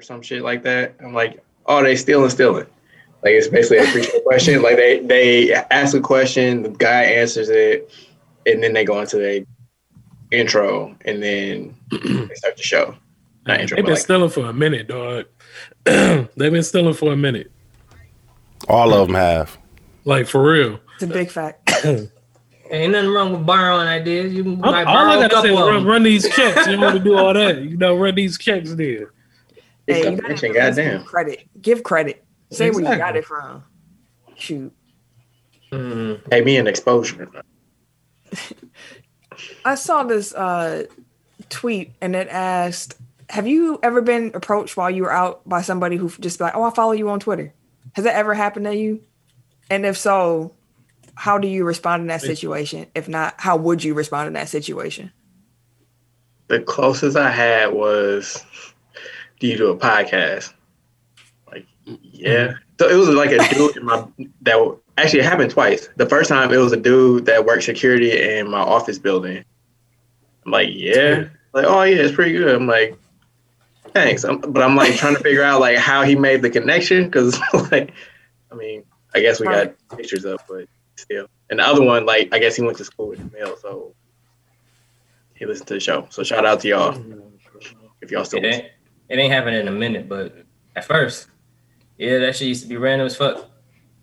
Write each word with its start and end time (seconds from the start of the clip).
or 0.00 0.02
some 0.02 0.22
shit 0.22 0.42
like 0.42 0.62
that. 0.62 0.94
I'm 1.04 1.12
like, 1.12 1.44
oh, 1.66 1.82
they 1.82 1.94
stealing, 1.94 2.30
stealing. 2.30 2.66
Like 3.22 3.32
it's 3.32 3.48
basically 3.48 3.78
a 3.86 3.92
pre-show 3.92 4.20
question. 4.26 4.62
Like 4.62 4.76
they 4.76 5.00
they 5.00 5.52
ask 5.52 5.94
a 5.94 6.00
question, 6.00 6.62
the 6.62 6.70
guy 6.70 7.02
answers 7.02 7.50
it, 7.50 7.90
and 8.46 8.62
then 8.62 8.72
they 8.72 8.84
go 8.84 8.98
into 9.00 9.18
the 9.18 9.46
intro, 10.30 10.96
and 11.04 11.22
then 11.22 11.76
they 11.90 12.34
start 12.34 12.56
the 12.56 12.62
show. 12.62 12.96
Not 13.46 13.60
intro, 13.60 13.76
They've 13.76 13.84
been 13.84 13.94
like, 13.94 14.02
stealing 14.02 14.30
for 14.30 14.46
a 14.46 14.52
minute, 14.54 14.88
dog. 14.88 15.26
They've 15.84 16.28
been 16.36 16.62
stealing 16.62 16.94
for 16.94 17.12
a 17.12 17.16
minute. 17.16 17.50
All 18.68 18.94
of 18.94 19.06
them 19.06 19.16
have. 19.16 19.58
Like 20.04 20.26
for 20.26 20.42
real. 20.42 20.80
It's 20.94 21.02
a 21.02 21.06
big 21.06 21.30
fact. 21.30 21.84
Ain't 22.70 22.92
nothing 22.92 23.10
wrong 23.10 23.32
with 23.32 23.44
borrowing 23.44 23.88
ideas. 23.88 24.32
You 24.32 24.44
might 24.44 24.84
all 24.84 24.94
borrow 24.94 25.10
I 25.10 25.16
a 25.16 25.28
gotta 25.28 25.42
say 25.42 25.48
couple 25.48 25.50
is 25.50 25.58
of 25.58 25.66
run, 25.66 25.74
them. 25.74 25.86
run 25.86 26.02
these 26.04 26.28
checks. 26.34 26.66
You 26.66 26.72
don't 26.72 26.80
want 26.80 26.96
to 26.98 27.02
do 27.02 27.18
all 27.18 27.34
that. 27.34 27.62
You 27.62 27.76
know, 27.76 27.96
run 27.96 28.14
these 28.14 28.38
checks 28.38 28.74
there. 28.74 29.12
Hey, 29.92 30.10
you 30.10 30.16
gotta 30.16 30.48
goddamn. 30.52 31.04
credit. 31.04 31.48
Give 31.60 31.82
credit. 31.82 32.24
Say 32.50 32.70
where 32.70 32.92
you 32.92 32.98
got 32.98 33.16
it 33.16 33.24
from. 33.24 33.62
Shoot. 34.36 34.72
Mm. 35.72 36.28
Pay 36.30 36.40
me 36.42 36.56
an 36.56 36.66
exposure. 36.66 37.28
I 39.64 39.74
saw 39.74 40.02
this 40.02 40.34
uh, 40.34 40.86
tweet 41.48 41.92
and 42.00 42.16
it 42.16 42.28
asked, 42.28 42.96
"Have 43.28 43.46
you 43.46 43.78
ever 43.82 44.02
been 44.02 44.32
approached 44.34 44.76
while 44.76 44.90
you 44.90 45.02
were 45.04 45.12
out 45.12 45.48
by 45.48 45.62
somebody 45.62 45.96
who 45.96 46.08
just 46.08 46.38
be 46.38 46.44
like, 46.44 46.56
oh, 46.56 46.64
I 46.64 46.70
follow 46.70 46.92
you 46.92 47.08
on 47.08 47.20
Twitter? 47.20 47.54
Has 47.94 48.04
that 48.04 48.16
ever 48.16 48.34
happened 48.34 48.66
to 48.66 48.74
you? 48.74 49.02
And 49.70 49.86
if 49.86 49.96
so, 49.96 50.54
how 51.14 51.38
do 51.38 51.46
you 51.46 51.64
respond 51.64 52.02
in 52.02 52.06
that 52.08 52.22
situation? 52.22 52.86
If 52.94 53.08
not, 53.08 53.34
how 53.38 53.56
would 53.56 53.84
you 53.84 53.94
respond 53.94 54.28
in 54.28 54.32
that 54.34 54.48
situation? 54.48 55.12
The 56.48 56.60
closest 56.60 57.16
I 57.16 57.30
had 57.30 57.72
was, 57.72 58.44
do 59.40 59.46
you 59.46 59.56
do 59.56 59.70
a 59.70 59.76
podcast? 59.76 60.52
Like, 61.50 61.66
yeah. 61.84 62.46
Mm-hmm. 62.46 62.54
So 62.78 62.88
it 62.88 62.94
was 62.94 63.08
like 63.08 63.30
a 63.32 63.54
dude 63.54 63.76
in 63.76 63.84
my 63.84 64.06
that 64.42 64.78
actually 64.96 65.20
it 65.20 65.24
happened 65.24 65.50
twice. 65.50 65.88
The 65.96 66.06
first 66.06 66.28
time 66.28 66.52
it 66.52 66.56
was 66.58 66.72
a 66.72 66.76
dude 66.76 67.26
that 67.26 67.44
worked 67.44 67.64
security 67.64 68.38
in 68.38 68.48
my 68.48 68.60
office 68.60 68.98
building. 68.98 69.44
I'm 70.46 70.52
like, 70.52 70.68
yeah. 70.72 71.24
Like, 71.52 71.66
oh 71.66 71.82
yeah, 71.82 71.96
it's 71.96 72.14
pretty 72.14 72.32
good. 72.32 72.54
I'm 72.54 72.66
like, 72.66 72.96
thanks. 73.92 74.24
I'm, 74.24 74.40
but 74.40 74.62
I'm 74.62 74.76
like 74.76 74.94
trying 74.94 75.16
to 75.16 75.22
figure 75.22 75.42
out 75.42 75.60
like 75.60 75.76
how 75.76 76.02
he 76.02 76.14
made 76.14 76.42
the 76.42 76.50
connection 76.50 77.04
because 77.04 77.38
like, 77.70 77.92
I 78.50 78.54
mean, 78.54 78.84
I 79.14 79.20
guess 79.20 79.40
we 79.40 79.46
got 79.46 79.74
pictures 79.96 80.24
up, 80.24 80.46
but 80.48 80.66
still. 80.96 81.26
And 81.50 81.58
the 81.58 81.64
other 81.64 81.82
one, 81.82 82.06
like, 82.06 82.32
I 82.32 82.38
guess 82.38 82.56
he 82.56 82.62
went 82.62 82.78
to 82.78 82.84
school 82.84 83.08
with 83.08 83.18
the 83.18 83.36
mail, 83.36 83.56
so 83.60 83.94
he 85.34 85.46
listened 85.46 85.66
to 85.68 85.74
the 85.74 85.80
show. 85.80 86.06
So 86.10 86.22
shout 86.22 86.46
out 86.46 86.60
to 86.60 86.68
y'all 86.68 86.92
mm-hmm. 86.92 87.20
if 88.00 88.10
y'all 88.10 88.24
still 88.24 88.38
It 88.38 88.46
listen. 88.46 88.62
ain't, 88.62 88.72
it 89.10 89.18
ain't 89.18 89.32
happened 89.32 89.56
in 89.56 89.68
a 89.68 89.72
minute, 89.72 90.08
but 90.08 90.34
at 90.76 90.84
first, 90.84 91.26
yeah, 91.98 92.18
that 92.18 92.36
shit 92.36 92.48
used 92.48 92.62
to 92.62 92.68
be 92.68 92.76
random 92.76 93.06
as 93.06 93.16
fuck. 93.16 93.50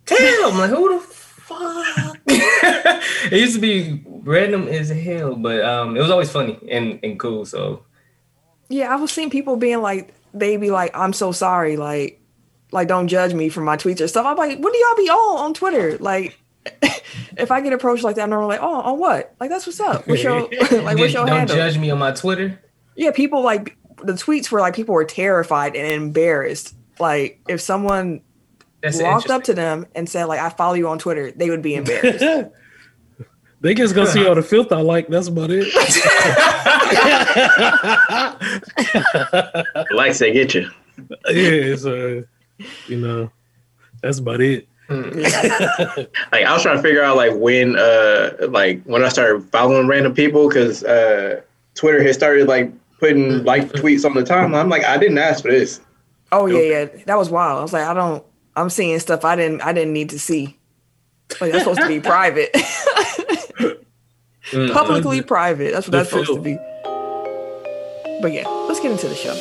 Damn, 0.05 0.51
I'm 0.51 0.57
like, 0.57 0.69
who 0.69 0.99
the 0.99 1.05
fuck? 1.05 2.17
it 2.27 3.39
used 3.39 3.55
to 3.55 3.61
be 3.61 4.03
random 4.05 4.67
as 4.67 4.89
hell, 4.89 5.35
but 5.35 5.63
um, 5.63 5.95
it 5.95 6.01
was 6.01 6.11
always 6.11 6.29
funny 6.29 6.59
and, 6.69 6.99
and 7.03 7.19
cool. 7.19 7.45
So 7.45 7.83
Yeah, 8.69 8.93
I 8.93 8.97
was 8.97 9.11
seeing 9.11 9.29
people 9.29 9.55
being 9.55 9.81
like, 9.81 10.13
they 10.33 10.57
be 10.57 10.71
like, 10.71 10.95
I'm 10.95 11.13
so 11.13 11.31
sorry, 11.31 11.77
like, 11.77 12.21
like 12.71 12.89
don't 12.89 13.07
judge 13.07 13.33
me 13.33 13.47
for 13.47 13.61
my 13.61 13.77
tweets 13.77 14.01
or 14.01 14.07
stuff. 14.09 14.25
I'm 14.25 14.35
like, 14.37 14.59
what 14.59 14.73
do 14.73 14.79
y'all 14.79 14.97
be 14.97 15.09
on 15.09 15.39
on 15.39 15.53
Twitter? 15.53 15.97
Like, 15.99 16.37
if 17.37 17.49
I 17.49 17.61
get 17.61 17.71
approached 17.71 18.03
like 18.03 18.17
that, 18.17 18.23
I'm 18.23 18.29
normally 18.29 18.57
like, 18.57 18.61
oh, 18.61 18.81
on 18.81 18.99
what? 18.99 19.33
Like 19.39 19.49
that's 19.49 19.65
what's 19.65 19.79
up. 19.79 20.05
What's 20.05 20.21
your 20.21 20.41
like? 20.71 20.97
What's 20.97 21.13
your 21.13 21.25
don't 21.25 21.29
handle? 21.29 21.55
judge 21.55 21.77
me 21.77 21.89
on 21.91 21.99
my 21.99 22.11
Twitter. 22.11 22.59
Yeah, 22.95 23.11
people 23.11 23.41
like 23.41 23.77
the 24.03 24.13
tweets 24.13 24.51
were 24.51 24.59
like 24.59 24.75
people 24.75 24.95
were 24.95 25.05
terrified 25.05 25.75
and 25.75 25.91
embarrassed. 25.91 26.75
Like 26.99 27.39
if 27.47 27.61
someone 27.61 28.21
That's 28.81 29.01
walked 29.01 29.29
up 29.29 29.43
to 29.45 29.53
them 29.53 29.85
and 29.95 30.09
said 30.09 30.25
like 30.25 30.39
I 30.39 30.49
follow 30.49 30.75
you 30.75 30.87
on 30.87 30.99
Twitter, 30.99 31.31
they 31.31 31.49
would 31.49 31.61
be 31.61 31.75
embarrassed. 31.75 32.23
they 33.61 33.73
just 33.73 33.95
gonna 33.95 34.07
see 34.07 34.25
all 34.25 34.35
the 34.35 34.43
filth 34.43 34.71
I 34.71 34.81
like. 34.81 35.07
That's 35.07 35.27
about 35.27 35.49
it. 35.51 35.67
Like 39.91 40.17
they 40.17 40.31
get 40.31 40.53
you. 40.53 40.69
yeah, 41.29 41.75
so 41.75 42.23
you 42.87 42.97
know, 42.97 43.31
that's 44.01 44.19
about 44.19 44.41
it. 44.41 44.67
Like 44.89 46.45
I 46.45 46.53
was 46.53 46.61
trying 46.61 46.77
to 46.77 46.81
figure 46.81 47.03
out 47.03 47.17
like 47.17 47.33
when 47.35 47.77
uh 47.77 48.31
like 48.49 48.83
when 48.83 49.03
I 49.03 49.09
started 49.09 49.43
following 49.49 49.87
random 49.87 50.13
people 50.13 50.47
because 50.47 50.83
uh 50.83 51.41
Twitter 51.75 52.01
had 52.01 52.13
started 52.13 52.47
like 52.47 52.71
putting 52.99 53.43
like 53.43 53.71
tweets 53.73 54.05
on 54.05 54.13
the 54.15 54.23
timeline. 54.23 54.59
I'm 54.59 54.69
like, 54.69 54.83
I 54.83 54.97
didn't 54.97 55.17
ask 55.17 55.41
for 55.43 55.51
this. 55.51 55.79
oh 56.31 56.45
yeah, 56.47 56.59
yeah, 56.59 56.85
that 57.05 57.17
was 57.17 57.29
wild. 57.29 57.59
I 57.59 57.61
was 57.61 57.73
like, 57.73 57.85
I 57.87 57.93
don't. 57.93 58.23
I'm 58.55 58.69
seeing 58.69 58.97
stuff 58.99 59.23
I 59.23 59.35
didn't. 59.35 59.61
I 59.61 59.71
didn't 59.73 59.93
need 59.93 60.09
to 60.11 60.19
see. 60.19 60.57
Like 61.41 61.51
that's 61.51 61.63
supposed 61.65 61.81
to 61.81 61.87
be 61.87 61.99
private, 62.15 62.51
Mm. 64.51 64.71
publicly 64.71 65.21
private. 65.21 65.73
That's 65.73 65.87
what 65.87 65.91
that's 65.91 66.09
supposed 66.09 66.33
to 66.33 66.39
be. 66.41 66.55
But 68.21 68.31
yeah, 68.31 68.47
let's 68.47 68.79
get 68.79 68.91
into 68.91 69.07
the 69.09 69.15
show. 69.15 69.33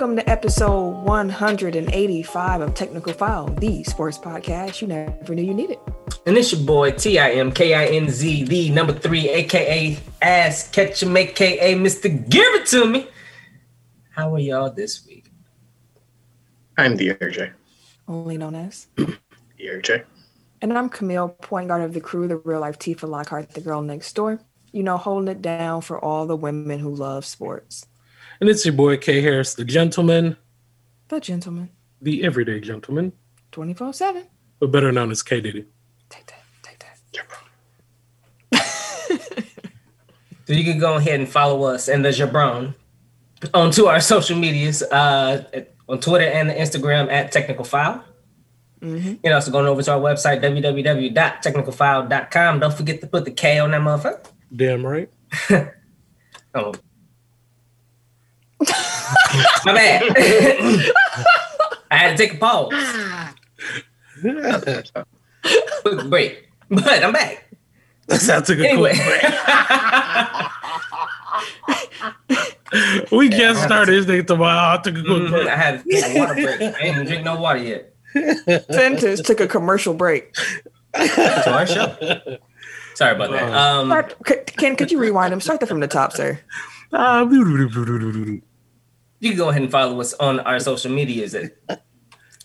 Welcome 0.00 0.16
to 0.16 0.30
episode 0.30 1.04
185 1.04 2.60
of 2.62 2.74
Technical 2.74 3.12
File, 3.12 3.48
the 3.48 3.84
sports 3.84 4.16
podcast 4.16 4.80
you 4.80 4.88
never 4.88 5.34
knew 5.34 5.42
you 5.42 5.52
needed. 5.52 5.76
And 6.24 6.38
it's 6.38 6.52
your 6.52 6.62
boy 6.62 6.92
T 6.92 7.18
I 7.18 7.32
M 7.32 7.52
K 7.52 7.74
I 7.74 7.84
N 7.84 8.08
Z, 8.08 8.44
the 8.44 8.70
number 8.70 8.94
three, 8.94 9.28
aka 9.28 9.98
Ass 10.22 10.70
Catch 10.70 11.02
'em, 11.02 11.14
aka 11.14 11.74
Mr. 11.74 12.08
Give 12.30 12.54
It 12.54 12.66
To 12.68 12.86
Me. 12.86 13.08
How 14.12 14.34
are 14.34 14.38
y'all 14.38 14.70
this 14.70 15.06
week? 15.06 15.26
I'm 16.78 16.96
the 16.96 17.10
RJ. 17.10 17.52
Only 18.08 18.38
known 18.38 18.54
as. 18.54 18.86
The 18.96 19.66
RJ. 19.66 20.04
And 20.62 20.78
I'm 20.78 20.88
Camille, 20.88 21.28
point 21.28 21.68
guard 21.68 21.82
of 21.82 21.92
the 21.92 22.00
crew, 22.00 22.26
the 22.26 22.38
real 22.38 22.60
life 22.60 22.78
Tifa 22.78 23.06
Lockhart, 23.06 23.50
the 23.50 23.60
girl 23.60 23.82
next 23.82 24.14
door. 24.14 24.40
You 24.72 24.82
know, 24.82 24.96
holding 24.96 25.28
it 25.28 25.42
down 25.42 25.82
for 25.82 26.02
all 26.02 26.26
the 26.26 26.36
women 26.36 26.78
who 26.78 26.94
love 26.94 27.26
sports. 27.26 27.84
And 28.40 28.48
it's 28.48 28.64
your 28.64 28.74
boy 28.74 28.96
K 28.96 29.20
Harris, 29.20 29.54
the 29.54 29.64
gentleman, 29.64 30.36
The 31.08 31.20
gentleman, 31.20 31.70
the 32.00 32.24
everyday 32.24 32.60
gentleman, 32.60 33.12
24 33.52 33.92
7. 33.92 34.24
but 34.60 34.70
better 34.72 34.90
known 34.92 35.10
as 35.10 35.22
K 35.22 35.40
Diddy. 35.40 35.66
Take 36.08 36.26
that, 36.26 36.42
take 36.62 36.78
that. 36.78 36.98
Jabron. 37.12 37.46
So 40.46 40.54
you 40.54 40.64
can 40.64 40.78
go 40.80 40.94
ahead 40.96 41.20
and 41.20 41.28
follow 41.28 41.62
us 41.62 41.86
and 41.88 42.04
the 42.04 42.08
Jabron 42.08 42.74
onto 43.54 43.84
our 43.86 44.00
social 44.00 44.36
medias, 44.36 44.82
uh, 44.82 45.44
on 45.88 46.00
Twitter 46.00 46.24
and 46.24 46.50
the 46.50 46.54
Instagram 46.54 47.08
at 47.08 47.30
Technical 47.30 47.64
File. 47.64 48.02
Mm-hmm. 48.80 49.08
You 49.10 49.16
can 49.22 49.32
also 49.32 49.52
going 49.52 49.66
over 49.66 49.80
to 49.80 49.92
our 49.92 50.00
website, 50.00 50.42
www.technicalfile.com. 50.42 52.58
Don't 52.58 52.74
forget 52.74 53.00
to 53.00 53.06
put 53.06 53.26
the 53.26 53.30
K 53.30 53.60
on 53.60 53.70
that 53.70 53.80
motherfucker. 53.80 54.26
Damn 54.54 54.84
right. 54.84 55.08
Oh. 56.52 56.72
My 59.64 59.74
bad. 59.74 60.02
I 61.90 61.96
had 61.96 62.16
to 62.16 62.26
take 62.26 62.34
a 62.34 62.38
pause. 62.38 62.72
Quick 65.82 66.10
break. 66.10 66.48
But 66.68 67.02
I'm 67.04 67.12
back. 67.12 67.46
That 68.06 68.20
sounds 68.20 68.48
like 68.48 68.58
a 68.58 68.68
Anyway. 68.68 68.94
cool 73.10 73.18
We 73.18 73.28
can't 73.28 73.58
start 73.58 73.86
this 73.88 74.06
thing 74.06 74.24
tomorrow. 74.26 74.78
I 74.78 74.82
took 74.82 74.96
a 74.96 75.02
quick 75.02 75.06
Mhm, 75.22 75.30
break. 75.30 75.48
I 75.48 75.56
had 75.56 75.84
take 75.84 76.04
a 76.16 76.18
water 76.18 76.34
break. 76.34 76.60
I 76.60 76.64
ain't 76.80 76.94
even 76.96 77.06
drink 77.06 77.24
no 77.24 77.40
water 77.40 77.58
yet. 77.60 77.94
Sentence 78.70 79.20
took 79.22 79.40
a 79.40 79.46
commercial 79.48 79.94
break. 79.94 80.32
To 80.94 81.52
our 81.52 81.66
show. 81.66 81.96
Sorry 82.94 83.14
about 83.14 83.30
that. 83.30 83.52
Um, 83.52 83.88
Start, 83.88 84.16
Ken, 84.56 84.76
could 84.76 84.90
you 84.92 84.98
rewind 84.98 85.32
him? 85.32 85.40
Start 85.40 85.60
that 85.60 85.66
from 85.68 85.80
the 85.80 85.88
top, 85.88 86.12
sir. 86.12 86.38
You 89.20 89.30
can 89.30 89.38
go 89.38 89.48
ahead 89.50 89.62
and 89.62 89.70
follow 89.70 90.00
us 90.00 90.14
on 90.14 90.40
our 90.40 90.58
social 90.60 90.90
medias 90.90 91.34
at 91.34 91.52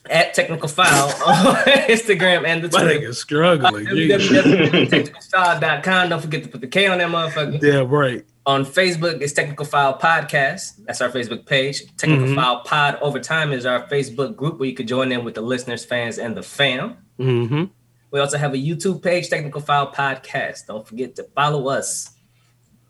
at 0.08 0.34
Technical 0.36 0.68
File 0.70 1.06
on 1.26 1.56
Instagram 1.90 2.46
and 2.46 2.64
the 2.64 2.70
My 2.72 2.84
Twitter. 2.84 3.00
nigga 3.08 3.16
struggling. 3.16 3.88
Jesus. 3.88 4.28
www.technicalfile.com. 4.30 6.10
Don't 6.10 6.22
forget 6.22 6.44
to 6.44 6.50
put 6.50 6.62
the 6.62 6.68
K 6.68 6.86
on 6.88 7.00
that 7.00 7.10
motherfucker. 7.10 7.62
Yeah, 7.62 7.84
right. 7.88 8.24
On 8.46 8.64
Facebook, 8.64 9.22
it's 9.22 9.34
Technical 9.34 9.66
File 9.66 9.98
Podcast. 9.98 10.74
That's 10.86 11.02
our 11.02 11.10
Facebook 11.10 11.48
page. 11.48 11.82
Technical 11.98 12.28
Mhm. 12.28 12.36
File 12.36 12.60
Pod 12.62 13.00
Over 13.02 13.20
Time 13.20 13.52
is 13.52 13.66
our 13.66 13.88
Facebook 13.88 14.36
group 14.36 14.60
where 14.60 14.70
you 14.70 14.76
could 14.76 14.88
join 14.88 15.12
in 15.12 15.24
with 15.24 15.34
the 15.34 15.42
listeners, 15.42 15.84
fans, 15.84 16.20
and 16.20 16.38
the 16.38 16.44
fam. 16.44 16.98
Mm-hmm. 17.20 17.64
We 18.12 18.20
also 18.20 18.38
have 18.38 18.54
a 18.54 18.58
YouTube 18.58 19.02
page, 19.02 19.30
Technical 19.30 19.62
File 19.62 19.92
Podcast. 19.92 20.68
Don't 20.68 20.88
forget 20.88 21.16
to 21.16 21.24
follow 21.36 21.68
us. 21.70 22.12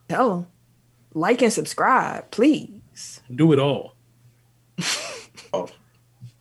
Tell 0.09 0.29
them. 0.35 0.47
Like 1.13 1.41
and 1.41 1.53
subscribe, 1.53 2.29
please. 2.31 2.74
Do 3.33 3.53
it 3.53 3.59
all. 3.59 3.95
Oh. 5.53 5.69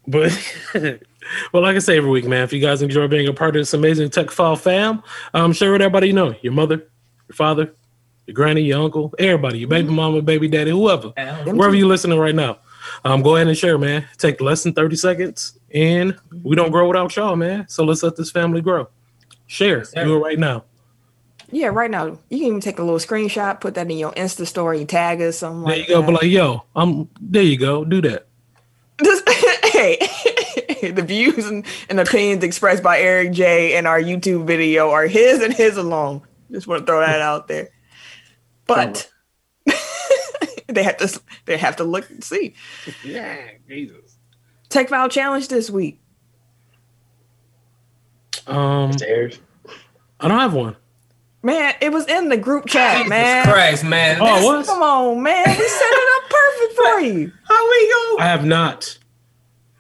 But 0.08 0.32
well, 1.52 1.62
like 1.62 1.76
I 1.76 1.78
say 1.78 1.96
every 1.96 2.10
week, 2.10 2.26
man, 2.26 2.42
if 2.42 2.52
you 2.52 2.60
guys 2.60 2.82
enjoy 2.82 3.06
being 3.06 3.28
a 3.28 3.32
part 3.32 3.54
of 3.54 3.60
this 3.60 3.72
amazing 3.72 4.10
Tech 4.10 4.30
File 4.30 4.56
fam, 4.56 5.02
um, 5.32 5.52
share 5.52 5.70
with 5.70 5.82
everybody 5.82 6.08
you 6.08 6.12
know, 6.12 6.34
your 6.42 6.52
mother, 6.52 6.88
your 7.28 7.34
father, 7.34 7.72
your 8.26 8.34
granny, 8.34 8.62
your 8.62 8.82
uncle, 8.82 9.14
everybody, 9.18 9.60
your 9.60 9.68
baby 9.68 9.88
mama, 9.88 10.20
baby 10.20 10.48
daddy, 10.48 10.72
whoever, 10.72 11.08
wherever 11.44 11.74
you're 11.74 11.86
listening 11.86 12.18
right 12.18 12.34
now. 12.34 12.58
Um, 13.04 13.22
go 13.22 13.36
ahead 13.36 13.48
and 13.48 13.56
share, 13.56 13.78
man. 13.78 14.06
Take 14.18 14.40
less 14.40 14.62
than 14.62 14.74
30 14.74 14.96
seconds, 14.96 15.58
and 15.72 16.18
we 16.42 16.56
don't 16.56 16.70
grow 16.70 16.88
without 16.88 17.14
y'all, 17.16 17.36
man. 17.36 17.66
So 17.68 17.84
let's 17.84 18.02
let 18.02 18.16
this 18.16 18.30
family 18.30 18.60
grow. 18.60 18.88
Share. 19.46 19.78
Yes. 19.78 19.92
Do 19.92 20.16
it 20.16 20.18
right 20.18 20.38
now. 20.38 20.64
Yeah, 21.54 21.68
right 21.68 21.88
now. 21.90 22.06
You 22.06 22.38
can 22.38 22.46
even 22.46 22.60
take 22.60 22.80
a 22.80 22.82
little 22.82 22.98
screenshot, 22.98 23.60
put 23.60 23.74
that 23.76 23.88
in 23.88 23.96
your 23.96 24.10
Insta 24.14 24.44
story, 24.44 24.84
tag 24.84 25.20
us, 25.20 25.38
something 25.38 25.60
There 25.62 25.78
like 25.78 25.88
you 25.88 25.94
go. 25.94 26.00
that. 26.00 26.06
But 26.06 26.14
like, 26.14 26.30
yo, 26.32 26.64
I'm 26.74 27.08
there 27.20 27.44
you 27.44 27.56
go. 27.56 27.84
Do 27.84 28.00
that. 28.02 28.26
Just- 29.00 29.28
hey, 29.72 29.98
the 30.90 31.04
views 31.06 31.46
and, 31.46 31.64
and 31.88 32.00
opinions 32.00 32.42
expressed 32.42 32.82
by 32.82 32.98
Eric 32.98 33.30
J 33.30 33.76
in 33.76 33.86
our 33.86 34.00
YouTube 34.00 34.48
video 34.48 34.90
are 34.90 35.06
his 35.06 35.42
and 35.42 35.54
his 35.54 35.76
alone. 35.76 36.22
Just 36.50 36.66
want 36.66 36.80
to 36.80 36.86
throw 36.86 36.98
that 36.98 37.20
out 37.20 37.46
there. 37.46 37.68
But 38.66 39.08
they 40.66 40.82
have 40.82 40.96
to 40.96 41.20
they 41.44 41.56
have 41.56 41.76
to 41.76 41.84
look 41.84 42.10
and 42.10 42.24
see. 42.24 42.54
Yeah, 43.04 43.38
Jesus. 43.68 44.16
Tech 44.70 44.88
File 44.88 45.08
Challenge 45.08 45.46
this 45.46 45.70
week. 45.70 46.00
Um, 48.48 48.90
I 50.18 50.28
don't 50.28 50.40
have 50.40 50.52
one. 50.52 50.74
Man, 51.44 51.74
it 51.82 51.92
was 51.92 52.06
in 52.06 52.30
the 52.30 52.38
group 52.38 52.64
chat, 52.64 52.96
Jesus 52.96 53.10
man. 53.10 53.44
Christ, 53.44 53.84
man. 53.84 54.16
Oh, 54.18 54.36
This- 54.36 54.44
what? 54.46 54.66
Come 54.66 54.82
on, 54.82 55.22
man. 55.22 55.44
We 55.46 55.68
set 55.68 55.92
it 55.92 56.24
up 56.24 56.30
perfect 56.30 56.74
for 56.74 57.00
you. 57.20 57.32
How 57.46 57.70
we 57.70 57.88
go? 57.90 58.16
I 58.18 58.24
have 58.26 58.46
not. 58.46 58.98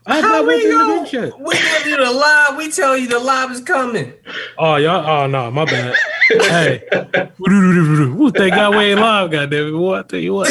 I 0.06 0.16
have 0.16 0.24
How 0.24 0.30
not 0.32 0.46
we 0.46 0.60
through 0.60 0.72
the 0.72 0.76
go? 0.84 0.98
group 0.98 1.08
chat. 1.08 1.40
We 1.40 1.54
give 1.54 1.86
you 1.86 1.96
the 2.04 2.12
live. 2.12 2.56
We 2.58 2.70
tell 2.70 2.98
you 2.98 3.08
the 3.08 3.18
live 3.18 3.50
is 3.50 3.62
coming. 3.62 4.12
Oh 4.58 4.76
y'all. 4.76 5.06
Oh 5.08 5.26
no, 5.26 5.50
my 5.50 5.64
bad. 5.64 5.94
hey, 6.28 6.82
Woo, 7.38 8.30
thank 8.30 8.54
God 8.54 8.76
we 8.76 8.84
ain't 8.84 9.00
live. 9.00 9.30
Goddamn 9.30 9.68
it, 9.68 9.72
boy. 9.72 9.98
I 9.98 10.02
tell 10.02 10.18
you 10.20 10.34
what. 10.34 10.50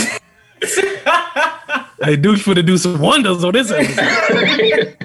hey, 2.01 2.15
Duke's 2.15 2.41
for 2.41 2.55
to 2.55 2.63
do 2.63 2.79
some 2.79 2.99
wonders 2.99 3.43
on 3.43 3.51
this 3.53 3.69
episode. 3.69 4.97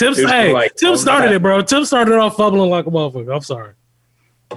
Tim, 0.00 0.14
hey, 0.14 0.52
like, 0.52 0.74
Tim 0.74 0.94
oh, 0.94 0.96
started 0.96 1.26
God. 1.28 1.34
it, 1.36 1.42
bro. 1.42 1.62
Tim 1.62 1.84
started 1.84 2.14
off 2.16 2.36
fumbling 2.36 2.70
like 2.70 2.86
a 2.86 2.90
motherfucker. 2.90 3.32
I'm 3.32 3.42
sorry. 3.42 3.74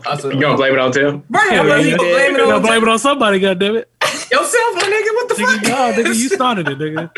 Also, 0.06 0.32
You 0.32 0.40
gonna 0.42 0.56
blame 0.58 0.74
it 0.74 0.80
on 0.80 0.92
Tim? 0.92 1.24
Right, 1.30 1.52
Yeah, 1.52 1.62
I'm 1.62 1.68
gonna 1.68 1.82
yeah. 1.84 1.98
blame 1.98 2.12
it 2.16 2.32
You 2.32 2.38
gotta 2.38 2.54
on 2.56 2.62
blame 2.62 2.84
it 2.84 2.88
on 2.90 3.00
somebody. 3.00 3.40
Goddamn 3.40 3.76
it, 3.76 3.90
yourself, 4.02 4.76
my 4.76 4.82
nigga. 4.84 5.16
What 5.16 5.28
the 5.30 5.36
nigga. 5.36 5.54
fuck? 5.54 5.64
No, 5.98 6.04
nigga, 6.04 6.16
you 6.16 6.30
started 6.36 6.68
it, 6.70 6.78
nigga. 6.80 7.12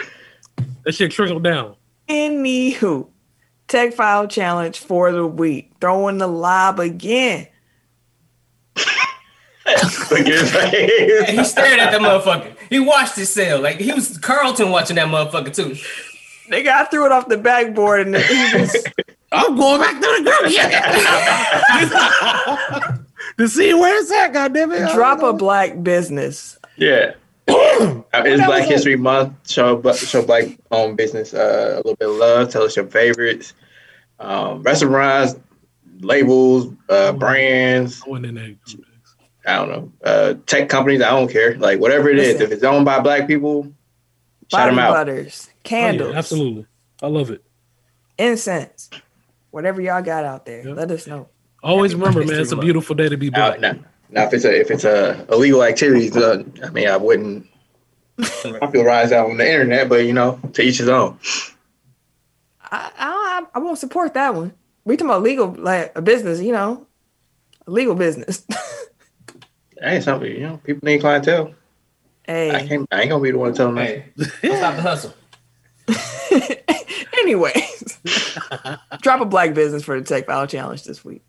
That 0.83 0.91
shit 0.95 1.11
trickled 1.11 1.43
down. 1.43 1.75
Anywho, 2.09 3.07
Tech 3.67 3.93
File 3.93 4.27
Challenge 4.27 4.77
for 4.77 5.11
the 5.11 5.25
week. 5.25 5.71
Throwing 5.79 6.17
the 6.17 6.27
lob 6.27 6.79
again. 6.79 7.47
Look 9.65 10.19
at 10.19 10.27
his 10.27 10.53
And 10.55 10.71
face. 10.71 11.29
he 11.29 11.43
stared 11.45 11.79
at 11.79 11.91
that 11.91 12.01
motherfucker. 12.01 12.53
He 12.69 12.79
watched 12.79 13.15
his 13.15 13.29
cell. 13.29 13.61
Like 13.61 13.77
he 13.79 13.93
was 13.93 14.17
Carlton 14.17 14.69
watching 14.71 14.97
that 14.97 15.07
motherfucker 15.07 15.53
too. 15.55 15.75
Nigga, 16.51 16.67
I 16.67 16.83
threw 16.85 17.05
it 17.05 17.11
off 17.13 17.29
the 17.29 17.37
backboard 17.37 18.07
and 18.07 18.15
it 18.17 18.59
was 18.61 18.83
I'm 19.33 19.55
going 19.55 19.81
back 19.81 19.95
to 19.95 19.99
the 19.99 20.21
group 20.23 20.53
chat 20.53 20.83
to 23.37 23.47
see 23.47 23.73
where 23.73 23.99
it's 23.99 24.11
at. 24.11 24.33
Goddamn 24.33 24.71
it. 24.71 24.93
drop 24.93 25.21
a 25.23 25.33
black 25.33 25.81
business. 25.83 26.57
Yeah. 26.77 27.13
It's 28.15 28.45
Black 28.45 28.61
was 28.61 28.69
History 28.69 28.95
Month. 28.95 29.49
Show 29.51 29.75
bla- 29.77 29.97
show 29.97 30.23
black 30.23 30.45
owned 30.71 30.97
business 30.97 31.33
uh, 31.33 31.71
a 31.73 31.77
little 31.77 31.95
bit 31.95 32.07
of 32.09 32.15
love. 32.15 32.49
Tell 32.51 32.61
us 32.61 32.75
your 32.75 32.85
favorites, 32.85 33.53
um, 34.19 34.61
restaurants, 34.61 35.35
labels, 36.01 36.71
uh, 36.89 37.11
brands. 37.13 38.03
I 38.05 38.09
went 38.11 38.27
in 38.27 38.35
there. 38.35 38.53
I 39.47 39.55
don't 39.57 39.69
know, 39.69 39.91
uh, 40.05 40.35
tech 40.45 40.69
companies. 40.69 41.01
I 41.01 41.09
don't 41.09 41.27
care. 41.29 41.55
Like 41.57 41.79
whatever 41.79 42.07
it 42.09 42.19
is, 42.19 42.33
Listen. 42.33 42.41
if 42.45 42.51
it's 42.51 42.63
owned 42.63 42.85
by 42.85 42.99
black 42.99 43.25
people, 43.27 43.63
shout 43.63 43.73
Body 44.51 44.69
them 44.75 44.79
out. 44.79 44.93
butters, 44.93 45.49
Oh, 45.49 45.53
candles, 45.63 46.11
yeah, 46.11 46.17
absolutely. 46.19 46.65
I 47.01 47.07
love 47.07 47.31
it. 47.31 47.43
incense, 48.19 48.91
whatever 49.53 49.81
y'all 49.81 50.01
got 50.01 50.25
out 50.25 50.45
there. 50.45 50.67
Yep. 50.67 50.75
Let 50.75 50.91
us 50.91 51.05
know. 51.05 51.29
Always 51.61 51.93
remember, 51.95 52.25
man, 52.25 52.41
it's 52.41 52.51
a 52.51 52.57
beautiful 52.57 52.95
day 52.95 53.07
to 53.07 53.15
be 53.15 53.29
Now, 53.29 53.55
black. 53.55 53.59
now, 53.61 53.79
now, 54.09 54.23
if 54.25 54.33
it's 54.33 54.45
a 54.45 54.59
if 54.59 54.71
it's 54.71 54.83
a 54.83 55.25
illegal 55.31 55.63
activities, 55.63 56.17
uh, 56.17 56.43
I 56.63 56.69
mean, 56.71 56.89
I 56.89 56.97
wouldn't 56.97 57.47
popularize 58.59 59.11
that 59.11 59.23
on 59.25 59.37
the 59.37 59.47
internet, 59.49 59.87
but 59.87 60.05
you 60.05 60.13
know, 60.13 60.39
to 60.53 60.61
each 60.61 60.79
his 60.79 60.89
own. 60.89 61.17
I, 62.59 62.91
I 62.97 63.45
I 63.53 63.59
won't 63.59 63.77
support 63.77 64.15
that 64.15 64.35
one. 64.35 64.53
We 64.83 64.97
talking 64.97 65.11
about 65.11 65.21
legal 65.21 65.55
like 65.57 65.93
a 65.95 66.01
business, 66.01 66.41
you 66.41 66.51
know, 66.51 66.85
a 67.65 67.71
legal 67.71 67.95
business. 67.95 68.45
That 69.77 69.95
ain't 69.95 70.03
something 70.03 70.31
you 70.31 70.39
know. 70.39 70.57
People 70.63 70.85
need 70.85 71.01
clientele. 71.01 71.53
I 72.27 72.31
hey, 72.31 72.67
can't. 72.67 72.87
I 72.91 73.01
ain't 73.01 73.09
gonna 73.09 73.23
be 73.23 73.31
the 73.31 73.37
one 73.37 73.51
to 73.51 73.57
tell 73.57 73.67
them. 73.67 73.77
Hey, 73.77 74.05
stop 74.15 74.75
the 74.75 74.81
hustle. 74.81 75.13
anyways, 77.23 77.99
drop 79.01 79.21
a 79.21 79.25
black 79.25 79.53
business 79.53 79.83
for 79.83 79.99
the 79.99 80.05
Tech 80.05 80.25
File 80.27 80.45
Challenge 80.47 80.83
this 80.83 81.03
week. 81.03 81.23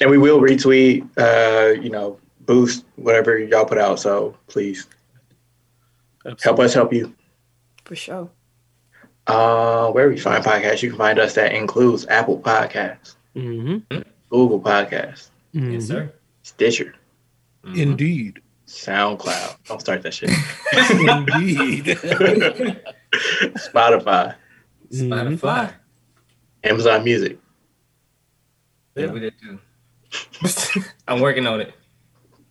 And 0.00 0.10
we 0.10 0.18
will 0.18 0.40
retweet, 0.40 1.06
uh, 1.18 1.80
you 1.80 1.90
know, 1.90 2.18
boost 2.46 2.84
whatever 2.96 3.38
y'all 3.38 3.64
put 3.64 3.78
out. 3.78 3.98
So 4.00 4.36
please 4.46 4.86
help 6.42 6.58
us 6.60 6.72
help 6.74 6.92
you. 6.92 7.14
For 7.84 7.96
sure. 7.96 8.30
Uh, 9.26 9.90
where 9.90 10.08
we 10.08 10.18
find 10.18 10.42
podcasts, 10.44 10.82
you 10.82 10.88
can 10.90 10.98
find 10.98 11.18
us. 11.18 11.34
That 11.34 11.52
includes 11.52 12.06
Apple 12.08 12.38
Podcasts, 12.40 13.16
Mm-hmm. 13.36 14.00
Google 14.30 14.60
Podcasts, 14.60 15.28
Yes, 15.52 15.86
sir. 15.86 16.12
Stitcher, 16.42 16.94
Indeed. 17.74 18.40
SoundCloud. 18.66 19.56
Don't 19.66 19.80
start 19.80 20.02
that 20.02 20.14
shit. 20.14 20.30
Indeed. 20.90 21.84
Spotify, 23.58 24.34
Spotify. 24.92 25.72
Amazon 26.64 27.04
Music. 27.04 27.38
Yeah, 28.96 29.06
we 29.12 29.20
did 29.20 29.34
too. 29.40 29.58
I'm 31.08 31.20
working 31.20 31.46
on 31.46 31.60
it. 31.60 31.72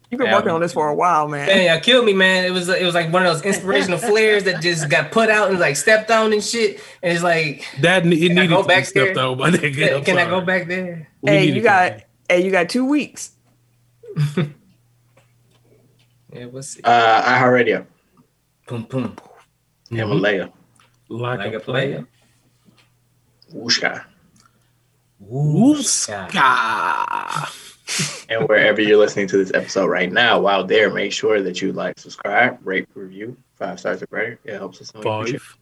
You've 0.10 0.18
been 0.18 0.28
Yeah, 0.28 0.36
working 0.38 0.50
on 0.52 0.62
this 0.62 0.74
for 0.74 0.88
a 0.88 0.96
while, 0.96 1.28
man. 1.28 1.46
Man, 1.46 1.68
y'all 1.72 1.80
killed 1.80 2.06
me, 2.06 2.13
man. 2.13 2.44
It 2.46 2.50
was 2.52 2.68
it 2.70 2.84
was 2.84 2.96
like 2.96 3.13
one 3.13 3.24
of 3.25 3.32
those 3.34 3.44
inspirational 3.44 4.00
flares 4.10 4.46
that 4.46 4.62
just 4.62 4.90
got 4.90 5.12
put 5.12 5.30
out 5.30 5.52
and 5.52 5.60
like 5.60 5.75
stepped 5.75 6.10
on 6.10 6.34
and 6.34 6.44
shit. 6.44 6.80
And 7.04 7.13
it's 7.13 7.22
like, 7.22 7.66
That 7.82 8.06
ne- 8.06 8.16
it 8.16 8.30
Can 8.30 8.40
I 8.40 8.48
go 8.48 8.62
to 8.63 8.68
be 8.68 8.74
back 8.74 8.86
stepped 8.86 9.13
there? 9.16 9.24
out, 9.24 9.38
my 9.38 9.52
nigga. 9.52 9.75
can, 9.75 9.94
I'm 9.98 10.04
can 10.04 10.18
I 10.18 10.25
go 10.25 10.42
back 10.42 10.68
there? 10.68 11.08
We 11.22 11.30
hey, 11.32 11.46
you 11.46 11.62
got 11.62 11.98
go 12.00 12.04
hey, 12.30 12.44
you 12.46 12.52
got 12.52 12.70
two 12.70 12.86
weeks. 12.86 13.32
Yeah, 16.32 16.46
we'll 16.46 16.62
see. 16.62 16.80
Uh, 16.84 17.24
iHeartRadio, 17.24 17.88
Boom, 18.68 18.84
boom. 18.84 19.16
Himalaya, 19.90 20.52
like, 21.10 21.40
Like 21.40 21.54
a 21.54 21.58
a 21.58 21.60
player. 21.60 22.08
Wooshka, 23.53 24.03
Wooska. 25.24 26.29
and 28.29 28.48
wherever 28.48 28.82
you're 28.82 28.98
listening 28.98 29.27
to 29.27 29.38
this 29.38 29.51
episode 29.53 29.88
right 29.88 30.12
now, 30.12 30.39
while 30.39 30.63
there, 30.63 30.91
make 30.94 31.12
sure 31.12 31.41
that 31.41 31.62
you 31.62 31.72
like, 31.74 31.98
subscribe, 32.00 32.60
rate, 32.65 32.88
review, 32.94 33.36
five 33.56 33.79
stars 33.79 34.01
or 34.03 34.08
greater. 34.08 34.39
It 34.46 34.53
helps 34.53 34.82
us. 34.82 34.94
know 34.94 35.00
we 35.01 35.03
Five. 35.34 35.58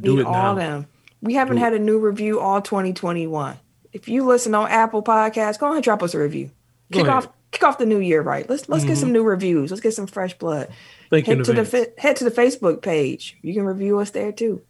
Do 0.00 0.14
Need 0.16 0.20
it 0.22 0.26
all 0.26 0.54
now. 0.54 0.54
them. 0.56 0.86
We 1.22 1.34
haven't 1.34 1.56
Do 1.56 1.62
had 1.62 1.72
a 1.72 1.78
new 1.78 1.98
review 1.98 2.40
all 2.40 2.60
2021. 2.60 3.56
If 3.92 4.08
you 4.08 4.24
listen 4.26 4.54
on 4.54 4.68
Apple 4.68 5.02
Podcasts, 5.02 5.58
go 5.58 5.66
ahead 5.66 5.76
and 5.76 5.84
drop 5.84 6.02
us 6.02 6.14
a 6.14 6.18
review. 6.18 6.50
Go 6.90 6.98
Kick 6.98 7.06
ahead. 7.06 7.16
off 7.24 7.28
kick 7.52 7.62
off 7.62 7.78
the 7.78 7.86
new 7.86 8.00
year 8.00 8.20
right. 8.20 8.50
Let's 8.50 8.68
let's 8.68 8.82
get 8.84 8.96
Mhm. 8.96 9.00
some 9.00 9.12
new 9.12 9.22
reviews. 9.22 9.70
Let's 9.70 9.80
get 9.80 9.94
some 9.94 10.08
fresh 10.08 10.36
blood. 10.36 10.68
Thank 11.10 11.28
you 11.28 11.36
Head 11.36 11.44
to 11.44 11.52
the 11.52 11.60
advance. 11.60 11.86
fa- 11.94 12.00
head 12.00 12.16
to 12.16 12.24
the 12.24 12.30
Facebook 12.32 12.82
page. 12.82 13.38
You 13.42 13.54
can 13.54 13.64
review 13.64 14.00
us 14.00 14.10
there 14.10 14.32
too. 14.32 14.62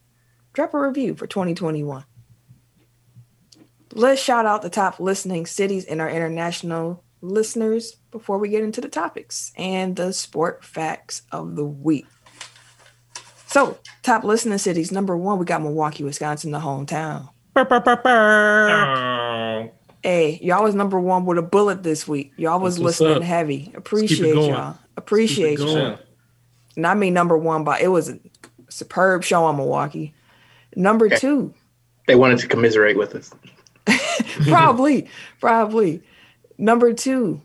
Drop 0.55 0.73
a 0.73 0.79
review 0.79 1.15
for 1.15 1.27
2021. 1.27 2.05
Let's 3.93 4.21
shout 4.23 4.47
out 4.47 4.63
the 4.63 4.71
top 4.71 4.99
listening 4.99 5.47
cities 5.47 5.85
and 5.85 6.01
our 6.01 6.09
international 6.09 7.05
listeners 7.21 7.97
before 8.11 8.39
we 8.39 8.49
get 8.49 8.63
into 8.63 8.81
the 8.81 8.89
topics 8.89 9.53
and 9.57 9.97
the 9.97 10.13
sport 10.13 10.65
facts 10.65 11.23
of 11.33 11.57
the 11.57 11.65
week. 11.65 12.07
So, 13.47 13.79
top 14.03 14.25
listening 14.25 14.59
cities. 14.59 14.91
Number 14.91 15.17
one, 15.17 15.39
we 15.39 15.45
got 15.45 15.63
Milwaukee, 15.63 16.03
Wisconsin, 16.03 16.51
the 16.51 16.59
hometown. 16.61 17.29
Burr, 17.53 17.65
burr, 17.65 17.81
burr, 17.81 17.97
burr. 17.97 18.71
Oh, 18.71 19.71
Hey, 20.03 20.39
y'all 20.43 20.63
was 20.63 20.75
number 20.75 21.01
one 21.01 21.25
with 21.25 21.39
a 21.39 21.43
bullet 21.43 21.83
this 21.83 22.07
week. 22.07 22.33
Y'all 22.37 22.61
was 22.61 22.79
what's 22.79 23.01
listening 23.01 23.23
up. 23.23 23.23
heavy. 23.23 23.73
Appreciate 23.75 24.35
going. 24.35 24.51
y'all. 24.51 24.77
Appreciate 24.97 25.59
Keep 25.59 25.69
it 25.69 25.73
y'all. 25.73 25.99
And 26.77 26.87
I 26.87 26.95
mean 26.95 27.15
number 27.15 27.39
one, 27.39 27.65
but 27.65 27.81
it 27.81 27.89
was 27.89 28.11
a 28.11 28.19
superb 28.69 29.25
show 29.25 29.45
on 29.45 29.57
Milwaukee. 29.57 30.13
Number 30.77 31.07
Okay. 31.07 31.17
two, 31.19 31.55
They 32.07 32.15
wanted 32.15 32.39
to 32.41 32.49
commiserate 32.49 32.97
with 32.99 33.15
us. 33.15 33.31
probably, 34.49 35.09
probably. 35.41 36.03
Number 36.59 36.93
two, 36.93 37.41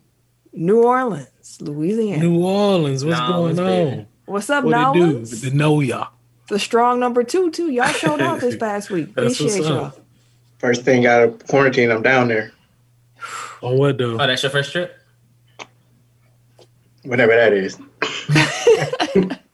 New 0.52 0.82
Orleans, 0.82 1.58
Louisiana. 1.60 2.22
New 2.22 2.42
Orleans, 2.44 3.04
what's 3.04 3.18
Nah, 3.18 3.32
going 3.32 3.58
on? 3.58 3.66
big? 3.66 4.06
What's 4.26 4.50
up, 4.50 4.64
What 4.64 4.72
it 4.76 4.92
do? 4.94 5.00
Nolans? 5.12 5.40
The 5.40 5.50
know 5.50 5.80
ya. 5.80 6.06
The 6.48 6.58
strong 6.58 6.98
number 7.00 7.22
two, 7.24 7.50
too. 7.50 7.70
Y'all 7.70 7.86
showed 7.88 8.20
out 8.20 8.40
this 8.40 8.56
past 8.60 8.90
week. 8.90 9.08
What's 9.14 9.40
Appreciate 9.40 9.64
up. 9.66 9.94
y'all. 9.94 10.02
First 10.58 10.82
thing 10.82 11.06
out 11.06 11.22
of 11.22 11.46
quarantine, 11.46 11.90
I'm 11.90 12.02
down 12.02 12.28
there. 12.28 12.52
On 13.62 13.76
what 13.78 13.98
though? 13.98 14.14
oh, 14.20 14.26
that's 14.26 14.42
your 14.42 14.50
first 14.50 14.72
trip? 14.72 14.96
Whatever 17.04 17.32
that 17.34 17.52
is. 17.52 17.78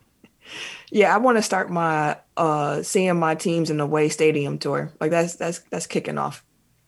Yeah, 0.97 1.15
I 1.15 1.19
want 1.19 1.37
to 1.37 1.43
start 1.43 1.71
my 1.71 2.17
uh 2.39 2.83
seeing 2.83 3.19
my 3.19 3.35
teams 3.35 3.69
in 3.69 3.77
the 3.77 3.85
way 3.85 4.09
stadium 4.09 4.57
tour. 4.57 4.91
Like 4.99 5.11
that's 5.11 5.37
that's 5.37 5.59
that's 5.71 5.87
kicking 5.87 6.17
off. 6.17 6.43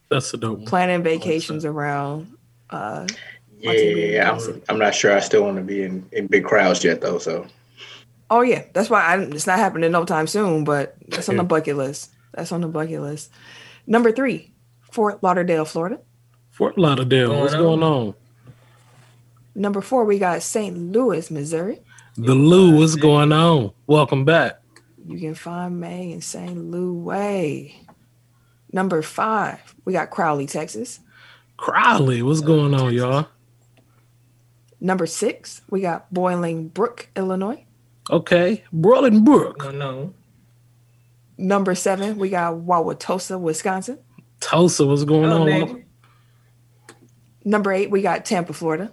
That's 0.09 0.33
a 0.33 0.39
dope 0.39 0.61
one. 0.61 0.67
Planning 0.67 1.03
vacations 1.03 1.67
around 1.67 2.35
uh 2.71 3.07
Yeah, 3.61 4.31
I'm. 4.33 4.63
I'm 4.71 4.79
not 4.79 4.95
sure 4.95 5.15
I 5.15 5.21
still 5.21 5.43
want 5.45 5.59
to 5.59 5.63
be 5.63 5.83
in, 5.83 6.09
in 6.13 6.27
big 6.27 6.47
crowds 6.47 6.83
yet, 6.83 7.03
though. 7.03 7.19
So 7.19 7.47
Oh 8.31 8.41
yeah, 8.41 8.65
that's 8.73 8.89
why 8.89 9.03
I, 9.03 9.21
it's 9.21 9.47
not 9.47 9.59
happening 9.59 9.93
no 9.93 10.07
time 10.07 10.27
soon, 10.27 10.65
but 10.65 10.97
that's 11.09 11.29
on 11.29 11.37
the 11.37 11.45
bucket 11.45 11.77
list. 11.77 12.11
That's 12.33 12.51
on 12.51 12.63
the 12.63 12.69
bucket 12.69 13.03
list. 13.03 13.31
Number 13.87 14.11
three, 14.11 14.55
Fort 14.91 15.23
Lauderdale, 15.23 15.67
Florida. 15.67 16.01
Fort 16.51 16.79
Lauderdale, 16.79 17.29
Going 17.29 17.41
what's 17.41 17.55
going 17.55 17.83
on? 17.83 18.15
Number 19.55 19.83
four, 19.83 20.07
we 20.07 20.19
got 20.19 20.43
St. 20.43 20.93
Louis, 20.93 21.31
Missouri. 21.31 21.81
The 22.21 22.35
Lou, 22.35 22.77
what's 22.77 22.97
going 22.97 23.31
on? 23.31 23.71
Welcome 23.87 24.25
back. 24.25 24.61
You 25.07 25.21
can 25.21 25.37
find 25.37 25.79
May 25.79 26.11
in 26.11 26.21
St. 26.21 26.57
Louis. 26.57 26.99
Way. 27.01 27.81
Number 28.73 29.03
five, 29.03 29.61
we 29.85 29.93
got 29.93 30.11
Crowley, 30.11 30.47
Texas. 30.47 30.99
Crowley, 31.59 32.23
what's 32.23 32.41
going 32.41 32.75
on, 32.75 32.93
y'all? 32.93 33.29
Number 34.81 35.07
six, 35.07 35.63
we 35.71 35.81
got 35.81 36.13
Bolingbrook, 36.13 37.07
Illinois. 37.15 37.65
Okay, 38.11 38.65
Bolingbrook. 38.75 39.59
No, 39.59 39.71
no. 39.71 40.15
Number 41.39 41.77
seven, 41.77 42.19
we 42.19 42.31
got 42.31 42.55
Wauwatosa, 42.55 43.39
Wisconsin. 43.39 44.01
Tosa, 44.41 44.85
what's 44.85 45.05
going 45.05 45.31
Oh, 45.31 45.43
on? 45.43 45.47
neighbor. 45.47 45.85
Number 47.45 47.73
eight, 47.73 47.93
we 47.93 48.03
got 48.03 48.25
Tampa, 48.25 48.53
Florida. 48.53 48.91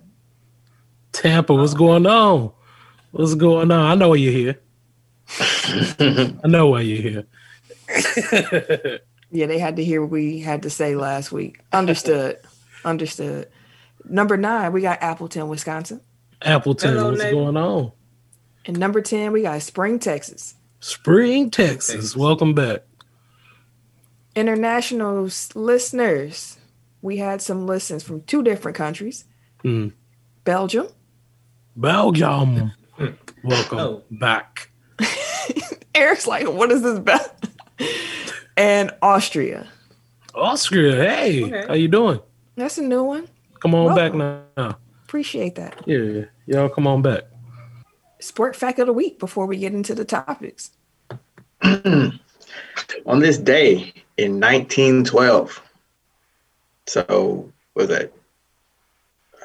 Tampa, 1.12 1.56
what's 1.56 1.74
oh. 1.74 1.78
going 1.78 2.06
on? 2.06 2.52
What's 3.16 3.34
going 3.36 3.72
on? 3.72 3.92
I 3.92 3.96
know 3.96 4.10
why 4.10 4.16
you're 4.16 4.34
here. 4.34 4.60
I 6.44 6.48
know 6.48 6.68
why 6.68 6.82
you're 6.82 7.02
here. 7.02 9.00
Yeah, 9.32 9.48
they 9.48 9.58
had 9.60 9.76
to 9.78 9.84
hear 9.84 10.02
what 10.02 10.12
we 10.12 10.40
had 10.40 10.62
to 10.64 10.70
say 10.70 10.96
last 10.96 11.32
week. 11.32 11.60
Understood. 11.74 12.38
Understood. 12.86 13.50
Number 14.06 14.38
nine, 14.38 14.72
we 14.72 14.82
got 14.82 15.02
Appleton, 15.02 15.50
Wisconsin. 15.50 16.00
Appleton, 16.42 16.94
Hello, 16.94 17.10
what's 17.10 17.22
neighbor. 17.24 17.36
going 17.36 17.58
on? 17.58 17.92
And 18.66 18.80
number 18.80 19.02
10, 19.02 19.34
we 19.34 19.42
got 19.42 19.62
Spring, 19.62 20.00
Texas. 20.00 20.56
Spring, 20.80 21.50
Texas. 21.50 21.96
Texas. 21.96 22.16
Welcome 22.16 22.54
back. 22.54 22.84
International 24.36 25.28
listeners, 25.56 26.58
we 27.02 27.18
had 27.18 27.42
some 27.42 27.66
listens 27.66 28.04
from 28.04 28.22
two 28.22 28.42
different 28.44 28.78
countries 28.78 29.26
Hmm. 29.64 29.90
Belgium. 30.46 30.88
Belgium. 31.76 32.72
Welcome 33.46 33.78
Oh. 33.78 34.04
back. 34.10 34.72
Eric's 35.96 36.26
like, 36.26 36.52
what 36.52 36.72
is 36.72 36.82
this? 36.82 36.98
Bel-" 37.00 37.36
and 38.58 38.90
Austria. 39.04 39.68
Austria, 40.34 40.96
hey, 40.96 41.44
Okay. 41.44 41.66
how 41.68 41.74
you 41.76 41.88
doing? 41.88 42.20
That's 42.56 42.80
a 42.80 42.82
new 42.82 43.04
one. 43.04 43.28
Come 43.60 43.76
on 43.76 43.94
Welcome. 43.94 44.20
back 44.20 44.46
now. 44.58 44.78
Appreciate 45.04 45.54
that. 45.56 45.80
Yeah, 45.86 46.24
y'all 46.48 46.70
come 46.70 46.88
on 46.88 47.04
back. 47.04 47.22
Sport 48.20 48.56
fact 48.56 48.80
of 48.80 48.88
the 48.88 48.94
week 48.94 49.20
before 49.20 49.46
we 49.46 49.58
get 49.58 49.74
into 49.74 49.94
the 49.94 50.06
topics. 50.06 50.72
on 51.62 53.20
this 53.20 53.38
day 53.38 53.94
in 54.18 54.40
1912, 54.40 55.62
so 56.88 57.52
was 57.76 57.90
that 57.90 58.12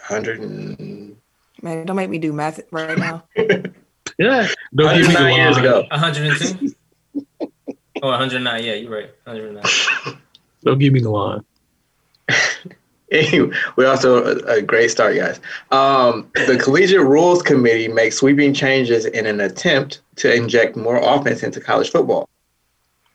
100 0.08 0.40
and 0.40 1.16
Man, 1.62 1.84
don't 1.84 1.96
make 1.96 2.08
me 2.08 2.18
do 2.18 2.32
math 2.32 2.58
right 2.70 2.96
now. 2.96 3.24
Yeah, 4.18 4.48
don't 4.74 4.96
give 4.96 5.08
me 5.08 5.14
the 5.14 5.20
109 5.20 5.34
years 5.36 5.56
ago. 5.56 5.86
102? 5.90 6.74
oh, 8.02 8.08
109. 8.08 8.64
Yeah, 8.64 8.74
you're 8.74 8.90
right. 8.90 9.10
109. 9.24 10.18
Don't 10.62 10.78
give 10.78 10.92
me 10.92 11.00
the 11.00 11.10
line. 11.10 11.42
Anyway, 13.12 13.52
we 13.74 13.84
also 13.84 14.22
a, 14.22 14.58
a 14.58 14.62
great 14.62 14.88
start, 14.88 15.16
guys. 15.16 15.40
Um, 15.72 16.30
the 16.34 16.56
Collegiate 16.56 17.00
Rules 17.00 17.42
Committee 17.42 17.88
makes 17.88 18.16
sweeping 18.16 18.54
changes 18.54 19.04
in 19.04 19.26
an 19.26 19.40
attempt 19.40 20.00
to 20.16 20.32
inject 20.32 20.76
more 20.76 20.98
offense 20.98 21.42
into 21.42 21.60
college 21.60 21.90
football. 21.90 22.28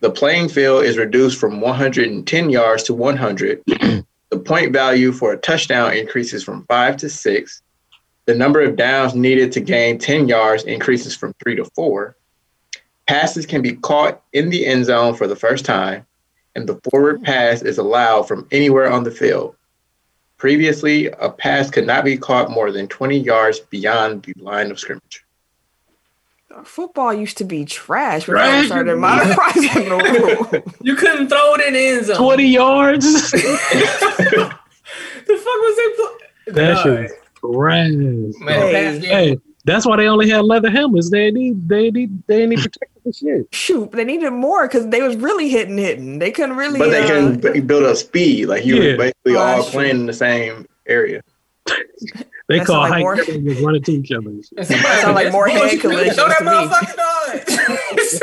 The 0.00 0.10
playing 0.10 0.50
field 0.50 0.84
is 0.84 0.98
reduced 0.98 1.40
from 1.40 1.62
110 1.62 2.50
yards 2.50 2.82
to 2.82 2.94
100. 2.94 3.62
the 3.66 4.38
point 4.44 4.72
value 4.72 5.12
for 5.12 5.32
a 5.32 5.38
touchdown 5.38 5.94
increases 5.94 6.44
from 6.44 6.66
five 6.66 6.98
to 6.98 7.08
six. 7.08 7.62
The 8.26 8.34
number 8.34 8.60
of 8.60 8.74
downs 8.74 9.14
needed 9.14 9.52
to 9.52 9.60
gain 9.60 9.98
10 9.98 10.28
yards 10.28 10.64
increases 10.64 11.16
from 11.16 11.32
three 11.34 11.54
to 11.56 11.64
four. 11.64 12.16
Passes 13.06 13.46
can 13.46 13.62
be 13.62 13.74
caught 13.74 14.20
in 14.32 14.50
the 14.50 14.66
end 14.66 14.84
zone 14.84 15.14
for 15.14 15.28
the 15.28 15.36
first 15.36 15.64
time, 15.64 16.04
and 16.56 16.68
the 16.68 16.80
forward 16.90 17.22
pass 17.22 17.62
is 17.62 17.78
allowed 17.78 18.24
from 18.24 18.48
anywhere 18.50 18.90
on 18.90 19.04
the 19.04 19.12
field. 19.12 19.54
Previously, 20.38 21.06
a 21.06 21.30
pass 21.30 21.70
could 21.70 21.86
not 21.86 22.04
be 22.04 22.18
caught 22.18 22.50
more 22.50 22.72
than 22.72 22.88
20 22.88 23.16
yards 23.16 23.60
beyond 23.60 24.24
the 24.24 24.34
line 24.42 24.72
of 24.72 24.80
scrimmage. 24.80 25.24
Football 26.64 27.14
used 27.14 27.38
to 27.38 27.44
be 27.44 27.64
trash 27.64 28.26
when 28.26 28.38
I 28.38 28.66
started 28.66 28.96
modernizing 28.96 29.88
the 29.88 30.62
rule. 30.62 30.74
You 30.80 30.96
couldn't 30.96 31.28
throw 31.28 31.54
it 31.54 31.66
in 31.68 31.74
the 31.74 31.78
end 31.78 32.06
zone. 32.06 32.16
20 32.16 32.44
yards? 32.44 33.32
The 35.26 35.36
fuck 35.36 35.44
was 35.44 35.76
they 35.76 36.52
play? 36.54 36.62
that 36.62 36.82
shit 36.82 37.25
is 37.52 38.36
trash. 38.38 38.46
Man, 38.46 39.00
Hey. 39.02 39.08
Hey, 39.30 39.38
that's 39.64 39.84
why 39.86 39.96
they 39.96 40.06
only 40.06 40.28
had 40.30 40.44
leather 40.44 40.70
helmets. 40.70 41.10
They 41.10 41.30
need, 41.30 41.68
they 41.68 41.90
need, 41.90 42.22
they 42.26 42.46
need 42.46 42.60
protective 42.60 43.14
shit. 43.14 43.46
Shoot, 43.54 43.92
they 43.92 44.04
needed 44.04 44.30
more 44.30 44.66
because 44.68 44.88
they 44.88 45.02
was 45.02 45.16
really 45.16 45.48
hitting, 45.48 45.76
hitting. 45.78 46.18
They 46.18 46.30
couldn't 46.30 46.56
really. 46.56 46.78
But 46.78 46.90
they 46.90 47.02
uh, 47.02 47.06
can 47.06 47.40
b- 47.40 47.60
build 47.60 47.82
up 47.84 47.96
speed. 47.96 48.46
Like 48.46 48.64
you 48.64 48.76
Yeah. 48.76 48.92
were 48.92 48.98
basically 48.98 49.36
Oh, 49.36 49.38
all 49.38 49.56
that's 49.56 49.70
true. 49.70 49.80
playing 49.80 49.96
in 49.96 50.06
the 50.06 50.12
same 50.12 50.66
area. 50.86 51.22
They 52.48 52.58
That 52.58 52.66
call 52.68 52.76
sound 52.86 52.90
like 52.90 52.92
high 52.92 53.00
more- 53.00 53.16
was 53.42 53.60
running 53.60 53.82
to 53.82 53.90
each 53.90 54.12
other. 54.12 54.30
That 54.52 54.66
sound 55.02 55.16
like 55.16 55.32
more 55.32 55.48
head 55.48 55.80
collisions 55.80 56.14
Throw 56.14 56.28
that 56.28 56.38
to 56.38 56.44
motherfucker 56.44 58.20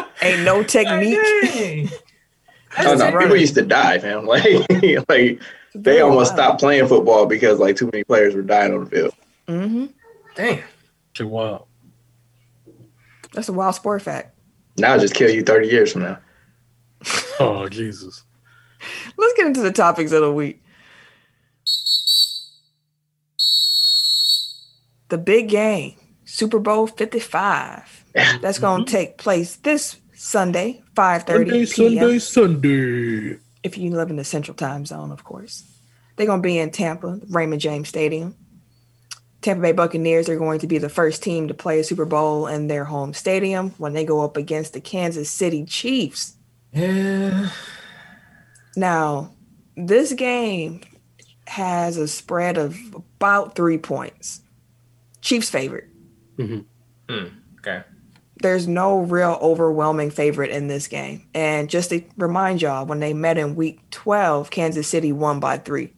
dog. 0.00 0.12
ain't 0.22 0.42
no 0.44 0.62
technique. 0.62 1.18
Dang. 1.52 1.88
Oh, 2.78 2.94
no, 2.94 3.04
running. 3.06 3.18
people 3.22 3.36
used 3.38 3.54
to 3.54 3.62
die, 3.62 3.98
fam. 3.98 4.24
Like, 4.26 4.44
like 5.08 5.40
they 5.82 6.00
almost 6.00 6.32
stopped 6.32 6.60
playing 6.60 6.88
football 6.88 7.26
because 7.26 7.58
like 7.58 7.76
too 7.76 7.90
many 7.92 8.04
players 8.04 8.34
were 8.34 8.42
dying 8.42 8.72
on 8.72 8.84
the 8.84 8.90
field. 8.90 9.14
Mm-hmm. 9.48 9.86
Damn. 10.34 10.62
Shit, 11.12 11.28
wow. 11.28 11.66
That's 13.32 13.48
a 13.48 13.52
wild 13.52 13.74
sport 13.74 14.02
fact. 14.02 14.38
Now 14.78 14.94
it'll 14.94 15.02
just 15.02 15.14
kill 15.14 15.30
you 15.30 15.42
30 15.42 15.68
years 15.68 15.92
from 15.92 16.02
now. 16.02 16.18
Oh, 17.38 17.68
Jesus. 17.68 18.24
Let's 19.18 19.34
get 19.34 19.46
into 19.46 19.60
the 19.60 19.70
topics 19.70 20.10
of 20.12 20.22
the 20.22 20.32
week. 20.32 20.62
The 25.08 25.18
big 25.18 25.50
game, 25.50 25.96
Super 26.24 26.58
Bowl 26.58 26.86
55. 26.86 28.04
That's 28.40 28.58
going 28.58 28.86
to 28.86 28.90
take 28.90 29.18
place 29.18 29.56
this 29.56 29.98
Sunday, 30.14 30.82
5:30 30.94 31.26
Sunday, 31.26 31.50
p.m. 31.50 31.66
Sunday, 31.66 32.18
Sunday. 32.18 33.38
If 33.66 33.76
you 33.76 33.90
live 33.90 34.10
in 34.10 34.16
the 34.16 34.24
central 34.24 34.56
time 34.56 34.86
zone, 34.86 35.10
of 35.10 35.24
course. 35.24 35.64
They're 36.16 36.26
going 36.26 36.40
to 36.40 36.46
be 36.46 36.58
in 36.58 36.70
Tampa, 36.70 37.20
Raymond 37.28 37.60
James 37.60 37.88
Stadium. 37.88 38.34
Tampa 39.42 39.62
Bay 39.62 39.72
Buccaneers 39.72 40.28
are 40.28 40.38
going 40.38 40.60
to 40.60 40.66
be 40.66 40.78
the 40.78 40.88
first 40.88 41.22
team 41.22 41.48
to 41.48 41.54
play 41.54 41.78
a 41.78 41.84
Super 41.84 42.06
Bowl 42.06 42.46
in 42.46 42.68
their 42.68 42.84
home 42.84 43.12
stadium 43.12 43.70
when 43.78 43.92
they 43.92 44.04
go 44.04 44.22
up 44.22 44.36
against 44.36 44.72
the 44.72 44.80
Kansas 44.80 45.30
City 45.30 45.64
Chiefs. 45.64 46.36
Yeah. 46.72 47.50
Now, 48.76 49.32
this 49.76 50.12
game 50.14 50.80
has 51.46 51.96
a 51.96 52.08
spread 52.08 52.56
of 52.56 52.76
about 52.94 53.54
three 53.54 53.78
points. 53.78 54.40
Chiefs 55.20 55.50
favored. 55.50 55.90
Mm-hmm. 56.38 56.60
Hmm, 57.14 57.26
okay. 57.58 57.84
There's 58.42 58.68
no 58.68 58.98
real 59.00 59.38
overwhelming 59.40 60.10
favorite 60.10 60.50
in 60.50 60.68
this 60.68 60.88
game. 60.88 61.26
And 61.34 61.68
just 61.70 61.90
to 61.90 62.02
remind 62.16 62.60
y'all, 62.62 62.84
when 62.86 63.00
they 63.00 63.14
met 63.14 63.38
in 63.38 63.54
week 63.56 63.80
12, 63.90 64.50
Kansas 64.50 64.86
City 64.88 65.10
won 65.12 65.40
by 65.40 65.56
three. 65.58 65.92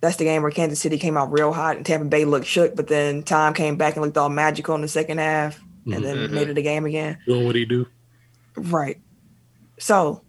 That's 0.00 0.16
the 0.16 0.24
game 0.24 0.42
where 0.42 0.50
Kansas 0.50 0.78
City 0.80 0.98
came 0.98 1.16
out 1.16 1.32
real 1.32 1.52
hot 1.52 1.76
and 1.76 1.84
Tampa 1.86 2.04
Bay 2.06 2.24
looked 2.24 2.46
shook, 2.46 2.76
but 2.76 2.86
then 2.86 3.22
Tom 3.22 3.54
came 3.54 3.76
back 3.76 3.96
and 3.96 4.04
looked 4.04 4.16
all 4.18 4.28
magical 4.28 4.74
in 4.74 4.80
the 4.82 4.88
second 4.88 5.18
half 5.18 5.58
and 5.86 6.04
then 6.04 6.16
Mhm. 6.18 6.30
made 6.30 6.48
it 6.48 6.58
a 6.58 6.62
game 6.62 6.84
again. 6.84 7.18
Doing 7.26 7.46
what 7.46 7.56
he 7.56 7.64
do. 7.64 7.86
Right. 8.56 8.98
So, 9.78 10.22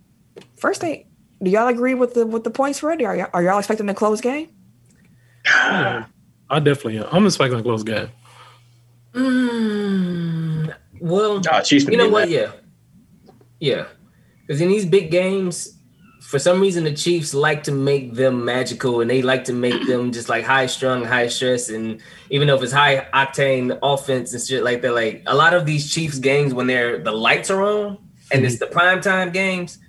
first 0.58 0.82
thing, 0.82 1.06
do 1.44 1.52
y'all 1.52 1.68
agree 1.68 1.94
with 1.94 2.14
the 2.16 2.26
with 2.26 2.44
the 2.44 2.50
points 2.50 2.82
ready? 2.82 3.06
Are 3.06 3.16
y'all, 3.16 3.28
are 3.34 3.44
y'all 3.44 3.60
expecting 3.60 3.90
a 3.90 3.94
close 3.94 4.22
game? 4.22 4.50
Yeah, 5.46 6.06
I 6.50 6.60
definitely 6.60 6.98
am. 7.00 7.06
I'm 7.12 7.26
expecting 7.26 7.60
a 7.60 7.64
close 7.64 7.84
game. 7.84 8.10
Mm, 9.14 10.74
well, 11.02 11.40
Nah, 11.40 11.62
Chiefs 11.62 11.86
you 11.86 11.98
know 11.98 12.10
what? 12.10 12.28
beating 12.28 12.44
Yeah, 12.44 12.52
yeah. 13.60 13.86
Because 14.46 14.62
in 14.62 14.70
these 14.70 14.86
big 14.86 15.12
games, 15.12 15.78
for 16.22 16.40
some 16.40 16.60
reason, 16.60 16.84
the 16.84 16.94
Chiefs 16.94 17.34
like 17.34 17.64
to 17.64 17.72
make 17.72 18.14
them 18.14 18.44
magical, 18.46 19.02
and 19.02 19.10
they 19.10 19.22
like 19.22 19.46
to 19.46 19.54
make 19.54 19.88
them 19.88 20.12
just 20.12 20.28
like 20.30 20.44
high 20.44 20.66
strung, 20.66 21.04
high 21.04 21.28
stress, 21.28 21.70
and 21.70 22.02
even 22.30 22.48
though 22.48 22.56
if 22.56 22.64
it's 22.64 22.72
high 22.74 23.08
octane 23.14 23.78
offense 23.82 24.34
and 24.34 24.42
shit 24.42 24.64
like 24.64 24.82
that, 24.82 24.94
like 24.94 25.24
a 25.28 25.36
lot 25.36 25.54
of 25.54 25.66
these 25.66 25.92
Chiefs 25.92 26.20
games 26.20 26.54
when 26.54 26.68
they're 26.68 27.00
the 27.00 27.12
lights 27.12 27.50
are 27.50 27.62
on 27.62 27.98
and 28.32 28.46
it's 28.46 28.60
the 28.60 28.68
prime 28.68 29.02
time 29.02 29.32
games. 29.32 29.80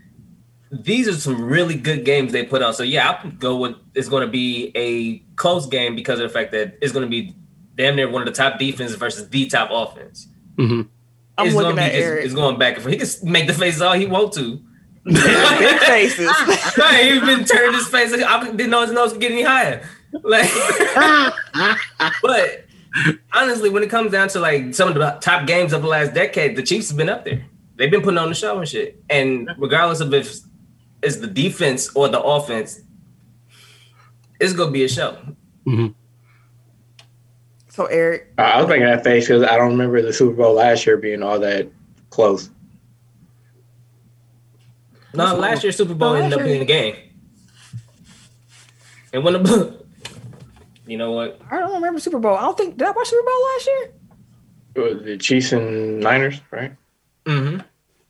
These 0.72 1.08
are 1.08 1.14
some 1.14 1.42
really 1.44 1.74
good 1.74 2.04
games 2.04 2.30
they 2.32 2.44
put 2.44 2.62
on. 2.62 2.72
So 2.74 2.84
yeah, 2.84 3.10
I'll 3.10 3.30
go 3.32 3.56
with 3.56 3.74
it's 3.94 4.08
going 4.08 4.24
to 4.24 4.30
be 4.30 4.70
a 4.76 5.18
close 5.36 5.66
game 5.66 5.96
because 5.96 6.20
of 6.20 6.28
the 6.28 6.32
fact 6.32 6.52
that 6.52 6.78
it's 6.80 6.92
going 6.92 7.04
to 7.04 7.10
be 7.10 7.34
damn 7.74 7.96
near 7.96 8.08
one 8.08 8.22
of 8.22 8.26
the 8.26 8.32
top 8.32 8.58
defenses 8.58 8.96
versus 8.96 9.28
the 9.30 9.46
top 9.46 9.70
offense. 9.72 10.28
hmm 10.56 10.82
I'm 11.40 11.46
It's 11.48 11.56
looking 11.56 11.70
gonna 11.76 11.82
at 11.82 11.92
just- 11.92 12.02
Eric. 12.04 12.24
It's 12.24 12.34
going 12.34 12.58
back 12.58 12.74
and 12.74 12.82
forth. 12.82 12.94
He 12.94 12.98
can 13.00 13.32
make 13.32 13.46
the 13.46 13.54
faces 13.54 13.82
all 13.82 13.94
he 13.94 14.06
want 14.06 14.32
to. 14.34 14.60
Big 15.04 15.16
faces. 15.80 16.26
right, 16.78 17.10
he's 17.12 17.20
been 17.22 17.44
turning 17.44 17.74
his 17.74 17.88
face. 17.88 18.12
I 18.12 18.44
didn't 18.50 18.70
know 18.70 18.82
his 18.82 18.92
nose 18.92 19.12
could 19.12 19.20
get 19.20 19.32
any 19.32 19.42
higher. 19.42 19.82
Like, 20.12 20.50
but 22.22 22.64
honestly, 23.32 23.70
when 23.70 23.82
it 23.82 23.88
comes 23.90 24.12
down 24.12 24.28
to 24.30 24.40
like 24.40 24.74
some 24.74 24.88
of 24.88 24.94
the 24.94 25.18
top 25.20 25.46
games 25.46 25.72
of 25.72 25.82
the 25.82 25.88
last 25.88 26.12
decade, 26.14 26.56
the 26.56 26.62
Chiefs 26.62 26.88
have 26.88 26.96
been 26.98 27.08
up 27.08 27.24
there. 27.24 27.44
They've 27.76 27.90
been 27.90 28.02
putting 28.02 28.18
on 28.18 28.28
the 28.28 28.34
show 28.34 28.58
and 28.58 28.68
shit. 28.68 29.02
And 29.08 29.48
regardless 29.56 30.00
of 30.00 30.12
if 30.12 30.36
it's 31.02 31.16
the 31.16 31.26
defense 31.26 31.90
or 31.94 32.08
the 32.08 32.20
offense, 32.20 32.80
it's 34.38 34.52
gonna 34.52 34.70
be 34.70 34.84
a 34.84 34.88
show. 34.88 35.16
hmm 35.64 35.88
so 37.70 37.86
Eric, 37.86 38.32
I 38.36 38.60
was 38.60 38.68
making 38.68 38.86
that 38.86 39.04
face 39.04 39.26
because 39.26 39.42
I 39.42 39.56
don't 39.56 39.70
remember 39.72 40.02
the 40.02 40.12
Super 40.12 40.34
Bowl 40.34 40.54
last 40.54 40.86
year 40.86 40.96
being 40.96 41.22
all 41.22 41.38
that 41.38 41.68
close. 42.10 42.50
No, 45.14 45.34
last 45.36 45.62
year's 45.62 45.76
Super 45.76 45.94
Bowl 45.94 46.14
No, 46.14 46.20
ended 46.20 46.38
up 46.38 46.44
being 46.44 46.62
a 46.62 46.66
game. 46.66 46.96
And 49.12 49.24
when 49.24 49.34
the 49.34 49.80
you 50.86 50.96
know 50.98 51.12
what? 51.12 51.40
I 51.50 51.58
don't 51.58 51.74
remember 51.74 52.00
Super 52.00 52.18
Bowl. 52.18 52.36
I 52.36 52.42
don't 52.42 52.58
think 52.58 52.76
did 52.76 52.86
I 52.86 52.90
watch 52.90 53.08
Super 53.08 53.22
Bowl 53.24 53.44
last 53.54 53.66
year? 53.66 53.92
It 54.74 54.80
was 54.80 55.04
the 55.04 55.16
Chiefs 55.16 55.52
and 55.52 56.00
Niners, 56.00 56.40
right? 56.50 56.74
Mm-hmm. 57.24 57.60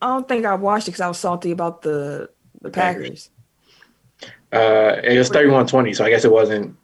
I 0.02 0.06
don't 0.06 0.26
think 0.26 0.46
I 0.46 0.54
watched 0.54 0.88
it 0.88 0.92
because 0.92 1.00
I 1.02 1.08
was 1.08 1.18
salty 1.18 1.50
about 1.50 1.82
the 1.82 2.30
the 2.62 2.70
Packers. 2.70 3.30
Uh, 4.52 4.96
it 5.04 5.16
was 5.16 5.30
31-20, 5.30 5.94
so 5.94 6.04
I 6.04 6.10
guess 6.10 6.24
it 6.24 6.32
wasn't 6.32 6.76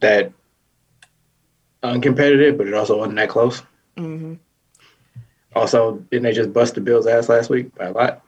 that 0.00 0.32
uncompetitive, 1.84 2.56
but 2.58 2.66
it 2.66 2.74
also 2.74 2.98
wasn't 2.98 3.16
that 3.16 3.28
close. 3.28 3.62
hmm 3.96 4.34
Also, 5.54 5.98
didn't 6.10 6.24
they 6.24 6.32
just 6.32 6.52
bust 6.52 6.74
the 6.74 6.80
Bills' 6.80 7.06
ass 7.06 7.28
last 7.28 7.50
week 7.50 7.74
by 7.76 7.86
a 7.86 7.92
lot? 7.92 8.22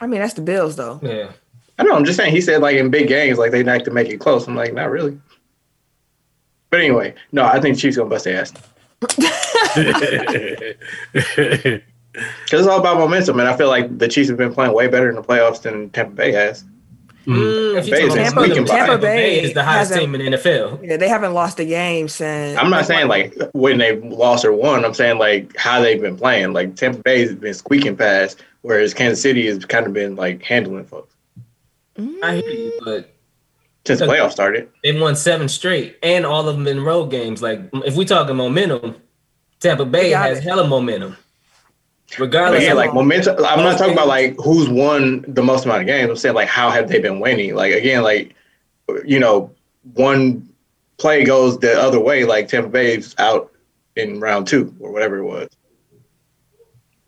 I 0.00 0.06
mean, 0.06 0.20
that's 0.20 0.34
the 0.34 0.42
Bills 0.42 0.76
though. 0.76 1.00
Yeah. 1.02 1.32
I 1.78 1.82
know. 1.82 1.92
I'm 1.92 2.04
just 2.04 2.16
saying. 2.16 2.32
He 2.34 2.40
said 2.40 2.62
like 2.62 2.76
in 2.76 2.90
big 2.90 3.08
games, 3.08 3.38
like 3.38 3.50
they 3.50 3.62
like 3.62 3.84
to 3.84 3.90
make 3.90 4.08
it 4.08 4.18
close. 4.18 4.46
I'm 4.46 4.54
like, 4.56 4.72
not 4.72 4.90
really. 4.90 5.20
But 6.70 6.80
anyway, 6.80 7.14
no, 7.32 7.44
I 7.44 7.60
think 7.60 7.78
Chiefs 7.78 7.96
gonna 7.96 8.08
bust 8.10 8.24
their 8.24 8.40
ass 8.40 8.52
because 12.16 12.60
it's 12.60 12.66
all 12.66 12.80
about 12.80 12.98
momentum, 12.98 13.38
and 13.40 13.48
I 13.48 13.56
feel 13.56 13.68
like 13.68 13.98
the 13.98 14.08
Chiefs 14.08 14.28
have 14.30 14.38
been 14.38 14.52
playing 14.52 14.72
way 14.72 14.88
better 14.88 15.08
in 15.08 15.16
the 15.16 15.22
playoffs 15.22 15.62
than 15.62 15.90
Tampa 15.90 16.14
Bay 16.14 16.32
has. 16.32 16.64
Mm, 17.26 17.76
if 17.78 17.86
you 17.86 17.92
Bay 17.92 18.00
talk 18.02 18.08
is 18.08 18.14
about 18.14 18.30
squeaking 18.30 18.48
momentum, 18.48 18.64
by. 18.64 18.74
Tampa 18.76 18.86
Tampa 18.92 19.02
Bay 19.02 19.16
Bay 19.16 19.42
is 19.42 19.54
the 19.54 19.64
hottest 19.64 19.90
hasn't- 19.90 20.00
team 20.00 20.14
in 20.14 20.30
the 20.30 20.36
NFL. 20.36 20.80
Yeah, 20.82 20.96
they 20.96 21.08
haven't 21.08 21.34
lost 21.34 21.58
a 21.58 21.64
game 21.64 22.08
since. 22.08 22.56
I'm 22.58 22.70
not 22.70 22.86
saying 22.86 23.08
like 23.08 23.34
when 23.52 23.78
they 23.78 23.96
lost 24.00 24.44
or 24.44 24.52
won. 24.52 24.84
I'm 24.84 24.94
saying 24.94 25.18
like 25.18 25.56
how 25.56 25.80
they've 25.80 26.00
been 26.00 26.16
playing. 26.16 26.52
Like 26.52 26.76
Tampa 26.76 27.02
Bay 27.02 27.22
has 27.22 27.34
been 27.34 27.54
squeaking 27.54 27.96
past, 27.96 28.42
whereas 28.62 28.94
Kansas 28.94 29.20
City 29.20 29.46
has 29.48 29.64
kind 29.64 29.86
of 29.86 29.92
been 29.92 30.14
like 30.16 30.42
handling 30.42 30.84
folks 30.84 31.14
I 32.22 32.36
hear 32.36 32.50
you, 32.50 32.80
but 32.84 33.10
since 33.86 34.00
the 34.00 34.06
playoffs 34.06 34.32
started. 34.32 34.68
they 34.82 34.98
won 34.98 35.16
seven 35.16 35.48
straight, 35.48 35.96
and 36.02 36.26
all 36.26 36.48
of 36.48 36.56
them 36.56 36.66
in 36.66 36.84
road 36.84 37.06
games. 37.06 37.42
Like 37.42 37.60
if 37.72 37.96
we 37.96 38.04
talking 38.04 38.36
momentum, 38.36 38.96
Tampa 39.60 39.84
Bay 39.84 40.10
has 40.10 40.38
it. 40.38 40.44
hella 40.44 40.66
momentum. 40.68 41.16
Regardless, 42.18 42.72
like 42.74 42.94
momentum. 42.94 43.36
I'm 43.44 43.58
not 43.58 43.78
talking 43.78 43.92
about 43.92 44.06
like 44.06 44.36
who's 44.36 44.68
won 44.68 45.24
the 45.26 45.42
most 45.42 45.64
amount 45.64 45.80
of 45.82 45.86
games. 45.86 46.08
I'm 46.08 46.16
saying 46.16 46.34
like 46.34 46.48
how 46.48 46.70
have 46.70 46.88
they 46.88 47.00
been 47.00 47.20
winning? 47.20 47.54
Like 47.54 47.74
again, 47.74 48.02
like 48.02 48.34
you 49.04 49.18
know, 49.18 49.52
one 49.94 50.48
play 50.98 51.24
goes 51.24 51.58
the 51.58 51.78
other 51.78 52.00
way. 52.00 52.24
Like 52.24 52.48
Tampa 52.48 52.68
Bay's 52.68 53.14
out 53.18 53.52
in 53.96 54.20
round 54.20 54.46
two 54.46 54.74
or 54.78 54.92
whatever 54.92 55.18
it 55.18 55.24
was. 55.24 55.48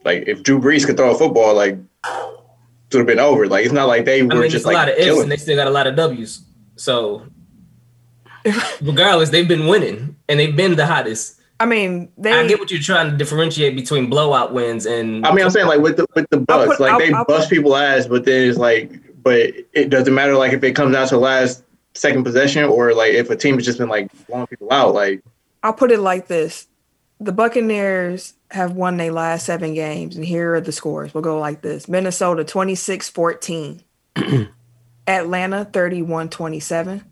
Like 0.04 0.26
if 0.26 0.42
Drew 0.42 0.58
Brees 0.58 0.84
could 0.84 0.96
throw 0.96 1.14
a 1.14 1.18
football, 1.18 1.54
like 1.54 1.74
it 1.74 2.94
would 2.94 3.00
have 3.00 3.06
been 3.06 3.18
over. 3.18 3.46
Like 3.46 3.64
it's 3.64 3.74
not 3.74 3.86
like 3.86 4.04
they 4.04 4.20
I 4.20 4.24
were 4.24 4.34
mean, 4.34 4.44
it's 4.44 4.52
just 4.52 4.64
a 4.64 4.68
lot 4.68 4.88
like 4.88 4.94
of 4.94 4.98
ifs, 4.98 5.04
killing. 5.04 5.22
and 5.24 5.32
they 5.32 5.36
still 5.36 5.56
got 5.56 5.66
a 5.66 5.70
lot 5.70 5.86
of 5.86 5.96
W's. 5.96 6.42
So, 6.76 7.26
regardless, 8.80 9.30
they've 9.30 9.48
been 9.48 9.66
winning, 9.66 10.16
and 10.28 10.40
they've 10.40 10.54
been 10.54 10.76
the 10.76 10.86
hottest. 10.86 11.37
I 11.60 11.66
mean, 11.66 12.12
they. 12.16 12.32
I 12.32 12.46
get 12.46 12.58
what 12.60 12.70
you're 12.70 12.80
trying 12.80 13.10
to 13.10 13.16
differentiate 13.16 13.74
between 13.74 14.08
blowout 14.08 14.52
wins 14.52 14.86
and. 14.86 15.26
I 15.26 15.34
mean, 15.34 15.44
I'm 15.44 15.50
saying 15.50 15.66
like 15.66 15.80
with 15.80 15.96
the 15.96 16.06
with 16.14 16.28
the 16.30 16.38
I'll 16.38 16.44
Bucks, 16.44 16.68
put- 16.76 16.80
like 16.80 16.92
I'll- 16.92 16.98
they 17.00 17.12
I'll 17.12 17.24
bust 17.24 17.48
put- 17.48 17.56
people 17.56 17.76
ass, 17.76 18.06
but 18.06 18.24
then 18.24 18.48
it's 18.48 18.58
like, 18.58 18.92
but 19.22 19.52
it 19.72 19.90
doesn't 19.90 20.14
matter 20.14 20.36
like 20.36 20.52
if 20.52 20.62
it 20.62 20.72
comes 20.72 20.94
down 20.94 21.08
to 21.08 21.14
the 21.16 21.20
last 21.20 21.64
second 21.94 22.22
possession 22.22 22.64
or 22.64 22.94
like 22.94 23.12
if 23.12 23.28
a 23.30 23.36
team 23.36 23.56
has 23.56 23.64
just 23.64 23.78
been 23.78 23.88
like 23.88 24.08
blowing 24.28 24.46
people 24.46 24.68
out, 24.72 24.94
like 24.94 25.22
I'll 25.64 25.72
put 25.72 25.90
it 25.90 25.98
like 25.98 26.28
this: 26.28 26.68
the 27.18 27.32
Buccaneers 27.32 28.34
have 28.52 28.72
won 28.72 28.96
their 28.96 29.10
last 29.12 29.44
seven 29.46 29.74
games, 29.74 30.14
and 30.16 30.24
here 30.24 30.54
are 30.54 30.60
the 30.60 30.70
scores. 30.72 31.12
We'll 31.12 31.22
go 31.24 31.38
like 31.40 31.60
this: 31.62 31.88
Minnesota 31.88 32.44
26-14, 32.44 33.82
Atlanta 35.08 35.68
31-27, 35.72 37.02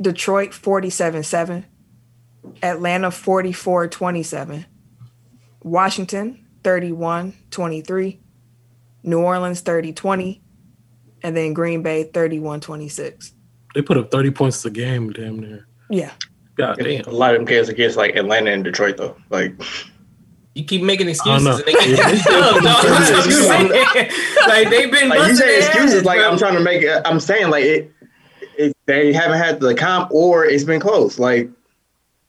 Detroit 0.00 0.50
47-7, 0.50 1.64
Atlanta 2.62 3.08
44-27, 3.08 4.66
Washington 5.62 6.46
31-23, 6.62 8.18
New 9.02 9.20
Orleans 9.20 9.62
30-20, 9.62 10.40
and 11.22 11.36
then 11.36 11.54
Green 11.54 11.82
Bay 11.82 12.10
31-26. 12.12 13.32
They 13.74 13.82
put 13.82 13.96
up 13.96 14.10
30 14.10 14.30
points 14.30 14.64
a 14.64 14.70
game, 14.70 15.12
damn 15.12 15.38
near. 15.38 15.66
Yeah. 15.90 16.12
God 16.56 16.78
damn. 16.78 17.04
a 17.04 17.10
lot 17.10 17.34
of 17.34 17.38
them 17.38 17.44
games 17.44 17.68
against 17.68 17.96
like 17.96 18.16
Atlanta 18.16 18.50
and 18.50 18.64
Detroit 18.64 18.96
though. 18.96 19.16
Like 19.28 19.54
You 20.54 20.64
keep 20.64 20.82
making 20.82 21.08
excuses. 21.08 21.46
And 21.46 21.58
they 21.66 21.74
keep 21.74 21.98
no, 21.98 22.58
no, 22.62 22.74
I'm 22.78 23.28
just 23.28 23.46
saying. 23.46 23.68
like 24.48 24.70
they've 24.70 24.90
been 24.90 25.10
like 25.10 25.28
you 25.28 25.36
say 25.36 25.58
excuses, 25.58 26.04
like 26.04 26.18
bro. 26.18 26.30
I'm 26.30 26.38
trying 26.38 26.54
to 26.54 26.60
make 26.60 26.82
it. 26.82 27.02
I'm 27.04 27.20
saying 27.20 27.50
like 27.50 27.64
it, 27.64 27.92
it. 28.56 28.76
They 28.86 29.12
haven't 29.12 29.36
had 29.38 29.60
the 29.60 29.74
comp 29.74 30.10
or 30.12 30.46
it's 30.46 30.64
been 30.64 30.80
close. 30.80 31.18
Like 31.18 31.50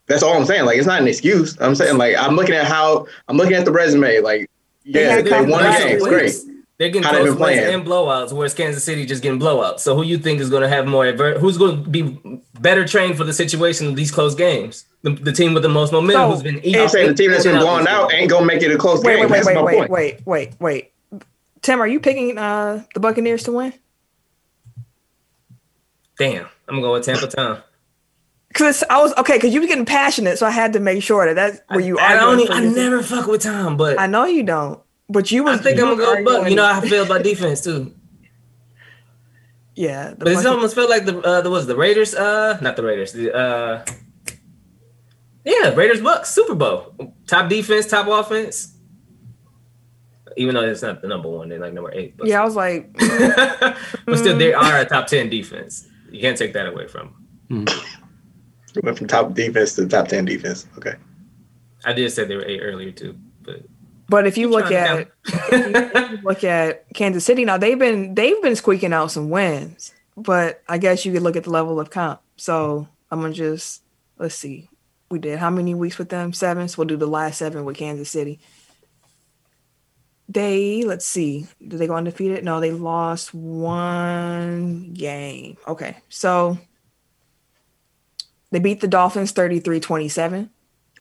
that's 0.07 0.23
all 0.23 0.35
I'm 0.35 0.45
saying. 0.45 0.65
Like 0.65 0.77
it's 0.77 0.87
not 0.87 1.01
an 1.01 1.07
excuse. 1.07 1.57
I'm 1.59 1.75
saying 1.75 1.97
like 1.97 2.15
I'm 2.17 2.35
looking 2.35 2.55
at 2.55 2.65
how 2.65 3.07
I'm 3.27 3.37
looking 3.37 3.53
at 3.55 3.65
the 3.65 3.71
resume. 3.71 4.19
Like 4.21 4.49
yeah, 4.83 5.15
had 5.15 5.25
they 5.25 5.31
won 5.45 5.65
a 5.65 5.71
game. 5.77 5.97
It's 5.97 6.07
great. 6.07 6.33
They're 6.79 6.89
getting 6.89 7.01
How 7.03 7.11
they 7.13 7.17
close 7.23 7.31
been 7.31 7.39
wins 7.39 7.59
playing. 7.59 7.73
and 7.73 7.83
blowouts, 7.87 8.31
whereas 8.31 8.53
Kansas 8.53 8.83
City 8.83 9.03
just 9.07 9.23
getting 9.23 9.39
blowouts. 9.39 9.79
So 9.79 9.95
who 9.95 10.03
you 10.03 10.19
think 10.19 10.39
is 10.39 10.51
going 10.51 10.61
to 10.61 10.69
have 10.69 10.85
more? 10.85 11.07
Adver- 11.07 11.39
who's 11.39 11.57
going 11.57 11.83
to 11.83 11.89
be 11.89 12.19
better 12.59 12.85
trained 12.85 13.17
for 13.17 13.23
the 13.23 13.33
situation 13.33 13.87
of 13.87 13.95
these 13.95 14.11
close 14.11 14.35
games? 14.35 14.85
The, 15.01 15.09
the 15.09 15.31
team 15.31 15.55
with 15.55 15.63
the 15.63 15.69
most 15.69 15.91
momentum, 15.91 16.21
So, 16.21 16.31
who's 16.35 16.43
been 16.43 16.75
I'm 16.79 16.87
saying 16.87 17.07
the 17.07 17.13
team 17.15 17.31
that's 17.31 17.45
been 17.45 17.57
blown 17.57 17.87
out 17.87 18.13
ain't 18.13 18.29
gonna 18.29 18.45
make 18.45 18.61
it 18.61 18.69
a 18.71 18.77
close 18.77 19.03
Wait, 19.03 19.15
game. 19.15 19.21
wait, 19.21 19.31
wait, 19.31 19.37
That's 19.37 19.47
wait, 19.47 19.55
my 19.55 19.61
wait, 19.63 19.77
point. 19.79 19.89
wait, 19.89 20.21
wait, 20.27 20.51
wait. 20.59 20.91
Tim, 21.63 21.81
are 21.81 21.87
you 21.87 21.99
picking 21.99 22.37
uh, 22.37 22.83
the 22.93 22.99
Buccaneers 22.99 23.41
to 23.45 23.53
win? 23.53 23.73
Damn, 26.19 26.45
I'm 26.67 26.75
gonna 26.75 26.81
go 26.81 26.93
with 26.93 27.05
Tampa 27.05 27.25
Town. 27.27 27.61
Because 28.57 28.83
I 28.89 28.99
was 28.99 29.13
okay, 29.17 29.37
because 29.37 29.53
you 29.53 29.61
were 29.61 29.67
getting 29.67 29.85
passionate, 29.85 30.39
so 30.39 30.47
I 30.47 30.49
had 30.49 30.73
to 30.73 30.79
make 30.79 31.03
sure 31.03 31.27
that 31.27 31.35
that's 31.35 31.61
where 31.67 31.79
you 31.79 31.99
I, 31.99 32.15
are. 32.15 32.35
don't. 32.35 32.39
e- 32.39 32.47
I 32.49 32.61
never 32.65 33.03
fuck 33.03 33.27
with 33.27 33.43
Tom, 33.43 33.77
but 33.77 33.99
I 33.99 34.07
know 34.07 34.25
you 34.25 34.41
don't, 34.41 34.79
but 35.07 35.31
you 35.31 35.43
was. 35.43 35.51
I 35.51 35.55
was. 35.57 35.61
think 35.61 35.79
I'm 35.79 35.95
gonna 35.95 36.23
go 36.23 36.23
Buck. 36.23 36.49
You 36.49 36.55
know 36.55 36.65
I 36.65 36.81
feel 36.81 37.03
about 37.05 37.21
defense 37.23 37.61
too. 37.61 37.93
yeah. 39.75 40.15
But 40.17 40.29
it's 40.29 40.37
Bucca- 40.41 40.55
almost 40.55 40.73
felt 40.75 40.89
like 40.89 41.05
the 41.05 41.19
uh, 41.21 41.41
the 41.41 41.51
was 41.51 41.67
the 41.67 41.75
Raiders. 41.75 42.15
Uh, 42.15 42.57
not 42.61 42.75
the 42.75 42.83
Raiders. 42.83 43.13
The 43.13 43.31
uh, 43.35 43.85
yeah, 45.45 45.73
Raiders 45.75 46.01
Bucks 46.01 46.29
Super 46.33 46.55
Bowl. 46.55 46.95
Top 47.27 47.49
defense, 47.49 47.85
top 47.85 48.07
offense. 48.07 48.73
even 50.35 50.55
though 50.55 50.61
it's 50.65 50.81
not 50.81 51.01
the 51.03 51.07
number 51.07 51.29
one, 51.29 51.49
they're 51.49 51.59
like 51.59 51.73
number 51.73 51.91
eight. 51.93 52.17
But 52.17 52.27
Yeah, 52.27 52.41
I 52.41 52.45
was 52.45 52.55
like, 52.55 52.91
but 54.05 54.17
still, 54.17 54.37
they 54.37 54.53
are 54.53 54.79
a 54.79 54.85
top 54.85 55.05
ten 55.07 55.29
defense. 55.29 55.87
You 56.11 56.19
can't 56.21 56.37
take 56.37 56.53
that 56.53 56.67
away 56.67 56.87
from. 56.87 57.13
Them. 57.49 57.65
We 58.77 58.85
went 58.85 58.97
from 58.97 59.07
top 59.07 59.33
defense 59.33 59.75
to 59.75 59.87
top 59.87 60.07
ten 60.07 60.25
defense. 60.25 60.67
Okay. 60.77 60.95
I 61.85 61.93
did 61.93 62.11
say 62.11 62.25
they 62.25 62.35
were 62.35 62.45
eight 62.45 62.61
earlier 62.61 62.91
too, 62.91 63.17
but 63.41 63.61
but 64.09 64.25
if 64.25 64.37
you 64.37 64.49
look 64.49 64.67
Trying 64.67 65.07
at 65.23 65.23
to 65.49 66.19
look 66.23 66.43
at 66.43 66.85
Kansas 66.93 67.25
City 67.25 67.43
now, 67.43 67.57
they've 67.57 67.77
been 67.77 68.15
they've 68.15 68.41
been 68.41 68.55
squeaking 68.55 68.93
out 68.93 69.11
some 69.11 69.29
wins, 69.29 69.93
but 70.15 70.61
I 70.67 70.77
guess 70.77 71.05
you 71.05 71.11
could 71.11 71.23
look 71.23 71.35
at 71.35 71.43
the 71.43 71.49
level 71.49 71.79
of 71.79 71.89
comp. 71.89 72.21
So 72.37 72.87
I'm 73.11 73.21
gonna 73.21 73.33
just 73.33 73.81
let's 74.17 74.35
see. 74.35 74.69
We 75.09 75.19
did 75.19 75.39
how 75.39 75.49
many 75.49 75.73
weeks 75.73 75.97
with 75.97 76.09
them? 76.09 76.33
Seven. 76.33 76.67
So 76.67 76.79
we'll 76.79 76.87
do 76.87 76.97
the 76.97 77.07
last 77.07 77.39
seven 77.39 77.65
with 77.65 77.77
Kansas 77.77 78.09
City. 78.09 78.39
They 80.29 80.83
let's 80.83 81.05
see. 81.05 81.47
Did 81.65 81.79
they 81.79 81.87
go 81.87 81.95
undefeated? 81.95 82.43
No, 82.43 82.59
they 82.59 82.71
lost 82.71 83.33
one 83.33 84.93
game. 84.93 85.57
Okay. 85.67 85.97
So 86.09 86.57
they 88.51 88.59
beat 88.59 88.81
the 88.81 88.87
Dolphins 88.87 89.33
33-27. 89.33 90.49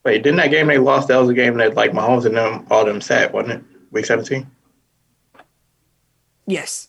Wait, 0.03 0.23
didn't 0.23 0.37
that 0.37 0.51
game 0.51 0.67
they 0.67 0.77
lost? 0.77 1.09
That 1.09 1.17
was 1.17 1.29
a 1.29 1.33
game 1.33 1.57
that 1.57 1.75
like 1.75 1.91
Mahomes 1.91 2.25
and 2.25 2.37
them 2.37 2.65
all 2.71 2.85
them 2.85 3.01
sat, 3.01 3.33
wasn't 3.33 3.55
it? 3.55 3.63
Week 3.91 4.05
seventeen. 4.05 4.49
Yes. 6.45 6.87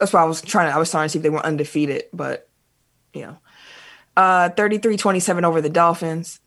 That's 0.00 0.12
why 0.12 0.22
I 0.22 0.24
was 0.24 0.42
trying 0.42 0.68
to 0.68 0.74
I 0.74 0.78
was 0.78 0.90
trying 0.90 1.06
to 1.06 1.08
see 1.10 1.18
if 1.18 1.22
they 1.22 1.30
were 1.30 1.44
undefeated, 1.44 2.04
but 2.12 2.48
you 3.14 3.22
know. 3.22 3.38
Uh 4.16 4.50
33-27 4.50 5.44
over 5.44 5.60
the 5.60 5.70
Dolphins. 5.70 6.40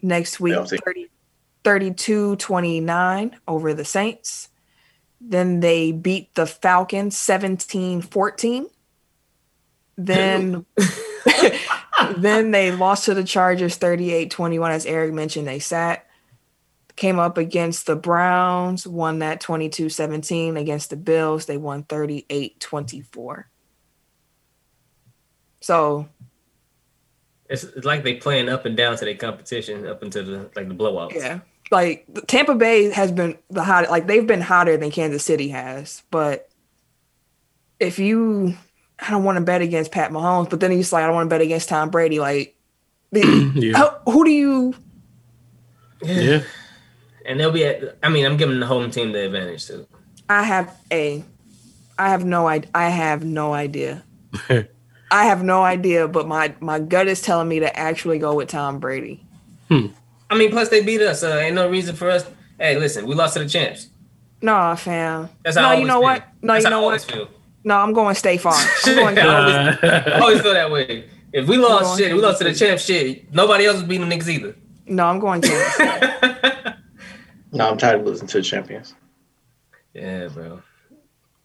Next 0.00 0.40
week 0.40 0.54
Yeah, 0.54 0.64
30 0.64 1.10
32-29 1.64 3.34
over 3.46 3.74
the 3.74 3.84
Saints. 3.84 4.48
Then 5.20 5.60
they 5.60 5.92
beat 5.92 6.34
the 6.34 6.46
Falcons 6.46 7.14
17-14. 7.16 8.64
Then 9.98 10.64
then 12.18 12.50
they 12.50 12.70
lost 12.72 13.04
to 13.06 13.14
the 13.14 13.24
Chargers 13.24 13.78
38-21 13.78 14.70
as 14.70 14.86
Eric 14.86 15.12
mentioned 15.12 15.46
they 15.46 15.58
sat 15.58 16.06
came 17.00 17.18
up 17.18 17.38
against 17.38 17.86
the 17.86 17.96
Browns, 17.96 18.86
won 18.86 19.20
that 19.20 19.40
22-17 19.40 20.60
against 20.60 20.90
the 20.90 20.96
Bills. 20.96 21.46
They 21.46 21.56
won 21.56 21.82
38-24. 21.84 23.44
So, 25.62 26.08
it's, 27.48 27.64
like 27.84 28.04
they 28.04 28.16
playing 28.16 28.50
up 28.50 28.66
and 28.66 28.76
down 28.76 28.98
to 28.98 29.04
their 29.06 29.14
competition 29.14 29.86
up 29.86 30.02
into 30.02 30.22
the 30.22 30.50
like 30.54 30.68
the 30.68 30.74
blowouts. 30.74 31.14
yeah. 31.14 31.40
Like 31.70 32.06
Tampa 32.26 32.54
Bay 32.54 32.90
has 32.90 33.10
been 33.12 33.38
the 33.48 33.64
hot 33.64 33.90
like 33.90 34.06
they've 34.06 34.26
been 34.26 34.40
hotter 34.40 34.76
than 34.76 34.90
Kansas 34.90 35.24
City 35.24 35.48
has, 35.48 36.02
but 36.10 36.48
if 37.78 37.98
you 37.98 38.56
I 39.00 39.10
don't 39.10 39.24
want 39.24 39.36
to 39.38 39.44
bet 39.44 39.62
against 39.62 39.92
Pat 39.92 40.10
Mahomes, 40.10 40.50
but 40.50 40.60
then 40.60 40.70
he's 40.70 40.92
like 40.92 41.02
I 41.04 41.06
don't 41.06 41.14
want 41.16 41.28
to 41.30 41.34
bet 41.34 41.40
against 41.40 41.68
Tom 41.68 41.90
Brady 41.90 42.18
like 42.20 42.56
the, 43.12 43.52
Yeah. 43.54 43.76
how, 43.76 44.00
who 44.06 44.24
do 44.24 44.30
you 44.30 44.74
Yeah. 46.02 46.42
And 47.26 47.38
they'll 47.38 47.52
be 47.52 47.64
at. 47.64 47.98
I 48.02 48.08
mean, 48.08 48.24
I'm 48.26 48.36
giving 48.36 48.60
the 48.60 48.66
home 48.66 48.90
team 48.90 49.12
the 49.12 49.24
advantage 49.26 49.66
too. 49.66 49.86
I 50.28 50.42
have 50.42 50.74
a 50.90 51.22
I 51.98 52.08
have 52.08 52.24
no 52.24 52.46
idea. 52.48 52.70
I 52.74 52.88
have 52.88 53.24
no 53.24 53.52
idea. 53.52 54.02
I 54.48 55.24
have 55.24 55.42
no 55.42 55.62
idea, 55.62 56.08
but 56.08 56.26
my 56.28 56.54
my 56.60 56.78
gut 56.78 57.08
is 57.08 57.20
telling 57.20 57.48
me 57.48 57.60
to 57.60 57.76
actually 57.78 58.18
go 58.18 58.34
with 58.34 58.48
Tom 58.48 58.78
Brady. 58.80 59.24
Hmm. 59.68 59.88
I 60.30 60.38
mean, 60.38 60.50
plus 60.50 60.68
they 60.70 60.82
beat 60.82 61.02
us. 61.02 61.20
So 61.20 61.36
ain't 61.36 61.54
no 61.56 61.68
reason 61.68 61.94
for 61.96 62.08
us. 62.10 62.24
Hey, 62.58 62.78
listen, 62.78 63.06
we 63.06 63.14
lost 63.14 63.34
to 63.34 63.40
the 63.40 63.48
champs. 63.48 63.88
No, 64.40 64.74
fam. 64.76 65.28
That's 65.44 65.56
how 65.56 65.68
I 65.70 65.74
no, 65.74 65.80
you 65.80 65.86
know 65.86 65.94
feel. 65.94 66.02
what? 66.02 66.24
No, 66.42 66.52
That's 66.54 66.64
you 66.64 66.70
how 66.70 66.76
I 66.76 66.80
know 66.80 66.84
always 66.86 67.04
what? 67.06 67.14
feel. 67.14 67.28
No, 67.64 67.76
I'm 67.76 67.92
going 67.92 68.14
Stay 68.14 68.36
Farm. 68.38 68.56
I'm 68.86 68.94
going 68.94 69.18
I 69.18 69.22
always, 69.22 69.78
I 69.82 69.86
Uh, 69.86 70.20
always 70.22 70.40
feel 70.40 70.54
that 70.54 70.70
way. 70.70 71.08
If 71.32 71.46
we 71.46 71.58
lost 71.58 71.84
going 71.84 71.98
shit, 71.98 72.14
we 72.14 72.20
lost 72.20 72.38
to 72.38 72.44
the 72.44 72.50
Kansas 72.50 72.66
champs 72.68 72.84
shit. 72.84 73.32
Nobody 73.34 73.66
else 73.66 73.76
was 73.76 73.84
beating 73.84 74.08
them 74.08 74.18
niggas 74.18 74.28
either. 74.28 74.56
no, 74.86 75.06
I'm 75.06 75.18
going 75.20 75.40
to. 75.42 76.76
No, 77.52 77.68
I'm 77.68 77.76
tired 77.78 77.98
of 78.00 78.06
losing 78.06 78.28
to 78.28 78.36
the 78.38 78.44
champions. 78.44 78.94
Yeah, 79.92 80.28
bro. 80.28 80.62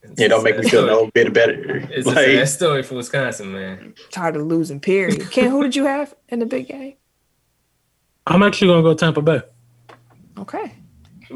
It's 0.04 0.22
Yeah, 0.22 0.28
don't 0.28 0.44
make 0.44 0.56
me 0.56 0.62
feel 0.70 0.84
story. 0.86 1.04
no 1.06 1.10
bit 1.12 1.34
better. 1.34 1.78
It's 1.92 2.06
a 2.06 2.12
Like, 2.12 2.26
sad 2.28 2.48
story 2.50 2.84
for 2.84 2.94
Wisconsin, 2.94 3.52
man. 3.52 3.96
Tired 4.12 4.36
of 4.36 4.44
losing. 4.44 4.80
Period. 4.80 5.32
Ken, 5.32 5.50
who 5.50 5.64
did 5.64 5.76
you 5.76 5.86
have 5.86 6.14
in 6.30 6.38
the 6.38 6.46
big 6.46 6.68
game? 6.68 6.94
I'm 8.28 8.44
actually 8.44 8.68
gonna 8.68 8.84
go 8.84 8.94
Tampa 8.94 9.24
Bay. 9.24 9.42
Okay. 10.38 10.74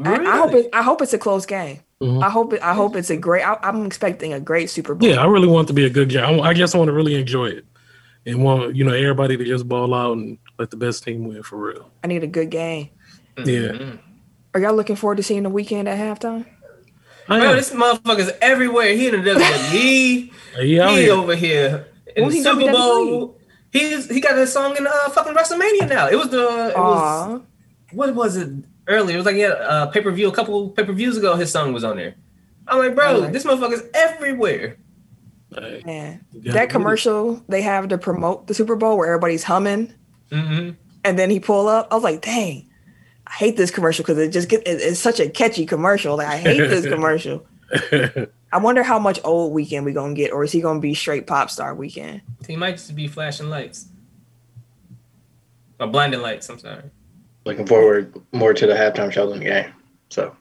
I, 0.04 0.14
I 0.24 0.36
hope 0.38 0.54
it. 0.54 0.68
I 0.72 0.82
hope 0.84 1.02
it's 1.02 1.14
a 1.14 1.18
close 1.18 1.46
game. 1.46 1.80
Mhm. 2.02 2.22
I 2.22 2.30
hope 2.30 2.52
it. 2.54 2.62
I 2.62 2.72
hope 2.74 2.96
it's 2.96 3.10
a 3.10 3.16
great. 3.16 3.42
I, 3.42 3.58
I'm 3.62 3.84
expecting 3.84 4.32
a 4.32 4.40
great 4.40 4.70
Super 4.70 4.94
Bowl. 4.94 5.08
Yeah, 5.08 5.22
I 5.22 5.26
really 5.26 5.48
want 5.48 5.66
it 5.66 5.68
to 5.68 5.74
be 5.74 5.84
a 5.84 5.90
good 5.90 6.08
game. 6.08 6.24
I, 6.24 6.30
want- 6.30 6.42
I 6.46 6.54
just 6.54 6.74
want 6.74 6.88
to 6.88 6.92
really 6.94 7.14
enjoy 7.14 7.46
it 7.46 7.66
and 8.26 8.42
want 8.42 8.74
you 8.74 8.84
know 8.84 8.92
everybody 8.94 9.36
to 9.36 9.44
just 9.44 9.68
ball 9.68 9.92
out 9.94 10.16
and 10.16 10.38
let 10.58 10.70
the 10.70 10.76
best 10.78 11.04
team 11.04 11.28
win 11.28 11.42
for 11.42 11.56
real. 11.58 11.90
I 12.02 12.06
need 12.06 12.22
a 12.24 12.26
good 12.26 12.50
game. 12.50 12.88
Yeah. 13.38 13.44
Mhm. 13.44 13.98
Are 14.54 14.60
y'all 14.60 14.74
looking 14.74 14.96
forward 14.96 15.16
to 15.18 15.22
seeing 15.22 15.42
the 15.42 15.50
Weeknd 15.50 15.86
at 15.88 15.98
halftime? 15.98 16.46
I 17.28 17.38
Bro, 17.38 17.50
am. 17.50 17.56
this 17.56 17.70
motherfucker's 17.72 18.32
everywhere. 18.40 18.94
He 18.94 19.06
in 19.06 19.22
the 19.22 19.30
WWE. 19.30 20.32
yeah, 20.62 20.90
he 20.90 20.96
here. 21.02 21.12
over 21.12 21.36
here 21.36 21.86
in 22.16 22.24
Who's 22.24 22.32
the 22.32 22.38
he 22.38 22.42
Super 22.44 22.62
WWE? 22.62 22.72
Bowl. 22.72 23.38
He's 23.72 24.08
he 24.10 24.20
got 24.20 24.36
a 24.38 24.46
song 24.46 24.76
in 24.76 24.86
uh, 24.86 25.10
fucking 25.10 25.34
WrestleMania 25.34 25.88
now. 25.88 26.08
It 26.08 26.16
was 26.16 26.30
the 26.30 26.70
it 26.70 26.76
was 26.78 27.40
what 27.92 28.14
was 28.14 28.36
it 28.36 28.48
earlier? 28.90 29.14
It 29.14 29.18
was 29.18 29.26
like 29.26 29.36
yeah, 29.36 29.48
uh, 29.48 29.86
pay 29.86 30.00
per 30.02 30.10
view 30.10 30.28
a 30.28 30.32
couple 30.32 30.68
pay 30.70 30.84
per 30.84 30.92
views 30.92 31.16
ago. 31.16 31.36
His 31.36 31.50
song 31.50 31.72
was 31.72 31.84
on 31.84 31.96
there. 31.96 32.14
I'm 32.68 32.78
like, 32.78 32.94
bro, 32.94 33.14
Alright. 33.16 33.32
this 33.32 33.44
motherfucker's 33.44 33.82
everywhere. 33.94 34.76
Hey, 35.54 35.82
man, 35.84 36.24
that 36.32 36.52
get 36.52 36.70
commercial 36.70 37.42
they 37.48 37.62
have 37.62 37.88
to 37.88 37.98
promote 37.98 38.46
the 38.46 38.54
Super 38.54 38.76
Bowl 38.76 38.96
where 38.98 39.08
everybody's 39.08 39.42
humming, 39.44 39.94
hmm 40.30 40.70
and 41.02 41.18
then 41.18 41.30
he 41.30 41.40
pull 41.40 41.66
up. 41.66 41.88
I 41.90 41.94
was 41.94 42.04
like, 42.04 42.20
dang, 42.20 42.68
I 43.26 43.32
hate 43.32 43.56
this 43.56 43.70
commercial 43.70 44.02
because 44.04 44.18
it 44.18 44.28
just 44.30 44.48
get 44.50 44.60
it- 44.68 44.80
it's 44.82 45.00
such 45.00 45.18
a 45.18 45.28
catchy 45.30 45.64
commercial. 45.66 46.16
Like 46.18 46.28
I 46.28 46.36
hate 46.36 46.58
this 46.58 46.86
commercial. 46.94 47.46
I 48.52 48.58
wonder 48.58 48.82
how 48.82 48.98
much 48.98 49.18
old 49.24 49.52
Weeknd 49.54 49.84
we 49.84 49.92
gonna 49.92 50.14
get, 50.14 50.32
or 50.32 50.44
is 50.44 50.52
he 50.52 50.60
gonna 50.60 50.78
be 50.80 50.92
straight 50.94 51.26
pop 51.26 51.50
star 51.50 51.74
Weeknd? 51.74 52.20
He 52.46 52.54
might 52.56 52.72
just 52.72 52.94
be 52.94 53.08
flashing 53.08 53.48
lights 53.48 53.86
or 55.78 55.86
blinding 55.86 56.20
lights. 56.20 56.48
I'm 56.48 56.58
sorry. 56.58 56.82
Looking 57.44 57.66
forward 57.66 58.14
more 58.32 58.54
to 58.54 58.66
the 58.66 58.74
halftime 58.74 59.10
show 59.12 59.28
than 59.30 59.38
the 59.40 59.44
game. 59.46 59.72
So, 60.08 60.36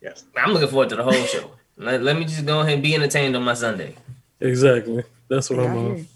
yes. 0.00 0.24
I'm 0.36 0.52
looking 0.52 0.68
forward 0.68 0.88
to 0.90 0.96
the 0.96 1.04
whole 1.04 1.12
show. 1.24 1.50
Let, 1.76 2.02
let 2.02 2.16
me 2.16 2.24
just 2.24 2.44
go 2.44 2.60
ahead 2.60 2.74
and 2.74 2.82
be 2.82 2.94
entertained 2.94 3.36
on 3.36 3.42
my 3.42 3.54
Sunday. 3.54 3.96
exactly. 4.40 5.04
That's 5.28 5.48
what 5.48 5.60
Yeah, 5.60 5.70
I'm 5.70 5.76
I 5.76 5.80
on. 5.80 6.06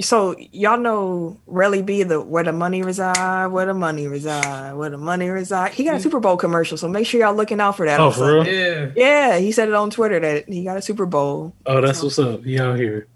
So 0.00 0.36
y'all 0.52 0.78
know 0.78 1.36
Relly 1.48 1.84
B, 1.84 2.04
the 2.04 2.20
where 2.20 2.44
the 2.44 2.52
money 2.52 2.80
reside, 2.82 3.48
where 3.48 3.66
the 3.66 3.74
money 3.74 4.06
reside, 4.06 4.74
where 4.74 4.88
the 4.88 4.96
money 4.96 5.28
reside. 5.28 5.72
He 5.72 5.82
got 5.84 5.94
a 5.94 5.96
hmm. 5.96 6.02
Super 6.02 6.20
Bowl 6.20 6.36
commercial, 6.36 6.78
so 6.78 6.88
make 6.88 7.06
sure 7.06 7.20
y'all 7.20 7.34
looking 7.34 7.60
out 7.60 7.76
for 7.76 7.84
that. 7.86 7.98
Oh, 7.98 8.12
for 8.12 8.34
real? 8.34 8.46
Yeah. 8.46 8.92
Yeah, 8.94 9.38
he 9.38 9.50
said 9.50 9.68
it 9.68 9.74
on 9.74 9.90
Twitter 9.90 10.20
that 10.20 10.48
he 10.48 10.62
got 10.64 10.76
a 10.76 10.82
Super 10.82 11.06
Bowl. 11.06 11.54
Oh, 11.66 11.80
that's 11.80 12.02
what's 12.02 12.18
up. 12.20 12.44
He 12.44 12.58
out 12.58 12.78
here. 12.78 13.08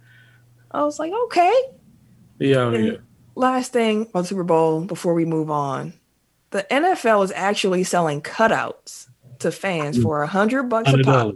I 0.73 0.83
was 0.83 0.99
like, 0.99 1.13
okay. 1.27 1.55
He 2.41 2.57
out 2.57 2.73
Yeah. 2.73 2.79
here. 2.81 3.05
Last 3.37 3.73
thing 3.73 4.09
on 4.13 4.23
the 4.23 4.29
Super 4.29 4.45
Bowl 4.45 4.85
before 4.85 5.15
we 5.15 5.25
move 5.25 5.51
on, 5.51 5.95
the 6.55 6.65
NFL 6.71 7.25
is 7.25 7.33
actually 7.35 7.83
selling 7.83 8.23
cutouts 8.23 9.09
to 9.41 9.51
fans 9.51 10.01
for 10.01 10.23
a 10.23 10.27
hundred 10.29 10.65
bucks 10.65 10.87
a 10.87 10.91
Hundred 10.93 11.05
pop. 11.07 11.35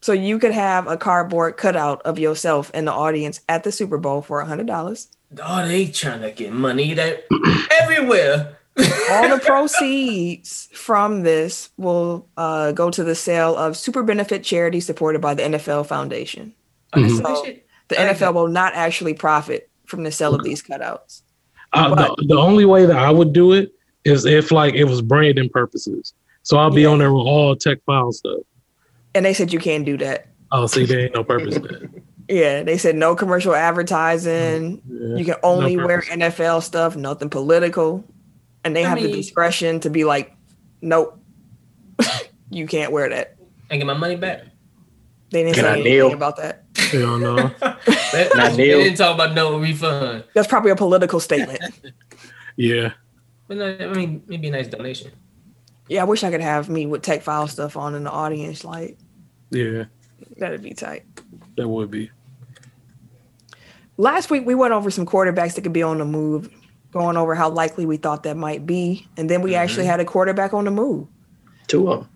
So 0.00 0.12
you 0.12 0.38
could 0.40 0.50
have 0.52 0.86
a 0.88 0.96
cardboard 0.96 1.56
cutout 1.56 2.02
of 2.02 2.18
yourself 2.18 2.70
in 2.74 2.84
the 2.86 2.92
audience 2.92 3.40
at 3.48 3.62
the 3.64 3.70
Super 3.70 3.96
Bowl 3.96 4.22
for 4.22 4.40
a 4.40 4.46
hundred 4.46 4.66
dollars. 4.66 5.08
Oh, 5.40 5.66
they 5.68 5.86
trying 5.86 6.22
to 6.22 6.32
get 6.32 6.52
money 6.52 6.94
that 6.94 7.24
everywhere. 7.80 8.56
All 9.10 9.28
the 9.28 9.40
proceeds 9.44 10.68
from 10.72 11.22
this 11.22 11.70
will 11.76 12.26
uh, 12.36 12.72
go 12.72 12.90
to 12.90 13.04
the 13.04 13.14
sale 13.14 13.54
of 13.56 13.76
super 13.76 14.02
benefit 14.02 14.42
charity 14.42 14.80
supported 14.80 15.20
by 15.20 15.34
the 15.34 15.42
NFL 15.44 15.86
Foundation. 15.86 16.54
That's 16.92 17.12
Mhm. 17.12 17.22
So- 17.22 17.54
The 17.88 17.96
NFL 17.96 18.34
will 18.34 18.48
not 18.48 18.72
actually 18.74 19.14
profit 19.14 19.68
from 19.86 20.02
the 20.04 20.10
sale 20.12 20.34
of 20.34 20.42
these 20.44 20.62
cutouts. 20.62 21.22
Uh, 21.72 21.94
But- 21.94 22.16
the, 22.18 22.26
the 22.28 22.36
only 22.38 22.64
way 22.64 22.86
that 22.86 22.96
I 22.98 23.10
would 23.10 23.32
do 23.32 23.52
it 23.52 23.72
is 24.04 24.24
if 24.24 24.50
like 24.50 24.74
it 24.74 24.84
was 24.84 25.02
branding 25.02 25.48
purposes. 25.48 26.14
So 26.42 26.56
I'll 26.56 26.70
be 26.70 26.82
Yeah. 26.82 26.88
on 26.88 26.98
there 26.98 27.12
with 27.12 27.26
all 27.26 27.54
tech 27.54 27.78
file 27.84 28.12
stuff. 28.12 28.40
And 29.14 29.24
they 29.24 29.34
said 29.34 29.52
you 29.52 29.58
can't 29.58 29.84
do 29.84 29.96
that. 29.98 30.26
Oh, 30.52 30.66
see, 30.66 30.84
there 30.86 31.00
ain't 31.00 31.14
no 31.14 31.22
purpose 31.24 31.54
to 31.54 31.60
that. 31.60 31.90
Yeah, 32.28 32.62
they 32.62 32.78
said 32.78 32.94
no 32.94 33.16
commercial 33.16 33.56
advertising. 33.56 34.80
Yeah. 34.88 35.16
You 35.16 35.24
can 35.24 35.34
only 35.42 35.74
No 35.74 35.84
wear. 35.84 36.02
NFL 36.02 36.62
stuff, 36.62 36.94
nothing 36.94 37.28
political. 37.28 38.04
And 38.62 38.76
they 38.76 38.84
I 38.84 38.88
have 38.90 39.02
the 39.02 39.10
discretion 39.10 39.80
to 39.80 39.90
be 39.90 40.04
like, 40.04 40.32
nope, 40.80 41.18
you 42.50 42.68
can't 42.68 42.92
wear 42.92 43.08
that. 43.08 43.34
And 43.68 43.80
get 43.80 43.86
my 43.86 43.94
money 43.94 44.14
back. 44.14 44.42
They 45.30 45.42
didn't 45.42 45.56
Can 45.56 45.64
say 45.64 45.68
I 45.70 45.72
anything 45.72 45.92
kneel? 45.92 46.12
about 46.12 46.36
that. 46.36 46.69
Hell 46.90 47.18
no. 47.18 47.36
They, 48.12 48.28
Not 48.34 48.52
they 48.52 48.56
kneel. 48.56 48.82
didn't 48.82 48.98
talk 48.98 49.14
about 49.14 49.34
no 49.34 49.58
refund. 49.58 50.24
That's 50.34 50.48
probably 50.48 50.70
a 50.70 50.76
political 50.76 51.20
statement. 51.20 51.60
Yeah. 52.56 52.92
But 53.48 53.56
no, 53.56 53.76
I 53.80 53.86
mean, 53.94 54.22
maybe 54.26 54.48
a 54.48 54.50
nice 54.50 54.68
donation. 54.68 55.12
Yeah, 55.88 56.02
I 56.02 56.04
wish 56.04 56.22
I 56.22 56.30
could 56.30 56.42
have 56.42 56.68
me 56.68 56.84
with 56.84 57.00
tech 57.00 57.22
file 57.22 57.48
stuff 57.48 57.74
on 57.76 57.94
in 57.94 58.04
the 58.04 58.10
audience. 58.10 58.64
Like 58.64 58.98
Yeah, 59.50 59.84
that'd 60.36 60.62
be 60.62 60.74
tight. 60.74 61.04
that 61.56 61.66
would 61.66 61.90
be. 61.90 62.10
Last 63.96 64.30
week 64.30 64.44
we 64.46 64.54
went 64.54 64.74
over 64.74 64.90
some 64.90 65.06
quarterbacks 65.06 65.54
that 65.54 65.62
could 65.62 65.72
be 65.72 65.82
on 65.82 65.98
the 65.98 66.04
move, 66.04 66.50
going 66.92 67.16
over 67.16 67.34
how 67.34 67.48
likely 67.48 67.86
we 67.86 67.96
thought 67.96 68.24
that 68.24 68.36
might 68.36 68.66
be, 68.66 69.08
and 69.16 69.30
then 69.30 69.40
we 69.42 69.54
actually 69.54 69.84
mm-hmm. 69.84 69.90
had 69.90 70.00
a 70.00 70.04
quarterback 70.04 70.52
on 70.52 70.66
the 70.66 70.70
move. 70.70 71.08
Two 71.66 71.90
of 71.90 72.00
them. 72.00 72.08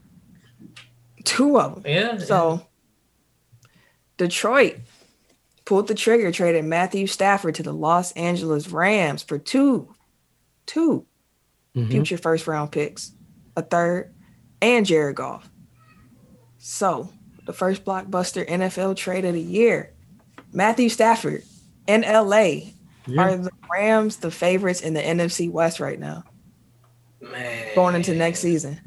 Two 1.24 1.58
of 1.58 1.82
them. 1.82 1.90
Yeah. 1.90 2.18
So 2.18 2.66
Detroit 4.16 4.77
pulled 5.64 5.88
the 5.88 5.94
trigger, 5.94 6.31
traded 6.31 6.64
Matthew 6.64 7.07
Stafford 7.07 7.55
to 7.57 7.62
the 7.62 7.72
Los 7.72 8.12
Angeles 8.12 8.68
Rams 8.68 9.22
for 9.22 9.38
two, 9.38 9.94
two 10.66 11.07
Mhm. 11.74 11.90
future 11.90 12.18
first 12.18 12.46
round 12.46 12.70
picks, 12.70 13.12
a 13.57 13.62
third, 13.62 14.14
and 14.62 14.87
Jared 14.87 15.16
Goff. 15.16 15.48
So 16.59 17.11
the 17.46 17.53
first 17.53 17.85
blockbuster 17.85 18.48
NFL 18.48 18.94
trade 18.94 19.24
of 19.24 19.35
the 19.35 19.40
year. 19.40 19.92
Matthew 20.53 20.88
Stafford 20.88 21.42
in 21.87 22.05
LA. 22.05 22.74
Yeah. 23.07 23.22
Are 23.22 23.37
the 23.37 23.50
Rams 23.70 24.16
the 24.18 24.31
favorites 24.31 24.81
in 24.81 24.94
the 24.94 25.00
NFC 25.03 25.48
West 25.50 25.81
right 25.81 25.98
now, 25.98 26.24
man. 27.20 27.74
going 27.74 27.94
into 27.96 28.14
next 28.14 28.38
season? 28.40 28.81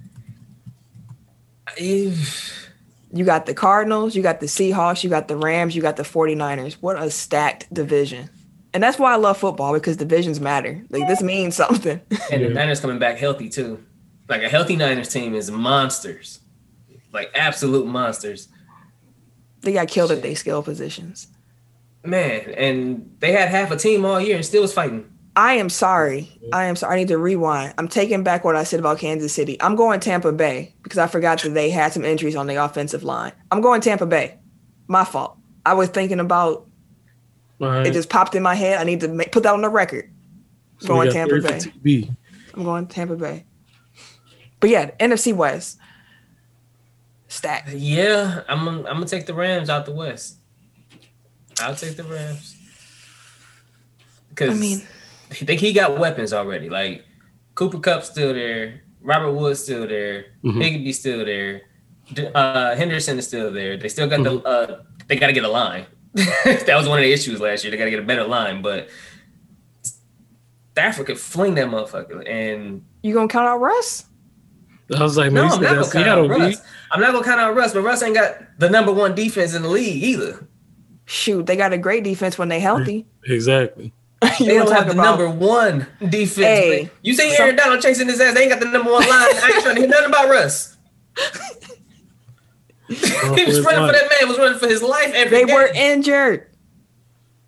You 3.14 3.24
got 3.26 3.46
the 3.46 3.54
Cardinals, 3.54 4.16
you 4.16 4.22
got 4.22 4.40
the 4.42 4.48
Seahawks, 4.48 5.04
you 5.04 5.10
got 5.10 5.28
the 5.28 5.38
Rams, 5.38 5.76
you 5.76 5.82
got 5.82 5.96
the 5.96 6.04
49ers. 6.04 6.74
What 6.76 7.02
a 7.02 7.10
stacked 7.10 7.74
division. 7.74 8.30
And 8.74 8.84
that's 8.84 9.00
why 9.00 9.14
I 9.14 9.16
love 9.16 9.38
football 9.38 9.74
because 9.74 9.96
divisions 9.98 10.40
matter. 10.42 10.84
Like 10.90 11.08
this 11.08 11.22
means 11.24 11.56
something. 11.64 12.02
And 12.32 12.42
Yeah. 12.42 12.48
the 12.50 12.54
Niners 12.54 12.80
coming 12.82 13.00
back 13.00 13.18
healthy 13.18 13.50
too. 13.50 13.84
Like 14.28 14.44
a 14.44 14.50
healthy 14.50 14.76
Niners 14.76 15.08
team 15.10 15.34
is 15.34 15.50
monsters. 15.50 16.42
Like 17.14 17.32
absolute 17.34 17.88
monsters. 17.88 18.50
they 19.62 19.72
got 19.74 19.88
killed 19.88 20.12
at 20.12 20.22
their 20.22 20.36
skill 20.36 20.62
positions. 20.62 21.28
Man, 22.04 22.54
and 22.58 23.16
they 23.20 23.32
had 23.32 23.50
half 23.50 23.72
a 23.72 23.76
team 23.78 24.06
all 24.06 24.20
year 24.20 24.36
and 24.36 24.46
still 24.46 24.62
was 24.62 24.74
fighting. 24.74 25.10
I 25.38 25.54
am 25.54 25.70
sorry. 25.70 26.32
I 26.52 26.66
am 26.66 26.76
sorry. 26.76 26.96
I 26.96 26.98
need 26.98 27.10
to 27.10 27.20
rewind. 27.20 27.76
I'm 27.78 27.88
taking 27.88 28.24
back 28.24 28.44
what 28.44 28.56
I 28.56 28.64
said 28.64 28.80
about 28.80 28.98
Kansas 28.98 29.32
City. 29.32 29.62
I'm 29.62 29.76
going 29.76 30.00
Tampa 30.00 30.32
Bay 30.32 30.74
because 30.82 30.98
I 30.98 31.06
forgot 31.06 31.44
that 31.44 31.54
they 31.54 31.70
had 31.70 31.94
some 31.94 32.04
injuries 32.04 32.36
on 32.36 32.48
the 32.48 32.56
offensive 32.56 33.04
line. 33.04 33.34
I'm 33.52 33.62
going 33.62 33.82
Tampa 33.82 34.08
Bay. 34.08 34.40
My 34.88 35.04
fault. 35.04 35.38
I 35.64 35.76
was 35.76 35.90
thinking 35.90 36.20
about 36.20 36.68
All 37.62 37.68
right. 37.68 37.86
it. 37.86 37.94
Just 37.94 38.10
popped 38.10 38.34
in 38.34 38.42
my 38.42 38.56
head. 38.56 38.80
I 38.80 38.84
need 38.84 39.02
to 39.02 39.10
make, 39.10 39.32
put 39.32 39.44
that 39.44 39.54
on 39.54 39.62
the 39.62 39.70
record. 39.70 40.12
So 40.80 40.98
we 40.98 41.06
going 41.06 41.14
Tampa 41.14 41.40
Bay. 41.40 41.60
TB. 41.60 42.16
I'm 42.56 42.64
going 42.64 42.88
Tampa 42.88 43.16
Bay. 43.16 43.46
But 44.60 44.72
yeah, 44.72 44.90
NFC 45.00 45.36
West. 45.36 45.78
Stack. 47.28 47.68
Yeah, 47.76 48.42
I'm 48.50 48.68
I'm 48.68 48.84
gonna 48.84 49.06
take 49.06 49.28
the 49.28 49.36
Rams 49.36 49.70
out 49.70 49.86
the 49.86 49.92
West. 49.92 50.38
I'll 51.62 51.76
take 51.76 51.96
the 51.96 52.06
Rams. 52.06 52.56
Because 54.30 54.50
I 54.50 54.60
mean, 54.60 54.82
he 55.34 55.46
think 55.46 55.60
he 55.62 55.74
got 55.74 55.98
weapons 56.00 56.34
already. 56.34 56.70
Like 56.70 57.04
Cooper 57.56 57.80
Kupp 57.80 58.04
still 58.04 58.34
there, 58.34 58.82
Robert 59.02 59.32
Woods 59.34 59.62
still 59.64 59.88
there, 59.88 60.26
Mhm. 60.44 60.62
Higbee 60.62 60.92
still 60.94 61.26
there, 61.26 61.62
uh, 62.36 62.76
Henderson 62.76 63.18
is 63.20 63.28
still 63.28 63.52
there. 63.52 63.78
They 63.78 63.90
still 63.90 64.08
got 64.08 64.24
the 64.24 64.32
Mm-hmm. 64.42 64.46
uh, 64.74 64.78
they 65.08 65.16
got 65.18 65.28
to 65.28 65.34
get 65.34 65.44
a 65.44 65.50
line. 65.50 65.86
that 66.16 66.76
was 66.76 66.88
one 66.88 67.00
of 67.00 67.04
the 67.04 67.12
issues 67.14 67.40
last 67.40 67.64
year. 67.64 67.72
They 67.72 67.78
got 67.78 67.86
to 67.86 67.92
get 67.92 68.00
a 68.00 68.04
better 68.04 68.24
line, 68.26 68.62
but 68.62 68.90
Stafford 70.72 71.06
could 71.08 71.20
fling 71.20 71.56
that 71.56 71.68
motherfucker. 71.68 72.28
And 72.30 72.86
you 73.02 73.14
gonna 73.14 73.28
count 73.28 73.48
out 73.48 73.60
Russ? 73.60 74.06
I 74.96 75.02
was 75.04 75.18
like, 75.18 75.32
no, 75.32 75.44
I'm 75.44 75.50
not 75.50 75.62
gonna 75.62 75.76
count 75.76 75.86
Seattle 75.88 76.24
out 76.26 76.30
Russ. 76.30 76.56
beat. 76.60 76.66
I'm 76.92 77.02
not 77.02 77.12
gonna 77.14 77.26
count 77.26 77.42
out 77.42 77.56
Russ, 77.56 77.74
but 77.74 77.82
Russ 77.82 78.02
ain't 78.04 78.16
got 78.16 78.38
the 78.60 78.70
number 78.70 78.94
one 78.94 79.16
defense 79.16 79.54
in 79.54 79.64
the 79.64 79.70
league 79.70 80.04
either. 80.04 80.48
Shoot, 81.06 81.46
they 81.46 81.56
got 81.56 81.74
a 81.74 81.78
great 81.78 82.04
defense 82.04 82.38
when 82.38 82.48
they 82.50 82.60
healthy. 82.60 83.06
Exactly. 83.26 83.94
you 84.40 84.46
They 84.46 84.54
don't 84.56 84.72
have 84.72 84.88
the 84.88 84.94
about 84.94 85.20
number 85.20 85.30
one 85.30 85.88
defense. 86.10 86.38
Hey, 86.38 86.90
you 87.02 87.14
see 87.14 87.36
Aaron 87.38 87.56
Donald 87.56 87.82
chasing 87.82 88.08
his 88.08 88.20
ass. 88.20 88.34
They 88.34 88.44
ain't 88.44 88.52
got 88.52 88.60
the 88.60 88.66
number 88.66 88.92
one 88.92 89.02
line. 89.02 89.12
I 89.12 89.52
ain't 89.54 89.64
trying 89.64 89.76
to 89.76 89.82
hear 89.82 89.90
nothing 89.90 90.10
about 90.10 90.30
Russ. 90.30 90.76
he 92.88 93.46
was 93.46 93.62
running 93.62 93.86
for 93.86 93.94
that 93.94 94.10
man. 94.20 94.30
Was 94.30 94.38
running 94.38 94.60
for 94.60 94.68
his 94.68 94.82
life 94.82 95.14
every 95.14 95.40
they 95.40 95.46
game. 95.46 95.56
were 95.56 95.68
injured. 95.68 96.50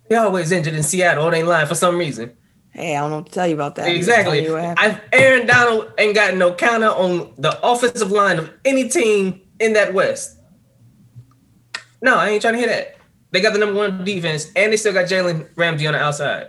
They 0.08 0.16
always 0.16 0.52
injured 0.52 0.74
in 0.74 0.82
Seattle. 0.82 1.28
It 1.28 1.36
ain't 1.36 1.48
lying 1.48 1.66
for 1.66 1.74
some 1.74 1.98
reason. 1.98 2.36
Hey, 2.70 2.96
I 2.96 3.00
don't 3.00 3.10
know 3.10 3.16
what 3.16 3.26
to 3.26 3.32
tell 3.32 3.48
you 3.48 3.54
about 3.54 3.74
that. 3.76 3.88
Exactly. 3.88 4.44
telling 4.44 4.62
you 4.62 4.74
what 4.76 5.00
Aaron 5.12 5.46
Donald 5.46 5.92
ain't 5.98 6.14
got 6.14 6.36
no 6.36 6.54
counter 6.54 6.88
on 6.88 7.34
the 7.36 7.58
offensive 7.66 8.12
line 8.12 8.38
of 8.38 8.52
any 8.64 8.88
team 8.88 9.40
in 9.58 9.72
that 9.72 9.92
West. 9.92 10.38
No, 12.00 12.16
I 12.16 12.30
ain't 12.30 12.42
trying 12.42 12.54
to 12.54 12.60
hear 12.60 12.68
that. 12.68 12.96
They 13.32 13.40
got 13.40 13.52
the 13.52 13.58
number 13.58 13.74
one 13.74 14.04
defense, 14.04 14.50
and 14.56 14.72
they 14.72 14.76
still 14.76 14.92
got 14.92 15.06
Jalen 15.06 15.48
Ramsey 15.56 15.86
on 15.86 15.92
the 15.92 16.00
outside. 16.00 16.48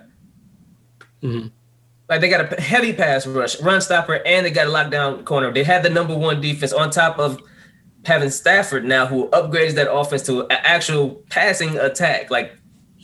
Mhm. 1.24 1.52
Like 2.10 2.22
they 2.22 2.30
got 2.30 2.52
a 2.54 2.62
heavy 2.62 2.94
pass 2.94 3.26
rush, 3.26 3.60
run 3.62 3.80
stopper, 3.82 4.16
and 4.26 4.46
they 4.46 4.52
got 4.52 4.68
a 4.68 4.70
lockdown 4.70 5.24
corner. 5.24 5.52
They 5.54 5.64
had 5.64 5.84
the 5.84 5.90
number 5.90 6.16
one 6.18 6.42
defense 6.42 6.74
on 6.74 6.90
top 6.92 7.18
of 7.20 7.40
having 8.06 8.30
Stafford 8.30 8.84
now, 8.84 9.06
who 9.06 9.30
upgrades 9.30 9.76
that 9.76 9.92
offense 9.92 10.24
to 10.24 10.42
an 10.42 10.48
actual 10.64 11.24
passing 11.30 11.78
attack. 11.78 12.30
Like 12.32 12.54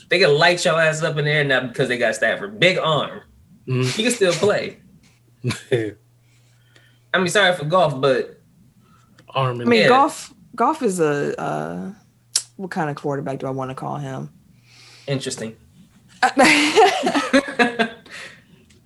they 0.09 0.19
can 0.19 0.33
light 0.37 0.63
your 0.65 0.79
ass 0.81 1.01
up 1.03 1.17
in 1.17 1.25
there 1.25 1.43
now 1.43 1.61
because 1.67 1.87
they 1.87 1.97
got 1.97 2.15
Stafford, 2.15 2.59
big 2.59 2.77
arm. 2.77 3.21
Mhm. 3.67 3.85
He 3.95 4.03
can 4.03 4.11
still 4.11 4.33
play. 4.33 4.77
I 5.71 7.17
mean, 7.19 7.27
sorry 7.29 7.55
for 7.55 7.65
Goff, 7.65 7.99
but 8.01 8.41
Arm 9.29 9.61
I 9.61 9.63
mean, 9.65 9.81
Yeah. 9.81 9.87
Goff. 9.89 10.33
Goff 10.55 10.81
is 10.81 10.99
a 10.99 11.39
uh, 11.39 11.91
what 12.57 12.71
kind 12.71 12.89
of 12.89 12.95
quarterback 12.95 13.39
do 13.39 13.47
I 13.47 13.51
want 13.51 13.69
to 13.71 13.75
call 13.75 13.97
him? 13.97 14.29
interesting. 15.07 15.55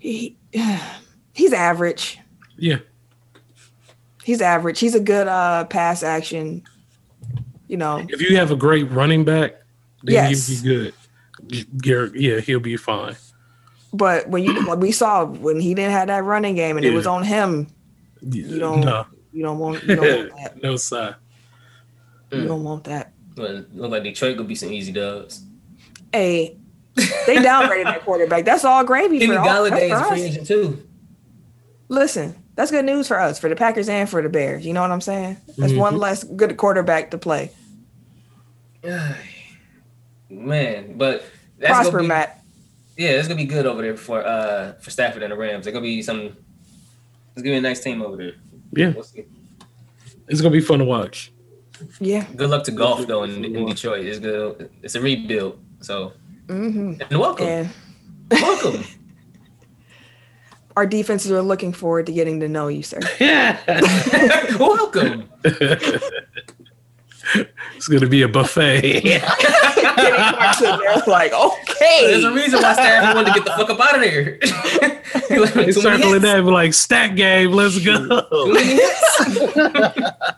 he, 0.01 0.35
he's 1.33 1.53
average. 1.53 2.19
yeah. 2.57 2.79
He's 4.23 4.39
average. 4.41 4.79
He's 4.79 4.93
a 4.93 4.99
good 4.99 5.27
uh, 5.27 5.65
pass 5.65 6.03
action. 6.03 6.63
You 7.67 7.77
know, 7.77 8.05
If 8.07 8.21
you 8.21 8.37
have 8.37 8.51
a 8.51 8.55
great 8.55 8.89
running 8.91 9.25
back, 9.25 9.55
then 10.03 10.13
Yes. 10.29 10.47
he'll 10.47 10.61
be 10.61 10.93
good. 11.47 11.71
Garrett, 11.81 12.15
yeah, 12.15 12.39
he'll 12.39 12.59
be 12.59 12.77
fine. 12.77 13.15
but 13.93 14.29
when 14.29 14.43
you 14.43 14.53
what 14.67 14.79
we 14.79 14.91
saw 14.91 15.25
when 15.25 15.59
he 15.59 15.73
didn't 15.73 15.91
have 15.91 16.07
that 16.07 16.23
running 16.23 16.53
game 16.55 16.77
and 16.77 16.85
it 16.85 16.91
was 16.93 17.07
on 17.07 17.23
him, 17.23 17.67
You 18.21 18.59
don't- 18.59 18.81
no, 18.81 19.05
you 19.33 19.41
don't 19.43 19.57
want 19.57 19.83
you 19.85 19.95
don't 19.95 20.29
want 20.29 20.31
that. 20.43 20.61
no 20.61 20.75
side. 20.75 21.15
You 22.31 22.45
don't 22.45 22.63
want 22.63 22.83
that. 22.85 23.11
Well, 23.35 23.65
look 23.73 23.91
like 23.91 24.03
Detroit 24.03 24.37
could 24.37 24.47
be 24.47 24.55
some 24.55 24.71
easy 24.71 24.91
dubs. 24.91 25.43
Hey, 26.13 26.57
they 26.95 27.37
downgraded 27.37 27.85
that 27.85 28.01
quarterback. 28.03 28.45
That's 28.45 28.65
all 28.65 28.83
gravy 28.83 29.19
Kenny 29.19 29.33
for, 29.33 29.39
all, 29.39 29.63
that's 29.63 29.75
Golladay 29.75 29.91
is 29.93 29.99
for 30.01 30.07
free 30.09 30.21
us. 30.25 30.27
agent 30.31 30.47
too. 30.47 30.87
Listen, 31.89 32.35
that's 32.55 32.71
good 32.71 32.85
news 32.85 33.07
for 33.07 33.19
us, 33.19 33.39
for 33.39 33.49
the 33.49 33.55
Packers 33.55 33.89
and 33.89 34.09
for 34.09 34.21
the 34.21 34.29
Bears. 34.29 34.65
You 34.65 34.73
know 34.73 34.81
what 34.81 34.91
I'm 34.91 35.01
saying? 35.01 35.37
That's 35.57 35.73
one 35.73 35.95
Mhm. 35.95 35.99
less 35.99 36.23
good 36.23 36.55
quarterback 36.57 37.11
to 37.11 37.17
play. 37.17 37.51
Man, 40.29 40.97
but 40.97 41.23
that's 41.59 41.73
Prosper, 41.73 41.91
gonna 41.91 42.03
be, 42.03 42.07
Matt. 42.07 42.43
Yeah, 42.97 43.09
it's 43.11 43.27
gonna 43.27 43.37
be 43.37 43.45
good 43.45 43.65
over 43.65 43.81
there 43.81 43.97
for 43.97 44.25
uh 44.25 44.73
for 44.79 44.89
Stafford 44.89 45.23
and 45.23 45.31
the 45.31 45.37
Rams. 45.37 45.65
They're 45.65 45.73
gonna 45.73 45.83
be 45.83 46.01
some. 46.01 46.21
It's 47.33 47.41
gonna 47.43 47.51
be 47.51 47.55
a 47.55 47.61
nice 47.61 47.81
team 47.81 48.01
over 48.01 48.15
there. 48.17 48.33
Yeah, 48.73 48.93
We'll 48.93 49.03
see. 49.03 49.25
it's 50.27 50.39
gonna 50.41 50.51
be 50.53 50.61
fun 50.61 50.79
to 50.79 50.85
watch. 50.85 51.31
Yeah. 51.99 52.25
Good 52.35 52.49
luck 52.49 52.63
to 52.65 52.71
Goff 52.71 53.05
though 53.07 53.23
in, 53.23 53.43
in 53.43 53.65
Detroit. 53.65 54.05
It's 54.05 54.19
good. 54.19 54.69
It's 54.83 54.95
a 54.95 55.01
rebuild. 55.01 55.59
So 55.81 56.13
hmm 56.51 56.93
and 57.09 57.19
welcome, 57.19 57.45
And 57.47 57.69
welcome. 58.29 58.83
our 60.75 60.85
defenses 60.85 61.31
are 61.31 61.41
looking 61.41 61.71
forward 61.73 62.05
to 62.07 62.11
getting 62.11 62.39
to 62.41 62.47
know 62.49 62.67
you, 62.67 62.83
sir. 62.83 62.99
Yeah. 63.19 63.57
Welcome. 64.59 65.29
It's 67.75 67.87
gonna 67.87 68.07
be 68.07 68.23
a 68.23 68.27
buffet. 68.27 68.81
They're 69.01 69.21
like, 71.07 71.31
okay. 71.33 72.07
There's 72.07 72.23
a 72.25 72.31
reason 72.33 72.61
why 72.61 72.73
Stafford 72.73 73.15
wanted 73.15 73.33
to 73.33 73.39
get 73.39 73.45
the 73.45 73.51
fuck 73.51 73.69
up 73.69 73.79
out 73.79 73.95
of 73.95 74.01
there. 74.01 74.37
He 75.29 75.39
like, 75.39 75.53
They 75.53 75.71
too 75.71 75.81
many 75.83 76.01
circling 76.01 76.11
hits. 76.13 76.23
that 76.23 76.41
be 76.43 76.51
like 76.51 76.73
stack 76.73 77.15
game. 77.15 77.51
Let's 77.51 77.77
Too 77.81 78.07
go. 78.07 78.47
many 78.51 78.73
hits. 78.73 79.19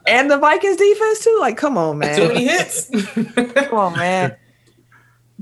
and 0.08 0.30
the 0.30 0.38
Vikings 0.38 0.78
defense 0.78 1.24
too. 1.24 1.38
Like, 1.40 1.58
come 1.58 1.78
on, 1.78 1.98
man. 2.00 2.16
Too 2.16 2.28
many 2.28 2.46
man. 2.46 2.58
hits. 2.60 2.90
Come 3.70 3.78
on, 3.78 3.98
man. 3.98 4.36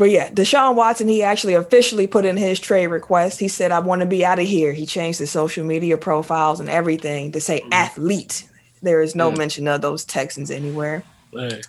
But 0.02 0.10
yeah, 0.10 0.32
Deshaun 0.32 0.74
Watson, 0.74 1.08
he 1.08 1.22
actually 1.22 1.54
officially 1.54 2.08
put 2.08 2.26
in 2.26 2.36
his 2.36 2.60
trade 2.60 2.88
request. 2.88 3.40
He 3.40 3.48
said, 3.48 3.72
I 3.72 3.78
want 3.78 4.00
to 4.00 4.08
be 4.08 4.26
out 4.26 4.40
of 4.40 4.48
here. 4.48 4.74
He 4.74 4.88
changed 4.88 5.20
his 5.20 5.30
social 5.30 5.64
media 5.64 5.96
profiles 5.96 6.60
and 6.60 6.68
everything 6.68 7.34
to 7.34 7.40
say 7.40 7.62
athlete. 7.72 8.50
There 8.82 9.04
is 9.04 9.14
no 9.14 9.32
Mm. 9.32 9.38
mention 9.38 9.68
of 9.68 9.82
those 9.82 10.04
Texans 10.04 10.50
anywhere. 10.50 11.04
Hey, 11.32 11.62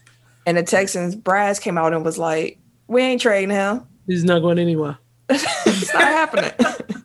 And 0.47 0.57
the 0.57 0.63
Texans, 0.63 1.15
Brass 1.15 1.59
came 1.59 1.77
out 1.77 1.93
and 1.93 2.07
was 2.07 2.17
like, 2.17 2.59
We 2.87 3.03
ain't 3.03 3.21
trading 3.21 3.51
him. 3.51 3.83
he's 4.07 4.25
not 4.25 4.41
going 4.41 4.59
anywhere. 4.59 4.97
It's 5.29 5.93
not 5.93 6.03
happening. 6.05 6.53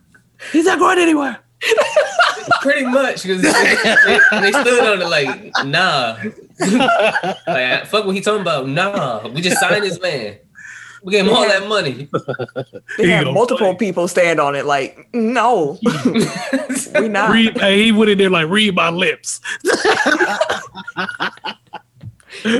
He's 0.52 0.64
not 0.64 0.78
going 0.78 0.98
anywhere. 0.98 1.38
Pretty 2.62 2.86
much, 2.86 3.22
because 3.24 3.42
they, 3.42 3.52
they, 3.52 4.18
they 4.40 4.50
stood 4.50 4.82
on 4.82 5.02
it 5.02 5.08
like, 5.08 5.52
nah. 5.66 6.16
like, 7.46 7.84
fuck 7.86 8.06
what 8.06 8.14
he 8.14 8.22
talking 8.22 8.40
about. 8.40 8.66
Nah, 8.66 9.28
we 9.28 9.42
just 9.42 9.60
signed 9.60 9.84
this 9.84 10.00
man. 10.00 10.38
We 11.08 11.12
gave 11.12 11.26
him 11.26 11.34
all 11.34 11.48
that 11.48 11.66
money. 11.68 12.08
They 12.98 13.04
He 13.04 13.10
had 13.10 13.26
multiple 13.32 13.74
play. 13.74 13.86
people 13.88 14.08
stand 14.08 14.38
on 14.40 14.54
it. 14.54 14.66
Like, 14.66 15.08
no, 15.14 15.78
we 17.00 17.08
not. 17.08 17.30
Read, 17.30 17.58
hey, 17.58 17.84
he 17.84 17.92
went 17.92 18.10
in 18.10 18.18
there 18.18 18.28
like, 18.28 18.48
read 18.48 18.74
my 18.74 18.90
lips. 18.90 19.40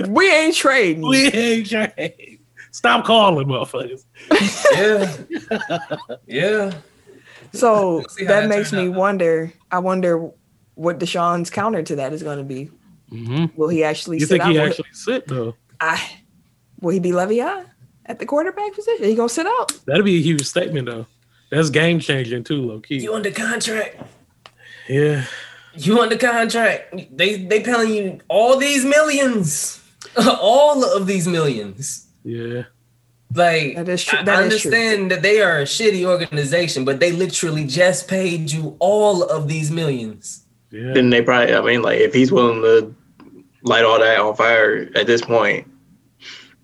we 0.09 0.31
ain't 0.33 0.55
trading. 0.55 1.03
We 1.07 1.31
ain't 1.33 1.69
trading. 1.69 2.39
Stop 2.71 3.05
calling, 3.05 3.47
motherfuckers. 3.49 4.05
yeah. 4.75 5.17
Yeah. 6.27 6.73
So 7.53 7.97
We'll 7.99 8.09
see 8.09 8.25
how 8.25 8.33
that 8.33 8.41
that 8.43 8.49
makes 8.49 8.73
me 8.73 8.89
out. 8.89 8.95
wonder. 8.95 9.53
I 9.71 9.79
wonder 9.81 10.31
what 10.75 10.99
Deshaun's 10.99 11.51
counter 11.51 11.83
to 11.83 11.97
that 11.97 12.13
is 12.13 12.23
going 12.23 12.39
to 12.39 12.45
be. 12.45 12.71
Mm-hmm. 13.11 13.47
Will 13.61 13.69
he 13.69 13.83
actually 13.85 14.19
You 14.19 14.27
sit 14.27 14.41
think 14.41 14.53
he 14.53 14.59
Will- 14.59 14.67
actually 14.69 14.89
sit 14.93 15.27
though? 15.27 15.55
I, 15.81 16.01
will 16.81 16.91
he 16.93 17.01
be 17.01 17.11
Le'Veon 17.11 17.67
at 18.09 18.19
the 18.19 18.27
quarterback 18.27 18.75
position? 18.75 19.05
He 19.05 19.15
gonna 19.15 19.29
sit 19.29 19.47
out? 19.47 19.73
That'd 19.87 20.05
be 20.05 20.17
a 20.17 20.23
huge 20.23 20.45
statement 20.47 20.87
though. 20.87 21.07
That's 21.51 21.71
game 21.71 22.01
changing 22.01 22.45
too, 22.45 22.61
low 22.63 22.81
key. 22.81 22.99
You 22.99 23.15
under 23.15 23.31
contract. 23.31 23.97
Yeah. 24.89 25.25
You 25.75 26.01
under 26.01 26.17
contract. 26.19 27.17
They 27.17 27.37
they 27.45 27.61
paying 27.61 27.95
you 27.95 28.21
all 28.29 28.57
these 28.59 28.85
millions. 28.85 29.81
all 30.41 30.85
of 30.85 31.07
these 31.07 31.27
millions. 31.29 32.07
Yeah. 32.25 32.65
Like 33.35 33.77
That 33.77 33.89
is 33.89 34.05
true. 34.05 34.19
I, 34.19 34.23
That 34.25 34.37
I 34.39 34.43
is 34.45 34.61
true. 34.61 34.71
understand 34.71 35.11
that 35.11 35.23
they 35.23 35.41
are 35.43 35.59
a 35.59 35.65
shitty 35.65 36.05
organization, 36.05 36.85
but 36.85 36.99
they 37.01 37.13
literally 37.13 37.65
just 37.67 38.09
paid 38.09 38.51
you 38.51 38.77
all 38.79 39.23
of 39.23 39.49
these 39.49 39.71
millions. 39.71 40.45
Yeah. 40.71 40.93
Then 40.95 41.11
they 41.11 41.23
probably, 41.23 41.55
I 41.55 41.61
mean, 41.61 41.83
like 41.83 42.01
if 42.01 42.15
he's 42.15 42.33
willing 42.33 42.63
to 42.63 42.95
light 43.63 43.85
all 43.85 43.99
that 43.99 44.19
on 44.19 44.35
fire 44.35 44.89
at 44.95 45.07
this 45.07 45.21
point, 45.21 45.67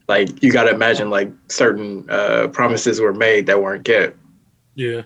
like 0.09 0.43
you 0.43 0.53
got 0.53 0.65
to 0.65 0.71
imagine 0.71 1.11
like 1.11 1.31
certain 1.49 2.09
uh, 2.11 2.49
promises 2.49 3.01
were 3.01 3.15
made 3.15 3.47
that 3.47 3.63
weren't 3.63 3.85
kept. 3.85 4.17
Yeah. 4.75 5.03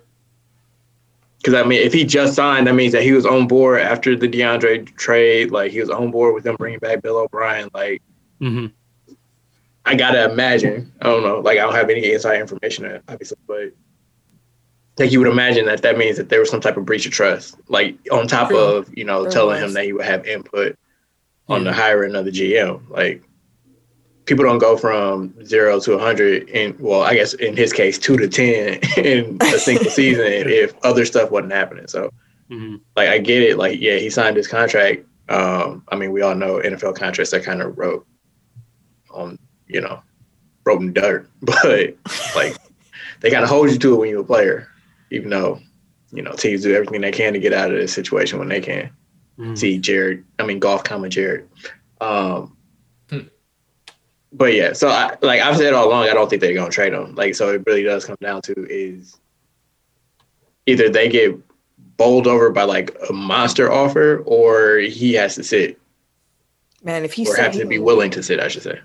Because 1.38 1.54
I 1.54 1.62
mean, 1.62 1.80
if 1.80 1.92
he 1.92 2.04
just 2.04 2.34
signed, 2.34 2.66
that 2.66 2.74
means 2.74 2.92
that 2.92 3.02
he 3.02 3.12
was 3.12 3.24
on 3.24 3.46
board 3.46 3.80
after 3.80 4.16
the 4.16 4.28
DeAndre 4.28 4.94
trade. 4.96 5.52
Like 5.52 5.70
he 5.70 5.80
was 5.80 5.90
on 5.90 6.10
board 6.10 6.34
with 6.34 6.44
them 6.44 6.56
bringing 6.56 6.80
back 6.80 7.00
Bill 7.00 7.16
O'Brien. 7.16 7.70
Like 7.72 8.02
mm-hmm. 8.40 8.66
I 9.84 9.94
gotta 9.94 10.30
imagine. 10.30 10.92
I 11.00 11.04
don't 11.04 11.22
know. 11.22 11.38
Like 11.38 11.58
I 11.58 11.62
don't 11.62 11.74
have 11.74 11.90
any 11.90 12.12
inside 12.12 12.40
information, 12.40 13.00
obviously, 13.08 13.38
but 13.46 13.72
like 14.98 15.12
you 15.12 15.20
would 15.20 15.28
imagine 15.28 15.66
that 15.66 15.82
that 15.82 15.96
means 15.96 16.16
that 16.16 16.28
there 16.28 16.40
was 16.40 16.50
some 16.50 16.60
type 16.60 16.76
of 16.76 16.84
breach 16.84 17.06
of 17.06 17.12
trust. 17.12 17.56
Like 17.68 17.96
on 18.10 18.26
top 18.26 18.52
of 18.52 18.90
you 18.96 19.04
know 19.04 19.22
There 19.22 19.30
telling 19.30 19.62
was. 19.62 19.70
him 19.70 19.74
that 19.74 19.84
he 19.84 19.92
would 19.92 20.04
have 20.04 20.26
input 20.26 20.76
on 21.48 21.62
the 21.62 21.72
hiring 21.72 22.16
of 22.16 22.24
the 22.24 22.32
GM. 22.32 22.90
Like 22.90 23.22
people 24.28 24.44
don't 24.44 24.58
go 24.58 24.76
from 24.76 25.34
zero 25.44 25.80
to 25.80 25.94
a 25.94 25.98
hundred 25.98 26.48
in 26.50 26.76
well, 26.78 27.02
I 27.02 27.14
guess 27.14 27.32
in 27.34 27.56
his 27.56 27.72
case, 27.72 27.98
two 27.98 28.16
to 28.18 28.28
ten 28.28 28.78
in 29.04 29.38
a 29.42 29.58
single 29.58 29.90
season 29.90 30.24
if 30.26 30.74
other 30.84 31.04
stuff 31.06 31.30
wasn't 31.30 31.52
happening. 31.52 31.88
So 31.88 32.10
hmm 32.48 32.76
like 32.94 33.08
I 33.08 33.18
get 33.18 33.42
it. 33.42 33.58
Like 33.58 33.80
yeah, 33.80 33.96
he 33.96 34.10
signed 34.10 34.36
his 34.36 34.46
contract. 34.46 35.04
Um, 35.28 35.82
I 35.88 35.96
mean, 35.96 36.12
we 36.12 36.22
all 36.22 36.34
know 36.34 36.58
NFL 36.58 36.94
contracts 36.96 37.34
are 37.34 37.40
kind 37.40 37.62
of 37.62 37.76
wrote 37.76 38.06
on 39.10 39.38
you 39.66 39.80
know 39.80 40.02
wrote 40.64 40.82
in 40.82 40.92
dirt, 40.92 41.28
but 41.42 41.96
like 42.36 42.56
they 43.20 43.30
kind 43.30 43.42
of 43.42 43.48
hold 43.48 43.70
you 43.70 43.78
to 43.78 43.94
it 43.94 43.98
when 43.98 44.10
you're 44.10 44.20
a 44.20 44.24
player, 44.24 44.68
even 45.10 45.30
though 45.30 45.58
you 46.12 46.22
know 46.22 46.32
teams 46.32 46.62
do 46.62 46.74
everything 46.74 47.00
they 47.00 47.12
can 47.12 47.32
to 47.32 47.38
get 47.38 47.54
out 47.54 47.70
of 47.70 47.78
this 47.78 47.92
situation 47.94 48.38
when 48.38 48.48
they 48.48 48.60
can. 48.60 48.90
hmm 49.36 49.54
See 49.54 49.78
Jared, 49.78 50.24
I 50.38 50.44
mean 50.44 50.58
Goff 50.58 50.84
comma 50.84 51.08
Jared. 51.08 51.48
Um. 52.02 52.57
But 54.32 54.52
yeah, 54.54 54.72
so 54.72 54.88
I, 54.88 55.16
like 55.22 55.40
I've 55.40 55.56
said 55.56 55.72
all 55.74 55.88
along, 55.88 56.04
I 56.08 56.14
don't 56.14 56.28
think 56.28 56.40
they're 56.42 56.54
gonna 56.54 56.70
trade 56.70 56.92
him. 56.92 57.14
Like 57.14 57.34
so, 57.34 57.50
it 57.52 57.62
really 57.66 57.82
does 57.82 58.04
come 58.04 58.16
down 58.20 58.42
to 58.42 58.54
is 58.68 59.16
either 60.66 60.88
they 60.88 61.08
get 61.08 61.34
bowled 61.96 62.26
over 62.26 62.50
by 62.50 62.62
like 62.64 62.96
a 63.08 63.12
monster 63.12 63.70
offer, 63.72 64.22
or 64.26 64.78
he 64.78 65.14
has 65.14 65.34
to 65.36 65.42
sit, 65.42 65.80
Man, 66.82 67.04
if 67.04 67.12
he 67.12 67.26
or 67.26 67.34
said 67.34 67.44
have 67.44 67.54
he 67.54 67.60
to 67.60 67.66
be 67.66 67.78
will- 67.78 67.86
willing 67.96 68.10
to 68.12 68.22
sit. 68.22 68.38
I 68.40 68.48
should 68.48 68.62
say. 68.62 68.80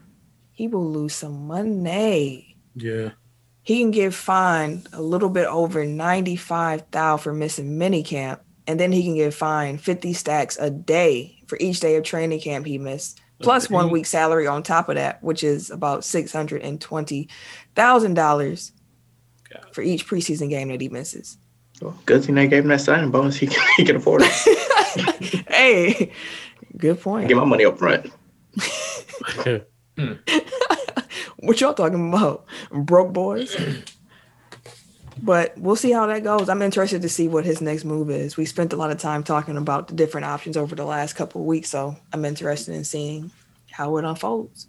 he 0.52 0.68
will 0.68 0.90
lose 0.90 1.14
some 1.14 1.48
money. 1.48 2.58
Yeah. 2.76 3.12
He 3.66 3.80
can 3.80 3.92
get 3.92 4.14
fined 4.14 4.88
a 4.94 5.02
little 5.02 5.30
bit 5.30 5.46
over 5.48 5.86
ninety 5.86 6.36
five 6.36 6.82
thousand 6.92 7.24
for 7.24 7.34
missing 7.34 7.78
minicamp, 7.80 8.40
and 8.68 8.80
then 8.80 8.92
he 8.92 9.04
can 9.04 9.16
get 9.16 9.34
fined 9.34 9.80
fifty 9.82 10.14
stacks 10.14 10.58
a 10.60 10.70
day 10.70 11.40
for 11.48 11.58
each 11.62 11.80
day 11.80 11.96
of 11.96 12.04
training 12.04 12.40
camp 12.42 12.66
he 12.66 12.78
missed, 12.78 13.22
plus 13.44 13.70
one 13.70 13.90
week 13.90 14.06
salary 14.06 14.48
on 14.48 14.64
top 14.64 14.90
of 14.90 14.96
that, 14.96 15.24
which 15.24 15.44
is 15.44 15.70
about 15.70 16.04
six 16.04 16.32
hundred 16.32 16.62
and 16.62 16.82
twenty 16.82 17.30
thousand 17.76 18.16
dollars 18.16 18.72
for 19.72 19.82
each 19.82 20.08
preseason 20.08 20.50
game 20.50 20.70
that 20.70 20.82
he 20.82 20.90
misses. 20.90 21.38
Well, 21.82 21.98
good 22.06 22.24
thing 22.24 22.36
they 22.36 22.48
gave 22.48 22.64
him 22.64 22.70
that 22.70 22.82
signing 22.82 23.12
bonus. 23.12 23.36
He 23.36 23.48
can, 23.48 23.62
he 23.78 23.86
can 23.86 23.98
afford 23.98 24.22
it. 24.26 25.46
hey, 25.48 26.12
good 26.78 27.02
point. 27.02 27.28
Get 27.28 27.38
my 27.38 27.46
money 27.46 27.66
up 27.66 27.78
front. 27.78 28.12
Hmm. 29.96 30.14
What 31.38 31.62
y'all 31.62 31.76
talking 31.76 32.10
about? 32.10 32.46
Broke 32.72 33.14
boys? 33.14 33.56
but 35.22 35.58
we'll 35.58 35.76
see 35.76 35.92
how 35.92 36.06
that 36.08 36.24
goes. 36.24 36.50
I'm 36.50 36.62
interested 36.62 37.02
to 37.02 37.10
see 37.10 37.28
what 37.28 37.46
his 37.46 37.62
next 37.62 37.86
move 37.86 38.10
is. 38.10 38.38
We 38.38 38.46
spent 38.46 38.74
a 38.74 38.76
lot 38.76 38.92
of 38.92 38.98
time 38.98 39.24
talking 39.24 39.58
about 39.58 39.88
the 39.88 39.96
different 39.96 40.26
options 40.26 40.58
over 40.58 40.76
the 40.76 40.86
last 40.86 41.14
couple 41.14 41.42
of 41.42 41.48
weeks, 41.48 41.70
so 41.70 41.96
I'm 42.12 42.26
interested 42.26 42.76
in 42.76 42.84
seeing 42.84 43.32
how 43.72 43.98
it 43.98 44.06
unfolds. 44.06 44.68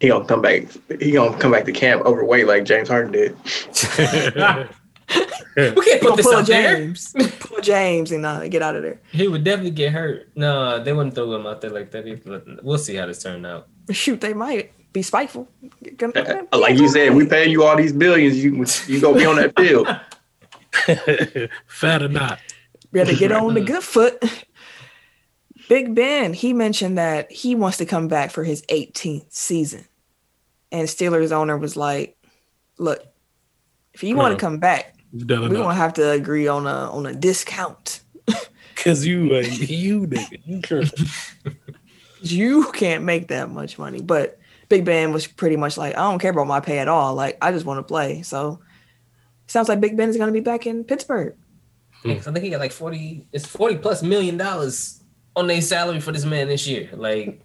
He 0.00 0.08
gonna 0.08 0.24
come 0.24 0.42
back. 0.42 0.64
He 1.00 1.12
gonna 1.12 1.38
come 1.38 1.52
back 1.52 1.64
to 1.66 1.72
camp 1.72 2.04
overweight 2.04 2.46
like 2.46 2.64
James 2.64 2.88
Harden 2.88 3.12
did. 3.12 3.36
We 5.56 5.84
can't 5.84 6.00
put 6.00 6.16
this 6.16 6.26
pull 6.26 6.36
a 6.36 6.40
out 6.40 6.46
there. 6.46 6.76
James, 6.76 7.14
pull 7.40 7.60
James, 7.60 8.10
and 8.10 8.24
uh, 8.24 8.48
get 8.48 8.62
out 8.62 8.74
of 8.74 8.82
there. 8.82 9.00
He 9.10 9.28
would 9.28 9.44
definitely 9.44 9.72
get 9.72 9.92
hurt. 9.92 10.30
No, 10.34 10.82
they 10.82 10.94
wouldn't 10.94 11.14
throw 11.14 11.34
him 11.34 11.46
out 11.46 11.60
there 11.60 11.70
like 11.70 11.90
that. 11.90 12.60
We'll 12.62 12.78
see 12.78 12.94
how 12.94 13.06
this 13.06 13.22
turned 13.22 13.46
out. 13.46 13.68
Shoot, 13.90 14.22
they 14.22 14.32
might 14.32 14.72
be 14.92 15.02
spiteful. 15.02 15.48
Gonna- 15.96 16.46
Like 16.52 16.78
you 16.78 16.88
said, 16.88 17.14
we 17.14 17.26
pay 17.26 17.48
you 17.48 17.64
all 17.64 17.76
these 17.76 17.92
billions. 17.92 18.42
You 18.42 18.64
you 18.86 19.00
gonna 19.00 19.18
be 19.18 19.24
on 19.26 19.36
that 19.36 19.56
field. 19.56 19.88
Fat 21.66 22.02
or 22.02 22.08
not. 22.08 22.38
Better 22.92 23.14
get 23.14 23.32
on 23.32 23.54
the 23.54 23.60
good 23.60 23.82
foot. 23.82 24.22
Big 25.68 25.94
Ben, 25.94 26.34
he 26.34 26.52
mentioned 26.52 26.98
that 26.98 27.30
he 27.32 27.54
wants 27.54 27.78
to 27.78 27.86
come 27.86 28.08
back 28.08 28.30
for 28.30 28.44
his 28.44 28.62
18th 28.62 29.32
season. 29.32 29.86
And 30.70 30.88
Steelers 30.88 31.32
owner 31.32 31.56
was 31.56 31.76
like, 31.76 32.16
look, 32.78 33.02
if 33.94 34.02
you 34.02 34.16
want 34.16 34.38
to 34.38 34.40
come 34.40 34.58
back, 34.58 34.96
we're 35.12 35.36
enough. 35.36 35.50
gonna 35.52 35.74
have 35.74 35.94
to 35.94 36.10
agree 36.10 36.48
on 36.48 36.66
a 36.66 36.90
on 36.90 37.06
a 37.06 37.14
discount. 37.14 38.00
Cause 38.76 39.04
you, 39.06 39.34
uh, 39.34 39.40
you 39.40 40.06
nigga, 40.06 40.40
you. 41.44 41.52
You 42.24 42.70
can't 42.70 43.02
make 43.02 43.28
that 43.28 43.50
much 43.50 43.80
money. 43.80 44.00
But 44.00 44.38
Big 44.72 44.86
Ben 44.86 45.12
was 45.12 45.26
pretty 45.26 45.56
much 45.56 45.76
like, 45.76 45.98
I 45.98 46.10
don't 46.10 46.18
care 46.18 46.30
about 46.30 46.46
my 46.46 46.58
pay 46.58 46.78
at 46.78 46.88
all. 46.88 47.14
Like, 47.14 47.36
I 47.42 47.52
just 47.52 47.66
want 47.66 47.76
to 47.76 47.82
play. 47.82 48.22
So 48.22 48.58
sounds 49.46 49.68
like 49.68 49.82
Big 49.82 49.98
Ben 49.98 50.08
is 50.08 50.16
gonna 50.16 50.32
be 50.32 50.40
back 50.40 50.66
in 50.66 50.82
Pittsburgh. 50.82 51.36
I 52.06 52.14
think 52.14 52.38
he 52.38 52.48
got 52.48 52.60
like 52.60 52.72
40, 52.72 53.28
it's 53.32 53.44
40 53.44 53.76
plus 53.76 54.02
million 54.02 54.38
dollars 54.38 55.04
on 55.36 55.46
their 55.46 55.60
salary 55.60 56.00
for 56.00 56.10
this 56.10 56.24
man 56.24 56.48
this 56.48 56.66
year. 56.66 56.88
Like, 56.94 57.42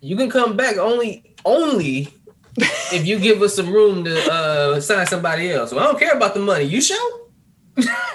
you 0.00 0.16
can 0.16 0.30
come 0.30 0.56
back 0.56 0.76
only, 0.76 1.34
only 1.44 2.14
if 2.92 3.04
you 3.04 3.18
give 3.18 3.42
us 3.42 3.56
some 3.56 3.72
room 3.72 4.04
to 4.04 4.32
uh, 4.32 4.80
sign 4.80 5.04
somebody 5.08 5.50
else. 5.50 5.72
Well, 5.72 5.82
I 5.82 5.86
don't 5.88 5.98
care 5.98 6.12
about 6.12 6.34
the 6.34 6.40
money. 6.40 6.62
You 6.62 6.80
sure? 6.80 7.22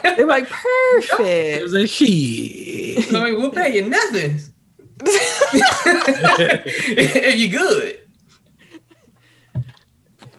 They're 0.04 0.26
like, 0.26 0.48
perfect. 0.48 1.12
It 1.12 1.18
perfect. 1.18 1.64
was 1.64 1.74
a 1.74 1.86
shit. 1.86 3.14
I 3.16 3.26
mean, 3.26 3.42
we'll 3.42 3.52
pay 3.52 3.76
you 3.76 3.90
nothing. 3.90 4.40
if 5.04 7.36
you're 7.36 7.60
good. 7.60 8.01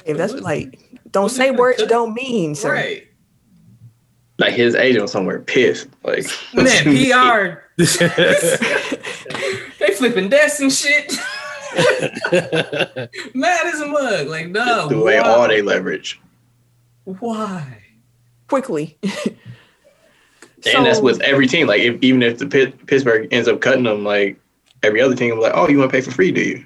If 0.04 0.16
that's 0.16 0.34
like, 0.34 1.00
don't 1.10 1.30
say 1.30 1.50
words 1.50 1.80
you 1.80 1.86
don't 1.86 2.14
mean, 2.14 2.54
sir. 2.54 2.72
Right. 2.72 3.06
Like 4.38 4.54
his 4.54 4.74
agent 4.74 5.02
was 5.02 5.12
somewhere 5.12 5.40
pissed. 5.40 5.88
Like 6.02 6.26
Man, 6.54 6.84
PR, 6.84 7.60
they 7.76 7.86
flipping 9.94 10.28
desks 10.28 10.60
and 10.60 10.72
shit. 10.72 11.12
Mad 13.34 13.66
as 13.66 13.80
a 13.80 13.86
mug. 13.86 14.28
Like, 14.28 14.48
no. 14.48 14.88
the 14.88 14.98
way 14.98 15.20
why? 15.20 15.28
all 15.28 15.48
they 15.48 15.62
leverage. 15.62 16.20
Why? 17.04 17.82
Quickly. 18.48 18.98
and 19.02 20.86
that's 20.86 21.00
with 21.00 21.20
every 21.22 21.46
team. 21.46 21.66
Like 21.66 21.80
if, 21.80 22.02
even 22.02 22.22
if 22.22 22.38
the 22.38 22.46
Pitt, 22.46 22.86
Pittsburgh 22.86 23.28
ends 23.30 23.48
up 23.48 23.60
cutting 23.60 23.84
them, 23.84 24.04
like 24.04 24.38
every 24.82 25.00
other 25.00 25.14
team, 25.14 25.38
like, 25.38 25.52
oh, 25.54 25.68
you 25.68 25.78
want 25.78 25.90
to 25.90 25.96
pay 25.96 26.00
for 26.00 26.10
free, 26.10 26.32
do 26.32 26.42
you? 26.42 26.64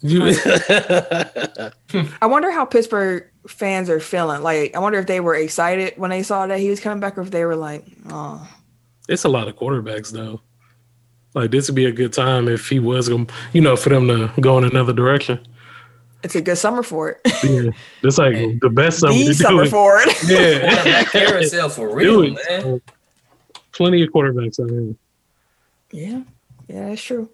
You- 0.00 0.22
I 2.20 2.26
wonder 2.26 2.50
how 2.50 2.64
Pittsburgh 2.64 3.24
fans 3.48 3.88
are 3.88 4.00
feeling. 4.00 4.42
Like, 4.42 4.74
I 4.74 4.78
wonder 4.78 4.98
if 4.98 5.06
they 5.06 5.20
were 5.20 5.34
excited 5.34 5.94
when 5.96 6.10
they 6.10 6.22
saw 6.22 6.46
that 6.46 6.58
he 6.60 6.68
was 6.70 6.80
coming 6.80 7.00
back, 7.00 7.16
or 7.16 7.22
if 7.22 7.30
they 7.30 7.44
were 7.44 7.56
like, 7.56 7.84
"Oh, 8.10 8.46
It's 9.08 9.24
a 9.24 9.28
lot 9.28 9.48
of 9.48 9.56
quarterbacks 9.56 10.10
though. 10.12 10.40
Like 11.34 11.50
this 11.50 11.68
would 11.68 11.74
be 11.76 11.84
a 11.86 11.92
good 11.92 12.12
time 12.12 12.48
if 12.48 12.68
he 12.68 12.78
was 12.78 13.08
going, 13.08 13.28
you 13.52 13.60
know, 13.60 13.76
for 13.76 13.90
them 13.90 14.08
to 14.08 14.30
go 14.40 14.58
in 14.58 14.64
another 14.64 14.92
direction. 14.92 15.38
It's 16.22 16.34
a 16.34 16.40
good 16.40 16.56
summer 16.56 16.82
for 16.82 17.10
it. 17.10 17.20
Yeah, 17.44 17.70
it's 18.02 18.18
like 18.18 18.34
the 18.60 18.70
best 18.70 19.00
summer 19.00 19.12
the 19.12 19.20
to 19.20 19.26
do 19.26 19.34
summer 19.34 19.62
it. 19.64 19.68
for 19.70 19.98
it. 20.00 20.16
Yeah, 20.28 21.04
carousel 21.12 21.68
for 21.68 21.94
real, 21.94 22.34
man. 22.48 22.80
Plenty 23.72 24.02
of 24.02 24.10
quarterbacks 24.10 24.58
out 24.60 24.70
here. 24.70 24.94
Yeah, 25.92 26.22
yeah, 26.68 26.88
that's 26.88 27.02
true. 27.02 27.28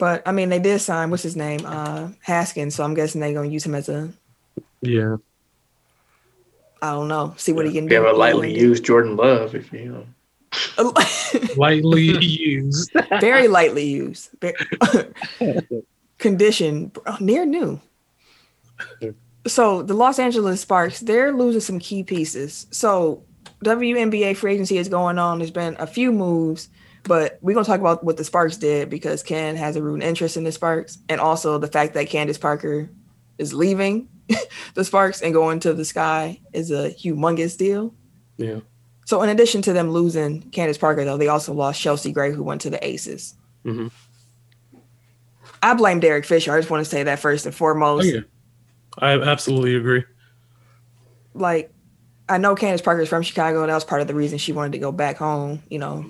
But 0.00 0.22
I 0.26 0.32
mean, 0.32 0.48
they 0.48 0.58
did 0.58 0.80
sign 0.80 1.10
what's 1.10 1.22
his 1.22 1.36
name, 1.36 1.60
uh, 1.64 2.08
Haskins. 2.22 2.74
So 2.74 2.82
I'm 2.82 2.94
guessing 2.94 3.20
they're 3.20 3.32
gonna 3.34 3.48
use 3.48 3.64
him 3.64 3.74
as 3.76 3.88
a 3.88 4.10
Yeah, 4.80 5.16
I 6.82 6.92
don't 6.92 7.06
know, 7.08 7.34
see 7.36 7.52
what 7.52 7.66
he 7.66 7.72
can 7.72 7.86
do. 7.86 7.94
have 7.94 8.04
a 8.06 8.12
lightly 8.16 8.58
used 8.58 8.82
Jordan 8.84 9.14
Love, 9.16 9.54
if 9.54 9.72
you 9.72 9.84
know. 9.92 10.06
lightly 11.56 12.02
used. 12.18 12.90
very 13.20 13.46
lightly 13.46 13.84
used. 13.86 14.30
Very- 14.40 14.56
Condition 16.18 16.90
near 17.20 17.46
new. 17.46 17.80
So 19.46 19.82
the 19.82 19.94
Los 19.94 20.18
Angeles 20.18 20.60
Sparks, 20.62 21.00
they're 21.00 21.32
losing 21.32 21.60
some 21.60 21.78
key 21.78 22.02
pieces. 22.02 22.66
So 22.70 23.22
WNBA 23.64 24.36
free 24.36 24.54
agency 24.54 24.76
is 24.78 24.88
going 24.88 25.18
on. 25.18 25.38
There's 25.38 25.50
been 25.50 25.76
a 25.78 25.86
few 25.86 26.12
moves, 26.12 26.68
but 27.04 27.38
we're 27.40 27.54
gonna 27.54 27.64
talk 27.64 27.80
about 27.80 28.04
what 28.04 28.16
the 28.16 28.24
Sparks 28.24 28.56
did 28.56 28.90
because 28.90 29.22
Ken 29.22 29.56
has 29.56 29.76
a 29.76 29.82
root 29.82 30.02
interest 30.02 30.36
in 30.36 30.44
the 30.44 30.52
Sparks, 30.52 30.98
and 31.08 31.20
also 31.20 31.58
the 31.58 31.66
fact 31.68 31.94
that 31.94 32.08
Candace 32.08 32.38
Parker 32.38 32.88
is 33.38 33.54
leaving 33.54 34.08
the 34.74 34.84
Sparks 34.84 35.22
and 35.22 35.32
going 35.34 35.60
to 35.60 35.72
the 35.72 35.84
Sky 35.84 36.40
is 36.52 36.70
a 36.70 36.90
humongous 36.90 37.56
deal. 37.56 37.94
Yeah, 38.36 38.60
So 39.06 39.22
in 39.22 39.28
addition 39.28 39.60
to 39.62 39.72
them 39.72 39.90
losing 39.90 40.42
Candace 40.50 40.78
Parker, 40.78 41.04
though, 41.04 41.16
they 41.18 41.28
also 41.28 41.52
lost 41.52 41.80
Chelsea 41.80 42.12
Gray, 42.12 42.32
who 42.32 42.42
went 42.42 42.60
to 42.62 42.70
the 42.70 42.82
Aces. 42.86 43.34
Mhm. 43.64 43.90
I 45.62 45.74
blame 45.74 46.00
Derek 46.00 46.24
Fisher. 46.24 46.54
I 46.54 46.58
just 46.58 46.70
want 46.70 46.82
to 46.84 46.90
say 46.90 47.02
that 47.02 47.18
first 47.18 47.44
and 47.44 47.54
oh 47.54 47.58
foremost. 47.58 48.06
yeah, 48.06 48.20
I 48.98 49.18
absolutely 49.20 49.74
agree. 49.76 50.04
Like, 51.34 51.70
I 52.28 52.38
know 52.38 52.54
Candace 52.54 52.80
Parker 52.80 53.02
is 53.02 53.08
from 53.08 53.22
Chicago. 53.22 53.66
That 53.66 53.74
was 53.74 53.84
part 53.84 54.00
of 54.00 54.06
the 54.08 54.14
reason 54.14 54.38
she 54.38 54.52
wanted 54.52 54.72
to 54.72 54.78
go 54.78 54.90
back 54.92 55.16
home, 55.18 55.62
you 55.68 55.78
know, 55.78 56.04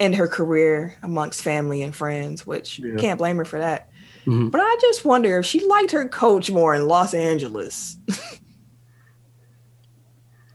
end 0.00 0.14
her 0.16 0.28
career 0.28 0.94
amongst 1.02 1.42
family 1.42 1.82
and 1.82 1.94
friends, 1.94 2.46
which 2.46 2.78
Yeah. 2.78 2.96
can't 2.96 3.18
blame 3.18 3.36
her 3.38 3.44
for 3.44 3.58
that. 3.58 3.88
Mhm. 4.26 4.50
But 4.50 4.60
I 4.60 4.76
just 4.80 5.04
wonder 5.04 5.38
if 5.38 5.46
she 5.46 5.64
liked 5.66 5.90
her 5.92 6.06
coach 6.08 6.50
more 6.50 6.74
in 6.74 6.86
Los 6.86 7.14
Angeles. 7.14 7.96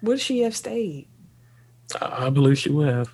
Would 0.02 0.20
she 0.20 0.39
have 0.41 0.56
stayed? 0.56 1.08
I 2.02 2.28
I 2.28 2.30
believe 2.30 2.58
she 2.58 2.70
would 2.70 2.88
have. 2.89 3.10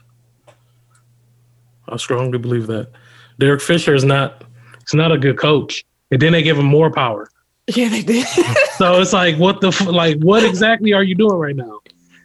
I 1.88 1.98
strongly 1.98 2.38
believe 2.38 2.68
that. 2.68 2.92
Derek 3.40 3.62
Fisher 3.62 3.96
is 3.96 4.04
not. 4.04 4.44
He's 4.82 4.94
not 4.94 5.12
a 5.12 5.18
good 5.18 5.38
coach, 5.38 5.86
and 6.12 6.22
then 6.22 6.32
they 6.34 6.44
give 6.44 6.58
him 6.58 6.66
more 6.66 6.92
power. 6.92 7.30
Yeah, 7.76 7.88
they 7.90 8.02
did. 8.02 8.26
So 8.78 9.00
it's 9.00 9.14
like, 9.14 9.38
what 9.38 9.62
the 9.62 9.70
like? 9.92 10.18
What 10.22 10.44
exactly 10.44 10.92
are 10.94 11.04
you 11.04 11.14
doing 11.14 11.36
right 11.36 11.56
now? 11.56 11.80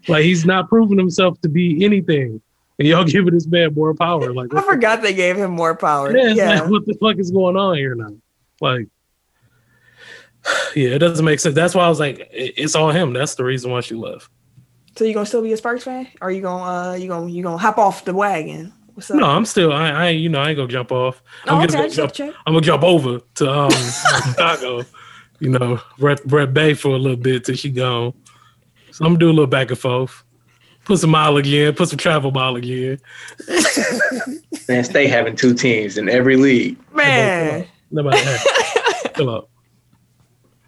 Like 0.09 0.25
he's 0.25 0.47
not 0.47 0.71
proving 0.71 0.97
himself 0.97 1.39
to 1.43 1.49
be 1.51 1.85
anything, 1.85 2.41
and 2.79 2.89
y'all 2.89 3.05
giving 3.05 3.35
this 3.35 3.47
man 3.47 3.75
more 3.75 3.95
power. 3.95 4.33
Like, 4.33 4.53
I 4.53 4.57
what 4.57 4.67
the- 4.67 4.73
forgot 4.73 5.03
they 5.03 5.15
gave 5.15 5.37
him 5.37 5.53
more 5.53 5.75
power. 5.77 6.17
yeah, 6.17 6.29
yeah. 6.35 6.61
like, 6.61 6.71
what 6.71 6.87
the 6.87 6.95
fuck 6.95 7.19
is 7.19 7.31
going 7.31 7.57
on 7.57 7.77
here 7.77 7.95
now? 7.95 8.15
Like, 8.61 8.89
yeah, 10.75 10.91
it 10.91 10.99
doesn't 10.99 11.25
make 11.25 11.41
sense. 11.41 11.55
That's 11.55 11.75
why 11.75 11.85
I 11.85 11.89
was 11.89 12.01
like, 12.01 12.19
it- 12.33 12.55
it's 12.57 12.75
all 12.75 12.91
him. 12.91 13.13
That's 13.13 13.35
the 13.35 13.45
reason 13.45 13.71
why 13.71 13.81
she 13.81 13.95
left. 13.95 14.31
So 14.97 15.05
you 15.05 15.13
gonna 15.13 15.27
still 15.27 15.43
be 15.43 15.53
a 15.53 15.57
Sparks 15.57 15.85
fan? 15.85 16.07
Or 16.21 16.31
you 16.31 16.41
gonna 16.41 16.91
uh 16.93 16.95
you 16.95 17.09
gonna 17.09 17.29
you 17.29 17.43
gonna 17.43 17.59
hop 17.59 17.79
off 17.79 18.05
the 18.05 18.15
wagon? 18.15 18.73
What's 18.95 19.11
up? 19.11 19.17
No, 19.17 19.27
I'm 19.27 19.45
still. 19.45 19.73
I, 19.73 19.91
I 19.91 20.09
you 20.11 20.29
know, 20.29 20.41
I 20.41 20.51
ain't 20.51 20.57
gonna 20.57 20.69
jump 20.69 20.93
off. 20.93 21.21
I'm 21.47 21.55
oh, 21.55 21.65
okay, 21.65 21.75
I 21.75 21.81
gonna 21.81 21.91
jump 21.91 22.13
check. 22.13 22.33
I'm 22.47 22.53
gonna 22.55 22.65
jump 22.65 22.85
over 22.85 23.19
to 23.19 23.51
um 23.53 23.71
Chicago, 24.25 24.85
you 25.41 25.49
know, 25.49 25.81
Brett, 25.99 26.25
Brett 26.25 26.55
Bay 26.55 26.75
for 26.75 26.91
a 26.91 26.97
little 26.97 27.17
bit 27.17 27.45
till 27.45 27.57
she 27.57 27.71
gone. 27.71 28.13
So 28.93 29.05
I'm 29.05 29.15
gonna 29.15 29.19
do 29.19 29.27
a 29.31 29.35
little 29.35 29.49
back 29.49 29.71
and 29.71 29.79
forth. 29.79 30.23
Put 30.85 30.99
some 30.99 31.11
mileage 31.11 31.51
in, 31.53 31.75
put 31.75 31.89
some 31.89 31.99
travel 31.99 32.31
mileage 32.31 32.69
in. 32.69 33.01
Man, 34.69 34.85
stay 34.85 35.07
having 35.07 35.35
two 35.37 35.55
teams 35.55 35.97
in 35.99 36.09
every 36.09 36.37
league. 36.37 36.77
Man, 36.93 37.67
Nobody 37.91 38.19
hey, 38.19 38.37
chill 39.17 39.31
out. 39.31 39.49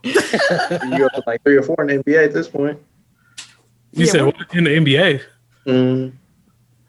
You're 0.05 1.07
up 1.07 1.13
to 1.15 1.23
like 1.27 1.43
three 1.43 1.57
or 1.57 1.63
four 1.63 1.77
in 1.81 1.89
the 1.99 2.03
NBA 2.05 2.25
at 2.27 2.33
this 2.33 2.49
point. 2.49 2.79
You 3.93 4.05
Yeah, 4.07 4.13
said 4.13 4.25
what- 4.27 4.37
what? 4.39 4.55
in 4.55 4.65
the 4.65 4.71
NBA? 4.71 5.21
Mm. 5.67 6.13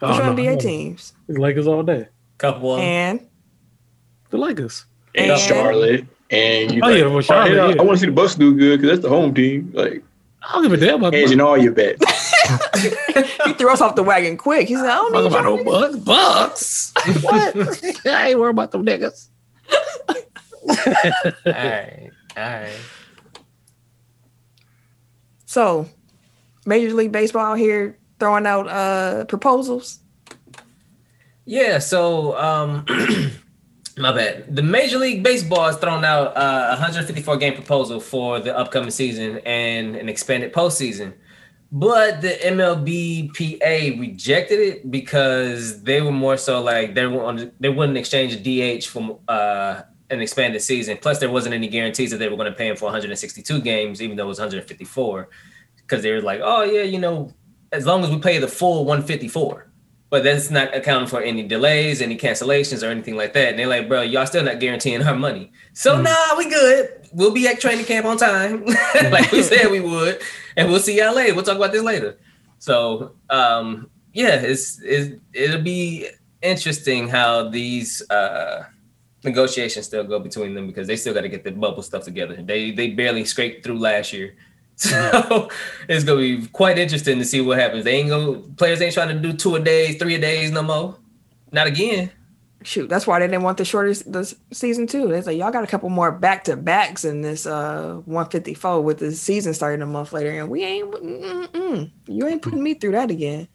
Oh, 0.01 0.07
what's 0.07 0.17
your 0.19 0.27
no, 0.27 0.33
NBA 0.35 0.53
no. 0.53 0.59
teams? 0.59 1.13
The 1.27 1.41
Lakers 1.41 1.65
all 1.67 1.81
day. 1.83 2.07
Couple 2.37 2.73
of 2.73 2.79
them. 2.79 2.85
And 2.87 3.19
The 4.29 4.37
Lakers. 4.37 4.85
And 5.15 5.31
And- 5.31 5.41
Charlotte. 5.41 6.05
And 6.29 6.71
you 6.73 6.81
Oh, 6.83 6.87
like, 6.89 6.99
yeah, 6.99 7.07
well, 7.07 7.21
Charlotte, 7.21 7.57
"Oh, 7.57 7.69
yeah. 7.69 7.75
I 7.79 7.83
want 7.83 7.91
to 7.97 8.01
see 8.01 8.05
the 8.07 8.11
Bucks 8.11 8.35
do 8.35 8.53
good 8.55 8.81
because 8.81 8.97
that's 8.97 9.01
the 9.01 9.09
home 9.09 9.33
team. 9.33 9.71
Like 9.73 10.03
I 10.43 10.51
don't 10.53 10.63
give 10.63 10.73
a 10.73 10.77
damn 10.77 10.95
about 10.95 11.13
the 11.13 11.21
hedging 11.21 11.39
all 11.39 11.57
your 11.57 11.71
bets. 11.71 12.03
he 13.45 13.53
threw 13.53 13.71
us 13.71 13.81
off 13.81 13.95
the 13.95 14.03
wagon 14.03 14.37
quick. 14.37 14.67
He 14.67 14.75
said, 14.75 14.85
"I 14.85 14.95
don't 14.95 15.13
know. 15.13 15.25
about 15.25 15.43
no 15.43 15.63
bucks. 15.63 16.91
Bucks. 16.93 17.23
what? 17.23 18.05
I 18.05 18.29
ain't 18.29 18.39
worried 18.39 18.51
about 18.51 18.71
them 18.71 18.85
niggas. 18.85 19.27
All 20.69 20.75
right. 21.45 22.09
All 22.35 22.43
right. 22.43 22.69
So, 25.45 25.87
Major 26.65 26.93
League 26.93 27.11
Baseball 27.11 27.53
out 27.53 27.57
here 27.57 27.97
throwing 28.19 28.45
out 28.45 28.67
uh 28.67 29.25
proposals. 29.25 29.99
Yeah, 31.45 31.79
so 31.79 32.37
um 32.37 32.85
my 33.97 34.11
bad. 34.11 34.55
The 34.55 34.61
Major 34.61 34.97
League 34.97 35.23
Baseball 35.23 35.65
has 35.65 35.77
thrown 35.77 36.03
out 36.05 36.35
uh, 36.37 36.67
a 36.67 36.79
154 36.79 37.37
game 37.37 37.53
proposal 37.53 37.99
for 37.99 38.39
the 38.39 38.55
upcoming 38.57 38.91
season 38.91 39.39
and 39.45 39.95
an 39.95 40.09
expanded 40.09 40.53
postseason. 40.53 41.13
But 41.71 42.21
the 42.21 42.29
MLBPA 42.29 43.99
rejected 43.99 44.59
it 44.59 44.89
because 44.89 45.83
they 45.83 46.01
were 46.01 46.11
more 46.11 46.37
so 46.37 46.61
like 46.61 46.93
they 46.93 47.05
were 47.05 47.51
they 47.59 47.69
wouldn't 47.69 47.97
exchange 47.97 48.33
a 48.33 48.79
DH 48.79 48.85
from 48.85 49.17
uh, 49.27 49.81
an 50.09 50.21
expanded 50.21 50.61
season. 50.61 50.97
Plus, 51.01 51.19
there 51.19 51.29
wasn't 51.29 51.53
any 51.53 51.67
guarantees 51.67 52.11
that 52.11 52.17
they 52.17 52.29
were 52.29 52.37
going 52.37 52.51
to 52.51 52.57
pay 52.57 52.69
him 52.69 52.77
for 52.77 52.85
162 52.85 53.61
games, 53.61 54.01
even 54.01 54.15
though 54.15 54.23
it 54.23 54.27
was 54.27 54.39
154. 54.39 55.29
Because 55.75 56.03
they 56.03 56.11
were 56.11 56.21
like, 56.21 56.39
oh 56.43 56.63
yeah, 56.63 56.83
you 56.83 56.99
know, 56.99 57.33
as 57.71 57.85
long 57.85 58.03
as 58.03 58.09
we 58.09 58.19
pay 58.19 58.39
the 58.39 58.47
full 58.47 58.85
154 58.85 59.67
but 60.09 60.23
that's 60.23 60.49
not 60.49 60.73
accounting 60.73 61.07
for 61.07 61.21
any 61.21 61.43
delays, 61.43 62.01
any 62.01 62.17
cancellations, 62.17 62.85
or 62.85 62.89
anything 62.89 63.17
like 63.17 63.33
that. 63.33 63.49
And 63.49 63.59
they're 63.59 63.67
like, 63.67 63.89
bro, 63.89 64.01
y'all 64.01 64.25
still 64.25 64.43
not 64.43 64.59
guaranteeing 64.59 65.03
our 65.03 65.15
money. 65.15 65.51
So 65.73 66.01
nah, 66.01 66.37
we 66.37 66.49
good. 66.49 67.09
We'll 67.11 67.31
be 67.31 67.47
at 67.47 67.59
training 67.59 67.85
camp 67.85 68.05
on 68.05 68.17
time, 68.17 68.65
like 69.11 69.31
we 69.31 69.41
said 69.43 69.69
we 69.69 69.79
would, 69.79 70.21
and 70.57 70.69
we'll 70.69 70.79
see 70.79 70.97
y'all 70.97 71.15
later. 71.15 71.33
We'll 71.33 71.45
talk 71.45 71.55
about 71.55 71.71
this 71.71 71.83
later. 71.83 72.17
So 72.59 73.13
um, 73.29 73.89
yeah, 74.13 74.35
it's, 74.41 74.81
it's 74.81 75.15
it'll 75.33 75.61
be 75.61 76.09
interesting 76.41 77.07
how 77.07 77.49
these 77.49 78.07
uh, 78.09 78.65
negotiations 79.23 79.85
still 79.85 80.03
go 80.03 80.19
between 80.19 80.53
them 80.53 80.67
because 80.67 80.87
they 80.87 80.95
still 80.95 81.13
got 81.13 81.21
to 81.21 81.29
get 81.29 81.43
the 81.43 81.51
bubble 81.51 81.83
stuff 81.83 82.03
together. 82.03 82.35
They 82.41 82.71
they 82.71 82.89
barely 82.89 83.23
scraped 83.25 83.63
through 83.63 83.79
last 83.79 84.11
year. 84.11 84.35
So 84.79 85.49
it's 85.89 86.03
gonna 86.03 86.19
be 86.19 86.45
quite 86.47 86.77
interesting 86.77 87.17
to 87.17 87.25
see 87.25 87.41
what 87.41 87.57
happens. 87.57 87.83
They 87.83 87.95
ain't 87.95 88.09
gonna 88.09 88.37
players 88.57 88.79
ain't 88.79 88.93
trying 88.93 89.07
to 89.07 89.19
do 89.19 89.33
two 89.33 89.55
a 89.55 89.59
days, 89.59 89.97
three 89.97 90.13
a 90.13 90.19
days 90.19 90.51
no 90.51 90.61
more. 90.61 90.97
Not 91.51 91.65
again. 91.65 92.11
Shoot, 92.63 92.89
that's 92.89 93.05
why 93.05 93.19
they 93.19 93.27
didn't 93.27 93.43
want 93.43 93.57
the 93.57 93.65
shortest 93.65 94.11
the 94.11 94.35
season 94.51 94.87
too. 94.87 95.07
They 95.07 95.21
like, 95.21 95.37
y'all 95.37 95.51
got 95.51 95.63
a 95.63 95.67
couple 95.67 95.89
more 95.89 96.11
back 96.11 96.43
to 96.45 96.57
backs 96.57 97.05
in 97.05 97.21
this 97.21 97.45
uh 97.45 98.01
154 98.05 98.81
with 98.81 98.97
the 98.97 99.11
season 99.11 99.53
starting 99.53 99.83
a 99.83 99.85
month 99.85 100.11
later, 100.11 100.31
and 100.31 100.49
we 100.49 100.63
ain't. 100.63 100.91
Mm-mm, 100.91 101.91
you 102.07 102.27
ain't 102.27 102.41
putting 102.41 102.63
me 102.63 102.73
through 102.73 102.93
that 102.93 103.11
again. 103.11 103.47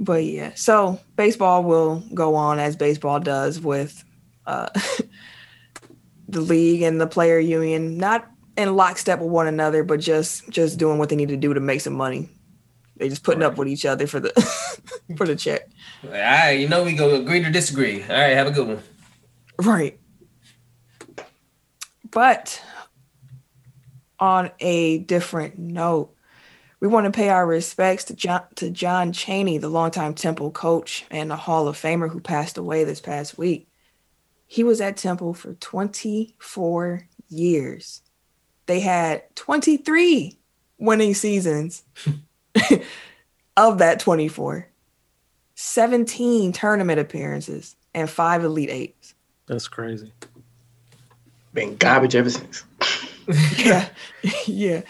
But 0.00 0.24
yeah, 0.24 0.52
so 0.54 1.00
baseball 1.16 1.64
will 1.64 2.04
go 2.14 2.36
on 2.36 2.60
as 2.60 2.76
baseball 2.76 3.18
does 3.18 3.60
with 3.60 4.04
uh, 4.46 4.68
the 6.28 6.40
league 6.40 6.82
and 6.82 7.00
the 7.00 7.06
player 7.06 7.38
union, 7.38 7.98
not 7.98 8.30
in 8.56 8.74
lockstep 8.76 9.18
with 9.18 9.30
one 9.30 9.48
another, 9.48 9.82
but 9.82 9.98
just 9.98 10.48
just 10.50 10.78
doing 10.78 10.98
what 10.98 11.08
they 11.08 11.16
need 11.16 11.30
to 11.30 11.36
do 11.36 11.52
to 11.52 11.60
make 11.60 11.80
some 11.80 11.94
money. 11.94 12.28
They 12.96 13.08
just 13.08 13.22
putting 13.22 13.42
up 13.42 13.56
with 13.56 13.68
each 13.68 13.84
other 13.84 14.06
for 14.06 14.20
the 14.20 14.30
for 15.16 15.26
the 15.26 15.36
check. 15.36 15.68
All 16.04 16.10
right, 16.10 16.52
you 16.52 16.68
know 16.68 16.84
we 16.84 16.94
go 16.94 17.14
agree 17.14 17.42
to 17.42 17.50
disagree. 17.50 18.02
All 18.02 18.08
right, 18.08 18.36
have 18.36 18.46
a 18.46 18.52
good 18.52 18.68
one. 18.68 18.82
Right. 19.58 19.98
But 22.10 22.62
on 24.20 24.50
a 24.60 24.98
different 24.98 25.58
note, 25.58 26.14
we 26.80 26.88
want 26.88 27.06
to 27.06 27.10
pay 27.10 27.28
our 27.30 27.44
respects 27.44 28.04
to 28.04 28.14
John 28.14 28.42
to 28.56 28.70
John 28.70 29.12
Chaney, 29.12 29.58
the 29.58 29.68
longtime 29.68 30.14
Temple 30.14 30.52
coach 30.52 31.04
and 31.10 31.32
a 31.32 31.36
Hall 31.36 31.66
of 31.66 31.76
Famer 31.76 32.08
who 32.08 32.20
passed 32.20 32.58
away 32.58 32.84
this 32.84 33.00
past 33.00 33.36
week. 33.36 33.68
He 34.46 34.64
was 34.64 34.80
at 34.80 34.96
Temple 34.96 35.34
for 35.34 35.54
24 35.54 37.08
years. 37.28 38.02
They 38.66 38.80
had 38.80 39.34
23 39.34 40.38
winning 40.78 41.14
seasons 41.14 41.82
of 43.56 43.78
that 43.78 44.00
24. 44.00 44.67
17 45.60 46.52
tournament 46.52 47.00
appearances, 47.00 47.74
and 47.92 48.08
five 48.08 48.44
Elite 48.44 48.70
Eights. 48.70 49.16
That's 49.46 49.66
crazy. 49.66 50.12
Been 51.52 51.76
garbage 51.76 52.14
ever 52.14 52.30
since. 52.30 52.62
yeah, 53.58 53.88
yeah. 54.46 54.82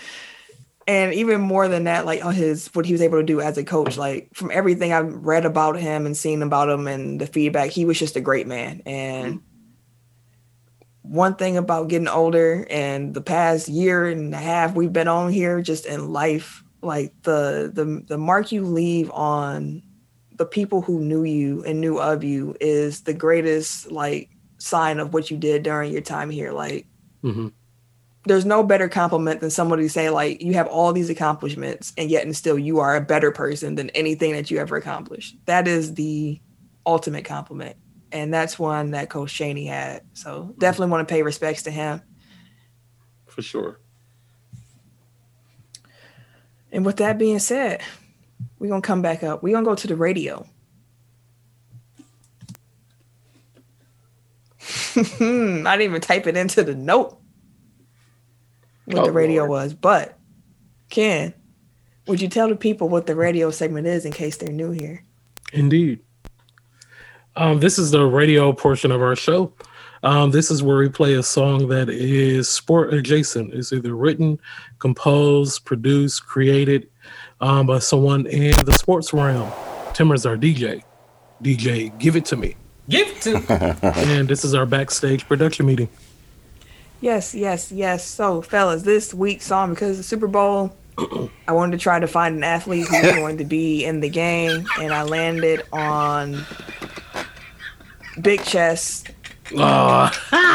And 0.87 1.15
even 1.15 1.41
more 1.41 1.69
than 1.69 1.85
that, 1.85 2.05
like 2.05 2.23
on 2.23 2.35
his 2.35 2.67
what 2.75 2.85
he 2.85 2.93
was 2.93 3.01
able 3.01 3.17
to 3.17 3.25
do 3.25 3.41
as 3.41 3.57
a 3.57 3.65
coach, 3.65 3.97
like 3.97 4.29
from 4.35 4.51
everything 4.51 4.93
I've 4.93 5.11
read 5.15 5.47
about 5.47 5.81
him 5.81 6.05
and 6.05 6.15
seen 6.15 6.43
about 6.43 6.69
him 6.69 6.87
and 6.87 7.19
the 7.19 7.27
feedback, 7.27 7.71
he 7.71 7.87
was 7.87 7.99
just 7.99 8.17
a 8.17 8.21
great 8.21 8.47
man. 8.47 8.83
And 8.85 9.41
one 11.01 11.37
thing 11.37 11.57
about 11.57 11.89
getting 11.89 12.09
older 12.09 12.67
and 12.69 13.15
the 13.15 13.23
past 13.23 13.69
year 13.69 14.05
and 14.05 14.35
a 14.35 14.39
half 14.39 14.75
we've 14.75 14.93
been 14.93 15.09
on 15.09 15.33
here, 15.33 15.63
just 15.63 15.87
in 15.87 16.13
life, 16.13 16.63
like 16.83 17.15
the 17.23 17.71
the 17.73 18.05
the 18.07 18.19
mark 18.19 18.53
you 18.53 18.67
leave 18.67 19.11
on 19.13 19.83
the 20.39 20.47
people 20.47 20.81
who 20.81 21.01
knew 21.01 21.25
you 21.25 21.63
and 21.65 21.81
knew 21.81 21.99
of 21.99 22.25
you 22.25 22.57
is 22.61 23.03
the 23.03 23.15
greatest 23.15 23.93
like 23.93 24.31
sign 24.59 24.99
of 24.99 25.13
what 25.13 25.31
you 25.31 25.37
did 25.37 25.63
during 25.63 25.93
your 25.93 26.01
time 26.01 26.31
here. 26.31 26.53
Like 26.53 26.87
hmm 27.23 27.49
there's 28.25 28.45
no 28.45 28.63
better 28.63 28.89
compliment 28.89 29.41
than 29.41 29.51
somebody 29.51 29.85
to 29.85 29.89
say 29.89 30.11
like 30.11 30.43
you 30.43 30.55
have 30.55 30.67
all 30.67 30.93
these 30.93 31.09
accomplishments 31.09 31.93
and 31.97 32.11
yet 32.11 32.25
and 32.25 32.37
still 32.37 32.59
you 32.59 32.79
are 32.79 32.95
a 32.95 33.01
better 33.01 33.31
person 33.31 33.75
than 33.75 33.91
anything 33.91 34.33
that 34.33 34.51
you 34.51 34.59
ever 34.59 34.77
accomplished. 34.77 35.37
That 35.47 35.67
is 35.67 35.95
the 35.95 36.41
ultimate 36.87 37.25
compliment. 37.25 37.77
And 38.13 38.33
that's 38.33 38.59
one 38.59 38.93
that 38.93 39.11
Coach 39.11 39.33
Chaney 39.33 39.67
had. 39.67 40.03
So 40.13 40.55
definitely 40.59 40.91
want 40.91 41.09
to 41.09 41.13
pay 41.13 41.23
respects 41.23 41.63
to 41.65 41.71
him. 41.71 42.03
For 43.27 43.43
sure. 43.43 43.81
And 46.71 46.85
with 46.85 46.97
that 46.97 47.19
being 47.19 47.39
said, 47.39 47.83
we're 48.59 48.69
gonna 48.69 48.83
come 48.83 49.03
back 49.03 49.23
up. 49.23 49.43
We're 49.43 49.55
gonna 49.55 49.65
go 49.67 49.75
to 49.75 49.87
the 49.87 49.97
radio. 49.97 50.47
I 54.97 55.03
didn't 55.03 55.83
even 55.83 56.01
type 56.01 56.27
it 56.27 56.37
into 56.37 56.63
the 56.65 56.75
note 56.75 57.19
what 58.87 58.99
Oh, 58.99 59.05
the 59.05 59.13
radio 59.13 59.43
Lord. 59.43 59.51
was, 59.51 59.75
but 59.75 60.19
Ken, 60.91 61.35
would 62.07 62.21
you 62.21 62.29
tell 62.29 62.49
the 62.49 62.57
people 62.57 62.89
what 62.89 63.07
the 63.07 63.15
radio 63.15 63.51
segment 63.51 63.87
is 63.87 64.05
in 64.05 64.13
case 64.13 64.37
they're 64.39 64.53
new 64.53 64.71
here? 64.71 65.05
Indeed. 65.53 66.01
Um, 67.37 67.61
this 67.61 67.79
is 67.79 67.91
the 67.91 68.05
radio 68.05 68.53
portion 68.53 68.91
of 68.91 69.01
our 69.01 69.15
show. 69.15 69.53
Um, 70.03 70.31
this 70.31 70.51
is 70.51 70.63
where 70.63 70.79
we 70.79 70.89
play 70.89 71.15
a 71.15 71.23
song 71.23 71.69
that 71.69 71.89
is 71.89 72.49
sport 72.49 72.93
adjacent. 72.95 73.53
It's 73.53 73.73
either 73.73 73.95
written, 73.95 74.39
composed, 74.79 75.65
produced, 75.65 76.27
created 76.27 76.89
um, 77.41 77.67
by 77.67 77.79
someone 77.79 78.27
in 78.27 78.53
the 78.65 78.73
sports 78.73 79.13
realm. 79.13 79.51
Timmer's 79.93 80.27
our 80.27 80.37
DJ. 80.37 80.83
DJ, 81.43 81.97
give 81.99 82.17
it 82.17 82.25
to 82.27 82.37
me. 82.37 82.57
Give 82.89 83.07
it 83.07 83.21
to 83.23 83.79
And 83.83 84.29
this 84.29 84.45
is 84.45 84.55
our 84.55 84.67
backstage 84.67 85.27
production 85.27 85.67
meeting. 85.67 85.89
Yes, 87.01 87.35
yes, 87.35 87.71
yes. 87.71 88.05
So, 88.05 88.43
fellas, 88.43 88.83
this 88.83 89.15
week's 89.15 89.47
song 89.47 89.71
because 89.71 89.91
of 89.91 89.97
the 89.99 90.03
Super 90.03 90.27
Bowl, 90.27 90.75
I 91.47 91.53
wanted 91.53 91.79
to 91.79 91.83
try 91.83 92.01
to 92.01 92.09
find 92.09 92.37
an 92.37 92.45
athlete 92.45 92.89
who's 92.89 93.13
going 93.15 93.39
to 93.39 93.45
be 93.45 93.85
in 93.85 94.01
the 94.01 94.09
game, 94.09 94.67
and 94.81 94.93
I 94.93 95.05
landed 95.05 95.63
on 95.73 96.45
Big 98.21 98.43
Chest. 98.43 99.11
Oh, 99.57 100.11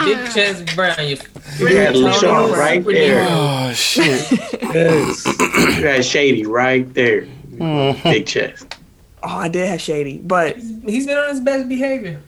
Big 0.06 0.34
Chest 0.34 0.76
Brown. 0.76 0.96
You 1.08 1.18
You 1.58 1.68
had 1.68 1.96
LaShawn 1.96 2.50
Brown. 2.50 2.52
right 2.60 2.86
there. 2.86 3.26
Oh 3.30 3.72
shit! 3.74 4.32
yes. 4.32 5.26
You 5.26 5.86
had 5.88 6.06
Shady 6.06 6.46
right 6.46 6.92
there. 6.94 7.22
Mm-hmm. 7.24 8.04
Big 8.10 8.26
chest. 8.26 8.76
Oh, 9.24 9.30
I 9.30 9.48
did 9.48 9.68
have 9.70 9.80
Shady, 9.82 10.18
but 10.18 10.58
He's 10.58 11.06
been 11.08 11.18
on 11.18 11.30
his 11.30 11.40
best 11.40 11.70
behavior. 11.70 12.20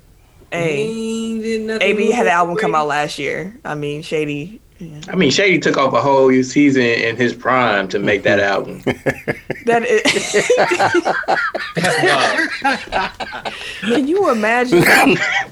hey, 0.51 0.87
He 0.87 1.41
did 1.41 1.81
AB 1.81 2.11
had 2.11 2.27
an 2.27 2.31
album 2.31 2.55
come 2.55 2.73
out 2.75 2.87
last 2.87 3.19
year. 3.19 3.57
I 3.65 3.75
mean, 3.75 4.01
Shady. 4.01 4.61
Yeah. 4.79 5.01
I 5.07 5.15
mean, 5.15 5.31
Shady 5.31 5.59
took 5.59 5.77
off 5.77 5.93
a 5.93 6.01
whole 6.01 6.31
season 6.43 6.81
in 6.83 7.15
his 7.15 7.33
prime 7.33 7.87
to 7.89 7.99
make 7.99 8.23
that 8.23 8.39
album. 8.39 8.81
That 9.65 9.83
is, 9.83 10.03
That's 11.75 12.03
wild. 12.63 13.53
can 13.81 14.07
you 14.07 14.29
imagine 14.29 14.81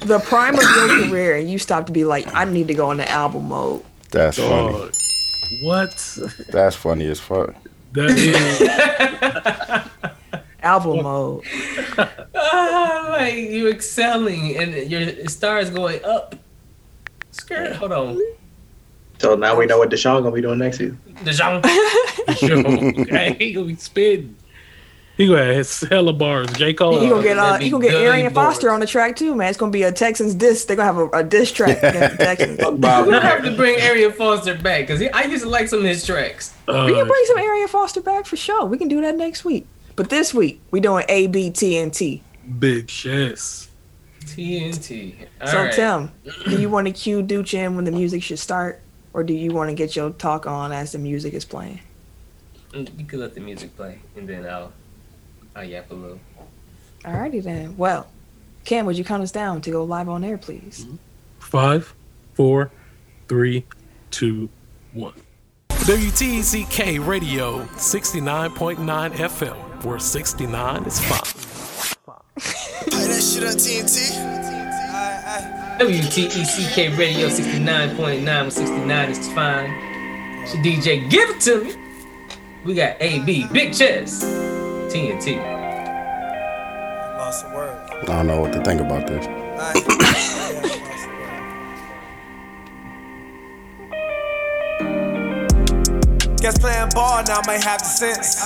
the 0.06 0.22
prime 0.24 0.54
of 0.54 0.62
your 0.62 1.08
career 1.08 1.34
and 1.36 1.50
you 1.50 1.58
stop 1.58 1.86
to 1.86 1.92
be 1.92 2.04
like, 2.04 2.32
I 2.32 2.44
need 2.44 2.68
to 2.68 2.74
go 2.74 2.92
into 2.92 3.10
album 3.10 3.48
mode. 3.48 3.82
That's 4.12 4.38
funny. 4.38 4.72
Dog. 4.72 4.92
What? 5.64 6.18
That's 6.50 6.76
funny 6.76 7.06
as 7.08 7.18
fuck. 7.18 7.54
That 7.92 8.10
is. 8.10 9.80
Album 10.62 11.02
mode. 11.02 11.44
Ah, 12.34 13.06
like 13.10 13.34
you 13.34 13.68
excelling 13.68 14.56
and 14.56 14.90
your 14.90 15.26
stars 15.26 15.70
going 15.70 16.02
up. 16.04 16.36
Skirt. 17.32 17.76
Hold 17.76 17.92
on. 17.92 18.20
So 19.18 19.34
now 19.36 19.56
we 19.56 19.66
know 19.66 19.78
what 19.78 19.90
Deshaun 19.90 20.22
gonna 20.22 20.32
be 20.34 20.40
doing 20.42 20.58
next 20.58 20.78
season. 20.78 20.98
Dijon. 21.24 21.62
Yo, 22.40 22.62
hey, 23.08 23.36
he 23.38 23.52
gonna 23.52 23.66
be 23.66 23.76
spitting. 23.76 24.36
He 25.16 25.28
gonna 25.28 25.44
have 25.44 25.54
his 25.56 25.80
hella 25.82 26.12
bars. 26.12 26.52
J. 26.54 26.74
Cole. 26.74 26.98
He 27.00 27.08
gonna 27.08 27.22
get 27.22 27.38
uh, 27.38 27.56
he 27.58 27.70
gonna 27.70 27.84
get 27.84 27.94
Arian. 27.94 28.34
Foster 28.34 28.70
on 28.70 28.80
the 28.80 28.86
track 28.86 29.14
too, 29.14 29.34
man. 29.36 29.48
It's 29.48 29.56
gonna 29.58 29.70
be 29.70 29.84
a 29.84 29.92
Texans 29.92 30.34
diss. 30.34 30.64
They're 30.64 30.74
gonna 30.76 30.92
have 30.92 30.96
a, 31.14 31.18
a 31.18 31.22
diss 31.22 31.52
track 31.52 31.78
against 31.78 32.18
the 32.18 32.24
Texans. 32.24 32.58
Fuck 32.58 32.72
We're 32.80 33.12
gonna 33.12 33.20
have 33.20 33.44
to 33.44 33.54
bring 33.56 33.78
Arian 33.80 34.10
Foster 34.12 34.56
back 34.56 34.88
because 34.88 35.00
I 35.14 35.22
used 35.24 35.44
to 35.44 35.48
like 35.48 35.68
some 35.68 35.78
of 35.78 35.84
his 35.84 36.04
tracks. 36.04 36.52
Uh, 36.66 36.82
We 36.86 36.94
can 36.94 37.06
bring 37.06 37.24
some 37.26 37.38
Arian 37.38 37.68
Foster 37.68 38.00
back 38.00 38.26
for 38.26 38.36
sure. 38.36 38.66
We 38.66 38.76
can 38.76 38.88
do 38.88 39.00
that 39.02 39.16
next 39.16 39.44
week. 39.44 39.66
But 39.94 40.10
this 40.10 40.34
week 40.34 40.60
we 40.72 40.80
doing 40.80 41.04
A 41.08 41.28
B 41.28 41.50
T 41.50 41.76
and 41.78 41.94
T. 41.94 42.20
big 42.58 42.88
chest. 42.88 43.70
TNT. 44.26 45.14
All 45.42 45.46
So 45.46 45.62
right. 45.64 45.72
Tim, 45.72 46.10
do 46.46 46.60
you 46.60 46.68
want 46.68 46.86
to 46.88 46.92
cue 46.92 47.22
Dooch 47.22 47.54
in 47.54 47.76
when 47.76 47.84
the 47.84 47.92
music 47.92 48.22
should 48.22 48.38
start, 48.38 48.80
or 49.14 49.22
do 49.24 49.32
you 49.32 49.52
want 49.52 49.70
to 49.70 49.74
get 49.74 49.96
your 49.96 50.10
talk 50.10 50.46
on 50.46 50.72
as 50.72 50.92
the 50.92 50.98
music 50.98 51.32
is 51.32 51.44
playing? 51.46 51.80
Mm, 52.72 52.98
You 52.98 53.06
could 53.06 53.20
let 53.20 53.34
the 53.34 53.40
music 53.40 53.74
play 53.76 54.00
and 54.16 54.28
then 54.28 54.44
I'll 54.46 54.72
I'll 55.56 55.64
yap 55.64 55.90
a 55.90 55.94
little. 55.94 56.20
Alrighty 57.04 57.42
then. 57.42 57.76
Well, 57.76 58.08
Cam, 58.64 58.86
would 58.86 58.98
you 58.98 59.04
count 59.04 59.22
us 59.22 59.30
down 59.30 59.60
to 59.62 59.70
go 59.70 59.84
live 59.84 60.08
on 60.08 60.24
air, 60.24 60.36
please? 60.36 60.86
Five, 61.38 61.94
four, 62.34 62.70
three, 63.28 63.64
two, 64.10 64.48
one. 64.92 65.12
WTCK 65.68 67.06
Radio 67.06 67.62
69.9 67.76 69.10
FM, 69.12 69.84
where 69.84 69.98
69 69.98 70.84
is 70.84 70.98
fine. 71.00 71.20
Play 72.90 73.06
that 73.06 73.22
shit 73.22 73.44
on 73.44 73.52
TNT. 73.52 74.53
WTECK 75.78 76.96
Radio 76.96 77.26
69.9 77.26 78.44
with 78.44 78.54
69 78.54 79.10
is 79.10 79.32
fine. 79.32 79.70
It's 80.44 80.54
your 80.54 80.62
DJ, 80.62 81.10
give 81.10 81.28
it 81.30 81.40
to 81.40 81.64
me. 81.64 81.74
We 82.64 82.74
got 82.74 82.96
AB, 83.00 83.48
Big 83.52 83.74
Chest, 83.74 84.22
TNT. 84.22 85.36
Lost 87.18 87.48
the 87.48 87.54
word. 87.56 87.76
I 87.90 88.04
don't 88.04 88.28
know 88.28 88.40
what 88.40 88.52
to 88.52 88.62
think 88.62 88.82
about 88.82 89.08
this. 89.08 89.26
Alright. 89.26 89.76
Yeah, 89.76 89.84
lost 90.62 91.06
the 91.08 91.14
word. 96.28 96.40
Guess 96.40 96.58
playing 96.60 96.90
ball 96.94 97.24
now 97.26 97.40
may 97.48 97.60
have 97.60 97.80
the 97.80 97.86
sense. 97.86 98.40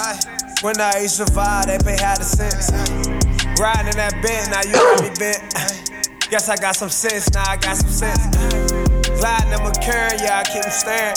When 0.63 0.81
I 0.81 1.01
used 1.03 1.19
to 1.19 1.27
survive, 1.27 1.67
they 1.67 1.77
pay 1.77 2.03
had 2.03 2.17
the 2.17 2.25
sense. 2.25 2.71
Riding 3.61 3.89
in 3.89 3.97
that 3.99 4.15
bent, 4.23 4.51
now 4.51 4.63
you 4.65 4.73
got 4.73 5.03
me 5.03 5.11
bent. 5.19 5.98
Guess 6.31 6.49
I 6.51 6.57
got 6.57 6.77
some 6.77 6.91
sense, 6.91 7.33
now 7.33 7.43
I 7.49 7.57
got 7.57 7.77
some 7.77 7.89
sense. 7.89 8.21
Gliding 9.19 9.53
in 9.53 9.63
my 9.65 9.73
current, 9.83 10.21
yeah, 10.21 10.41
I 10.41 10.45
keep 10.45 10.63
'em 10.65 10.71
staring. 10.71 11.15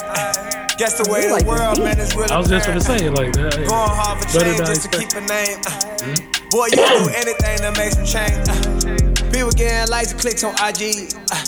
Guess 0.77 0.97
the 1.03 1.11
way 1.11 1.23
You 1.27 1.37
the 1.39 1.45
world, 1.45 1.79
man, 1.83 1.99
is 1.99 2.15
really 2.15 2.31
I 2.31 2.37
was 2.39 2.47
just 2.47 2.65
gonna 2.65 2.79
fair. 2.81 2.97
say 2.97 3.09
like 3.09 3.33
that. 3.33 3.55
Going 3.67 3.69
hard 3.69 4.19
for 4.23 4.39
Better 4.39 4.45
change 4.45 4.57
than 4.57 4.67
I 4.67 4.73
just 4.73 4.91
to 4.91 4.97
keep 4.97 5.11
a 5.13 5.21
name. 5.21 5.59
Uh, 5.67 6.15
Boy, 6.49 6.65
you 6.71 6.75
do 6.75 7.09
anything 7.15 7.57
to 7.59 7.71
make 7.79 7.91
some 7.93 8.05
change. 8.05 8.47
Uh, 8.49 9.31
people 9.31 9.51
getting 9.51 9.89
likes 9.91 10.11
and 10.11 10.19
clicks 10.19 10.43
on 10.43 10.53
IG. 10.55 11.11
Uh, 11.31 11.43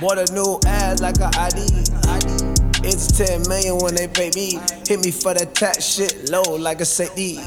boy, 0.00 0.16
the 0.16 0.26
new 0.32 0.58
ads 0.66 1.00
like 1.00 1.18
a 1.20 1.30
ID. 1.38 1.60
It's 2.86 3.06
10 3.16 3.48
million 3.48 3.78
when 3.78 3.94
they 3.94 4.08
pay 4.08 4.30
me. 4.34 4.58
Hit 4.88 5.00
me 5.00 5.10
for 5.10 5.32
that 5.34 5.54
tax 5.54 5.84
shit 5.84 6.28
low 6.30 6.42
like 6.56 6.80
a 6.80 6.84
CD. 6.84 7.40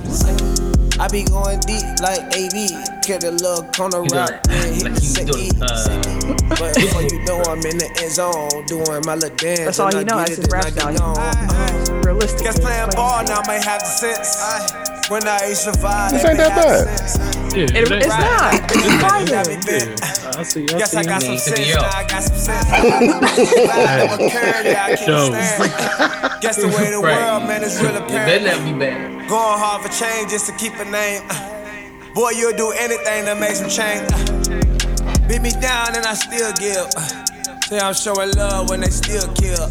I 1.00 1.08
be 1.10 1.24
going 1.24 1.60
deep 1.62 1.86
like 2.02 2.22
AB. 2.36 2.70
Get 3.06 3.24
a 3.24 3.32
look 3.32 3.80
on 3.80 3.92
the 3.92 4.02
rock, 4.12 4.42
doing- 4.44 4.62
then 4.62 4.74
hit 4.74 4.84
the 4.84 5.02
you 5.02 5.08
city. 5.08 5.50
uh, 5.62 6.58
But 6.58 6.76
before 6.82 7.02
you 7.04 7.24
know 7.26 7.40
I'm 7.46 7.60
in 7.66 7.78
the 7.78 7.90
end 8.02 8.12
zone, 8.12 8.66
doing 8.66 9.02
my 9.06 9.16
little 9.16 9.36
dance. 9.38 9.60
That's 9.78 9.80
all 9.80 9.88
and 9.88 9.96
you 9.96 10.00
I 10.02 10.04
know. 10.04 10.26
get 10.26 10.28
That's 10.28 10.40
it, 10.40 10.42
his 10.42 10.48
then 10.48 10.54
rap 10.54 10.66
I 10.66 10.70
style. 10.72 11.14
get. 11.16 12.06
Realistic. 12.06 12.42
Guess 12.44 12.60
playing 12.60 12.90
ball 12.96 13.24
now 13.26 13.42
may 13.48 13.62
have 13.64 13.82
the 13.82 13.86
sense. 13.94 14.42
When 15.10 15.26
I 15.28 15.48
used 15.48 15.64
to 15.66 15.74
survive, 15.74 16.12
This 16.12 16.26
ain't 16.26 16.38
that 16.38 16.56
bad. 16.56 16.88
the 16.88 17.08
sense. 17.08 17.56
Yeah, 17.56 17.64
It, 17.64 17.76
it 17.78 17.92
it's 17.92 18.08
not. 18.08 18.54
It's 18.72 19.02
Got 19.02 19.28
private. 19.28 20.17
Me 20.38 20.44
bent. 20.44 20.44
Yeah, 20.44 20.44
I 20.44 20.44
see. 20.44 20.64
I 20.64 20.78
Guess 20.80 20.92
see. 20.92 20.98
I 20.98 21.04
got 21.04 21.22
some 21.24 21.38
sense. 21.38 21.68
Now. 21.74 21.90
I 21.90 22.04
got 22.08 22.24
some 22.24 22.38
sense. 22.38 22.68
Gliding 22.70 24.10
with 24.12 24.32
curve, 24.34 24.66
yeah, 24.66 24.86
I 24.86 24.96
keep 24.96 25.06
Shows. 25.06 25.28
staring. 25.28 26.40
Guess 26.42 26.56
the 26.58 26.68
way 26.68 26.92
the 26.92 27.00
Right. 27.00 27.18
world, 27.18 27.44
man, 27.48 27.64
is 27.64 27.80
real 27.82 27.94
You 27.94 28.00
better 28.00 28.06
apparent. 28.06 28.46
not 28.46 28.66
be 28.66 28.74
bad. 28.80 29.30
Going 29.30 29.60
hard 29.60 29.82
for 29.84 29.90
change 29.90 30.32
just 30.32 30.46
to 30.48 30.54
keep 30.54 30.74
a 30.80 30.86
name. 30.86 31.24
Boy, 32.14 32.32
you'll 32.32 32.54
do 32.56 32.72
anything 32.72 33.26
to 33.26 33.36
make 33.36 33.56
some 33.56 33.70
change. 33.70 34.10
Uh, 34.12 35.28
beat 35.28 35.42
me 35.42 35.52
down 35.52 35.96
and 35.96 36.06
I 36.06 36.14
still 36.16 36.52
give. 36.54 36.88
Uh, 36.96 37.02
say 37.68 37.80
I'm 37.80 37.94
showing 37.94 38.32
love 38.34 38.70
when 38.70 38.80
they 38.82 38.90
still 38.90 39.28
kill. 39.36 39.62
Uh, 39.62 39.70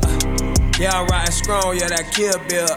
yeah, 0.79 0.93
I'm 1.01 1.07
riding 1.09 1.33
strong, 1.33 1.77
yeah, 1.79 1.89
that 1.89 2.13
kill 2.13 2.39
bill. 2.49 2.69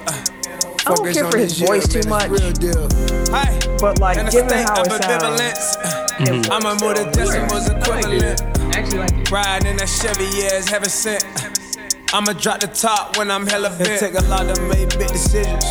I 0.89 0.95
don't 0.95 1.13
care 1.13 1.29
for 1.29 1.37
his 1.37 1.59
voice 1.59 1.87
too 1.87 2.01
much. 2.09 2.29
Real 2.31 2.51
deal. 2.51 2.89
Hey, 3.29 3.59
But 3.79 3.99
like, 3.99 4.17
in 4.17 4.27
a 4.27 4.31
given 4.31 4.57
how 4.65 4.81
it 4.81 4.89
sounds, 4.89 5.05
ambivalence, 5.05 5.77
uh, 5.77 6.55
I'ma 6.55 6.71
move 6.81 6.97
the 6.97 7.11
decimals 7.13 7.69
I 7.69 7.73
like 7.77 8.05
equivalent. 8.05 8.41
I 8.41 8.79
actually 8.79 8.97
like 8.97 9.13
it. 9.13 9.31
Riding 9.31 9.67
in 9.69 9.77
that 9.77 9.85
Chevy, 9.85 10.25
yeah, 10.35 10.57
it's 10.57 10.67
heaven 10.67 10.89
sent. 10.89 11.23
I'ma 12.11 12.33
drop 12.33 12.61
the 12.61 12.67
top 12.67 13.17
when 13.17 13.29
I'm 13.29 13.45
hella 13.45 13.69
bent. 13.69 13.89
It 13.89 13.99
take 13.99 14.17
a 14.17 14.23
lot 14.25 14.49
to 14.49 14.59
make 14.63 14.89
big 14.97 15.09
decisions. 15.09 15.63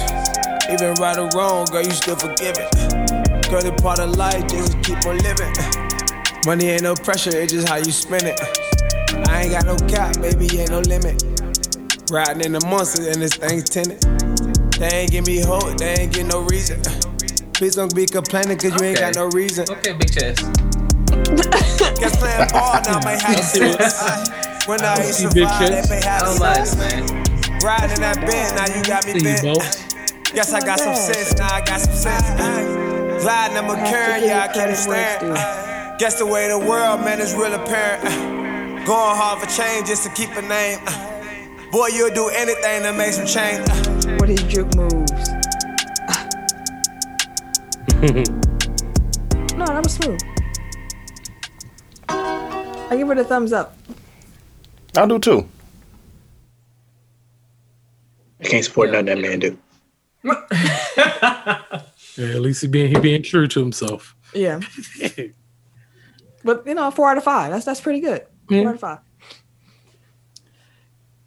Even 0.71 0.95
right 1.03 1.19
or 1.19 1.29
wrong, 1.35 1.67
girl, 1.67 1.83
you 1.83 1.91
still 1.91 2.15
forgive 2.15 2.55
it. 2.55 2.71
Girl, 3.51 3.63
the 3.63 3.77
part 3.83 3.99
of 3.99 4.15
life, 4.15 4.47
just 4.47 4.81
keep 4.85 5.05
on 5.05 5.19
living. 5.19 5.51
Money 6.47 6.69
ain't 6.71 6.83
no 6.85 6.95
pressure, 6.95 7.35
it's 7.35 7.53
just 7.53 7.67
how 7.67 7.77
you 7.77 7.91
spend 7.91 8.23
it. 8.23 8.39
I 9.27 9.43
ain't 9.43 9.51
got 9.51 9.67
no 9.67 9.75
cap, 9.89 10.15
baby, 10.23 10.47
ain't 10.61 10.71
no 10.71 10.79
limit. 10.79 11.25
Riding 12.09 12.45
in 12.47 12.53
the 12.53 12.65
monster 12.71 13.11
and 13.11 13.21
this 13.21 13.35
thing's 13.35 13.69
tinted. 13.69 13.99
They 14.79 14.89
ain't 14.91 15.11
give 15.11 15.27
me 15.27 15.41
hope, 15.43 15.77
they 15.77 15.95
ain't 15.95 16.13
give 16.13 16.27
no 16.29 16.41
reason. 16.43 16.81
Please 17.53 17.75
don't 17.75 17.93
be 17.95 18.07
complaining 18.07 18.57
cause 18.59 18.71
you 18.81 18.87
ain't 18.87 18.97
Okay. 18.99 19.11
got 19.11 19.17
no 19.17 19.27
reason. 19.37 19.67
Okay, 19.69 19.93
big 19.93 20.13
chest. 20.13 20.47
Guess 21.99 22.17
playing 22.19 22.49
ball 22.53 22.81
now 22.87 23.01
may 23.05 23.19
have 23.19 23.43
sense. 23.43 24.31
When 24.69 24.81
I 24.83 24.95
used 25.05 25.21
to 25.21 25.31
See 25.31 25.35
big 25.35 25.49
they 25.59 25.83
may 25.91 25.99
I 26.03 26.05
have 26.07 26.23
don't 26.27 26.39
lie, 26.39 26.63
sense. 26.63 26.77
man. 26.77 27.03
Riding 27.61 28.01
that 28.01 28.23
bend, 28.23 28.55
now 28.55 28.67
you 28.77 28.85
got 28.85 29.05
me 29.07 29.19
See 29.19 29.25
bent. 29.43 30.33
Guess 30.35 30.53
I 30.53 30.61
got 30.61 30.79
some 30.79 30.95
sense, 30.95 31.37
now 31.37 31.53
I 31.53 31.61
got 31.65 31.81
some 31.81 31.95
sense. 31.95 33.23
Gliding 33.23 33.57
in 33.57 33.67
my 33.67 33.75
current, 33.91 34.25
yeah, 34.25 34.47
I 34.49 34.53
can't 34.53 34.77
stand. 34.77 35.99
Guess 35.99 36.21
the 36.21 36.27
way 36.27 36.47
the 36.49 36.59
world, 36.59 37.01
man, 37.01 37.21
is 37.21 37.35
real 37.35 37.53
apparent. 37.55 38.05
Going 38.87 39.17
hard 39.17 39.41
for 39.43 39.51
change 39.51 39.89
just 39.89 40.05
to 40.05 40.11
keep 40.11 40.31
a 40.37 40.43
name. 40.43 40.79
Boy, 41.71 41.89
you'll 41.89 42.11
do 42.15 42.29
anything 42.35 42.83
to 42.83 42.93
make 42.93 43.13
some 43.13 43.27
change. 43.27 43.69
what 44.19 44.29
his 44.29 44.43
juke 44.45 44.75
moves. 44.75 45.13
no, 49.57 49.67
that 49.67 49.81
was 49.83 49.95
smooth. 49.95 50.21
I 52.09 52.97
give 52.97 53.11
it 53.11 53.19
a 53.19 53.25
thumbs 53.25 53.53
up. 53.53 53.77
I 54.97 55.07
do 55.07 55.19
too. 55.19 55.47
I 58.41 58.45
can't 58.45 58.65
support 58.65 58.91
nothing 58.91 59.07
that 59.07 59.19
man 59.19 59.39
do. 59.41 59.59
Yeah, 62.17 62.35
at 62.35 62.41
least 62.41 62.63
he 62.63 62.67
being 62.67 62.89
he 62.93 62.99
being 62.99 63.23
true 63.23 63.47
to 63.47 63.61
himself. 63.61 64.17
Yeah. 64.35 64.59
but 66.45 66.67
you 66.67 66.75
know, 66.75 66.91
four 66.91 67.09
out 67.13 67.17
of 67.17 67.23
five. 67.23 67.53
That's 67.53 67.65
that's 67.65 67.81
pretty 67.81 68.01
good. 68.01 68.27
Four 68.49 68.57
Yeah. 68.57 68.69
out 68.71 68.75
of 68.75 68.81
five. 68.81 68.99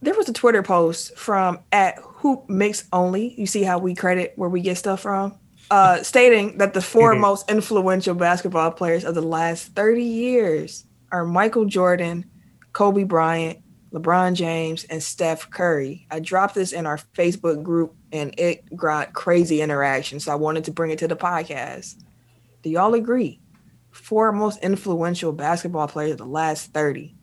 There 0.03 0.15
was 0.15 0.27
a 0.27 0.33
Twitter 0.33 0.63
post 0.63 1.15
from 1.15 1.59
at 1.71 1.99
Hoop 1.99 2.49
Mix 2.49 2.85
Only. 2.91 3.39
You 3.39 3.45
see 3.45 3.61
how 3.61 3.77
we 3.77 3.93
credit 3.93 4.33
where 4.35 4.49
we 4.49 4.61
get 4.61 4.77
stuff 4.77 5.01
from? 5.01 5.37
Uh, 5.69 5.97
stating 6.03 6.57
that 6.57 6.73
the 6.73 6.81
4 6.81 7.15
most 7.15 7.49
influential 7.49 8.15
basketball 8.15 8.71
players 8.71 9.03
of 9.03 9.13
the 9.13 9.21
last 9.21 9.75
30 9.75 10.03
years 10.03 10.85
are 11.11 11.23
Michael 11.23 11.65
Jordan, 11.65 12.25
Kobe 12.73 13.03
Bryant, 13.03 13.59
LeBron 13.93 14.33
James, 14.33 14.85
and 14.85 15.03
Steph 15.03 15.49
Curry. 15.51 16.07
I 16.09 16.19
dropped 16.19 16.55
this 16.55 16.71
in 16.71 16.87
our 16.87 16.97
Facebook 16.97 17.61
group 17.61 17.93
and 18.11 18.33
it 18.39 18.75
got 18.75 19.13
crazy 19.13 19.61
interaction. 19.61 20.19
So 20.19 20.31
I 20.31 20.35
wanted 20.35 20.63
to 20.63 20.71
bring 20.71 20.91
it 20.91 20.99
to 20.99 21.07
the 21.07 21.15
podcast. 21.15 22.01
Do 22.63 22.69
y'all 22.69 22.93
agree? 22.95 23.39
Four 23.91 24.31
most 24.31 24.63
influential 24.63 25.31
basketball 25.31 25.87
players 25.87 26.13
of 26.13 26.17
the 26.17 26.25
last 26.25 26.73
30. 26.73 27.15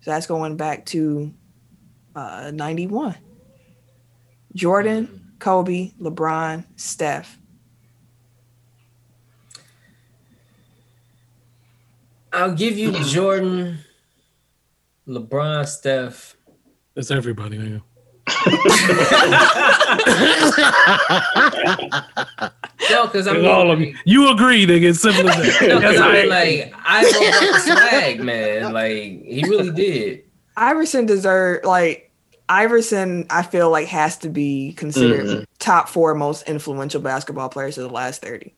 So 0.00 0.10
that's 0.10 0.26
going 0.26 0.56
back 0.56 0.84
to 0.86 1.32
uh, 2.14 2.50
91. 2.54 3.16
Jordan, 4.54 5.32
Kobe, 5.38 5.92
LeBron, 6.00 6.64
Steph. 6.76 7.38
I'll 12.32 12.54
give 12.54 12.78
you 12.78 12.92
Jordan, 13.04 13.78
LeBron, 15.06 15.66
Steph. 15.66 16.36
That's 16.94 17.10
everybody, 17.10 17.58
man. 17.58 17.82
No, 22.90 23.06
because 23.06 23.26
I 23.26 23.32
And 23.34 23.42
mean, 23.42 23.50
all 23.50 23.70
of 23.70 23.80
you. 23.80 23.94
You 24.04 24.30
agree, 24.30 24.66
nigga. 24.66 24.90
It's 24.90 25.00
simple 25.00 25.28
as 25.28 25.36
that. 25.36 25.68
No, 25.68 25.78
I 25.78 25.92
mean, 25.92 26.00
right. 26.00 26.28
like 26.28 26.74
I 26.84 27.10
broke 27.10 27.54
up 27.54 27.60
swag, 27.60 28.20
man. 28.20 28.72
Like 28.72 29.24
he 29.24 29.44
really 29.48 29.70
did. 29.70 30.24
Iverson 30.56 31.06
deserve 31.06 31.64
like 31.64 32.10
Iverson, 32.48 33.26
I 33.30 33.42
feel 33.42 33.70
like 33.70 33.88
has 33.88 34.16
to 34.18 34.28
be 34.28 34.72
considered 34.74 35.24
Mhm. 35.26 35.44
top 35.58 35.88
four 35.88 36.14
most 36.14 36.48
influential 36.48 37.00
basketball 37.00 37.48
players 37.48 37.78
of 37.78 37.88
the 37.88 37.94
last 37.94 38.20
30. 38.22 38.54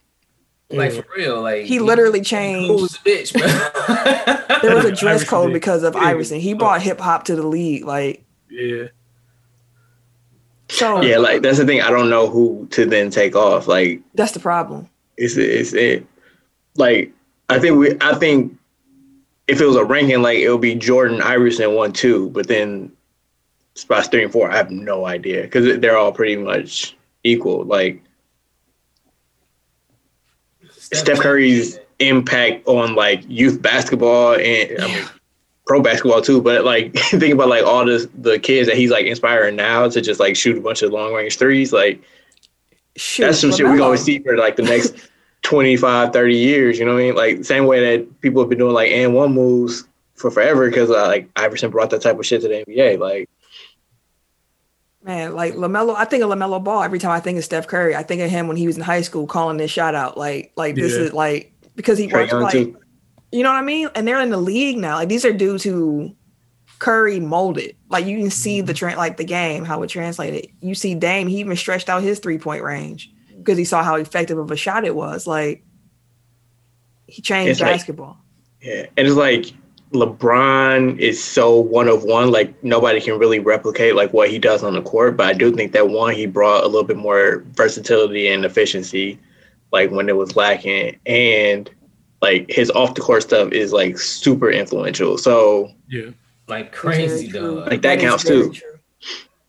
Like 0.71 0.93
for 0.93 1.05
real. 1.17 1.43
Like 1.43 1.65
He 1.67 1.79
literally 1.79 2.19
Who's 2.21 2.29
changed. 2.29 2.99
a 3.07 3.09
bitch, 3.09 3.33
bro? 3.33 4.59
There 4.63 4.75
was 4.75 4.85
a 4.87 4.93
dress 4.93 5.21
Iverson 5.21 5.29
code 5.29 5.47
did. 5.49 5.53
because 5.55 5.83
of 5.83 5.95
Yeah. 5.95 6.01
Iverson. 6.01 6.41
He 6.41 6.55
brought 6.55 6.81
hip 6.83 6.99
hop 6.99 7.25
to 7.25 7.37
the 7.37 7.47
league. 7.47 7.85
Like 7.85 8.25
yeah. 8.51 8.85
so 10.69 11.03
Yeah, 11.03 11.19
like 11.19 11.43
that's 11.43 11.59
the 11.59 11.67
thing. 11.67 11.83
I 11.83 11.91
don't 11.91 12.11
know 12.11 12.29
who 12.29 12.67
to 12.73 12.87
then 12.87 13.11
take 13.11 13.37
off. 13.37 13.69
Like 13.69 14.01
that's 14.15 14.33
the 14.33 14.41
problem. 14.41 14.89
it's 15.17 15.37
it's 15.37 15.73
it. 15.75 16.07
Like 16.77 17.13
I 17.51 17.59
think 17.59 17.77
we. 17.79 17.95
I 18.01 18.15
think 18.15 18.57
if 19.47 19.61
it 19.61 19.67
was 19.67 19.77
a 19.77 19.85
ranking, 19.85 20.23
like 20.23 20.39
it 20.39 20.51
would 20.51 20.61
be 20.61 20.75
Jordan, 20.75 21.21
Iverson, 21.21 21.75
one, 21.75 21.93
two. 21.93 22.31
But 22.31 22.49
then 22.49 22.93
spots 23.75 24.09
three 24.09 24.23
and 24.23 24.33
four, 24.33 24.51
I 24.51 24.57
have 24.57 24.71
no 24.71 25.07
idea 25.07 25.43
because 25.43 25.79
they're 25.81 25.97
all 25.97 26.13
pretty 26.13 26.37
much 26.37 26.97
equal. 27.23 27.65
Like 27.65 28.03
Steph 30.71 31.21
Curry's 31.21 31.79
impact 31.99 32.67
on 32.67 32.95
like 32.95 33.25
youth 33.29 33.61
basketball 33.61 34.35
and 34.35 34.81
I 34.83 34.87
mean, 34.87 35.05
pro 35.67 35.83
basketball 35.83 36.23
too. 36.23 36.41
But 36.41 36.65
like 36.65 36.95
think 36.97 37.35
about 37.35 37.49
like 37.49 37.65
all 37.65 37.85
this 37.85 38.07
the 38.19 38.39
kids 38.39 38.69
that 38.69 38.77
he's 38.77 38.91
like 38.91 39.07
inspiring 39.07 39.57
now 39.57 39.89
to 39.89 40.01
just 40.01 40.21
like 40.21 40.37
shoot 40.37 40.59
a 40.59 40.61
bunch 40.61 40.83
of 40.83 40.93
long 40.93 41.13
range 41.13 41.39
threes. 41.39 41.73
Like 41.73 42.03
Shoot, 42.97 43.25
that's 43.25 43.41
some 43.41 43.51
shit 43.51 43.67
we 43.67 43.77
gonna 43.77 43.99
see 43.99 44.21
for 44.21 44.37
like 44.37 44.57
the 44.57 44.63
next 44.63 44.95
25, 45.45 46.13
30 46.13 46.37
years. 46.37 46.79
You 46.79 46.85
know 46.85 46.95
what 46.95 47.01
I 47.01 47.05
mean? 47.05 47.15
Like 47.15 47.45
same 47.45 47.67
way 47.67 47.97
that 47.97 48.21
people 48.21 48.43
have 48.43 48.49
been 48.49 48.59
doing 48.59 48.75
like 48.75 48.91
and 48.91 49.15
one 49.15 49.33
moves 49.33 49.85
for 50.15 50.31
forever 50.31 50.69
because 50.69 50.91
uh, 50.91 51.07
like 51.07 51.29
Iverson 51.37 51.71
brought 51.71 51.91
that 51.91 52.03
type 52.03 52.19
of 52.19 52.27
shit 52.27 52.41
to 52.43 52.49
the 52.49 52.65
NBA. 52.67 52.99
Like 52.99 53.29
Man, 55.03 55.35
like 55.35 55.55
Lamelo, 55.55 55.95
I 55.95 56.07
think 56.07 56.25
of 56.25 56.31
Lamelo 56.31 56.63
Ball 56.65 56.83
every 56.83 56.99
time 56.99 57.11
I 57.11 57.21
think 57.21 57.37
of 57.37 57.45
Steph 57.45 57.67
Curry. 57.67 57.95
I 57.95 58.03
think 58.03 58.23
of 58.23 58.31
him 58.31 58.49
when 58.49 58.57
he 58.57 58.67
was 58.67 58.77
in 58.77 58.83
high 58.83 59.03
school 59.03 59.27
calling 59.27 59.59
this 59.59 59.71
shot 59.71 59.95
out. 59.95 60.17
Like, 60.17 60.53
like 60.57 60.77
this 60.77 60.95
Yeah. 60.95 61.01
is 61.05 61.13
like 61.13 61.53
because 61.77 61.99
he 61.99 62.09
Trae 62.09 62.33
works 62.33 62.33
like 62.33 62.53
too. 62.53 62.79
you 63.31 63.43
know 63.43 63.51
what 63.51 63.59
I 63.59 63.63
mean. 63.63 63.91
And 63.95 64.09
they're 64.09 64.21
in 64.21 64.31
the 64.31 64.39
league 64.39 64.79
now. 64.79 64.95
Like 64.95 65.11
these 65.11 65.27
are 65.27 65.33
dudes 65.33 65.63
who 65.63 66.17
Curry 66.79 67.21
molded. 67.21 67.77
Like 67.91 68.07
you 68.07 68.19
can 68.19 68.31
see 68.31 68.63
the 68.63 68.73
trend, 68.73 68.97
like 68.97 69.19
the 69.19 69.25
game, 69.25 69.67
how 69.67 69.83
it 69.83 69.89
translated. 69.89 70.49
You 70.61 70.75
see 70.75 70.95
Dame, 70.95 71.29
he 71.29 71.39
even 71.41 71.55
stretched 71.57 71.91
out 71.91 72.03
his 72.03 72.19
three 72.19 72.39
point 72.39 72.63
range 72.63 73.11
because 73.45 73.59
he 73.59 73.65
saw 73.65 73.83
how 73.83 73.97
effective 73.97 74.39
of 74.39 74.51
a 74.51 74.57
shot 74.57 74.85
it 74.85 74.95
was. 74.97 75.27
Like 75.27 75.63
he 77.07 77.21
changed 77.23 77.51
It's 77.53 77.61
like- 77.61 77.73
basketball. 77.73 78.17
yeah, 78.63 78.87
and 78.97 79.07
it's 79.07 79.17
like 79.17 79.47
LeBron 79.93 80.99
is 80.99 81.23
so 81.23 81.57
one 81.61 81.89
of 81.89 82.03
one. 82.05 82.31
Like 82.31 82.63
nobody 82.65 83.01
can 83.01 83.19
really 83.19 83.39
replicate 83.39 83.95
like 83.95 84.13
what 84.13 84.29
he 84.31 84.39
does 84.39 84.65
on 84.65 84.73
the 84.75 84.83
court. 84.83 85.17
But 85.17 85.27
I 85.27 85.33
do 85.35 85.53
think 85.55 85.73
that 85.73 85.89
one 85.89 86.15
he 86.15 86.27
brought 86.27 86.65
a 86.65 86.67
little 86.67 86.83
bit 86.85 86.97
more 86.97 87.45
versatility 87.53 88.27
and 88.29 88.45
efficiency, 88.45 89.19
like 89.73 89.91
when 89.91 90.09
it 90.09 90.17
was 90.17 90.35
lacking, 90.37 90.99
and 91.07 91.71
like 92.23 92.47
his 92.51 92.71
off 92.73 92.95
the 92.95 93.03
court 93.03 93.23
stuff 93.23 93.53
is 93.53 93.73
like 93.73 93.99
super 93.99 94.51
influential. 94.51 95.17
So 95.19 95.71
Yeah. 95.89 96.11
like 96.49 96.73
crazy 96.73 97.29
true. 97.29 97.61
dog. 97.61 97.71
Like, 97.71 97.83
that 97.83 97.99
is 97.99 98.05
counts, 98.05 98.25
too. 98.25 98.53
true. 98.53 98.74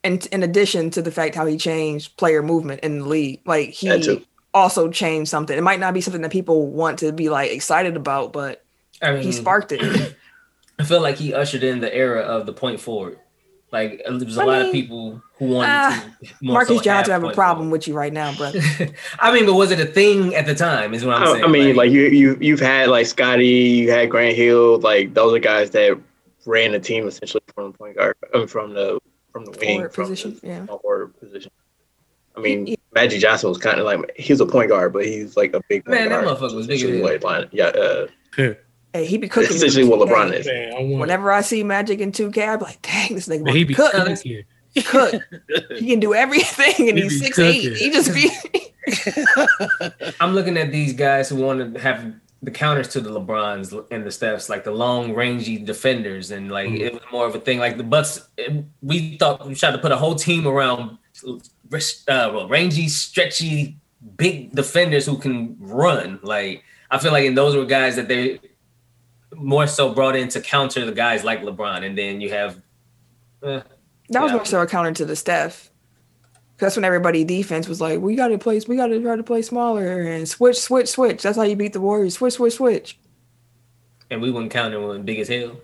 And 0.06 0.24
in 0.28 0.44
addition 0.44 0.92
to 0.92 1.02
the 1.02 1.12
fact 1.12 1.34
how 1.34 1.48
he 1.48 1.58
changed 1.58 2.16
player 2.16 2.44
movement 2.44 2.82
in 2.82 3.00
the 3.00 3.06
league, 3.06 3.42
like 3.46 3.70
he 3.70 4.24
also 4.54 4.90
changed 4.90 5.32
something. 5.32 5.58
It 5.58 5.64
might 5.64 5.80
not 5.80 5.96
be 5.96 6.00
something 6.00 6.22
that 6.22 6.32
people 6.32 6.68
want 6.68 7.00
to 7.00 7.12
be 7.12 7.28
like 7.30 7.52
excited 7.52 7.98
about, 7.98 8.32
but 8.32 8.64
I 9.02 9.14
mean, 9.14 9.24
he 9.24 9.32
sparked 9.32 9.72
it. 9.72 10.16
I 10.80 10.84
feel 10.84 11.02
like 11.02 11.18
he 11.18 11.34
ushered 11.34 11.64
in 11.64 11.80
the 11.80 11.94
era 11.94 12.22
of 12.22 12.46
the 12.46 12.54
point 12.54 12.80
forward. 12.80 13.18
Like 13.72 14.04
there 14.06 14.14
was 14.14 14.38
a 14.38 14.42
I 14.42 14.46
lot 14.46 14.58
mean, 14.60 14.66
of 14.68 14.72
people 14.72 15.24
who 15.40 15.48
wanted 15.48 15.72
ah, 15.72 16.06
to. 16.24 16.34
more 16.40 16.54
Marcus 16.54 16.78
so 16.78 16.84
Johnson 16.84 17.12
have 17.12 17.24
a 17.24 17.34
problem 17.34 17.66
forward. 17.66 17.72
with 17.72 17.88
you 17.88 17.96
right 17.96 18.14
now, 18.14 18.34
brother. 18.36 18.62
I 19.20 19.34
mean, 19.34 19.48
but 19.48 19.56
was 19.56 19.72
it 19.72 19.80
a 19.80 19.86
thing 19.88 20.36
at 20.36 20.46
the 20.46 20.54
time? 20.54 20.94
Is 20.94 21.04
what 21.04 21.16
I'm 21.16 21.24
I, 21.24 21.32
saying. 21.32 21.44
I 21.44 21.48
mean, 21.48 21.76
like, 21.76 21.90
you 21.90 22.04
you 22.04 22.38
you've 22.40 22.60
had 22.60 22.90
like 22.90 23.08
Scotty, 23.08 23.48
you 23.48 23.90
had 23.90 24.12
Grant 24.12 24.36
Hill, 24.36 24.80
like 24.80 25.16
those 25.16 25.34
are 25.34 25.40
guys 25.40 25.72
that 25.72 26.00
ran 26.46 26.74
the 26.74 26.80
team 26.80 27.08
essentially 27.08 27.42
from 27.56 27.72
the 27.72 27.78
point 27.78 27.98
guard, 27.98 28.16
I 28.34 28.38
mean, 28.38 28.48
from 28.48 28.76
the 28.76 29.00
from 29.36 29.44
the 29.44 29.52
wing, 29.60 29.76
Forward 29.80 29.94
from 29.94 30.04
position, 30.06 30.40
the 30.42 30.48
yeah. 30.48 30.66
small 30.66 30.80
forward 30.80 31.20
position. 31.20 31.52
I 32.38 32.40
mean, 32.40 32.74
Magic 32.94 33.20
Johnson 33.20 33.50
was 33.50 33.58
kind 33.58 33.82
of 33.82 33.86
like 33.86 34.00
he's 34.16 34.40
a 34.40 34.46
point 34.46 34.70
guard, 34.70 34.94
but 34.94 35.04
he's 35.06 35.36
like 35.36 35.54
a 35.54 35.60
big 35.68 35.84
point 35.84 36.00
Man, 36.00 36.08
that 36.10 36.24
guard. 36.24 36.38
motherfucker 36.38 36.56
was 36.56 36.68
big 36.68 36.78
as 36.78 36.84
Essentially 36.84 37.18
line- 37.18 37.50
Yeah, 37.52 37.66
uh, 37.66 38.08
Hey, 38.94 39.06
he 39.06 39.18
be 39.18 39.28
cooking. 39.28 39.48
it's 39.48 39.56
essentially 39.58 39.84
what 39.84 40.00
LeBron 40.00 40.32
is. 40.34 40.46
Man, 40.46 40.74
I 40.74 40.98
Whenever 40.98 41.30
I 41.34 41.42
see 41.42 41.64
Magic 41.64 42.00
in 42.00 42.14
2K, 42.14 42.48
I 42.48 42.56
be 42.56 42.64
like, 42.64 42.82
dang, 42.82 43.14
this 43.16 43.28
nigga 43.28 43.44
man, 43.44 43.54
he 43.54 43.66
be 43.66 43.74
to 43.74 43.82
cook. 43.82 43.92
cooking. 43.92 44.44
cook. 44.84 45.22
He 45.78 45.88
can 45.90 46.00
do 46.00 46.14
everything, 46.14 46.88
and 46.88 46.98
He 46.98 47.04
he's 47.04 47.20
be 47.20 47.26
six 47.26 47.38
eight. 47.40 47.76
He 47.76 47.92
just 47.92 48.14
be. 48.14 48.32
I'm 50.22 50.34
looking 50.34 50.56
at 50.58 50.72
these 50.72 50.94
guys 50.94 51.28
who 51.28 51.36
want 51.38 51.74
to 51.74 51.80
have 51.82 52.06
the 52.46 52.52
counters 52.52 52.88
to 52.90 53.02
the 53.02 53.10
LeBrons 53.10 53.68
and 53.92 54.04
the 54.06 54.10
Stephs, 54.10 54.50
like 54.50 54.64
the 54.64 54.72
long 54.72 55.14
rangy 55.14 55.58
defenders, 55.58 56.32
and 56.32 56.52
like 56.52 56.70
Mm-hmm. 56.70 56.86
it 56.86 56.94
was 56.94 57.02
more 57.12 57.26
of 57.26 57.34
a 57.36 57.40
thing. 57.40 57.58
Like 57.60 57.76
the 57.78 57.84
Bucks, 57.84 58.28
it- 58.38 58.64
we 58.82 59.18
thought 59.18 59.46
we 59.48 59.56
tried 59.56 59.72
to 59.72 59.80
put 59.80 59.92
a 59.92 59.98
whole 59.98 60.16
team 60.16 60.48
around 60.48 60.98
uh, 61.26 61.38
well, 62.34 62.48
rangy, 62.48 62.88
stretchy, 62.88 63.78
big 64.18 64.52
defenders 64.54 65.06
who 65.06 65.18
can 65.18 65.56
run. 65.60 66.20
Like 66.22 66.64
I 66.92 67.00
feel 67.00 67.12
like, 67.12 67.26
and 67.26 67.38
those 67.38 67.56
were 67.56 67.66
guys 67.66 67.96
that 67.96 68.08
they 68.08 68.40
more 69.36 69.68
so 69.68 69.94
brought 69.94 70.16
in 70.16 70.28
to 70.30 70.40
counter 70.42 70.86
the 70.86 70.92
guys 70.94 71.24
like 71.24 71.42
LeBron, 71.42 71.84
and 71.84 71.98
then 71.98 72.22
you 72.22 72.30
have. 72.30 72.62
eh, 73.44 73.62
That 74.10 74.22
was 74.22 74.32
Yeah. 74.32 74.38
more 74.38 74.46
so 74.46 74.62
a 74.62 74.68
counter 74.68 74.92
to 74.94 75.06
the 75.06 75.16
Steph. 75.16 75.72
'Cause 76.58 76.68
That's 76.68 76.76
when 76.78 76.86
everybody 76.86 77.24
defense 77.26 77.68
was 77.68 77.82
like, 77.82 78.00
we 78.00 78.16
got 78.16 78.30
to 78.30 78.38
play, 78.38 78.62
we 78.68 78.78
got 78.78 78.88
to 78.88 79.02
try 79.02 79.16
to 79.18 79.24
play 79.24 79.42
smaller 79.42 80.02
and 80.04 80.28
switch, 80.28 80.58
switch, 80.58 80.88
switch. 80.88 81.22
That's 81.24 81.36
how 81.38 81.44
you 81.44 81.56
beat 81.58 81.74
the 81.74 81.82
Warriors. 81.82 82.14
Switch, 82.16 82.34
switch, 82.36 82.54
switch. 82.54 82.98
and 84.10 84.22
we 84.22 84.32
wouldn't 84.32 84.52
counter 84.52 84.80
when 84.88 85.04
big 85.04 85.20
as 85.20 85.28
hell. 85.28 85.58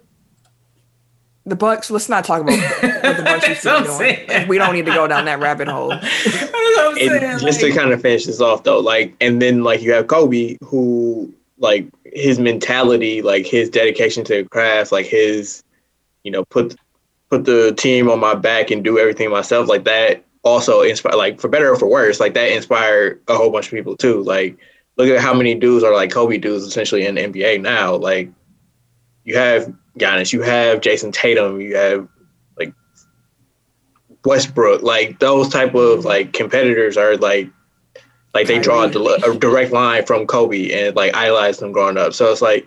The 1.45 1.55
Bucks. 1.55 1.89
Let's 1.89 2.07
not 2.09 2.23
talk 2.25 2.41
about 2.41 2.59
what 2.59 3.17
the 3.17 3.23
Bucks 3.23 3.47
used 3.47 3.61
to 3.61 3.63
That's 3.63 3.63
be 3.63 3.69
what 3.69 3.77
I'm 3.77 3.83
doing. 4.15 4.27
saying. 4.27 4.47
We 4.47 4.57
don't 4.57 4.73
need 4.73 4.85
to 4.85 4.91
go 4.93 5.07
down 5.07 5.25
that 5.25 5.39
rabbit 5.39 5.67
hole. 5.67 5.89
That's 5.89 6.53
I'm 6.79 6.95
saying, 6.95 7.23
And 7.23 7.39
just 7.41 7.61
to 7.61 7.71
kind 7.71 7.91
of 7.91 8.01
finish 8.01 8.25
this 8.25 8.41
off 8.41 8.63
though, 8.63 8.79
like, 8.79 9.15
and 9.21 9.41
then 9.41 9.63
like 9.63 9.81
you 9.81 9.91
have 9.93 10.07
Kobe, 10.07 10.57
who 10.63 11.33
like 11.57 11.85
his 12.05 12.37
mentality, 12.37 13.21
like 13.21 13.45
his 13.45 13.69
dedication 13.69 14.23
to 14.25 14.43
the 14.43 14.49
craft, 14.49 14.91
like 14.91 15.05
his, 15.07 15.63
you 16.23 16.31
know, 16.31 16.43
put 16.45 16.75
put 17.29 17.45
the 17.45 17.73
team 17.77 18.09
on 18.09 18.19
my 18.19 18.35
back 18.35 18.69
and 18.71 18.83
do 18.83 18.99
everything 18.99 19.29
myself, 19.31 19.67
like 19.69 19.85
that. 19.85 20.23
Also 20.43 20.81
inspire, 20.81 21.15
like 21.15 21.39
for 21.39 21.47
better 21.47 21.71
or 21.71 21.75
for 21.75 21.87
worse, 21.87 22.19
like 22.19 22.33
that 22.33 22.51
inspired 22.51 23.21
a 23.27 23.35
whole 23.35 23.51
bunch 23.51 23.67
of 23.67 23.71
people 23.73 23.95
too. 23.95 24.23
Like, 24.23 24.57
look 24.97 25.09
at 25.09 25.21
how 25.21 25.33
many 25.33 25.53
dudes 25.55 25.83
are 25.83 25.93
like 25.93 26.11
Kobe 26.11 26.37
dudes 26.37 26.63
essentially 26.65 27.05
in 27.05 27.15
the 27.15 27.21
NBA 27.21 27.61
now. 27.61 27.95
Like, 27.95 28.31
you 29.23 29.37
have 29.37 29.73
Giannis, 29.99 30.33
you 30.33 30.41
have 30.41 30.81
Jayson 30.81 31.11
Tatum, 31.11 31.61
you 31.61 31.75
have 31.75 32.07
like 32.57 32.73
Westbrook, 34.25 34.81
like 34.81 35.19
those 35.19 35.49
type 35.49 35.75
of 35.75 36.05
like 36.05 36.33
competitors 36.33 36.97
are 36.97 37.17
like 37.17 37.49
like 38.33 38.47
they 38.47 38.59
draw 38.59 38.83
a, 38.83 38.89
del- 38.89 39.07
a 39.07 39.37
direct 39.37 39.71
line 39.71 40.05
from 40.05 40.25
Kobe 40.25 40.71
and 40.71 40.95
like 40.95 41.13
idolize 41.13 41.59
them 41.59 41.71
growing 41.71 41.97
up. 41.97 42.13
So 42.13 42.31
it's 42.31 42.41
like 42.41 42.65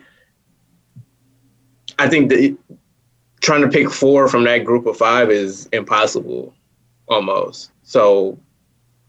I 1.99 2.09
think 2.09 2.29
that 2.31 2.57
trying 3.41 3.63
to 3.63 3.69
pick 3.69 3.91
four 3.91 4.29
from 4.29 4.45
that 4.45 4.59
group 4.59 4.87
of 4.87 4.97
five 4.97 5.31
is 5.31 5.67
impossible 5.73 6.54
almost. 7.09 7.71
So 7.83 8.39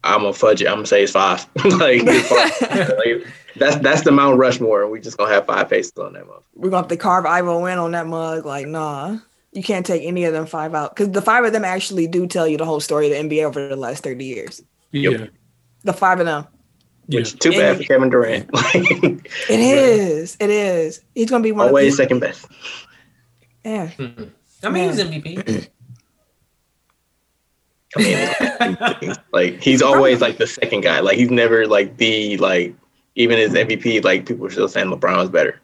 I'm 0.04 0.22
gonna 0.22 0.34
fudge 0.34 0.62
it. 0.62 0.68
I'm 0.68 0.76
gonna 0.76 0.88
say 0.88 1.04
it's 1.04 1.12
five. 1.12 1.46
like, 1.66 2.02
it's 2.06 2.28
five. 2.28 2.89
Like, 2.98 3.28
that's 3.58 3.78
that's 3.78 4.02
the 4.04 4.12
Mount 4.12 4.38
Rushmore. 4.38 4.88
We 4.89 5.00
just 5.00 5.18
gonna 5.18 5.34
have 5.34 5.46
five 5.46 5.70
faces 5.70 5.93
on 5.98 6.14
that 6.14 6.28
mug. 6.28 6.43
We're 6.56 6.70
gonna 6.70 6.84
have 6.84 6.89
to 6.89 6.98
carve 6.98 7.26
Ivo 7.26 7.66
in 7.66 7.78
on 7.78 7.91
that 7.91 8.06
mug. 8.06 8.46
Like, 8.46 8.68
nah, 8.68 9.18
you 9.54 9.64
can't 9.64 9.86
take 9.86 10.04
any 10.04 10.26
of 10.26 10.34
them 10.34 10.46
five 10.46 10.76
out 10.76 10.93
because 10.96 11.12
the 11.12 11.22
five 11.22 11.46
of 11.46 11.54
them 11.54 11.64
actually 11.64 12.08
do 12.08 12.28
tell 12.28 12.48
you 12.48 12.58
the 12.58 12.66
whole 12.66 12.82
story 12.82 13.10
of 13.12 13.30
the 13.30 13.38
NBA 13.38 13.43
over 13.46 13.68
the 13.70 13.78
last 13.78 14.04
thirty 14.04 14.26
years. 14.26 14.62
Yeah. 14.91 15.28
The 15.84 15.93
five 15.93 16.20
of 16.20 16.26
them. 16.26 16.48
Yeah. 17.08 17.20
Which 17.20 17.39
too 17.39 17.52
bad 17.52 17.78
for 17.78 17.84
Kevin 17.84 18.10
Durant. 18.10 18.50
Like, 18.54 18.76
It 18.76 19.60
is. 19.60 20.36
It 20.39 20.50
is. 20.50 21.02
He's 21.14 21.30
gonna 21.30 21.43
be 21.43 21.52
one 21.54 21.68
always 21.68 21.93
of 21.93 21.98
the 21.98 22.04
second 22.04 22.20
best. 22.20 22.48
yeah. 23.64 23.88
Hmm. 23.88 24.24
I 24.64 24.70
mean, 24.70 24.89
he's 24.89 25.00
MVP. 25.00 25.70
I 27.98 28.98
mean, 29.02 29.14
like 29.34 29.62
he's 29.62 29.82
always 29.82 30.22
like 30.22 30.38
the 30.38 30.48
second 30.48 30.82
guy. 30.82 31.00
Like 31.00 31.18
he's 31.18 31.30
never 31.32 31.66
like 31.68 31.98
the 31.98 32.38
like 32.38 32.76
even 33.16 33.38
his 33.38 33.54
MVP. 33.54 34.04
Like 34.04 34.26
people 34.26 34.46
are 34.46 34.50
still 34.52 34.68
saying 34.68 34.88
LeBron 34.88 35.18
was 35.18 35.30
better. 35.30 35.62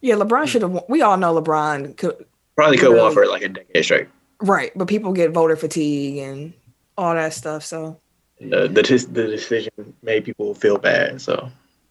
Yeah, 0.00 0.16
LeBron 0.16 0.46
should 0.46 0.62
have. 0.62 0.84
We 0.88 1.02
all 1.02 1.16
know 1.16 1.40
LeBron 1.40 1.96
could. 1.96 2.26
Probably 2.56 2.76
could 2.76 2.90
have 2.90 2.98
won 3.00 3.12
for 3.12 3.26
like 3.26 3.42
a 3.42 3.48
decade 3.48 3.84
straight. 3.84 4.08
Right, 4.40 4.70
but 4.76 4.86
people 4.86 5.12
get 5.12 5.32
voter 5.32 5.56
fatigue 5.56 6.18
and 6.18 6.52
all 6.98 7.14
that 7.14 7.32
stuff. 7.32 7.64
So 7.64 7.98
The 8.40 8.68
the, 8.68 8.82
the 9.10 9.26
decision 9.26 9.72
made 10.02 10.24
people 10.24 10.54
feel 10.54 10.76
bad. 10.78 11.20
So 11.20 11.50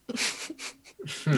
hmm. 0.10 1.38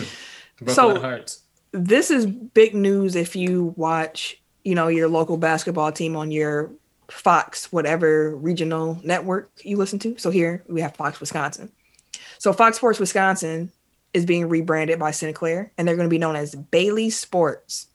Broke 0.62 0.76
So- 0.76 1.00
hearts. 1.00 1.42
this 1.72 2.12
is 2.12 2.26
big 2.26 2.74
news 2.76 3.16
if 3.16 3.36
you 3.36 3.74
watch, 3.78 4.42
you 4.64 4.76
know, 4.76 4.88
your 4.88 5.08
local 5.10 5.38
basketball 5.38 5.92
team 5.92 6.16
on 6.16 6.32
your 6.32 6.72
Fox, 7.12 7.72
whatever 7.72 8.36
regional 8.36 9.00
network 9.04 9.52
you 9.64 9.78
listen 9.78 10.00
to. 10.00 10.18
So 10.18 10.30
here 10.30 10.64
we 10.68 10.82
have 10.82 10.96
Fox 10.96 11.20
Wisconsin. 11.20 11.72
So 12.40 12.54
Fox 12.54 12.78
Sports 12.78 13.00
Wisconsin 13.00 13.72
is 14.14 14.26
being 14.26 14.48
rebranded 14.50 14.98
by 15.00 15.12
Sinclair, 15.12 15.72
and 15.78 15.88
they're 15.88 15.96
going 15.96 16.08
to 16.08 16.14
be 16.14 16.18
known 16.18 16.36
as 16.36 16.56
Bailey 16.56 17.10
Sports. 17.10 17.88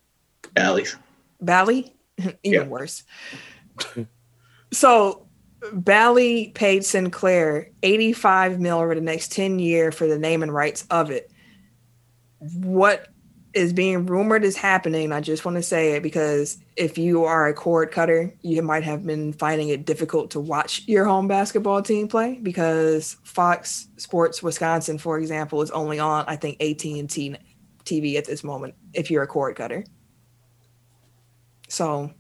Alex, 0.57 0.97
Bally, 1.41 1.95
even 2.19 2.35
Yeah. 2.45 2.67
worse. 2.67 3.05
so 4.73 5.27
Bally 5.73 6.53
paid 6.55 6.85
Sinclair 6.85 7.71
85 7.83 8.61
mil 8.61 8.79
over 8.79 8.95
the 8.95 9.01
next 9.01 9.33
10 9.33 9.59
year 9.59 9.93
for 9.93 10.07
the 10.07 10.19
name 10.19 10.43
and 10.43 10.53
rights 10.53 10.87
of 10.91 11.11
it. 11.11 11.31
What 12.39 13.09
is 13.53 13.73
being 13.73 14.07
rumored 14.07 14.45
is 14.45 14.57
happening. 14.57 15.13
I 15.13 15.21
just 15.21 15.45
want 15.45 15.57
to 15.57 15.63
say 15.63 15.93
it 15.97 16.03
because 16.03 16.59
if 16.77 16.97
you 16.97 17.25
are 17.25 17.49
a 17.49 17.55
cord 17.55 17.91
cutter, 17.91 18.33
you 18.43 18.63
might 18.63 18.85
have 18.85 19.05
been 19.05 19.33
finding 19.33 19.69
it 19.69 19.85
difficult 19.85 20.31
to 20.33 20.41
watch 20.41 20.83
your 20.87 21.05
home 21.05 21.27
basketball 21.27 21.83
team 21.83 22.07
play 22.07 22.39
because 22.43 23.17
Fox 23.25 23.89
Sports 23.97 24.43
Wisconsin, 24.43 24.99
for 24.99 25.19
example, 25.19 25.63
is 25.63 25.71
only 25.73 25.99
on 25.99 26.25
I 26.29 26.37
think 26.37 26.63
AT&T 26.63 27.37
TV 27.85 28.17
at 28.17 28.25
this 28.25 28.45
moment 28.45 28.75
if 28.93 29.11
you're 29.11 29.23
a 29.23 29.27
cord 29.27 29.57
cutter. 29.57 29.85
So 31.69 32.13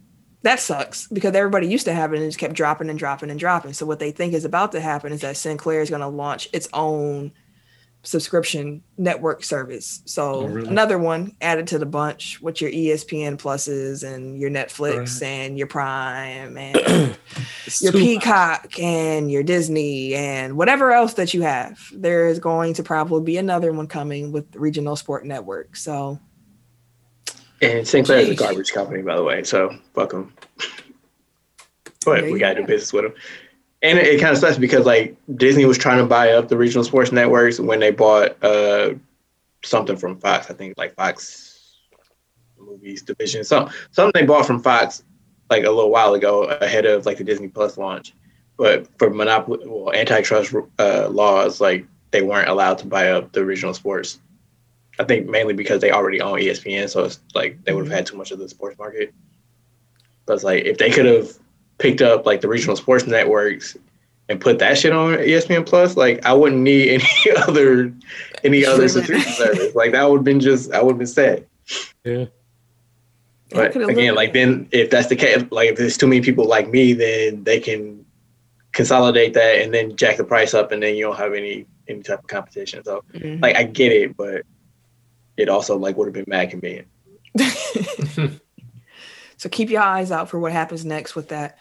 that 0.42 0.58
sucks 0.58 1.06
because 1.08 1.34
everybody 1.34 1.68
used 1.68 1.84
to 1.84 1.92
have 1.92 2.12
it 2.12 2.18
and 2.18 2.26
just 2.26 2.38
kept 2.38 2.54
dropping 2.54 2.88
and 2.88 2.98
dropping 2.98 3.30
and 3.30 3.38
dropping. 3.38 3.74
So 3.74 3.86
what 3.86 3.98
they 3.98 4.10
think 4.10 4.32
is 4.32 4.44
about 4.44 4.72
to 4.72 4.80
happen 4.80 5.12
is 5.12 5.20
that 5.20 5.36
Sinclair 5.36 5.80
is 5.80 5.90
going 5.90 6.00
to 6.00 6.08
launch 6.08 6.48
its 6.52 6.68
own 6.72 7.32
subscription 8.02 8.82
network 8.96 9.44
service. 9.44 10.00
So 10.06 10.32
Oh, 10.36 10.46
really? 10.46 10.68
another 10.68 10.98
one 10.98 11.36
added 11.42 11.66
to 11.68 11.78
the 11.78 11.84
bunch 11.86 12.40
with 12.40 12.60
your 12.60 12.70
ESPN 12.70 13.36
pluses 13.36 14.02
and 14.02 14.38
your 14.38 14.48
Netflix 14.50 15.20
Right. 15.20 15.28
and 15.28 15.58
your 15.58 15.66
Prime 15.66 16.56
and 16.56 16.76
your 16.86 17.14
Super- 17.66 17.98
Peacock 17.98 18.78
and 18.78 19.30
your 19.30 19.42
Disney 19.42 20.14
and 20.14 20.56
whatever 20.56 20.92
else 20.92 21.14
that 21.14 21.34
you 21.34 21.42
have. 21.42 21.78
There 21.92 22.26
is 22.28 22.38
going 22.38 22.72
to 22.74 22.82
probably 22.82 23.22
be 23.22 23.36
another 23.36 23.70
one 23.72 23.86
coming 23.86 24.32
with 24.32 24.46
regional 24.56 24.96
sport 24.96 25.26
network. 25.26 25.76
So 25.76 26.18
and 27.62 27.86
Sinclair 27.86 28.20
is 28.20 28.30
a 28.30 28.34
garbage 28.34 28.72
company, 28.72 29.02
by 29.02 29.16
the 29.16 29.22
way. 29.22 29.42
So 29.44 29.76
fuck 29.94 30.10
them. 30.10 30.32
But 32.06 32.22
There 32.22 32.32
we 32.32 32.38
gotta 32.38 32.62
do 32.62 32.66
business 32.66 32.94
with 32.94 33.02
them. 33.04 33.12
And 33.82 33.98
it, 33.98 34.06
it 34.06 34.20
kind 34.20 34.32
of 34.32 34.38
sucks 34.38 34.58
because 34.58 34.84
like 34.86 35.16
Disney 35.36 35.64
was 35.64 35.78
trying 35.78 35.98
to 35.98 36.06
buy 36.06 36.32
up 36.32 36.48
the 36.48 36.56
regional 36.56 36.84
sports 36.84 37.12
networks 37.12 37.58
when 37.58 37.80
they 37.80 37.90
bought 37.90 38.42
uh 38.44 38.94
something 39.62 39.96
from 39.96 40.18
Fox. 40.18 40.50
I 40.50 40.54
think 40.54 40.74
like 40.76 40.94
Fox 40.94 41.50
movies 42.58 43.02
division. 43.02 43.44
Some 43.44 43.70
something 43.90 44.20
they 44.20 44.26
bought 44.26 44.46
from 44.46 44.62
Fox 44.62 45.02
like 45.48 45.64
a 45.64 45.70
little 45.70 45.90
while 45.90 46.14
ago 46.14 46.44
ahead 46.44 46.86
of 46.86 47.06
like 47.06 47.18
the 47.18 47.24
Disney 47.24 47.48
Plus 47.48 47.76
launch. 47.76 48.14
But 48.56 48.86
for 48.98 49.10
monopoly, 49.10 49.66
well, 49.66 49.92
antitrust 49.94 50.54
uh, 50.78 51.08
laws, 51.08 51.60
like 51.60 51.86
they 52.10 52.22
weren't 52.22 52.48
allowed 52.48 52.78
to 52.78 52.86
buy 52.86 53.10
up 53.10 53.32
the 53.32 53.44
regional 53.44 53.74
sports. 53.74 54.20
I 54.98 55.04
think 55.04 55.28
mainly 55.28 55.54
because 55.54 55.80
they 55.80 55.92
already 55.92 56.20
own 56.20 56.38
ESPN, 56.38 56.88
so 56.90 57.04
it's 57.04 57.20
like 57.34 57.64
they 57.64 57.72
would 57.72 57.86
have 57.86 57.94
had 57.94 58.06
too 58.06 58.16
much 58.16 58.32
of 58.32 58.38
the 58.38 58.48
sports 58.48 58.78
market. 58.78 59.14
But 60.26 60.34
it's 60.34 60.44
like 60.44 60.64
if 60.64 60.76
they 60.76 60.90
could 60.90 61.06
have 61.06 61.32
picked 61.80 62.00
up 62.02 62.24
like 62.26 62.40
the 62.42 62.48
regional 62.48 62.76
sports 62.76 63.06
networks 63.06 63.76
and 64.28 64.40
put 64.40 64.60
that 64.60 64.78
shit 64.78 64.92
on 64.92 65.14
ESPN 65.14 65.66
Plus, 65.66 65.96
like 65.96 66.24
I 66.24 66.32
wouldn't 66.32 66.60
need 66.62 66.88
any 67.00 67.36
other 67.48 67.92
any 68.44 68.64
other 68.64 68.88
Streaming. 68.88 69.06
subscription 69.22 69.32
service. 69.32 69.74
Like 69.74 69.92
that 69.92 70.08
would 70.08 70.18
have 70.18 70.24
been 70.24 70.40
just 70.40 70.70
I 70.72 70.82
would 70.82 70.92
have 70.92 70.98
been 70.98 71.06
sad. 71.08 71.46
Yeah. 72.04 72.26
But 73.50 73.74
again, 73.76 74.14
like 74.14 74.32
then 74.32 74.68
if 74.70 74.90
that's 74.90 75.08
the 75.08 75.16
case, 75.16 75.42
like 75.50 75.70
if 75.70 75.76
there's 75.76 75.96
too 75.96 76.06
many 76.06 76.20
people 76.20 76.44
like 76.46 76.68
me, 76.68 76.92
then 76.92 77.42
they 77.42 77.58
can 77.58 78.04
consolidate 78.72 79.34
that 79.34 79.60
and 79.62 79.74
then 79.74 79.96
jack 79.96 80.16
the 80.18 80.22
price 80.24 80.54
up, 80.54 80.70
and 80.70 80.80
then 80.80 80.94
you 80.94 81.04
don't 81.04 81.16
have 81.16 81.34
any 81.34 81.66
any 81.88 82.02
type 82.02 82.20
of 82.20 82.28
competition. 82.28 82.84
So 82.84 83.02
Mhm. 83.14 83.42
like 83.42 83.56
I 83.56 83.64
get 83.64 83.90
it, 83.90 84.16
but 84.16 84.42
it 85.36 85.48
also 85.48 85.76
like 85.76 85.96
would 85.96 86.06
have 86.06 86.14
been 86.14 86.24
mad 86.28 86.50
convenient. 86.50 86.86
so 89.36 89.48
keep 89.48 89.70
your 89.70 89.82
eyes 89.82 90.12
out 90.12 90.28
for 90.28 90.38
what 90.38 90.52
happens 90.52 90.84
next 90.84 91.16
with 91.16 91.28
that. 91.30 91.58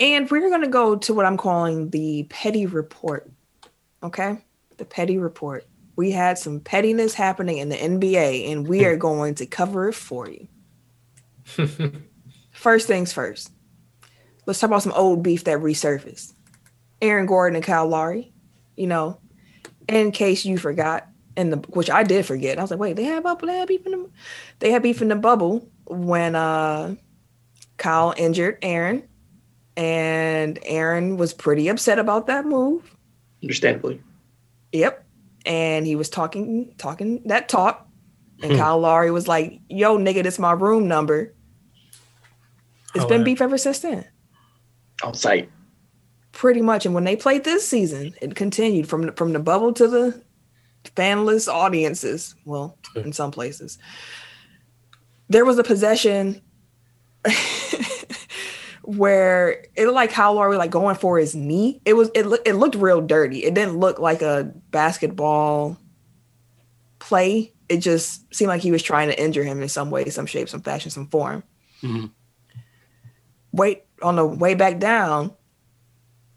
And 0.00 0.30
we're 0.30 0.48
going 0.48 0.62
to 0.62 0.68
go 0.68 0.96
to 0.96 1.14
what 1.14 1.26
I'm 1.26 1.36
calling 1.36 1.90
the 1.90 2.24
petty 2.30 2.66
report. 2.66 3.30
Okay? 4.02 4.38
The 4.78 4.84
petty 4.84 5.18
report. 5.18 5.66
We 5.96 6.10
had 6.10 6.38
some 6.38 6.60
pettiness 6.60 7.12
happening 7.12 7.58
in 7.58 7.68
the 7.68 7.76
NBA, 7.76 8.50
and 8.50 8.66
we 8.66 8.86
are 8.86 8.96
going 8.96 9.34
to 9.36 9.46
cover 9.46 9.90
it 9.90 9.94
for 9.94 10.28
you. 10.28 10.48
first 12.52 12.86
things 12.86 13.12
first. 13.12 13.52
Let's 14.46 14.58
talk 14.58 14.70
about 14.70 14.82
some 14.82 14.92
old 14.92 15.22
beef 15.22 15.44
that 15.44 15.58
resurfaced. 15.58 16.32
Aaron 17.02 17.26
Gordon 17.26 17.56
and 17.56 17.64
Kyle 17.64 17.86
Lowry. 17.86 18.32
You 18.76 18.86
know, 18.86 19.20
in 19.88 20.10
case 20.12 20.46
you 20.46 20.56
forgot, 20.56 21.06
in 21.36 21.50
the 21.50 21.56
which 21.56 21.90
I 21.90 22.02
did 22.02 22.26
forget. 22.26 22.58
I 22.58 22.62
was 22.62 22.70
like, 22.70 22.80
wait, 22.80 22.96
they 22.96 23.04
had 23.04 23.22
bubble, 23.22 23.46
they 23.46 23.58
had 23.58 23.68
beef 23.68 23.84
in 23.86 23.92
the, 23.92 24.10
they 24.58 24.70
had 24.70 24.82
beef 24.82 25.02
in 25.02 25.08
the 25.08 25.16
bubble 25.16 25.68
when 25.86 26.34
uh 26.34 26.94
Kyle 27.76 28.14
injured 28.16 28.58
Aaron, 28.62 29.02
and 29.80 30.58
Aaron 30.64 31.16
was 31.16 31.32
pretty 31.32 31.68
upset 31.68 31.98
about 31.98 32.26
that 32.26 32.44
move. 32.44 32.94
Understandably. 33.42 34.02
Yep. 34.72 35.06
And 35.46 35.86
he 35.86 35.96
was 35.96 36.10
talking 36.10 36.74
talking 36.76 37.22
that 37.24 37.48
talk. 37.48 37.88
And 38.42 38.52
hmm. 38.52 38.58
Kyle 38.58 38.78
Lowry 38.78 39.10
was 39.10 39.26
like, 39.26 39.58
yo, 39.70 39.96
nigga, 39.96 40.22
this 40.22 40.38
my 40.38 40.52
room 40.52 40.86
number. 40.86 41.32
It's 42.94 43.06
Oh, 43.06 43.08
been 43.08 43.22
yeah. 43.22 43.24
beef 43.24 43.40
ever 43.40 43.56
since 43.56 43.78
then. 43.78 44.04
On 45.02 45.14
site. 45.14 45.50
Pretty 46.32 46.60
much. 46.60 46.84
And 46.84 46.94
when 46.94 47.04
they 47.04 47.16
played 47.16 47.44
this 47.44 47.66
season, 47.66 48.14
it 48.20 48.34
continued 48.34 48.86
from 48.86 49.06
the, 49.06 49.12
from 49.12 49.32
the 49.32 49.38
bubble 49.38 49.72
to 49.72 49.88
the 49.88 50.22
fanless 50.94 51.50
audiences. 51.50 52.34
Well, 52.44 52.76
hmm. 52.92 53.00
in 53.00 53.12
some 53.14 53.30
places. 53.30 53.78
There 55.30 55.46
was 55.46 55.58
a 55.58 55.64
possession 55.64 56.42
where 58.82 59.64
it 59.74 59.84
looked 59.84 59.94
like 59.94 60.10
Kyle 60.10 60.34
Lowry 60.34 60.56
like 60.56 60.70
going 60.70 60.96
for 60.96 61.18
his 61.18 61.34
knee. 61.34 61.80
It 61.84 61.94
was 61.94 62.10
it 62.14 62.26
looked 62.26 62.46
it 62.48 62.54
looked 62.54 62.74
real 62.76 63.00
dirty. 63.00 63.44
It 63.44 63.54
didn't 63.54 63.78
look 63.78 63.98
like 63.98 64.22
a 64.22 64.52
basketball 64.70 65.76
play. 66.98 67.52
It 67.68 67.78
just 67.78 68.32
seemed 68.34 68.48
like 68.48 68.62
he 68.62 68.72
was 68.72 68.82
trying 68.82 69.08
to 69.08 69.22
injure 69.22 69.44
him 69.44 69.62
in 69.62 69.68
some 69.68 69.90
way, 69.90 70.08
some 70.10 70.26
shape, 70.26 70.48
some 70.48 70.62
fashion, 70.62 70.90
some 70.90 71.06
form. 71.08 71.42
Mhm. 71.82 72.10
Wait 73.52 73.84
on 74.02 74.16
the 74.16 74.24
way 74.26 74.54
back 74.54 74.78
down, 74.78 75.32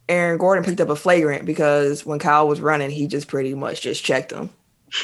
Aaron 0.10 0.38
Gordon 0.38 0.64
picked 0.66 0.82
up 0.82 0.90
a 0.90 0.96
flagrant 0.96 1.46
because 1.46 2.06
when 2.06 2.20
Kyle 2.20 2.48
was 2.48 2.60
running, 2.60 2.90
he 2.92 3.08
just 3.08 3.28
pretty 3.28 3.54
much 3.56 3.82
just 3.82 4.04
checked 4.04 4.32
him. 4.32 4.50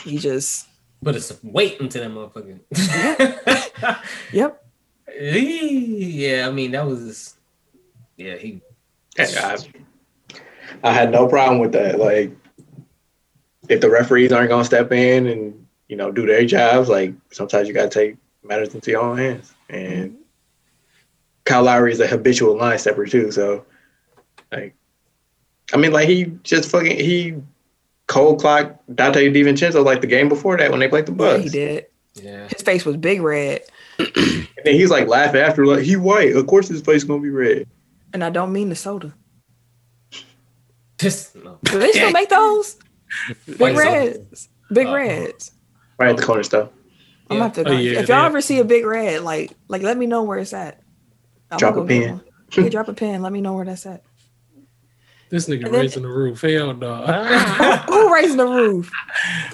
He 0.04 0.18
just 0.18 0.68
But 1.02 1.16
it's 1.16 1.32
wait 1.44 1.80
until 1.80 2.04
that 2.04 2.12
motherfucker. 2.34 2.60
yep. 4.34 4.66
Yeah, 5.20 6.48
I 6.48 6.52
mean 6.52 6.72
that 6.72 6.86
was 6.86 7.06
just, 7.06 7.38
yeah, 8.18 8.36
he 8.36 8.62
Hey, 9.18 9.36
I, 9.38 9.58
I 10.84 10.94
had 10.94 11.12
no 11.12 11.28
problem 11.28 11.60
with 11.60 11.74
that. 11.74 12.00
Like, 12.00 12.32
if 13.68 13.82
the 13.82 13.90
referees 13.90 14.32
aren't 14.32 14.50
gonna 14.50 14.64
step 14.64 14.92
in 14.92 15.28
and 15.28 15.68
you 15.88 15.98
know 15.98 16.12
do 16.12 16.26
their 16.26 16.46
jobs, 16.46 16.90
like 16.90 17.14
sometimes 17.32 17.68
you 17.68 17.74
gotta 17.74 17.90
take 17.90 18.18
matters 18.44 18.74
into 18.74 18.92
your 18.92 19.02
own 19.02 19.18
hands. 19.18 19.54
And 19.70 20.12
mm-hmm. 20.12 20.22
Kyle 21.46 21.64
Lowry 21.64 21.92
is 21.92 22.00
a 22.00 22.08
habitual 22.08 22.58
line 22.58 22.80
stepper 22.80 23.06
too, 23.06 23.32
so 23.32 23.66
like, 24.52 24.76
I 25.74 25.78
mean, 25.78 25.92
like 25.92 26.08
he 26.08 26.26
just 26.44 26.70
fucking 26.70 26.98
he 26.98 27.36
cold 28.08 28.40
clock 28.40 28.80
Donte 28.92 29.34
DiVincenzo 29.36 29.84
like 29.84 30.02
the 30.02 30.08
game 30.08 30.30
before 30.30 30.58
that 30.58 30.72
when 30.72 30.80
they 30.80 30.88
played 30.88 31.06
the 31.06 31.12
Yeah, 31.12 31.18
Bucks. 31.18 31.44
he 31.44 31.50
did. 31.50 31.86
yeah. 32.16 32.48
His 32.48 32.62
face 32.62 32.86
was 32.86 32.98
big 32.98 33.22
red. 33.22 33.62
And 34.00 34.66
then 34.66 34.74
he's 34.76 34.90
like 34.90 35.08
laughing 35.08 35.42
after, 35.42 35.66
like 35.66 35.84
he 35.84 35.96
white. 35.96 36.36
Of 36.36 36.48
course 36.48 36.68
his 36.68 36.82
face 36.82 37.04
gonna 37.04 37.22
be 37.22 37.30
red. 37.30 37.68
And 38.14 38.24
I 38.24 38.30
don't 38.30 38.52
mean 38.54 38.70
the 38.70 38.76
soda. 38.76 39.14
Just 40.98 41.36
no. 41.36 41.58
Do 41.64 41.80
they 41.80 41.92
still 41.92 42.12
make 42.12 42.30
those? 42.30 42.78
Big 43.48 43.60
White 43.60 43.76
soda. 43.78 43.90
reds. 43.90 44.50
Big 44.72 44.88
Uh, 44.88 44.94
reds. 44.96 45.52
Right 45.98 46.10
at 46.10 46.18
the 46.18 46.24
corner 46.24 46.44
stuff. 46.44 46.70
I'm 47.30 47.38
gonna 47.38 47.44
have 47.44 47.54
to 47.54 47.70
Oh, 47.70 47.72
yeah, 47.74 48.00
if 48.00 48.10
y'all 48.10 48.22
they- 48.22 48.26
ever 48.26 48.42
see 48.42 48.60
a 48.60 48.64
big 48.66 48.86
red, 48.86 49.22
like 49.22 49.54
like 49.68 49.82
let 49.82 49.98
me 49.98 50.06
know 50.08 50.24
where 50.24 50.40
it's 50.40 50.54
at. 50.54 50.82
I'm 51.52 51.58
Drop 51.58 51.74
a 51.74 51.76
go 51.78 51.84
get 51.86 52.08
pin. 52.08 52.22
Yeah, 52.64 52.70
drop 52.70 52.88
a 52.88 52.94
pin. 52.94 53.22
Let 53.22 53.32
me 53.32 53.42
know 53.42 53.54
where 53.54 53.66
that's 53.66 53.86
at. 53.86 54.04
This 55.30 55.48
nigga 55.48 55.66
then- 55.66 55.74
raising 55.74 56.04
the 56.04 56.10
roof. 56.10 56.42
Hell 56.42 56.74
no. 56.74 57.06
Who 57.88 58.14
raising 58.14 58.38
the 58.38 58.48
roof? 58.48 58.90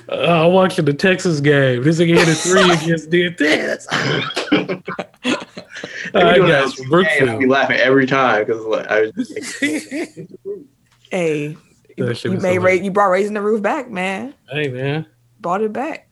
Uh, 0.10 0.46
I'm 0.46 0.54
watching 0.54 0.86
the 0.86 0.94
Texas 0.94 1.42
game. 1.42 1.84
This 1.84 2.00
nigga 2.00 2.18
hit 2.18 2.28
a 2.30 2.36
three 2.36 2.72
against 2.72 3.10
the 3.12 3.32
Tits. 3.34 3.86
They 3.88 4.58
I 6.22 6.36
doing 6.36 6.48
got 6.48 6.70
that 6.70 6.86
from 6.90 7.04
game, 7.04 7.30
I 7.30 7.38
be 7.38 7.46
laughing 7.46 7.78
every 7.78 8.06
time 8.08 8.46
because 8.46 8.64
like, 8.64 8.88
I 8.88 9.02
was 9.02 9.12
just 9.12 9.60
Hey, 11.12 11.58
you, 11.98 12.14
you 12.24 12.32
made 12.40 12.60
ra- 12.60 12.72
you 12.72 12.90
brought 12.92 13.10
raising 13.10 13.34
the 13.34 13.42
roof 13.42 13.62
back, 13.62 13.90
man. 13.90 14.34
Hey 14.50 14.70
man. 14.70 15.06
Brought 15.42 15.62
it 15.62 15.74
back. 15.74 16.10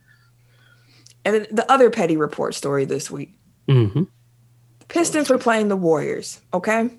And 1.25 1.35
then 1.35 1.47
the 1.51 1.69
other 1.71 1.89
petty 1.89 2.17
report 2.17 2.53
story 2.53 2.83
this 2.83 3.09
week. 3.09 3.33
Mm-hmm. 3.69 4.03
Pistons 4.89 5.29
were 5.29 5.37
playing 5.37 5.69
the 5.69 5.77
Warriors, 5.77 6.41
okay? 6.53 6.89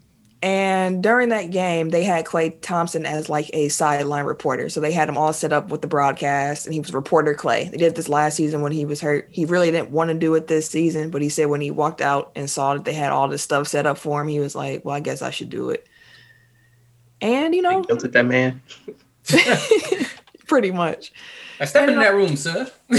And 0.45 1.03
during 1.03 1.31
that 1.31 1.51
game, 1.53 1.89
they 1.89 2.05
had 2.05 2.27
Klay 2.27 2.61
Thompson 2.61 3.07
as 3.07 3.31
like 3.31 3.49
a 3.55 3.71
sideline 3.71 4.27
reporter. 4.27 4.69
So 4.69 4.79
they 4.79 4.93
had 4.93 5.09
him 5.09 5.17
all 5.17 5.33
set 5.33 5.55
up 5.55 5.71
with 5.71 5.81
the 5.81 5.87
broadcast, 5.87 6.67
and 6.67 6.75
he 6.75 6.81
was 6.81 6.93
reporter 6.93 7.35
Klay. 7.35 7.71
They 7.71 7.79
did 7.79 7.95
this 7.95 8.11
last 8.11 8.37
season 8.37 8.61
when 8.61 8.71
he 8.71 8.85
was 8.85 9.01
hurt. 9.01 9.27
He 9.31 9.47
really 9.47 9.71
didn't 9.71 9.89
want 9.89 10.09
to 10.09 10.15
do 10.15 10.35
it 10.35 10.47
this 10.47 10.69
season, 10.69 11.09
but 11.09 11.23
he 11.23 11.31
said 11.31 11.47
when 11.47 11.63
he 11.63 11.71
walked 11.71 12.03
out 12.03 12.31
and 12.37 12.51
saw 12.51 12.75
that 12.75 12.85
they 12.85 12.93
had 12.93 13.11
all 13.11 13.27
this 13.27 13.41
stuff 13.41 13.69
set 13.69 13.87
up 13.87 13.97
for 13.97 14.21
him, 14.21 14.29
he 14.29 14.39
was 14.39 14.55
like, 14.55 14.85
"Well, 14.85 14.95
I 14.95 15.01
guess 15.01 15.23
I 15.23 15.31
should 15.31 15.49
do 15.49 15.71
it." 15.71 15.87
And 17.23 17.55
you 17.55 17.63
know, 17.63 17.83
guilt 17.83 18.05
at 18.05 18.13
that 18.13 18.27
man. 18.27 18.61
pretty 20.47 20.73
much. 20.73 21.11
I 21.61 21.65
stepped 21.67 21.91
in 21.91 21.99
that 21.99 22.15
room, 22.15 22.37
sir. 22.37 22.71
I 22.91 22.97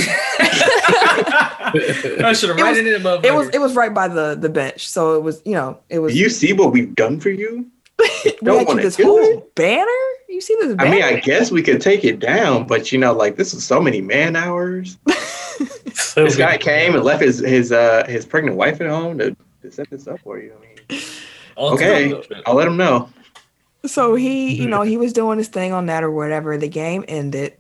should 2.34 2.50
have 2.50 2.58
It 2.58 2.62
right 2.62 2.70
was- 2.70 2.78
in 2.80 2.86
there, 2.86 3.00
motherfucker. 3.00 3.26
It 3.26 3.34
was 3.34 3.50
it 3.50 3.60
was 3.62 3.76
right 3.76 3.94
by 3.94 4.08
the 4.08 4.36
the 4.40 4.50
bench, 4.50 4.88
so 4.88 5.16
it 5.16 5.24
was 5.24 5.42
you 5.46 5.54
know 5.54 5.80
it 5.90 6.00
was. 6.00 6.14
Do 6.14 6.20
you 6.20 6.30
see 6.30 6.54
what 6.54 6.72
we've 6.72 6.94
done 6.96 7.20
for 7.20 7.30
you? 7.30 7.66
we 8.00 8.32
don't 8.44 8.68
wanna 8.68 8.82
this 8.82 8.96
do 8.98 9.04
whole 9.04 9.20
it? 9.20 9.56
banner. 9.56 9.86
You 10.30 10.42
see 10.42 10.56
this 10.60 10.76
I 10.80 10.90
mean, 10.90 11.04
I 11.04 11.20
guess 11.20 11.52
we 11.52 11.62
could 11.64 11.80
take 11.82 12.04
it 12.04 12.20
down, 12.20 12.68
but 12.68 12.92
you 12.92 12.98
know, 12.98 13.14
like 13.14 13.36
this 13.38 13.54
is 13.54 13.66
so 13.66 13.82
many 13.82 14.02
man 14.02 14.36
hours. 14.36 14.98
This 16.16 16.36
guy 16.36 16.58
came 16.58 16.94
and 16.96 17.04
left 17.06 17.22
his 17.22 17.40
his 17.40 17.72
uh 17.72 18.06
his 18.08 18.26
pregnant 18.26 18.58
wife 18.58 18.82
at 18.82 18.88
home 18.88 19.18
to, 19.18 19.36
to 19.62 19.72
set 19.72 19.90
this 19.90 20.08
up 20.08 20.20
for 20.22 20.38
you. 20.40 20.54
I 20.54 20.60
mean, 20.94 21.02
okay, 21.58 22.22
I'll 22.46 22.56
let 22.56 22.68
him 22.68 22.76
know. 22.76 23.10
So 23.86 24.16
he, 24.16 24.56
you 24.56 24.68
know, 24.68 24.82
he 24.82 24.98
was 24.98 25.14
doing 25.14 25.38
his 25.38 25.48
thing 25.48 25.72
on 25.72 25.86
that 25.86 26.04
or 26.04 26.12
whatever. 26.12 26.58
The 26.58 26.68
game 26.68 27.06
ended. 27.08 27.54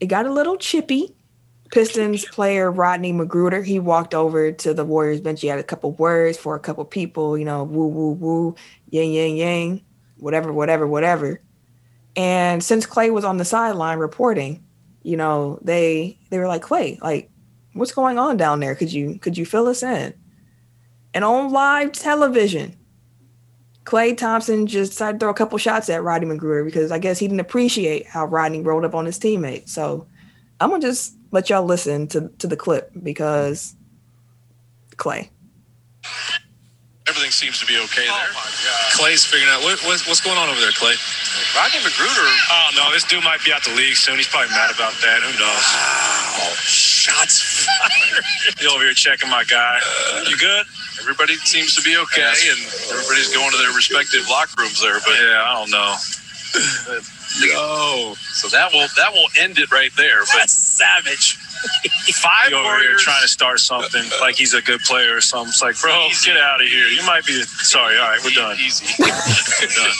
It 0.00 0.06
got 0.06 0.26
a 0.26 0.32
little 0.32 0.56
chippy. 0.56 1.14
Pistons 1.70 2.24
player 2.24 2.68
Rodney 2.68 3.12
McGruder, 3.12 3.64
he 3.64 3.78
walked 3.78 4.12
over 4.12 4.50
to 4.50 4.74
the 4.74 4.84
Warriors 4.84 5.20
bench. 5.20 5.40
He 5.40 5.46
had 5.46 5.60
a 5.60 5.62
couple 5.64 5.92
words 5.92 6.36
for 6.36 6.56
a 6.56 6.58
couple 6.58 6.84
people, 6.84 7.38
you 7.38 7.44
know, 7.44 7.62
woo, 7.62 7.86
woo, 7.86 8.10
woo, 8.10 8.56
yang, 8.88 9.12
yang, 9.12 9.36
yang, 9.36 9.80
whatever, 10.18 10.52
whatever, 10.52 10.84
whatever. 10.84 11.40
And 12.16 12.62
since 12.64 12.86
Klay 12.86 13.12
was 13.12 13.24
on 13.24 13.36
the 13.36 13.44
sideline 13.44 13.98
reporting, 13.98 14.64
you 15.02 15.16
know, 15.16 15.60
they 15.62 16.18
they 16.30 16.38
were 16.38 16.48
like, 16.48 16.62
Klay, 16.62 17.00
like, 17.00 17.30
what's 17.74 17.92
going 17.92 18.18
on 18.18 18.36
down 18.36 18.58
there? 18.58 18.74
Could 18.74 18.92
you 18.92 19.18
could 19.20 19.38
you 19.38 19.46
fill 19.46 19.68
us 19.68 19.82
in? 19.84 20.12
And 21.14 21.24
on 21.24 21.52
live 21.52 21.92
television, 21.92 22.76
Klay 23.84 24.16
Thompson 24.16 24.66
just 24.66 24.92
decided 24.92 25.18
to 25.18 25.24
throw 25.24 25.30
a 25.30 25.34
couple 25.34 25.58
shots 25.58 25.88
at 25.88 26.02
Rodney 26.02 26.26
McGruder 26.26 26.64
because 26.64 26.92
I 26.92 26.98
guess 26.98 27.18
he 27.18 27.26
didn't 27.26 27.40
appreciate 27.40 28.06
how 28.06 28.26
Rodney 28.26 28.60
rolled 28.60 28.84
up 28.84 28.94
on 28.94 29.06
his 29.06 29.18
teammate. 29.18 29.68
So 29.68 30.06
I'm 30.60 30.70
gonna 30.70 30.82
just 30.82 31.14
let 31.30 31.48
y'all 31.48 31.64
listen 31.64 32.06
to, 32.08 32.28
to 32.38 32.46
the 32.46 32.56
clip 32.56 32.90
because 33.02 33.74
Klay. 34.96 35.30
Everything 37.08 37.30
seems 37.32 37.58
to 37.58 37.66
be 37.66 37.76
okay 37.76 38.06
oh 38.06 38.14
there. 38.14 38.30
Klay's 38.94 39.24
figuring 39.24 39.50
out 39.50 39.62
what, 39.62 39.80
what's, 39.82 40.06
what's 40.06 40.20
going 40.20 40.38
on 40.38 40.48
over 40.48 40.60
there, 40.60 40.70
Klay. 40.70 40.94
Rodney 41.56 41.80
McGruder. 41.80 42.30
Oh 42.52 42.70
no, 42.76 42.92
this 42.92 43.04
dude 43.04 43.24
might 43.24 43.42
be 43.44 43.52
out 43.52 43.64
the 43.64 43.74
league 43.74 43.96
soon. 43.96 44.16
He's 44.16 44.28
probably 44.28 44.50
mad 44.50 44.70
about 44.70 44.92
that. 45.02 45.22
Who 45.24 45.32
knows? 45.40 45.64
Wow, 45.74 46.54
shots 47.00 47.64
fired. 47.64 48.24
You 48.60 48.68
over 48.70 48.84
here 48.84 48.92
checking 48.92 49.30
my 49.30 49.44
guy. 49.44 49.80
you 50.28 50.36
good? 50.36 50.66
Everybody 51.00 51.34
seems 51.48 51.74
to 51.76 51.82
be 51.82 51.96
okay, 51.96 52.32
and 52.52 52.60
everybody's 52.92 53.32
going 53.32 53.50
to 53.52 53.56
their 53.56 53.72
respective 53.72 54.28
locker 54.28 54.60
rooms 54.60 54.80
there. 54.80 55.00
But 55.00 55.16
yeah, 55.16 55.40
I 55.40 55.52
don't 55.56 55.70
know. 55.70 55.96
no. 57.40 58.14
So 58.20 58.48
that 58.48 58.68
will 58.72 58.86
that 58.96 59.12
will 59.12 59.28
end 59.38 59.58
it 59.58 59.70
right 59.72 59.90
there. 59.96 60.20
But 60.20 60.44
That's 60.44 60.52
savage. 60.52 61.36
Five 62.20 62.52
over 62.52 62.78
here 62.78 62.96
trying 62.96 63.22
to 63.22 63.28
start 63.28 63.60
something 63.60 64.02
like 64.20 64.36
he's 64.36 64.54
a 64.54 64.62
good 64.62 64.80
player 64.80 65.16
or 65.16 65.20
something. 65.20 65.48
It's 65.48 65.62
like, 65.62 65.78
bro, 65.80 66.08
get 66.24 66.36
out 66.36 66.60
of 66.60 66.66
here. 66.66 66.86
You 66.88 67.04
might 67.06 67.24
be. 67.26 67.42
Sorry. 67.42 67.96
All 67.98 68.08
right, 68.08 68.20
we're 68.24 68.30
done. 68.30 68.56
Easy. 68.58 68.86
we're 68.98 69.06
done. 69.08 69.90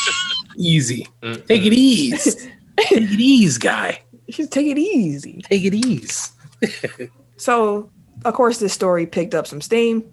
Easy. 0.56 1.06
Take 1.22 1.64
it 1.66 1.72
easy. 1.72 2.50
Take 2.76 3.02
it 3.02 3.20
easy, 3.20 3.58
guy. 3.60 4.02
You 4.26 4.32
should 4.32 4.50
take 4.50 4.66
it 4.68 4.78
easy. 4.78 5.42
Take 5.42 5.64
it 5.64 5.74
easy. 5.74 6.32
So 7.36 7.90
of 8.26 8.34
course 8.34 8.58
this 8.58 8.74
story 8.74 9.06
picked 9.06 9.34
up 9.34 9.46
some 9.46 9.60
steam. 9.60 10.04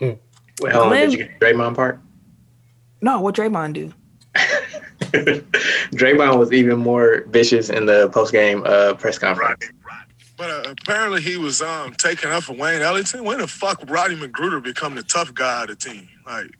Well, 0.58 0.88
Glenn- 0.88 1.10
did 1.10 1.18
you 1.18 1.24
get 1.26 1.38
the 1.38 1.46
Draymond 1.46 1.76
part? 1.76 2.00
No, 3.02 3.20
what 3.20 3.34
Draymond 3.34 3.74
do? 3.74 3.92
Draymond 5.92 6.38
was 6.38 6.50
even 6.50 6.78
more 6.78 7.24
vicious 7.28 7.68
in 7.68 7.84
the 7.84 8.08
post 8.08 8.32
game 8.32 8.62
uh, 8.64 8.94
press 8.94 9.18
conference. 9.18 9.66
But 10.38 10.50
uh, 10.50 10.70
apparently 10.70 11.20
he 11.20 11.36
was 11.36 11.60
um 11.60 11.92
taking 11.94 12.30
up 12.30 12.44
for 12.44 12.54
Wayne 12.54 12.80
Ellington. 12.80 13.22
When 13.24 13.38
the 13.38 13.46
fuck 13.46 13.82
Rodney 13.86 14.16
McGruder 14.16 14.62
become 14.62 14.94
the 14.94 15.02
tough 15.02 15.34
guy 15.34 15.62
of 15.62 15.68
the 15.68 15.76
team? 15.76 16.08
Like, 16.26 16.50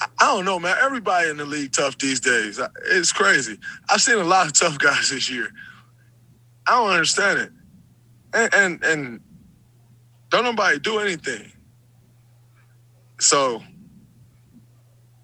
I, 0.00 0.06
I 0.20 0.26
don't 0.26 0.44
know, 0.44 0.58
man. 0.60 0.76
Everybody 0.80 1.28
in 1.28 1.36
the 1.36 1.44
league 1.44 1.72
tough 1.72 1.98
these 1.98 2.20
days. 2.20 2.60
It's 2.86 3.12
crazy. 3.12 3.58
I've 3.88 4.00
seen 4.00 4.18
a 4.18 4.24
lot 4.24 4.46
of 4.46 4.52
tough 4.52 4.78
guys 4.78 5.10
this 5.10 5.28
year. 5.30 5.48
I 6.66 6.72
don't 6.72 6.90
understand 6.90 7.38
it. 7.40 7.50
And 8.34 8.54
and, 8.54 8.84
and 8.84 9.20
don't 10.30 10.44
nobody 10.44 10.78
do 10.78 10.98
anything. 10.98 11.52
So, 13.20 13.62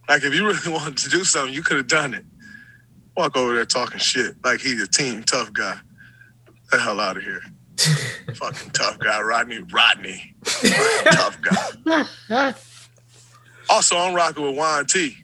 like, 0.08 0.22
if 0.22 0.34
you 0.34 0.46
really 0.46 0.72
wanted 0.72 0.98
to 0.98 1.10
do 1.10 1.24
something, 1.24 1.52
you 1.52 1.62
could 1.62 1.78
have 1.78 1.88
done 1.88 2.14
it. 2.14 2.24
Walk 3.16 3.36
over 3.36 3.54
there 3.54 3.64
talking 3.64 3.98
shit 3.98 4.36
like 4.44 4.60
he's 4.60 4.80
a 4.80 4.86
team 4.86 5.24
tough 5.24 5.52
guy. 5.52 5.78
the 6.70 6.78
hell 6.78 7.00
out 7.00 7.16
of 7.16 7.22
here. 7.22 7.40
Fucking 8.34 8.70
tough 8.70 8.98
guy, 8.98 9.20
Rodney. 9.20 9.60
Rodney. 9.72 10.34
Tough 10.44 11.38
guy. 12.28 12.54
Also, 13.70 13.96
I'm 13.96 14.14
rocking 14.14 14.44
with 14.44 14.56
Juan 14.56 14.86
T. 14.86 15.16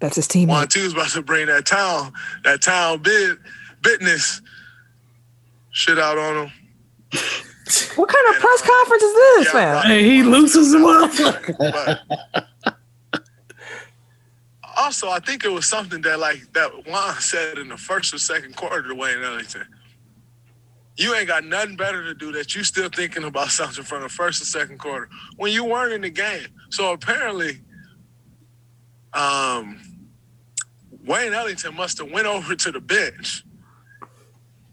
That's 0.00 0.16
his 0.16 0.28
team. 0.28 0.48
Juan 0.48 0.68
T 0.68 0.82
was 0.82 0.92
about 0.92 1.10
to 1.10 1.22
bring 1.22 1.46
that 1.46 1.66
town, 1.66 2.12
that 2.44 2.60
town 2.60 3.00
bid, 3.00 3.38
business 3.84 4.40
shit 5.70 5.98
out 5.98 6.18
on 6.18 6.46
him. 6.46 6.52
What 7.96 8.08
kind 8.08 8.34
of 8.34 8.40
press 8.40 8.62
conference 8.62 9.02
is 9.02 9.14
this, 9.14 9.46
Yeah, 9.54 9.60
man? 9.60 9.74
right. 9.76 9.86
Hey, 9.86 10.02
he 10.04 10.22
loses 10.22 10.72
the 10.72 10.78
motherfucker. 10.78 11.98
Also, 14.76 15.08
I 15.08 15.20
think 15.20 15.44
it 15.44 15.52
was 15.52 15.66
something 15.68 16.00
that 16.02 16.18
like 16.18 16.52
that 16.52 16.70
Juan 16.86 17.14
said 17.20 17.58
in 17.58 17.68
the 17.68 17.76
first 17.76 18.12
or 18.12 18.18
second 18.18 18.56
quarter 18.56 18.82
to 18.88 18.94
Wayne 18.94 19.22
Ellington. 19.22 19.66
You 20.96 21.14
ain't 21.14 21.28
got 21.28 21.44
nothing 21.44 21.76
better 21.76 22.02
to 22.04 22.14
do 22.14 22.32
that 22.32 22.54
you 22.54 22.64
still 22.64 22.88
thinking 22.88 23.24
about 23.24 23.48
something 23.48 23.84
from 23.84 24.02
the 24.02 24.08
first 24.08 24.42
or 24.42 24.44
second 24.44 24.78
quarter 24.78 25.08
when 25.36 25.52
you 25.52 25.64
weren't 25.64 25.92
in 25.92 26.00
the 26.02 26.10
game. 26.10 26.46
So 26.70 26.92
apparently, 26.92 27.60
um, 29.12 29.80
Wayne 31.04 31.32
Ellington 31.32 31.74
must 31.74 31.98
have 31.98 32.10
went 32.10 32.26
over 32.26 32.54
to 32.54 32.72
the 32.72 32.80
bench. 32.80 33.44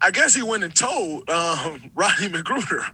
I 0.01 0.11
guess 0.11 0.33
he 0.33 0.41
went 0.41 0.63
and 0.63 0.75
told 0.75 1.29
um, 1.29 1.91
Rodney 1.95 2.29
McGruder 2.29 2.85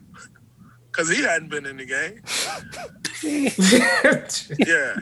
because 0.91 1.10
he 1.10 1.24
hadn't 1.24 1.49
been 1.49 1.66
in 1.66 1.78
the 1.78 1.86
game. 1.86 2.22
yeah. 4.68 4.97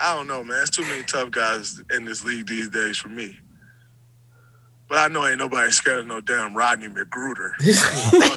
I 0.00 0.14
don't 0.14 0.26
know, 0.26 0.44
man. 0.44 0.62
It's 0.62 0.70
too 0.70 0.82
many 0.82 1.02
tough 1.02 1.30
guys 1.30 1.80
in 1.94 2.04
this 2.04 2.24
league 2.24 2.46
these 2.46 2.68
days 2.68 2.96
for 2.96 3.08
me. 3.08 3.38
But 4.88 4.98
I 4.98 5.08
know 5.08 5.26
ain't 5.26 5.38
nobody 5.38 5.70
scared 5.70 6.00
of 6.00 6.06
no 6.06 6.20
damn 6.20 6.56
Rodney 6.56 6.88
McGruder. 6.88 7.52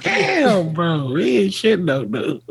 Damn, 0.03 0.73
bro. 0.73 1.15
He 1.15 1.43
ain't 1.43 1.53
shit 1.53 1.79
no 1.79 2.03
dude. 2.03 2.41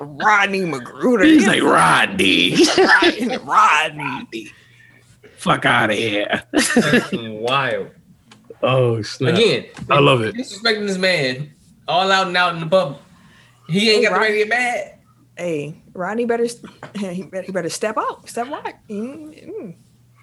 Rodney 0.00 0.60
McGruder. 0.60 1.24
He's 1.26 1.46
like 1.46 1.62
Rodney. 1.62 2.56
Rodney. 2.78 3.36
Rodney. 3.36 4.50
Fuck 5.36 5.66
out 5.66 5.90
of 5.90 5.96
here. 5.96 6.42
Fucking 6.58 7.42
wild. 7.42 7.90
Oh 8.62 9.00
snap! 9.02 9.34
Again, 9.34 9.66
I 9.88 10.00
love 10.00 10.22
it. 10.22 10.34
disrespecting 10.34 10.86
this 10.86 10.98
man 10.98 11.52
all 11.86 12.10
out 12.10 12.26
and 12.26 12.36
out 12.36 12.54
in 12.54 12.60
the 12.60 12.66
pub. 12.66 12.98
He 13.68 13.90
ain't 13.90 14.04
got 14.04 14.14
the 14.14 14.20
right 14.20 14.30
to 14.30 14.36
get 14.38 14.48
mad. 14.48 14.98
Hey, 15.36 15.80
Rodney 15.92 16.24
better 16.24 16.44
he 16.98 17.22
better, 17.22 17.42
he 17.46 17.52
better 17.52 17.68
step 17.68 17.96
out, 17.96 18.28
step 18.28 18.48
right. 18.48 18.74
Mm, 18.88 19.48
mm. 19.48 19.76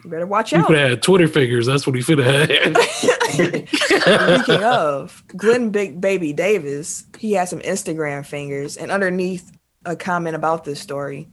You 0.04 0.10
better 0.12 0.28
watch 0.28 0.52
You 0.52 0.60
out. 0.60 0.68
could 0.68 0.78
have 0.78 0.90
had 0.90 1.02
Twitter 1.02 1.28
figures. 1.28 1.66
That's 1.66 1.88
what 1.88 1.96
he 1.96 2.02
should 2.02 2.20
have 2.20 2.50
had. 2.50 2.78
Speaking 3.30 4.64
of 4.64 5.24
Glen 5.36 5.70
Big 5.72 6.00
Baby 6.02 6.34
Davis, 6.34 7.06
he 7.18 7.32
had 7.34 7.50
some 7.50 7.60
Instagram 7.62 8.26
fingers, 8.26 8.78
and 8.78 8.92
underneath 8.92 9.52
a 9.86 9.96
comment 9.96 10.36
about 10.36 10.64
this 10.64 10.80
story, 10.80 11.28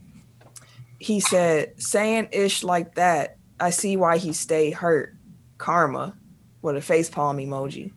he 0.99 1.19
said, 1.19 1.79
"Saying 1.81 2.29
ish 2.31 2.63
like 2.63 2.95
that, 2.95 3.37
I 3.59 3.69
see 3.71 3.97
why 3.97 4.17
he 4.17 4.33
stayed 4.33 4.73
hurt." 4.75 5.15
Karma, 5.59 6.15
with 6.63 6.75
a 6.75 6.81
face 6.81 7.09
palm 7.09 7.37
emoji, 7.37 7.91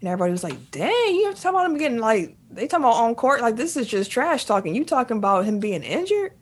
and 0.00 0.08
everybody 0.08 0.32
was 0.32 0.44
like, 0.44 0.70
"Dang, 0.70 1.14
you 1.14 1.24
have 1.24 1.34
to 1.34 1.40
stop 1.40 1.54
talking 1.54 1.64
about 1.64 1.70
him 1.72 1.78
getting 1.78 1.98
like 1.98 2.36
they 2.50 2.66
talking 2.66 2.84
about 2.84 3.02
on 3.02 3.14
court 3.14 3.40
like 3.40 3.56
this 3.56 3.78
is 3.78 3.86
just 3.86 4.10
trash 4.10 4.44
talking. 4.44 4.74
You 4.74 4.84
talking 4.84 5.16
about 5.16 5.46
him 5.46 5.58
being 5.60 5.82
injured? 5.82 6.32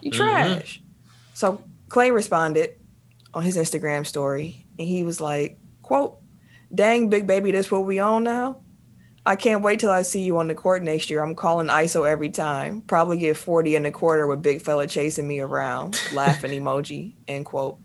You 0.00 0.10
mm-hmm. 0.10 0.22
trash." 0.22 0.80
So 1.34 1.62
Klay 1.88 2.14
responded 2.14 2.78
on 3.34 3.42
his 3.42 3.58
Instagram 3.58 4.06
story, 4.06 4.64
and 4.78 4.88
he 4.88 5.02
was 5.02 5.20
like, 5.20 5.58
"quote." 5.82 6.16
Dang, 6.72 7.08
big 7.08 7.26
baby, 7.26 7.50
that's 7.50 7.68
what 7.68 7.84
we 7.84 7.98
on 7.98 8.22
now? 8.22 8.60
I 9.26 9.36
can't 9.36 9.62
wait 9.62 9.80
till 9.80 9.90
I 9.90 10.02
see 10.02 10.22
you 10.22 10.38
on 10.38 10.48
the 10.48 10.54
court 10.54 10.82
next 10.82 11.10
year. 11.10 11.22
I'm 11.22 11.34
calling 11.34 11.66
ISO 11.66 12.08
every 12.08 12.30
time. 12.30 12.80
Probably 12.82 13.18
get 13.18 13.36
40 13.36 13.76
and 13.76 13.86
a 13.86 13.90
quarter 13.90 14.26
with 14.26 14.40
big 14.40 14.62
fella 14.62 14.86
chasing 14.86 15.28
me 15.28 15.40
around. 15.40 16.00
Laughing 16.12 16.50
emoji. 16.62 17.14
End 17.28 17.44
quote. 17.44 17.78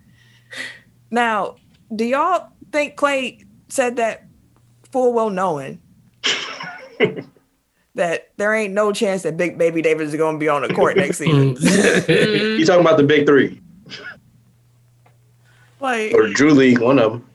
Now, 1.12 1.56
do 1.94 2.06
y'all 2.06 2.50
think 2.76 2.98
Klay 2.98 3.46
said 3.70 3.96
that 3.96 4.26
full 4.92 5.14
well 5.14 5.30
knowing 5.30 5.82
that 7.96 8.32
there 8.36 8.54
ain't 8.54 8.74
no 8.74 8.92
chance 8.92 9.24
that 9.24 9.38
big 9.38 9.58
baby 9.58 9.82
Davis 9.82 10.10
is 10.10 10.16
gonna 10.16 10.38
be 10.38 10.50
on 10.50 10.62
the 10.62 10.74
court 10.74 10.98
next 10.98 11.20
season? 11.20 11.56
Mm. 12.06 12.60
You 12.60 12.66
talking 12.66 12.82
about 12.82 12.98
the 12.98 13.04
big 13.04 13.26
three 13.26 13.62
Like 15.80 16.14
or 16.14 16.28
Drew 16.28 16.52
League, 16.52 16.80
one 16.80 17.00
of 17.00 17.14
them. 17.14 17.30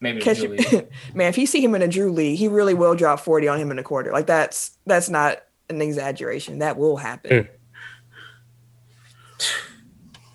Maybe 0.00 0.20
catch 0.20 0.38
Julie. 0.38 0.58
it. 0.58 0.90
man 1.14 1.28
if 1.28 1.38
you 1.38 1.46
see 1.46 1.62
him 1.62 1.74
in 1.74 1.82
a 1.82 1.88
drew 1.88 2.10
league 2.10 2.38
he 2.38 2.48
really 2.48 2.74
will 2.74 2.94
drop 2.94 3.20
40 3.20 3.48
on 3.48 3.58
him 3.58 3.70
in 3.70 3.78
a 3.78 3.82
quarter 3.82 4.12
like 4.12 4.26
that's 4.26 4.76
that's 4.86 5.08
not 5.08 5.42
an 5.68 5.80
exaggeration 5.80 6.58
that 6.58 6.76
will 6.76 6.96
happen 6.96 7.48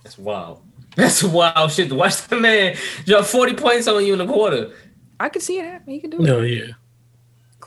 That's 0.04 0.18
wild. 0.18 0.65
That's 0.96 1.24
wild 1.24 1.72
shit 1.72 1.90
to 1.90 1.96
watch 1.96 2.28
the 2.28 2.40
man 2.40 2.76
drop 3.06 3.26
40 3.26 3.54
points 3.56 3.88
on 3.88 4.06
you 4.06 4.14
in 4.14 4.22
a 4.22 4.28
quarter. 4.28 4.74
i 5.20 5.30
could 5.30 5.42
see 5.42 5.60
it 5.60 5.66
happen 5.66 5.94
he 5.94 6.00
can 6.00 6.10
do 6.10 6.18
it 6.18 6.24
no, 6.24 6.42
yeah. 6.42 6.72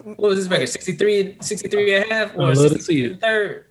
What 0.04 0.18
was 0.18 0.36
his 0.38 0.48
record? 0.48 0.68
63, 0.68 1.38
63 1.40 1.94
and 1.96 2.04
a 2.10 2.14
half? 2.14 2.30
I 2.32 2.34
Or 2.36 2.54
love 2.54 2.56
63 2.56 3.02
and 3.04 3.12
it. 3.12 3.16
a 3.16 3.20
third? 3.20 3.64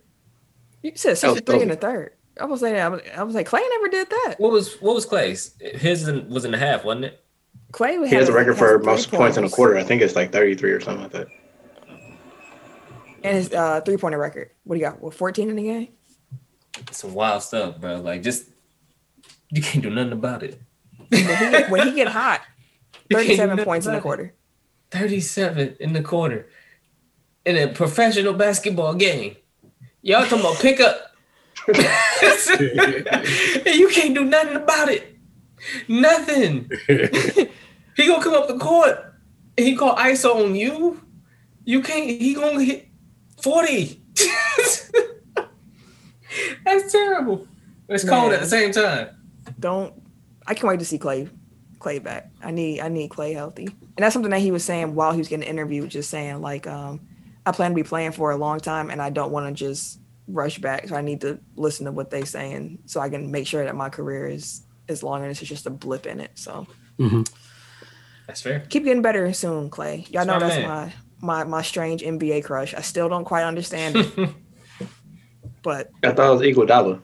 you 0.84 0.92
said 0.96 1.16
That 1.18 1.28
was 1.30 1.38
63 1.38 1.62
in 1.62 1.68
the 1.70 1.76
dope. 1.76 1.82
third 1.82 2.14
i 2.40 2.46
was 2.46 2.62
like 2.62 2.76
I 2.76 2.88
was, 2.90 3.02
I 3.18 3.24
was 3.24 3.34
like 3.36 3.48
Klay 3.50 3.62
never 3.70 3.88
did 3.90 4.10
that 4.10 4.36
What 4.38 4.52
was 4.52 4.76
what 4.82 4.94
was 4.96 5.06
Klay's? 5.08 5.56
His 5.60 6.08
in- 6.08 6.30
was 6.30 6.46
in 6.46 6.52
the 6.52 6.58
half, 6.58 6.84
wasn't 6.86 7.06
it? 7.06 7.24
Klay 7.72 8.08
He 8.08 8.14
has 8.16 8.30
a 8.30 8.34
record 8.34 8.58
for 8.58 8.78
most 8.80 9.10
three 9.10 9.18
points 9.18 9.38
in 9.38 9.44
a 9.44 9.50
quarter. 9.50 9.76
I 9.78 9.84
think 9.84 10.02
it's 10.02 10.16
like 10.16 10.32
33 10.32 10.72
or 10.72 10.80
something 10.82 11.04
like 11.04 11.12
that. 11.14 11.28
and 13.24 13.36
his 13.38 13.52
uh 13.54 13.82
three 13.82 13.98
pointer 13.98 14.18
record 14.18 14.52
what 14.66 14.76
do 14.76 14.80
you 14.82 14.86
got 14.86 15.02
what 15.02 15.14
14 15.14 15.50
in 15.50 15.56
the 15.56 15.64
game 15.64 15.88
Some 16.92 17.14
wild 17.14 17.42
stuff, 17.44 17.80
bro. 17.80 18.00
Like 18.02 18.22
just 18.22 18.46
you 19.50 19.62
can't 19.62 19.84
do 19.84 19.90
nothing 19.90 20.14
about 20.14 20.44
it. 20.44 20.60
when 21.10 21.22
he 21.22 21.26
get, 21.26 21.70
when 21.70 21.88
he 21.88 21.94
get 21.96 22.08
hot 22.08 22.42
You 23.10 23.16
can't 23.18 23.28
do 23.30 23.38
37 23.38 23.66
points 23.66 23.86
in 23.86 23.94
the 23.94 24.00
about 24.00 24.02
it. 24.02 24.04
quarter 24.04 24.34
37 24.92 25.78
in 25.80 25.94
the 25.94 26.02
quarter 26.02 26.50
in 27.46 27.58
a 27.58 27.68
professional 27.68 28.34
basketball 28.34 28.94
game. 28.94 29.36
Y'all 30.02 30.24
talking 30.24 30.40
about 30.40 30.60
pickup. 30.60 31.14
and 31.68 31.78
you 33.80 33.90
can't 33.90 34.14
do 34.14 34.24
nothing 34.26 34.56
about 34.58 34.90
it. 34.90 35.16
Nothing. 35.88 36.70
he 36.88 38.08
gonna 38.08 38.24
come 38.24 38.34
up 38.34 38.48
the 38.48 38.58
court 38.58 39.14
and 39.58 39.68
he 39.68 39.76
call 39.76 39.96
ISO 39.96 40.44
on 40.46 40.56
you. 40.56 41.02
You 41.66 41.82
can't, 41.82 42.10
he 42.10 42.34
gonna 42.34 42.64
hit 42.64 42.88
40. 43.42 44.02
That's 46.66 46.92
terrible. 46.92 47.48
It's 47.90 48.08
cold 48.08 48.34
at 48.34 48.42
the 48.42 48.46
same 48.46 48.72
time. 48.72 49.10
Don't 49.60 49.94
i 50.46 50.54
can't 50.54 50.68
wait 50.68 50.80
to 50.80 50.86
see 50.86 50.98
Klay 51.00 51.30
Klay 51.80 52.02
back. 52.02 52.32
I 52.44 52.52
need 52.52 52.82
i 52.82 52.88
need 52.90 53.12
Klay 53.12 53.34
healthy. 53.34 53.66
And 53.66 53.98
that's 53.98 54.14
something 54.14 54.32
that 54.32 54.40
he 54.40 54.52
was 54.52 54.64
saying 54.64 54.96
while 54.96 55.12
he 55.12 55.18
was 55.18 55.28
getting 55.28 55.48
interviewed 55.48 55.90
just 55.90 56.10
saying 56.10 56.42
like 56.42 56.68
um 56.68 57.02
i 57.46 57.52
plan 57.52 57.72
to 57.72 57.76
be 57.76 57.84
playing 57.84 58.12
for 58.12 58.32
a 58.32 58.38
long 58.38 58.60
time 58.60 58.90
and 58.90 59.02
i 59.02 59.10
don't 59.10 59.32
want 59.32 59.48
to 59.48 59.54
just 59.54 60.00
rush 60.28 60.58
back. 60.60 60.88
So 60.88 60.96
i 60.96 61.02
need 61.02 61.22
to 61.22 61.40
listen 61.56 61.86
to 61.86 61.92
what 61.92 62.10
they 62.10 62.24
saying 62.24 62.80
so 62.86 63.00
i 63.00 63.10
can 63.10 63.32
make 63.32 63.48
sure 63.48 63.64
that 63.64 63.76
my 63.76 63.90
career 63.90 64.28
is 64.28 64.64
is 64.88 65.04
long 65.04 65.22
and 65.22 65.32
it's 65.32 65.40
just 65.42 65.66
a 65.66 65.70
blip 65.70 66.06
in 66.06 66.20
it. 66.20 66.32
So 66.36 66.66
That's 68.26 68.42
fair. 68.42 68.62
keep 68.70 68.84
getting 68.84 69.02
better 69.02 69.32
soon 69.34 69.70
Klay. 69.70 70.10
Y'all 70.12 70.26
know 70.26 70.40
that's 70.40 70.56
man. 70.56 70.68
my 70.68 70.94
my 71.20 71.44
my 71.44 71.62
strange 71.62 72.02
nba 72.02 72.44
crush. 72.44 72.74
I 72.74 72.82
still 72.82 73.10
don't 73.10 73.26
quite 73.26 73.44
understand 73.44 73.96
it. 73.96 74.30
But 75.64 75.90
I 76.02 76.12
thought 76.12 76.32
it 76.32 76.34
was 76.34 76.42
Iguodala. 76.42 77.02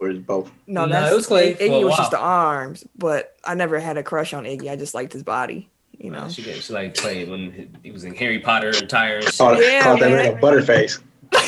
Or 0.00 0.10
is 0.10 0.16
it 0.18 0.26
both? 0.26 0.50
no 0.66 0.84
No, 0.86 1.12
it 1.12 1.14
was 1.14 1.28
Klay 1.28 1.56
Iggy 1.56 1.68
for 1.68 1.72
was 1.84 1.90
while. 1.90 1.96
just 1.96 2.10
the 2.10 2.18
arms 2.18 2.84
but 2.96 3.36
i 3.44 3.54
never 3.54 3.78
had 3.78 3.96
a 3.96 4.02
crush 4.02 4.34
on 4.34 4.44
iggy 4.44 4.68
i 4.70 4.76
just 4.76 4.94
liked 4.94 5.12
his 5.12 5.22
body 5.22 5.68
you 5.98 6.10
know 6.10 6.28
She, 6.28 6.42
she 6.42 6.72
like 6.72 6.96
played 6.96 7.28
when 7.30 7.78
he 7.82 7.90
was 7.92 8.02
in 8.04 8.14
Harry 8.16 8.40
Potter 8.40 8.70
and 8.74 8.88
Tire 8.90 9.18
and. 9.18 9.26
Called, 9.38 9.58
Yeah, 9.60 9.82
called 9.82 10.00
that 10.00 10.10
man. 10.10 10.34
man 10.34 10.38
a 10.38 10.40
butterface. 10.40 11.00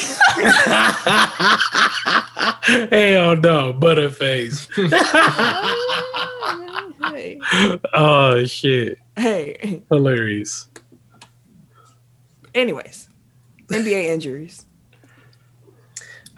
Hell 2.90 3.36
no, 3.36 3.72
Butterface. 3.72 4.66
hey, 7.12 7.38
oh 7.94 8.44
shit. 8.44 8.98
hey. 9.16 9.82
Hilarious. 9.90 10.68
Anyways, 12.54 13.08
NBA 13.68 14.04
injuries. 14.06 14.65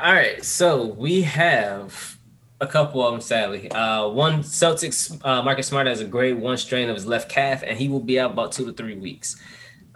All 0.01 0.13
right, 0.13 0.45
so 0.45 0.87
we 0.87 1.23
have 1.23 2.19
a 2.61 2.69
couple 2.69 3.05
of 3.05 3.13
them. 3.13 3.21
Sadly, 3.21 3.69
uh, 3.73 4.09
one 4.09 4.45
Celtics 4.45 5.21
uh, 5.25 5.43
Marcus 5.43 5.67
Smart 5.67 5.89
has 5.89 6.01
a 6.01 6.05
grade 6.05 6.39
one 6.39 6.57
strain 6.57 6.89
of 6.89 6.95
his 6.95 7.05
left 7.05 7.29
calf, 7.29 7.65
and 7.67 7.77
he 7.77 7.89
will 7.89 8.01
be 8.01 8.21
out 8.21 8.31
about 8.31 8.53
two 8.53 8.65
to 8.67 8.73
three 8.73 8.97
weeks. 8.97 9.37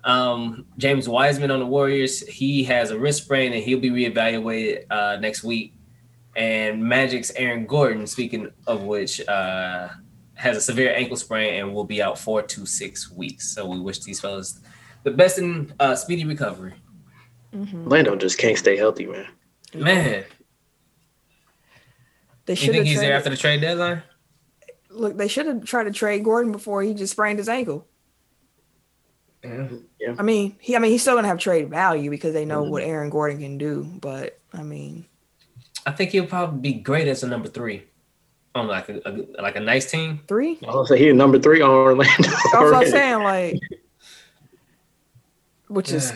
Um, 0.03 0.67
James 0.77 1.09
Wiseman 1.09 1.53
on 1.53 1.61
the 1.61 1.67
Warriors, 1.67 2.27
he 2.27 2.65
has 2.65 2.91
a 2.91 2.99
wrist 2.99 3.23
sprain, 3.23 3.53
and 3.53 3.63
he'll 3.63 3.79
be 3.79 3.91
reevaluated 3.91 4.87
uh, 4.91 5.19
next 5.21 5.45
week. 5.45 5.75
And 6.35 6.83
Magic's 6.83 7.31
Aaron 7.37 7.67
Gordon, 7.67 8.07
speaking 8.09 8.51
of 8.67 8.83
which, 8.83 9.27
uh, 9.29 9.89
has 10.35 10.57
a 10.57 10.61
severe 10.61 10.93
ankle 10.93 11.17
sprain 11.17 11.61
and 11.61 11.73
will 11.73 11.85
be 11.85 12.03
out 12.03 12.19
four 12.19 12.43
to 12.43 12.67
six 12.67 13.09
weeks. 13.13 13.55
So 13.55 13.67
we 13.67 13.79
wish 13.79 14.01
these 14.01 14.21
fellas 14.21 14.59
the 15.05 15.13
best 15.13 15.39
in 15.39 15.73
uh, 15.79 15.95
speedy 15.95 16.25
recovery. 16.25 16.75
Orlando 17.85 18.17
just 18.17 18.39
can't 18.39 18.59
stay 18.59 18.77
healthy, 18.77 19.07
man. 19.07 19.29
Man, 19.75 20.25
They 22.47 22.53
you 22.55 22.57
think 22.57 22.75
have 22.75 22.87
he's 22.87 23.01
there 23.01 23.15
after 23.15 23.31
the 23.31 23.37
trade 23.37 23.61
deadline? 23.61 24.03
Look, 24.91 25.17
they 25.17 25.29
should 25.29 25.47
have 25.47 25.65
tried 25.65 25.85
to 25.85 25.93
trade 25.93 26.23
Gordon 26.25 26.53
before 26.53 26.83
he 26.83 26.93
just 26.93 27.13
sprained 27.13 27.39
his 27.39 27.49
ankle. 27.49 27.87
Yeah. 29.43 29.69
I 30.19 30.23
mean, 30.23 30.57
he. 30.61 30.77
I 30.77 30.79
mean, 30.79 30.93
he's 30.93 31.03
still 31.03 31.15
gonna 31.17 31.27
have 31.29 31.39
trade 31.39 31.69
value 31.69 32.11
because 32.11 32.33
they 32.33 32.43
Mm-hmm. 32.43 32.49
know 32.51 32.63
what 32.65 32.83
Aaron 32.85 33.11
Gordon 33.11 33.39
can 33.41 33.59
do. 33.59 33.83
But 34.01 34.39
I 34.53 34.63
mean, 34.63 35.07
I 35.87 35.91
think 35.93 36.11
he'll 36.11 36.27
probably 36.27 36.61
be 36.61 36.79
great 36.79 37.09
as 37.09 37.23
a 37.25 37.27
number 37.29 37.49
three 37.49 37.83
on 38.55 38.69
like 38.69 38.89
a, 38.89 39.01
a 39.05 39.43
like 39.43 39.57
a 39.57 39.61
nice 39.61 39.91
team. 39.91 40.21
three. 40.29 40.59
I 40.63 40.67
was 40.75 40.89
say 40.89 40.99
he's 40.99 41.15
number 41.15 41.41
three 41.41 41.61
on 41.61 41.71
Orlando. 41.71 42.13
That's 42.23 42.55
what 42.55 42.75
I'm 42.75 42.87
saying. 42.89 43.23
Like, 43.25 43.61
which 45.69 45.91
is 45.91 46.13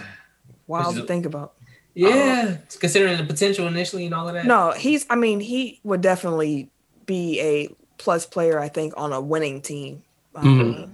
wild 0.68 0.86
Which 0.94 0.96
is 0.96 1.02
to 1.02 1.08
think 1.08 1.26
about. 1.26 1.54
Yeah, 1.96 2.58
considering 2.78 3.16
the 3.16 3.24
potential 3.24 3.66
initially 3.66 4.04
and 4.04 4.14
all 4.14 4.28
of 4.28 4.34
that. 4.34 4.44
No, 4.44 4.72
he's. 4.72 5.06
I 5.08 5.16
mean, 5.16 5.40
he 5.40 5.80
would 5.82 6.02
definitely 6.02 6.68
be 7.06 7.40
a 7.40 7.74
plus 7.98 8.26
player. 8.26 8.60
I 8.60 8.68
think 8.68 8.92
on 8.96 9.12
a 9.14 9.20
winning 9.20 9.62
team. 9.62 10.02
Uh, 10.34 10.42
Mhm. 10.42 10.90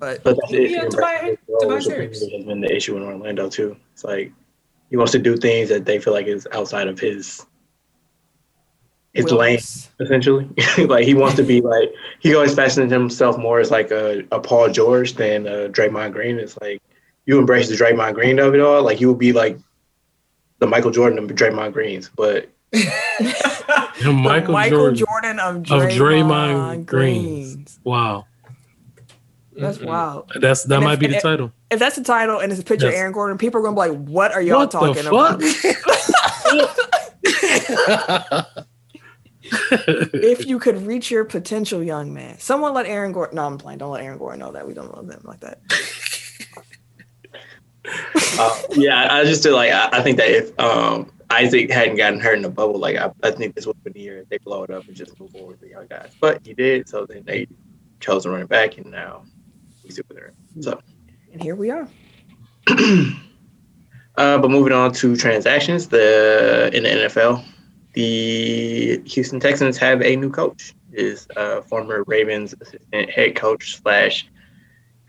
But 0.00 0.24
But 0.24 0.36
that's 0.40 0.52
it. 0.52 0.70
Yeah, 0.70 0.88
Tobias- 0.88 1.38
Tobias 1.60 1.86
Harris. 1.86 2.20
has 2.20 2.44
been 2.44 2.60
the 2.60 2.74
issue 2.74 2.96
in 2.96 3.02
Orlando 3.04 3.48
too. 3.48 3.76
It's 3.92 4.02
like 4.02 4.32
he 4.88 4.96
wants 4.96 5.12
to 5.12 5.18
do 5.18 5.36
things 5.36 5.68
that 5.68 5.84
they 5.84 5.98
feel 6.00 6.14
like 6.14 6.26
is 6.26 6.48
outside 6.52 6.88
of 6.88 6.98
his 6.98 7.46
his 9.12 9.30
lane, 9.30 9.58
essentially. 10.00 10.48
like 10.86 11.04
he 11.04 11.14
wants 11.14 11.36
to 11.36 11.42
be 11.42 11.60
like 11.60 11.92
he 12.20 12.34
always 12.34 12.54
fascinates 12.54 12.92
himself 12.92 13.36
more 13.38 13.60
as 13.60 13.70
like 13.70 13.90
a, 13.90 14.24
a 14.32 14.40
Paul 14.40 14.70
George 14.70 15.14
than 15.14 15.46
a 15.46 15.68
Draymond 15.68 16.12
Green. 16.12 16.38
It's 16.38 16.56
like 16.60 16.80
you 17.26 17.38
embrace 17.38 17.68
the 17.68 17.74
Draymond 17.76 18.14
Green 18.14 18.38
of 18.38 18.54
it 18.54 18.60
all. 18.60 18.82
Like 18.82 19.00
you 19.00 19.08
would 19.08 19.18
be 19.18 19.32
like 19.32 19.58
the 20.58 20.66
Michael 20.66 20.90
Jordan 20.90 21.18
of 21.18 21.28
Draymond 21.30 21.72
Greens, 21.72 22.10
but 22.14 22.50
The 22.72 24.12
Michael, 24.14 24.52
Michael 24.52 24.92
Jordan, 24.92 24.96
Jordan, 24.96 25.38
of 25.40 25.56
of 25.56 25.62
Draymond, 25.90 25.98
Draymond 25.98 26.86
Greens. 26.86 27.54
Greens. 27.54 27.80
Wow. 27.84 28.26
That's 29.56 29.78
wild. 29.80 30.30
That's 30.40 30.64
that 30.64 30.76
And 30.76 30.84
might 30.84 30.94
if- 30.94 31.00
be 31.00 31.06
the 31.08 31.16
if- 31.16 31.22
title. 31.22 31.52
If 31.70 31.78
that's 31.78 31.94
the 31.96 32.02
title 32.02 32.40
and 32.40 32.50
it's 32.50 32.60
a 32.60 32.64
picture 32.64 32.86
Yes. 32.86 32.94
of 32.94 32.98
Aaron 33.00 33.12
Gordon, 33.12 33.38
people 33.38 33.60
are 33.60 33.62
gonna 33.62 33.76
be 33.76 33.80
like, 33.96 34.08
"What 34.08 34.32
are 34.32 34.42
y'all 34.42 34.60
What 34.60 34.70
talking 34.72 35.04
the 35.04 35.08
about?" 35.08 35.40
if 39.52 40.46
you 40.46 40.58
could 40.58 40.86
reach 40.86 41.10
your 41.10 41.24
potential, 41.24 41.82
young 41.82 42.12
man, 42.14 42.38
someone 42.38 42.74
let 42.74 42.86
Aaron 42.86 43.12
Gordon. 43.12 43.36
No, 43.36 43.46
I'm 43.46 43.58
playing. 43.58 43.78
Don't 43.78 43.90
let 43.92 44.02
Aaron 44.02 44.18
Gordon 44.18 44.40
know 44.40 44.52
that 44.52 44.66
we 44.66 44.74
don't 44.74 44.94
love 44.94 45.06
them 45.06 45.22
like 45.24 45.40
that. 45.40 45.60
Uh, 47.84 48.62
yeah, 48.72 49.08
I 49.10 49.24
just 49.24 49.42
feel 49.42 49.54
like 49.54 49.72
I, 49.72 49.88
I 49.92 50.02
think 50.02 50.18
that 50.18 50.30
if 50.30 50.58
um, 50.58 51.10
Isaac 51.30 51.70
hadn't 51.70 51.96
gotten 51.96 52.20
hurt 52.20 52.36
in 52.36 52.42
the 52.42 52.50
bubble, 52.50 52.78
like 52.78 52.96
I, 52.96 53.10
I 53.22 53.30
think 53.30 53.54
this 53.54 53.66
would 53.66 53.76
have 53.76 53.84
been 53.84 53.92
the 53.92 54.00
year 54.00 54.24
they 54.28 54.38
blow 54.38 54.64
it 54.64 54.70
up 54.70 54.86
and 54.86 54.96
just 54.96 55.18
move 55.18 55.30
forward 55.30 55.52
with 55.52 55.60
the 55.60 55.68
young 55.68 55.86
guys. 55.86 56.12
But 56.20 56.44
he 56.44 56.54
did, 56.54 56.88
so 56.88 57.06
then 57.06 57.22
they 57.24 57.46
chose 58.00 58.24
to 58.24 58.30
run 58.30 58.42
it 58.42 58.48
back, 58.48 58.78
and 58.78 58.90
now 58.90 59.24
we 59.84 59.90
see 59.90 60.02
what 60.06 60.16
they're 60.16 60.32
in. 60.56 60.62
So, 60.62 60.80
And 61.32 61.42
here 61.42 61.54
we 61.54 61.70
are. 61.70 61.88
uh, 62.68 64.38
but 64.38 64.50
moving 64.50 64.72
on 64.72 64.92
to 64.94 65.16
transactions, 65.16 65.88
the 65.88 66.70
in 66.74 66.82
the 66.82 66.88
NFL, 66.88 67.44
the 67.94 69.00
Houston 69.06 69.40
Texans 69.40 69.78
have 69.78 70.02
a 70.02 70.16
new 70.16 70.30
coach. 70.30 70.74
Is 70.92 71.28
uh, 71.36 71.60
former 71.62 72.02
Ravens 72.08 72.52
assistant 72.60 73.10
head 73.10 73.36
coach 73.36 73.80
slash 73.80 74.26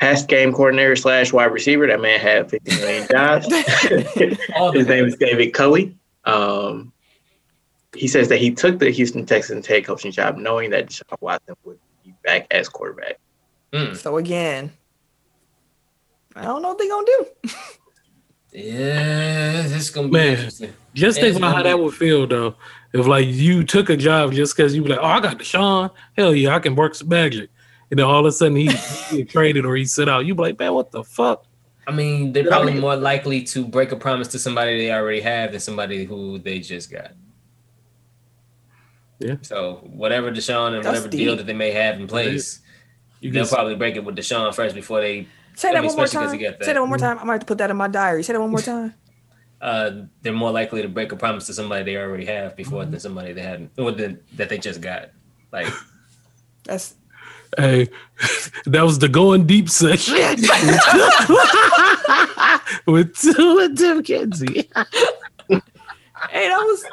pass 0.01 0.25
game 0.25 0.51
coordinator 0.51 0.95
slash 0.95 1.31
wide 1.31 1.45
receiver. 1.45 1.87
That 1.87 2.01
man 2.01 2.19
had 2.19 2.49
50 2.49 2.75
million 2.77 3.07
jobs. 3.09 3.45
His 4.73 4.87
name 4.87 5.05
is 5.05 5.15
David 5.15 5.53
Culley. 5.53 5.95
Um, 6.25 6.91
he 7.95 8.07
says 8.07 8.27
that 8.29 8.37
he 8.37 8.51
took 8.51 8.79
the 8.79 8.89
Houston 8.89 9.25
Texans 9.25 9.67
head 9.67 9.85
coaching 9.85 10.11
job 10.11 10.37
knowing 10.37 10.71
that 10.71 10.87
Deshaun 10.87 11.21
Watson 11.21 11.55
would 11.63 11.79
be 12.03 12.13
back 12.23 12.47
as 12.51 12.67
quarterback. 12.67 13.19
Mm. 13.71 13.95
So 13.95 14.17
again, 14.17 14.71
I 16.35 16.43
don't 16.43 16.61
know 16.61 16.69
what 16.69 16.77
they're 16.77 16.89
gonna 16.89 17.05
do. 17.05 17.25
Yeah, 18.53 19.61
this 19.67 19.89
gonna 19.89 20.07
be 20.07 20.13
Man. 20.13 20.27
interesting. 20.29 20.73
Just 20.93 21.19
think 21.19 21.37
about 21.37 21.55
how 21.55 21.63
that 21.63 21.79
would 21.79 21.93
feel 21.93 22.27
though. 22.27 22.55
If 22.91 23.07
like 23.07 23.27
you 23.27 23.63
took 23.63 23.89
a 23.89 23.95
job 23.95 24.33
just 24.33 24.55
because 24.55 24.75
you 24.75 24.83
were 24.83 24.89
like, 24.89 24.99
oh, 24.99 25.05
I 25.05 25.19
got 25.21 25.37
Deshaun, 25.37 25.91
hell 26.17 26.35
yeah, 26.35 26.55
I 26.55 26.59
can 26.59 26.75
work 26.75 26.95
some 26.95 27.07
magic. 27.07 27.49
And 27.91 27.99
then 27.99 28.05
all 28.05 28.19
of 28.21 28.25
a 28.25 28.31
sudden 28.31 28.55
he, 28.55 28.67
he 29.09 29.17
get 29.17 29.29
traded 29.29 29.65
or 29.65 29.75
he 29.75 29.85
sit 29.85 30.07
out. 30.09 30.25
You 30.25 30.33
be 30.33 30.41
like, 30.41 30.57
man, 30.59 30.73
what 30.73 30.91
the 30.91 31.03
fuck? 31.03 31.45
I 31.87 31.91
mean, 31.91 32.31
they're 32.31 32.43
Yeah, 32.43 32.49
I 32.49 32.51
probably 32.53 32.73
mean- 32.73 32.81
more 32.81 32.95
likely 32.95 33.43
to 33.43 33.65
break 33.65 33.91
a 33.91 33.95
promise 33.97 34.29
to 34.29 34.39
somebody 34.39 34.77
they 34.77 34.91
already 34.93 35.19
have 35.21 35.51
than 35.51 35.59
somebody 35.59 36.05
who 36.05 36.39
they 36.39 36.59
just 36.59 36.89
got. 36.91 37.11
Yeah. 39.19 39.35
So 39.41 39.81
whatever 39.83 40.31
Deshaun 40.31 40.67
and 40.73 40.77
That's 40.83 40.87
whatever 41.01 41.07
deal 41.09 41.35
that 41.35 41.45
they 41.45 41.53
may 41.53 41.71
have 41.71 41.99
in 41.99 42.07
place, 42.07 42.59
You 43.19 43.31
they'll 43.31 43.45
can 43.45 43.53
probably 43.53 43.75
break 43.75 43.95
it 43.95 44.03
with 44.03 44.15
Deshaun 44.15 44.53
first 44.55 44.73
before 44.73 44.99
they. 45.01 45.27
Say 45.55 45.69
I 45.69 45.73
that 45.73 45.81
mean, 45.81 45.89
one 45.89 45.97
more 45.97 46.07
time. 46.07 46.39
he 46.39 46.45
that. 46.45 46.63
Say 46.63 46.73
that 46.73 46.79
one 46.79 46.89
more 46.89 46.97
time. 46.97 47.19
I 47.19 47.23
might 47.25 47.33
have 47.33 47.39
to 47.41 47.45
put 47.45 47.57
that 47.59 47.69
in 47.69 47.77
my 47.77 47.87
diary. 47.89 48.23
Say 48.23 48.33
that 48.33 48.39
one 48.39 48.49
more 48.51 48.59
time. 48.61 48.93
Uh, 49.59 49.91
they're 50.23 50.33
more 50.33 50.49
likely 50.51 50.81
to 50.81 50.87
break 50.87 51.11
a 51.11 51.15
promise 51.15 51.45
to 51.47 51.53
somebody 51.53 51.83
they 51.83 51.97
already 51.97 52.25
have 52.25 52.55
before 52.55 52.83
than 52.85 52.99
somebody 52.99 53.31
they 53.33 53.41
hadn't 53.43 53.69
or 53.77 53.91
than, 53.91 54.19
that 54.37 54.49
they 54.49 54.57
just 54.57 54.81
got. 54.81 55.09
Like 55.51 55.67
That's 56.63 56.95
Hey, 57.57 57.89
that 58.65 58.83
was 58.83 58.99
the 58.99 59.09
going 59.09 59.45
deep 59.45 59.69
section 59.69 60.15
with 62.85 63.15
two 63.17 63.59
and 63.61 63.77
Tim 63.77 64.03
Kenzie. 64.03 64.69
hey, 65.49 65.59
that 66.47 66.57
was 66.57 66.85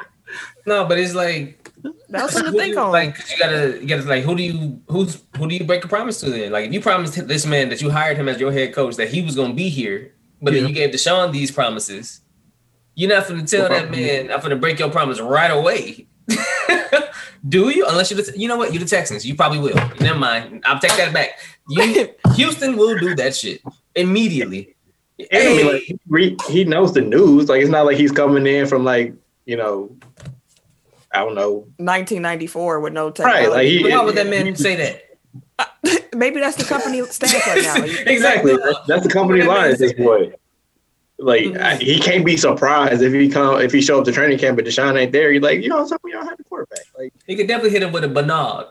no, 0.65 0.85
but 0.85 0.99
it's 0.99 1.15
like 1.15 1.71
that 2.09 2.23
was 2.23 2.33
something 2.33 2.51
who 2.51 2.51
to 2.51 2.53
do 2.57 2.59
think 2.59 2.73
you- 2.75 2.79
on. 2.79 2.91
Like 2.91 3.15
'cause 3.15 3.31
you 3.31 3.37
gotta, 3.39 3.77
you 3.81 3.87
gotta 3.87 4.03
like, 4.03 4.23
who 4.23 4.35
do 4.35 4.43
you, 4.43 4.81
who's, 4.89 5.21
who 5.37 5.47
do 5.47 5.55
you 5.55 5.63
break 5.63 5.83
a 5.85 5.87
promise 5.87 6.19
to 6.21 6.29
then? 6.29 6.51
Like, 6.51 6.67
if 6.67 6.73
you 6.73 6.81
promised 6.81 7.27
this 7.27 7.45
man 7.45 7.69
that 7.69 7.81
you 7.81 7.89
hired 7.89 8.17
him 8.17 8.27
as 8.27 8.39
your 8.39 8.51
head 8.51 8.73
coach 8.73 8.95
that 8.97 9.09
he 9.09 9.21
was 9.21 9.35
gonna 9.35 9.53
be 9.53 9.69
here, 9.69 10.13
but 10.41 10.53
Yeah. 10.53 10.61
then 10.61 10.69
you 10.69 10.75
gave 10.75 10.89
Deshaun 10.91 11.31
these 11.31 11.51
promises, 11.51 12.21
you're 12.95 13.09
not 13.09 13.27
gonna 13.27 13.45
tell 13.47 13.69
that 13.69 13.89
man, 13.91 14.31
I'm 14.31 14.41
gonna 14.41 14.55
break 14.57 14.79
your 14.79 14.89
promise 14.89 15.19
right 15.21 15.51
away. 15.51 16.07
do 17.47 17.69
you? 17.69 17.85
Unless 17.87 18.11
you're, 18.11 18.21
the, 18.21 18.37
you 18.37 18.47
know 18.47 18.57
what, 18.57 18.73
you're 18.73 18.83
the 18.83 18.89
Texans, 18.89 19.25
you 19.25 19.35
probably 19.35 19.59
will. 19.59 19.75
Never 19.99 20.19
mind, 20.19 20.63
I'll 20.65 20.79
take 20.79 20.95
that 20.97 21.13
back. 21.13 21.39
You, 21.69 22.09
Houston 22.35 22.77
will 22.77 22.97
do 22.97 23.15
that 23.15 23.35
shit 23.35 23.61
immediately. 23.95 24.75
And 25.31 25.43
I 25.43 25.47
mean, 25.47 25.57
Hey. 25.57 25.73
like, 25.73 26.41
he, 26.47 26.53
he 26.53 26.63
knows 26.63 26.93
the 26.93 27.01
news. 27.01 27.49
Like 27.49 27.61
it's 27.61 27.69
not 27.69 27.85
like 27.85 27.97
he's 27.97 28.11
coming 28.11 28.47
in 28.47 28.67
from 28.67 28.83
like 28.83 29.13
you 29.45 29.57
know, 29.57 29.89
I 31.11 31.19
don't 31.19 31.33
know. 31.33 31.65
1994 31.77 32.79
with 32.79 32.93
no 32.93 33.11
Right, 33.19 33.49
like 33.49 33.67
he, 33.67 33.83
Why 33.83 34.03
would 34.03 34.15
that 34.15 34.27
man 34.27 34.55
say 34.55 34.75
that? 34.75 36.09
Maybe 36.15 36.39
that's 36.39 36.55
the 36.55 36.63
company 36.63 37.03
stance 37.09 37.33
right 37.47 37.63
now. 37.63 37.83
exactly. 38.11 38.55
That's, 38.55 38.79
that's 38.87 39.03
the 39.03 39.09
company 39.09 39.43
line 39.43 39.71
at 39.71 39.79
this 39.79 39.93
point. 39.93 40.35
Like 41.19 41.55
I, 41.57 41.75
he 41.75 41.99
can't 41.99 42.25
be 42.25 42.37
surprised 42.37 43.01
if 43.01 43.11
he 43.13 43.27
come 43.29 43.61
if 43.61 43.71
he 43.73 43.81
show 43.81 43.99
up 43.99 44.05
to 44.05 44.11
training 44.11 44.39
camp 44.39 44.57
and 44.57 44.67
Deshaun 44.67 44.97
ain't 44.97 45.11
there. 45.11 45.31
He's 45.33 45.41
like, 45.41 45.61
you 45.61 45.69
know, 45.69 45.85
something 45.85 46.11
y'all 46.11 46.23
have 46.25 46.37
the 46.37 46.43
quarterback. 46.45 46.79
Like 46.97 47.13
He 47.27 47.35
could 47.35 47.47
definitely 47.47 47.71
hit 47.71 47.83
him 47.83 47.91
with 47.91 48.05
a 48.05 48.07
Bernard. 48.07 48.67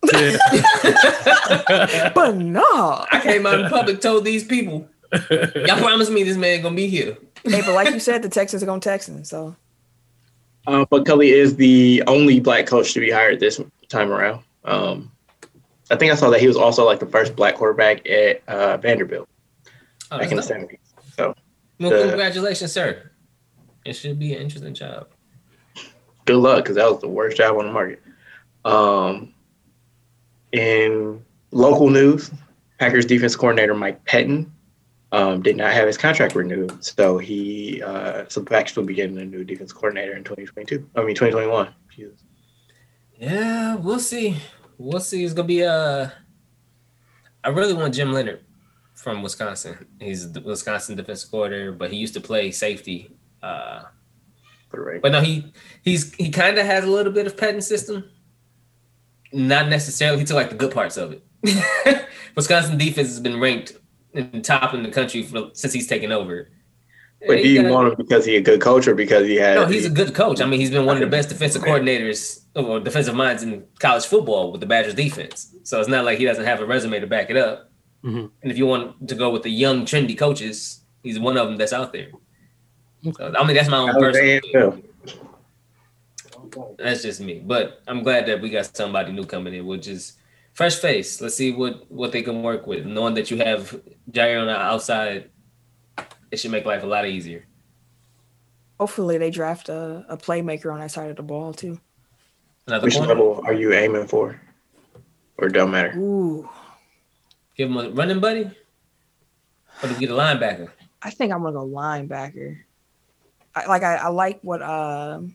But 2.14 2.36
no. 2.36 3.06
I 3.10 3.20
came 3.22 3.46
out 3.46 3.60
in 3.60 3.68
public, 3.70 4.00
told 4.00 4.24
these 4.24 4.44
people, 4.44 4.88
y'all 5.30 5.78
promised 5.78 6.10
me 6.12 6.22
this 6.22 6.36
man 6.36 6.62
gonna 6.62 6.76
be 6.76 6.88
here. 6.88 7.16
Hey, 7.44 7.62
but 7.62 7.74
like 7.74 7.90
you 7.90 8.00
said, 8.00 8.22
the 8.22 8.28
Texans 8.28 8.62
are 8.62 8.66
going 8.66 8.80
to 8.80 8.88
Texans. 8.88 9.30
So 9.30 9.56
Um, 10.66 10.86
but 10.90 11.06
Culley 11.06 11.30
is 11.30 11.56
the 11.56 12.02
only 12.06 12.40
black 12.40 12.66
coach 12.66 12.92
to 12.94 13.00
be 13.00 13.10
hired 13.10 13.40
this 13.40 13.60
time 13.88 14.10
around. 14.10 14.42
Um, 14.64 15.10
I 15.90 15.96
think 15.96 16.12
I 16.12 16.16
saw 16.16 16.28
that 16.30 16.40
he 16.40 16.46
was 16.46 16.56
also 16.56 16.84
like 16.84 17.00
the 17.00 17.06
first 17.06 17.34
black 17.34 17.54
quarterback 17.54 18.06
at 18.08 18.42
uh, 18.46 18.76
Vanderbilt 18.76 19.28
Oh, 20.10 20.18
back 20.18 20.30
in 20.30 20.36
the 20.36 20.42
seventies. 20.42 20.78
So 21.16 21.34
well, 21.78 22.08
congratulations, 22.08 22.72
sir. 22.72 23.10
It 23.84 23.94
should 23.94 24.18
be 24.18 24.34
an 24.34 24.42
interesting 24.42 24.74
job. 24.74 25.08
Good 26.24 26.36
luck, 26.36 26.64
because 26.64 26.76
that 26.76 26.90
was 26.90 27.00
the 27.00 27.08
worst 27.08 27.36
job 27.36 27.56
on 27.56 27.66
the 27.66 27.72
market. 27.72 28.02
Um, 28.64 29.32
in 30.52 31.24
local 31.52 31.88
news, 31.90 32.30
Packers 32.78 33.06
defense 33.06 33.34
coordinator 33.34 33.74
Mike 33.74 34.04
Pettine 34.04 34.50
um, 35.12 35.42
did 35.42 35.56
not 35.56 35.72
have 35.72 35.86
his 35.86 35.96
contract 35.96 36.34
renewed, 36.34 36.84
so 36.84 37.18
he 37.18 37.82
uh, 37.82 38.24
so 38.28 38.40
the 38.40 38.46
Packers 38.46 38.76
will 38.76 38.84
be 38.84 38.94
getting 38.94 39.18
a 39.18 39.24
new 39.24 39.44
defense 39.44 39.72
coordinator 39.72 40.14
in 40.16 40.24
2022. 40.24 40.88
I 40.94 41.00
mean 41.00 41.14
2021. 41.14 41.74
Jesus. 41.94 42.22
Yeah, 43.18 43.76
we'll 43.76 43.98
see. 43.98 44.36
We'll 44.76 45.00
see. 45.00 45.24
It's 45.24 45.34
gonna 45.34 45.48
be 45.48 45.64
uh 45.64 46.08
I 47.42 47.48
really 47.48 47.74
want 47.74 47.94
Jim 47.94 48.12
Leonhard 48.12 48.44
from 49.08 49.22
Wisconsin. 49.22 49.86
He's 50.00 50.32
the 50.32 50.40
Wisconsin 50.40 50.96
defensive 50.96 51.30
coordinator, 51.30 51.72
but 51.72 51.90
he 51.90 51.96
used 51.96 52.14
to 52.14 52.20
play 52.20 52.50
safety. 52.50 53.10
Uh 53.42 53.82
but 54.70 55.12
no, 55.12 55.22
he 55.22 55.50
he's 55.82 56.14
he 56.16 56.30
kind 56.30 56.58
of 56.58 56.66
has 56.66 56.84
a 56.84 56.90
little 56.90 57.12
bit 57.12 57.26
of 57.26 57.36
patent 57.36 57.64
system. 57.64 58.04
Not 59.32 59.68
necessarily. 59.68 60.18
He 60.18 60.24
took 60.26 60.36
like 60.36 60.50
the 60.50 60.56
good 60.56 60.72
parts 60.72 60.98
of 60.98 61.12
it. 61.12 62.06
Wisconsin 62.36 62.76
defense 62.76 63.08
has 63.08 63.20
been 63.20 63.40
ranked 63.40 63.72
in 64.12 64.42
top 64.42 64.74
in 64.74 64.82
the 64.82 64.90
country 64.90 65.22
for, 65.22 65.50
since 65.54 65.72
he's 65.72 65.86
taken 65.86 66.12
over. 66.12 66.50
But 67.26 67.42
do 67.42 67.48
you 67.48 67.62
got- 67.62 67.72
want 67.72 67.88
him 67.88 67.94
because 67.96 68.26
he's 68.26 68.38
a 68.38 68.42
good 68.42 68.60
coach 68.60 68.86
or 68.86 68.94
because 68.94 69.26
he 69.26 69.36
had? 69.36 69.54
no, 69.54 69.66
he's 69.66 69.86
a 69.86 69.90
good 69.90 70.14
coach. 70.14 70.40
I 70.40 70.46
mean, 70.46 70.60
he's 70.60 70.70
been 70.70 70.86
one 70.86 70.96
of 70.96 71.00
the 71.00 71.08
best 71.08 71.30
defensive 71.30 71.62
coordinators 71.62 72.44
or 72.54 72.78
defensive 72.78 73.14
minds 73.14 73.42
in 73.42 73.64
college 73.78 74.04
football 74.06 74.52
with 74.52 74.60
the 74.60 74.66
Badgers 74.66 74.94
defense. 74.94 75.54
So 75.64 75.80
it's 75.80 75.88
not 75.88 76.04
like 76.04 76.18
he 76.18 76.24
doesn't 76.24 76.44
have 76.44 76.60
a 76.60 76.66
resume 76.66 77.00
to 77.00 77.06
back 77.06 77.30
it 77.30 77.36
up. 77.36 77.70
Mhm. 78.04 78.30
And 78.42 78.52
if 78.52 78.56
you 78.58 78.66
want 78.66 79.08
to 79.08 79.14
go 79.14 79.30
with 79.30 79.42
the 79.42 79.50
young, 79.50 79.84
trendy 79.84 80.16
coaches, 80.16 80.80
he's 81.02 81.18
one 81.18 81.36
of 81.36 81.48
them 81.48 81.56
that's 81.56 81.72
out 81.72 81.92
there. 81.92 82.10
So, 83.02 83.32
I 83.36 83.46
mean, 83.46 83.56
that's 83.56 83.68
my 83.68 83.78
own 83.78 83.88
That 83.88 84.40
personal. 84.42 84.82
That's 86.78 87.02
just 87.02 87.20
me. 87.20 87.40
But 87.44 87.82
I'm 87.86 88.02
glad 88.02 88.26
that 88.26 88.40
we 88.40 88.50
got 88.50 88.74
somebody 88.76 89.12
new 89.12 89.24
coming 89.24 89.54
in, 89.54 89.66
which 89.66 89.86
is 89.86 90.14
fresh 90.54 90.76
face. 90.76 91.20
Let's 91.20 91.34
see 91.34 91.52
what 91.52 91.90
what 91.90 92.12
they 92.12 92.22
can 92.22 92.42
work 92.42 92.66
with. 92.66 92.86
Knowing 92.86 93.14
that 93.14 93.30
you 93.30 93.38
have 93.38 93.80
Jaire 94.10 94.40
on 94.40 94.46
the 94.46 94.56
outside, 94.56 95.30
it 96.30 96.38
should 96.38 96.50
make 96.50 96.64
life 96.64 96.82
a 96.82 96.86
lot 96.86 97.06
easier. 97.06 97.44
Hopefully, 98.80 99.18
they 99.18 99.30
draft 99.30 99.68
a, 99.68 100.04
a 100.08 100.16
playmaker 100.16 100.72
on 100.72 100.80
that 100.80 100.90
side 100.90 101.10
of 101.10 101.16
the 101.16 101.22
ball 101.22 101.52
too. 101.52 101.80
Another 102.66 102.84
Which 102.84 102.94
corner. 102.94 103.08
level 103.08 103.42
are 103.44 103.54
you 103.54 103.72
aiming 103.72 104.06
for? 104.06 104.40
Or 105.38 105.48
don't 105.48 105.70
matter. 105.70 105.96
Ooh, 105.96 106.48
Give 107.58 107.68
him 107.68 107.76
a 107.76 107.90
running 107.90 108.20
buddy. 108.20 108.50
Or 109.82 109.88
to 109.88 109.94
get 109.94 110.10
a 110.10 110.14
linebacker? 110.14 110.70
I 111.02 111.10
think 111.10 111.32
I'm 111.32 111.42
gonna 111.42 111.52
go 111.52 111.66
linebacker. 111.66 112.60
I, 113.54 113.66
like 113.66 113.82
I, 113.82 113.96
I 113.96 114.08
like 114.08 114.40
what 114.42 114.62
um, 114.62 115.34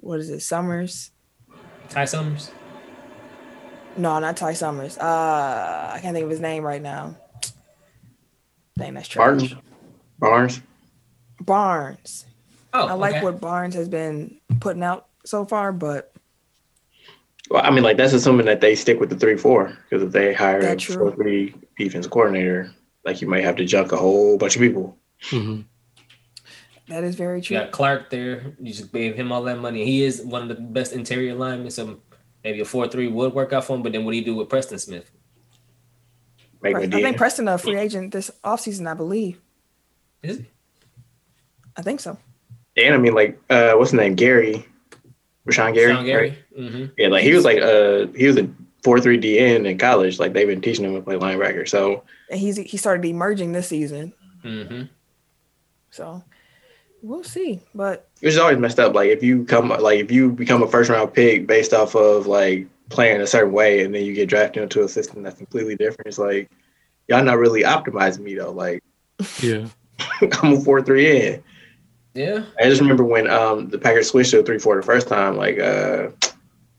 what 0.00 0.18
is 0.20 0.30
it? 0.30 0.40
Summers? 0.40 1.12
Ty 1.88 2.04
Summers? 2.04 2.50
No, 3.96 4.18
not 4.18 4.36
Ty 4.36 4.52
Summers. 4.54 4.98
Uh, 4.98 5.90
I 5.94 6.00
can't 6.02 6.14
think 6.14 6.24
of 6.24 6.30
his 6.30 6.40
name 6.40 6.64
right 6.64 6.82
now. 6.82 7.16
Dang, 8.76 8.94
that's 8.94 9.08
trash. 9.08 9.38
Barton? 9.38 9.58
Barnes? 10.18 10.60
Barnes. 11.40 12.26
Oh, 12.74 12.88
I 12.88 12.92
like 12.92 13.16
okay. 13.16 13.24
what 13.24 13.40
Barnes 13.40 13.74
has 13.74 13.88
been 13.88 14.38
putting 14.60 14.82
out 14.82 15.06
so 15.24 15.44
far, 15.44 15.72
but 15.72 16.12
Well, 17.50 17.62
I 17.64 17.70
mean, 17.70 17.84
like 17.84 17.96
that's 17.96 18.12
assuming 18.12 18.46
that 18.46 18.60
they 18.60 18.74
stick 18.74 18.98
with 19.00 19.10
the 19.10 19.16
three 19.16 19.36
four. 19.36 19.76
Because 19.88 20.02
if 20.04 20.12
they 20.12 20.34
hire 20.34 20.58
a 20.58 20.62
That's 20.62 20.84
four 20.84 21.14
three 21.14 21.54
defense 21.78 22.06
coordinator, 22.06 22.70
like 23.04 23.20
you 23.20 23.28
might 23.28 23.44
have 23.44 23.56
to 23.56 23.64
junk 23.64 23.92
a 23.92 23.96
whole 23.96 24.36
bunch 24.38 24.56
of 24.56 24.62
people. 24.62 24.98
Mhm. 25.30 25.64
that 26.88 27.02
is 27.04 27.14
very 27.16 27.38
You 27.38 27.42
true. 27.42 27.56
got 27.58 27.70
Clark 27.72 28.10
there. 28.10 28.52
You 28.60 28.72
just 28.72 28.92
gave 28.92 29.14
him 29.16 29.32
all 29.32 29.42
that 29.44 29.58
money. 29.58 29.84
He 29.84 30.02
is 30.04 30.22
one 30.22 30.42
of 30.42 30.48
the 30.48 30.54
best 30.56 30.92
interior 30.92 31.34
linemen. 31.34 31.70
So 31.70 32.00
maybe 32.44 32.60
a 32.60 32.64
4 32.64 32.88
3 32.88 33.08
would 33.08 33.32
work 33.32 33.52
out 33.52 33.64
for 33.64 33.76
him. 33.76 33.82
But 33.82 33.92
then 33.92 34.04
what 34.04 34.12
do 34.12 34.18
you 34.18 34.24
do 34.24 34.34
with 34.34 34.48
Preston 34.48 34.78
Smith? 34.78 35.10
Make 36.62 36.74
Pre- 36.74 36.84
a 36.84 36.86
I 36.88 37.02
think 37.02 37.16
Preston 37.16 37.48
a 37.48 37.58
free 37.58 37.76
agent 37.78 38.12
this 38.12 38.30
offseason, 38.44 38.86
I 38.88 38.94
believe. 38.94 39.40
Is 40.22 40.38
he? 40.38 40.46
I 41.76 41.82
think 41.82 42.00
so. 42.00 42.18
And 42.76 42.94
I 42.94 42.98
mean, 42.98 43.14
like, 43.14 43.38
uh, 43.50 43.72
what's 43.74 43.90
his 43.90 43.98
name? 43.98 44.14
Gary, 44.14 44.66
Rashan 45.48 45.74
Gary. 45.74 45.92
Sean 45.94 46.04
Gary? 46.04 46.28
right? 46.30 46.38
Mm-hmm. 46.56 46.86
Yeah, 46.96 47.08
like 47.08 47.22
he 47.22 47.34
was 47.34 47.44
like 47.44 47.60
uh 47.60 48.06
he 48.16 48.26
was 48.26 48.36
a 48.38 48.48
four 48.82 49.00
three 49.00 49.18
DN 49.18 49.68
in 49.68 49.78
college. 49.78 50.18
Like 50.18 50.32
they've 50.32 50.46
been 50.46 50.60
teaching 50.60 50.84
him 50.84 50.94
to 50.94 51.02
play 51.02 51.16
linebacker. 51.16 51.68
So 51.68 52.04
And 52.30 52.40
he's 52.40 52.56
he 52.56 52.76
started 52.76 53.04
emerging 53.04 53.52
this 53.52 53.68
season. 53.68 54.12
Mm-hmm. 54.44 54.84
So 55.90 56.22
we'll 57.02 57.24
see. 57.24 57.60
But 57.74 58.08
it's 58.22 58.38
always 58.38 58.58
messed 58.58 58.78
up. 58.78 58.94
Like 58.94 59.10
if 59.10 59.22
you 59.22 59.44
come 59.44 59.68
like 59.68 60.00
if 60.00 60.10
you 60.10 60.30
become 60.30 60.62
a 60.62 60.68
first 60.68 60.90
round 60.90 61.12
pick 61.12 61.46
based 61.46 61.72
off 61.72 61.94
of 61.94 62.26
like 62.26 62.66
playing 62.88 63.20
a 63.20 63.26
certain 63.26 63.52
way, 63.52 63.84
and 63.84 63.94
then 63.94 64.04
you 64.04 64.14
get 64.14 64.28
drafted 64.28 64.62
into 64.62 64.84
a 64.84 64.88
system 64.88 65.22
that's 65.22 65.36
completely 65.36 65.76
different. 65.76 66.06
It's 66.06 66.18
like 66.18 66.50
y'all 67.08 67.24
not 67.24 67.38
really 67.38 67.62
optimizing 67.62 68.20
me 68.20 68.34
though. 68.34 68.52
Like 68.52 68.82
Yeah. 69.40 69.66
I'm 70.42 70.54
a 70.54 70.60
four 70.60 70.82
three 70.82 71.26
in. 71.26 71.42
Yeah. 72.14 72.44
I 72.58 72.64
just 72.64 72.80
remember 72.80 73.04
when 73.04 73.28
um 73.28 73.68
the 73.68 73.78
Packers 73.78 74.10
switched 74.10 74.30
to 74.30 74.40
a 74.40 74.42
three 74.42 74.58
four 74.58 74.76
the 74.76 74.82
first 74.82 75.08
time. 75.08 75.36
Like 75.36 75.58
uh, 75.58 76.08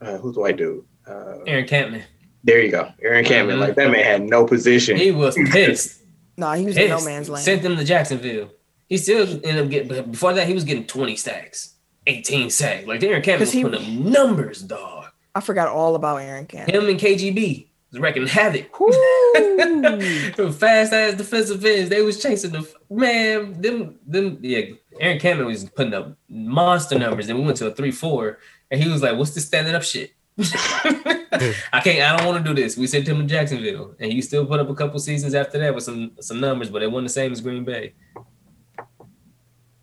uh 0.02 0.18
who's 0.18 0.36
the 0.36 0.42
white 0.42 0.58
dude? 0.58 0.84
Uh, 1.08 1.40
Aaron 1.48 1.66
Kampman. 1.66 2.04
there 2.44 2.62
you 2.62 2.72
go, 2.72 2.90
Aaron 3.02 3.24
Kampman. 3.26 3.56
Mhm. 3.56 3.60
Like 3.60 3.76
that 3.76 3.90
man 3.92 4.04
had 4.04 4.22
no 4.24 4.46
position. 4.46 4.98
He 4.98 5.12
was 5.12 5.36
pissed. 5.52 6.02
nah, 6.38 6.54
he 6.56 6.66
was 6.66 6.78
in 6.78 6.90
no 6.90 7.02
man's 7.04 7.30
land. 7.30 7.44
Sent 7.46 7.62
them 7.64 7.76
to 7.78 7.84
Jacksonville. 7.84 8.52
He 8.90 8.98
still 8.98 9.22
ended 9.28 9.60
up 9.60 9.70
getting, 9.70 9.88
but 9.90 10.12
before 10.12 10.34
that, 10.34 10.48
he 10.48 10.54
was 10.54 10.64
getting 10.64 10.86
20 10.88 11.16
sacks, 11.18 11.76
18 12.08 12.50
sacks. 12.50 12.88
Like 12.88 13.04
Aaron 13.04 13.22
Kampman 13.22 13.40
was 13.42 13.50
'Cause 13.50 13.54
he- 13.54 13.64
putting 13.64 13.82
up 13.82 13.88
numbers, 14.12 14.62
dog. 14.62 15.06
I 15.36 15.42
forgot 15.42 15.68
all 15.68 15.96
about 15.96 16.18
Aaron 16.18 16.46
Kampman. 16.48 16.72
Him 16.72 16.88
and 16.90 17.00
KGB 17.00 17.68
was 17.92 18.00
wrecking 18.02 18.26
havoc. 18.28 18.80
Whoo! 18.80 18.92
Fast 20.52 20.94
ass 20.94 21.14
defensive 21.16 21.64
ends. 21.66 21.90
They 21.90 22.02
was 22.02 22.22
chasing 22.22 22.52
the 22.52 22.68
man. 22.90 23.62
Them 23.62 23.96
them 24.06 24.38
yeah. 24.42 24.62
Aaron 25.00 25.20
Kampman 25.20 25.46
was 25.46 25.66
putting 25.66 25.94
up 25.94 26.16
monster 26.30 26.98
numbers. 26.98 27.28
Then 27.28 27.38
we 27.38 27.44
went 27.46 27.58
to 27.58 27.68
a 27.68 27.72
three 27.72 27.92
four, 27.92 28.40
and 28.72 28.82
he 28.82 28.90
was 28.90 29.02
like, 29.02 29.18
"What's 29.18 29.32
this 29.32 29.46
standing 29.46 29.76
up 29.76 29.84
shit?" 29.84 30.14
I 30.38 31.82
can't. 31.84 32.02
I 32.02 32.18
don't 32.18 32.28
want 32.28 32.46
to 32.46 32.54
do 32.54 32.62
this. 32.62 32.78
We 32.78 32.88
sent 32.88 33.08
him 33.08 33.20
to 33.20 33.26
Jacksonville, 33.26 33.96
and 34.00 34.12
he 34.12 34.22
still 34.22 34.46
put 34.46 34.60
up 34.60 34.70
a 34.70 34.76
couple 34.76 35.00
seasons 35.00 35.34
after 35.34 35.58
that 35.60 35.74
with 35.74 35.84
some 35.84 36.12
some 36.20 36.40
numbers, 36.40 36.70
but 36.70 36.84
it 36.84 36.92
wasn't 36.92 37.08
the 37.08 37.14
same 37.14 37.32
as 37.32 37.42
Green 37.42 37.64
Bay. 37.64 37.94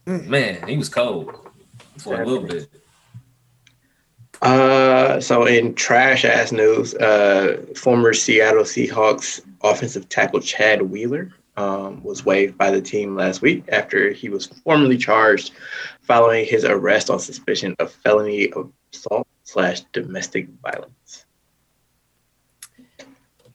Mm. 0.07 0.27
Man, 0.27 0.69
he 0.69 0.77
was 0.77 0.89
cold 0.89 1.33
for 1.99 2.21
a 2.21 2.27
little 2.27 2.47
bit. 2.47 2.69
Uh, 4.43 5.21
so 5.21 5.47
in 5.47 5.75
trash 5.75 6.25
ass 6.25 6.53
news, 6.53 6.95
uh, 6.97 7.65
former 7.75 8.13
Seattle 8.13 8.65
Seahawks 8.65 9.41
offensive 9.63 10.09
tackle 10.09 10.41
Chad 10.41 10.83
Wheeler 10.83 11.33
um, 11.57 12.03
was 12.03 12.27
waived 12.27 12.59
by 12.59 12.71
the 12.71 12.83
team 12.83 13.17
last 13.17 13.41
week 13.41 13.65
after 13.69 14.11
he 14.11 14.29
was 14.29 14.47
formally 14.47 14.99
charged 14.99 15.53
following 16.05 16.45
his 16.45 16.65
arrest 16.65 17.11
on 17.11 17.19
suspicion 17.19 17.75
of 17.79 17.91
felony 17.93 18.53
assault 18.93 19.27
slash 19.43 19.81
domestic 19.93 20.49
violence. 20.63 21.25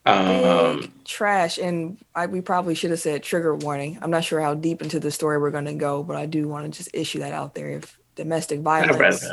Um, 0.06 0.92
trash, 1.06 1.60
and 1.60 1.98
I, 2.16 2.26
we 2.26 2.42
probably 2.42 2.74
should 2.74 2.90
have 2.90 3.00
said 3.00 3.22
trigger 3.22 3.56
warning. 3.56 4.00
I'm 4.02 4.10
not 4.10 4.24
sure 4.24 4.42
how 4.42 4.56
deep 4.56 4.82
into 4.82 5.00
the 5.00 5.12
story 5.12 5.38
we're 5.38 5.52
going 5.52 5.66
to 5.66 5.74
go, 5.74 6.02
but 6.04 6.16
I 6.16 6.26
do 6.26 6.48
want 6.48 6.66
to 6.72 6.76
just 6.76 6.90
issue 6.94 7.20
that 7.20 7.34
out 7.34 7.54
there. 7.54 7.70
If 7.70 8.00
domestic 8.16 8.62
violence, 8.62 9.24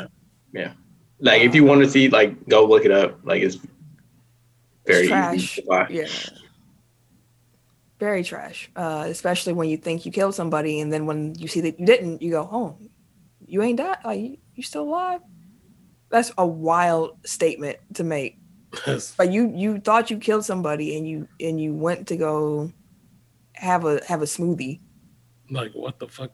yeah, 0.53 0.73
like 1.19 1.41
if 1.41 1.55
you 1.55 1.63
want 1.63 1.81
to 1.83 1.89
see, 1.89 2.09
like, 2.09 2.47
go 2.47 2.65
look 2.65 2.85
it 2.85 2.91
up. 2.91 3.19
Like 3.23 3.41
it's 3.41 3.57
very 4.85 5.05
easy 5.05 5.63
trash. 5.63 5.87
to 5.87 5.93
yeah, 5.93 6.07
very 7.99 8.23
trash. 8.23 8.69
Uh, 8.75 9.05
especially 9.07 9.53
when 9.53 9.69
you 9.69 9.77
think 9.77 10.05
you 10.05 10.11
killed 10.11 10.35
somebody, 10.35 10.79
and 10.79 10.93
then 10.93 11.07
when 11.07 11.33
you 11.39 11.47
see 11.47 11.61
that 11.61 11.79
you 11.79 11.85
didn't, 11.87 12.21
you 12.21 12.31
go, 12.31 12.47
"Oh, 12.51 12.77
you 13.47 13.61
ain't 13.63 13.77
died. 13.77 13.97
Like 14.05 14.19
you, 14.19 14.37
you 14.55 14.63
still 14.63 14.83
alive." 14.83 15.21
That's 16.09 16.31
a 16.37 16.45
wild 16.47 17.17
statement 17.25 17.77
to 17.95 18.03
make. 18.03 18.37
That's- 18.85 19.13
Like 19.19 19.31
you, 19.31 19.51
you 19.55 19.79
thought 19.79 20.09
you 20.11 20.17
killed 20.17 20.45
somebody, 20.45 20.97
and 20.97 21.07
you 21.07 21.27
and 21.39 21.59
you 21.59 21.73
went 21.73 22.07
to 22.09 22.17
go 22.17 22.71
have 23.53 23.85
a 23.85 24.01
have 24.07 24.21
a 24.21 24.25
smoothie. 24.25 24.79
like 25.49 25.71
what 25.73 25.97
the 25.99 26.07
fuck? 26.07 26.31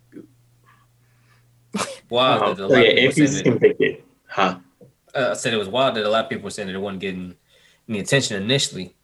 Wild 2.09 2.57
that 2.57 2.63
a 2.63 2.67
lot 2.67 2.77
yeah, 2.77 2.89
of 2.89 2.95
people 2.95 3.09
if 3.09 3.15
he's 3.15 3.31
saying 3.31 3.43
that- 3.45 3.49
convicted, 3.51 4.03
huh? 4.27 4.57
uh, 5.15 5.29
I 5.31 5.33
said 5.33 5.53
it 5.53 5.57
was 5.57 5.69
wild 5.69 5.95
that 5.95 6.05
a 6.05 6.09
lot 6.09 6.25
of 6.25 6.29
people 6.29 6.43
were 6.43 6.49
saying 6.51 6.67
that 6.67 6.75
it 6.75 6.79
wasn't 6.79 6.99
getting 7.01 7.35
any 7.89 7.99
attention 7.99 8.41
initially 8.41 8.95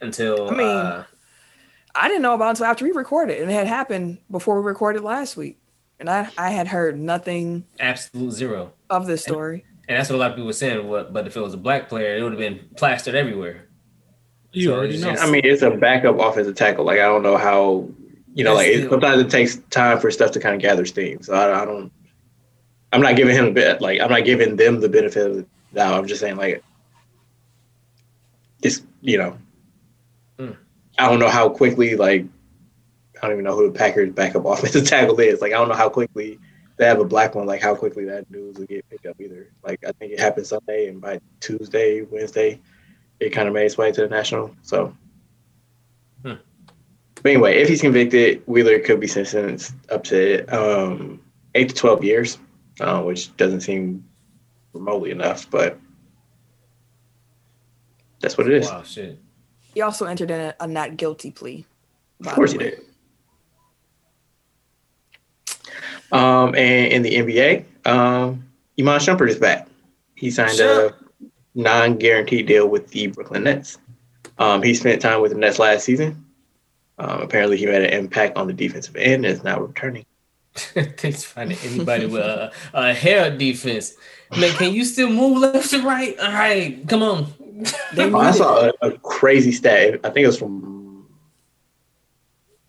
until 0.00 0.50
I 0.50 0.54
mean, 0.54 0.66
uh, 0.66 1.04
I 1.94 2.08
didn't 2.08 2.22
know 2.22 2.34
about 2.34 2.46
it 2.46 2.50
until 2.50 2.66
after 2.66 2.84
we 2.84 2.92
recorded, 2.92 3.40
and 3.40 3.50
it 3.50 3.54
had 3.54 3.66
happened 3.66 4.18
before 4.30 4.60
we 4.60 4.66
recorded 4.66 5.02
last 5.02 5.36
week, 5.36 5.58
and 6.00 6.08
I 6.08 6.28
I 6.38 6.50
had 6.50 6.68
heard 6.68 6.98
nothing 6.98 7.64
absolute 7.80 8.32
zero. 8.32 8.72
of 8.90 9.06
this 9.06 9.22
story. 9.22 9.64
And 9.88 9.96
that's 9.98 10.10
what 10.10 10.16
a 10.16 10.18
lot 10.18 10.30
of 10.30 10.36
people 10.36 10.46
were 10.46 10.52
saying. 10.52 10.86
What, 10.86 11.12
but 11.14 11.26
if 11.26 11.36
it 11.36 11.40
was 11.40 11.54
a 11.54 11.58
black 11.58 11.88
player, 11.88 12.16
it 12.16 12.22
would 12.22 12.32
have 12.32 12.38
been 12.38 12.60
plastered 12.76 13.14
everywhere. 13.14 13.66
You 14.52 14.68
So 14.68 14.74
already 14.76 14.98
know. 14.98 15.12
just- 15.12 15.22
I 15.22 15.30
mean, 15.30 15.42
it's 15.44 15.62
a 15.62 15.70
backup 15.70 16.18
offensive 16.18 16.54
tackle. 16.56 16.84
Like 16.84 16.98
I 17.00 17.04
don't 17.06 17.22
know 17.22 17.36
how 17.36 17.88
you 18.34 18.44
know, 18.44 18.54
like 18.54 18.68
it, 18.68 18.90
sometimes 18.90 19.20
it 19.20 19.30
takes 19.30 19.56
time 19.70 19.98
for 19.98 20.10
stuff 20.10 20.30
to 20.32 20.40
kind 20.40 20.54
of 20.54 20.60
gather 20.60 20.84
steam. 20.86 21.22
So 21.22 21.34
I, 21.34 21.62
I 21.62 21.64
don't. 21.64 21.90
I'm 22.92 23.00
not 23.02 23.16
giving 23.16 23.34
him 23.34 23.46
a 23.46 23.50
bit 23.50 23.80
like 23.80 24.00
I'm 24.00 24.10
not 24.10 24.24
giving 24.24 24.56
them 24.56 24.80
the 24.80 24.88
benefit 24.88 25.26
of 25.30 25.36
the 25.36 25.46
doubt. 25.74 25.94
I'm 25.94 26.06
just 26.06 26.20
saying 26.20 26.36
like, 26.36 26.62
it's 28.62 28.82
you 29.00 29.18
know, 29.18 29.38
Mm. 30.38 30.56
I 30.98 31.08
don't 31.08 31.18
know 31.18 31.28
how 31.28 31.48
quickly 31.48 31.96
like 31.96 32.24
I 33.22 33.26
don't 33.26 33.32
even 33.36 33.44
know 33.44 33.56
who 33.56 33.70
the 33.70 33.78
Packers 33.78 34.12
backup 34.12 34.44
offensive 34.46 34.86
tackle 34.86 35.18
is. 35.20 35.40
Like 35.40 35.52
I 35.52 35.56
don't 35.56 35.68
know 35.68 35.74
how 35.74 35.88
quickly 35.88 36.38
they 36.76 36.86
have 36.86 37.00
a 37.00 37.04
black 37.04 37.34
one. 37.34 37.46
Like 37.46 37.62
how 37.62 37.74
quickly 37.74 38.04
that 38.06 38.30
news 38.30 38.56
will 38.56 38.66
get 38.66 38.88
picked 38.88 39.06
up 39.06 39.20
either. 39.20 39.50
Like 39.64 39.84
I 39.86 39.92
think 39.92 40.12
it 40.12 40.20
happened 40.20 40.46
Sunday, 40.46 40.88
and 40.88 41.00
by 41.00 41.20
Tuesday, 41.40 42.02
Wednesday, 42.02 42.60
it 43.20 43.30
kind 43.30 43.48
of 43.48 43.54
made 43.54 43.66
its 43.66 43.78
way 43.78 43.92
to 43.92 44.00
the 44.02 44.08
national. 44.08 44.54
So. 44.62 44.94
Hmm. 46.22 46.34
But 47.14 47.30
anyway, 47.30 47.58
if 47.58 47.68
he's 47.68 47.80
convicted, 47.80 48.42
Wheeler 48.46 48.78
could 48.78 49.00
be 49.00 49.08
sentenced 49.08 49.74
up 49.90 50.04
to 50.04 50.44
um, 50.46 51.20
eight 51.54 51.68
to 51.68 51.74
twelve 51.74 52.04
years, 52.04 52.38
uh, 52.80 53.02
which 53.02 53.36
doesn't 53.36 53.60
seem 53.60 54.04
remotely 54.72 55.10
enough, 55.10 55.50
but 55.50 55.78
that's 58.20 58.36
what 58.38 58.46
it 58.46 58.54
is. 58.54 58.68
Wow, 58.68 58.82
shit. 58.82 59.18
He 59.74 59.82
also 59.82 60.06
entered 60.06 60.30
in 60.30 60.40
a, 60.40 60.54
a 60.60 60.66
not 60.66 60.96
guilty 60.96 61.30
plea. 61.30 61.64
Of 62.20 62.32
course 62.32 62.52
the 62.52 62.58
he 62.58 62.70
did. 62.70 62.84
Um, 66.12 66.54
and 66.54 66.92
in 66.92 67.02
the 67.02 67.14
NBA, 67.14 67.64
um, 67.86 68.44
Iman 68.78 69.00
Shumpert 69.00 69.28
is 69.28 69.38
back. 69.38 69.68
He 70.14 70.30
signed 70.30 70.58
a 70.60 70.94
non-guaranteed 71.54 72.46
deal 72.46 72.68
with 72.68 72.88
the 72.88 73.08
Brooklyn 73.08 73.44
Nets. 73.44 73.78
Um, 74.38 74.62
he 74.62 74.74
spent 74.74 75.02
time 75.02 75.20
with 75.20 75.32
the 75.32 75.38
Nets 75.38 75.58
last 75.58 75.84
season. 75.84 76.24
Um, 76.98 77.20
apparently, 77.20 77.56
he 77.56 77.66
made 77.66 77.82
an 77.82 77.92
impact 77.92 78.36
on 78.36 78.46
the 78.46 78.52
defensive 78.52 78.96
end 78.96 79.24
and 79.24 79.26
is 79.26 79.44
now 79.44 79.60
returning. 79.60 80.04
Thanks 80.54 81.22
for 81.22 81.34
finding 81.34 81.58
anybody 81.62 82.06
with 82.06 82.22
a, 82.22 82.52
a 82.74 82.92
hair 82.92 83.36
defense. 83.36 83.94
Man, 84.36 84.52
can 84.54 84.74
you 84.74 84.84
still 84.84 85.10
move 85.10 85.38
left 85.38 85.70
to 85.70 85.82
right? 85.82 86.18
All 86.18 86.32
right, 86.32 86.86
come 86.88 87.02
on. 87.02 87.26
Oh, 87.96 88.16
I 88.16 88.30
saw 88.30 88.66
a, 88.66 88.86
a 88.86 88.98
crazy 88.98 89.50
stat. 89.50 89.98
I 90.04 90.10
think 90.10 90.22
it 90.22 90.28
was 90.28 90.38
from. 90.38 91.08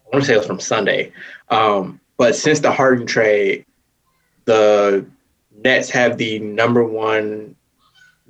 I 0.07 0.16
want 0.16 0.24
to 0.24 0.28
say 0.28 0.34
it 0.34 0.38
was 0.38 0.48
from 0.48 0.60
Sunday. 0.60 1.11
Um, 1.49 2.02
but 2.19 2.35
since 2.35 2.59
the 2.59 2.71
Harden 2.71 3.07
trade, 3.07 3.65
the 4.45 5.05
Nets 5.63 5.89
have 5.89 6.17
the 6.17 6.37
number 6.39 6.83
one 6.83 7.55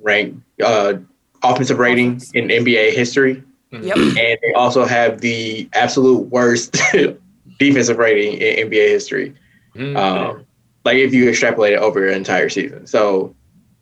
ranked 0.00 0.40
uh, 0.64 0.94
offensive 1.42 1.78
rating 1.78 2.20
in 2.34 2.48
NBA 2.48 2.92
history, 2.94 3.42
Yep. 3.72 3.96
and 3.96 4.38
they 4.42 4.52
also 4.54 4.84
have 4.86 5.20
the 5.20 5.68
absolute 5.74 6.26
worst 6.28 6.76
defensive 7.58 7.98
rating 7.98 8.38
in 8.40 8.68
NBA 8.70 8.88
history. 8.88 9.34
Mm, 9.76 9.96
Um, 9.96 10.46
like 10.84 10.96
if 10.96 11.12
you 11.12 11.28
extrapolate 11.28 11.74
it 11.74 11.78
over 11.80 12.08
an 12.08 12.14
entire 12.14 12.48
season, 12.48 12.86
so 12.86 13.34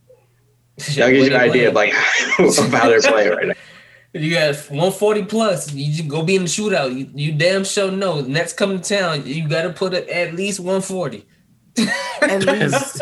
that 0.97 1.11
gives 1.11 1.29
you 1.29 1.35
an 1.35 1.41
idea 1.41 1.69
of 1.69 1.75
playing? 1.75 1.95
like 1.95 2.39
of 2.39 2.73
how 2.73 2.89
they're 2.89 3.01
playing 3.01 3.31
right 3.31 3.47
now. 3.49 3.55
You 4.15 4.33
got 4.35 4.55
140 4.57 5.25
plus. 5.27 5.73
You 5.73 5.93
just 5.93 6.09
go 6.09 6.23
be 6.23 6.37
in 6.37 6.43
the 6.43 6.49
shootout. 6.49 6.97
You, 6.97 7.11
you 7.15 7.33
damn 7.33 7.63
sure 7.65 7.91
know. 7.91 8.21
Next 8.23 8.55
come 8.55 8.81
to 8.81 8.83
town. 8.97 9.27
You 9.27 9.47
got 9.49 9.63
to 9.63 9.71
put 9.71 9.93
it 9.95 10.09
at 10.09 10.35
least 10.35 10.61
140. 10.61 11.27
At 12.23 12.43
least. 12.47 12.99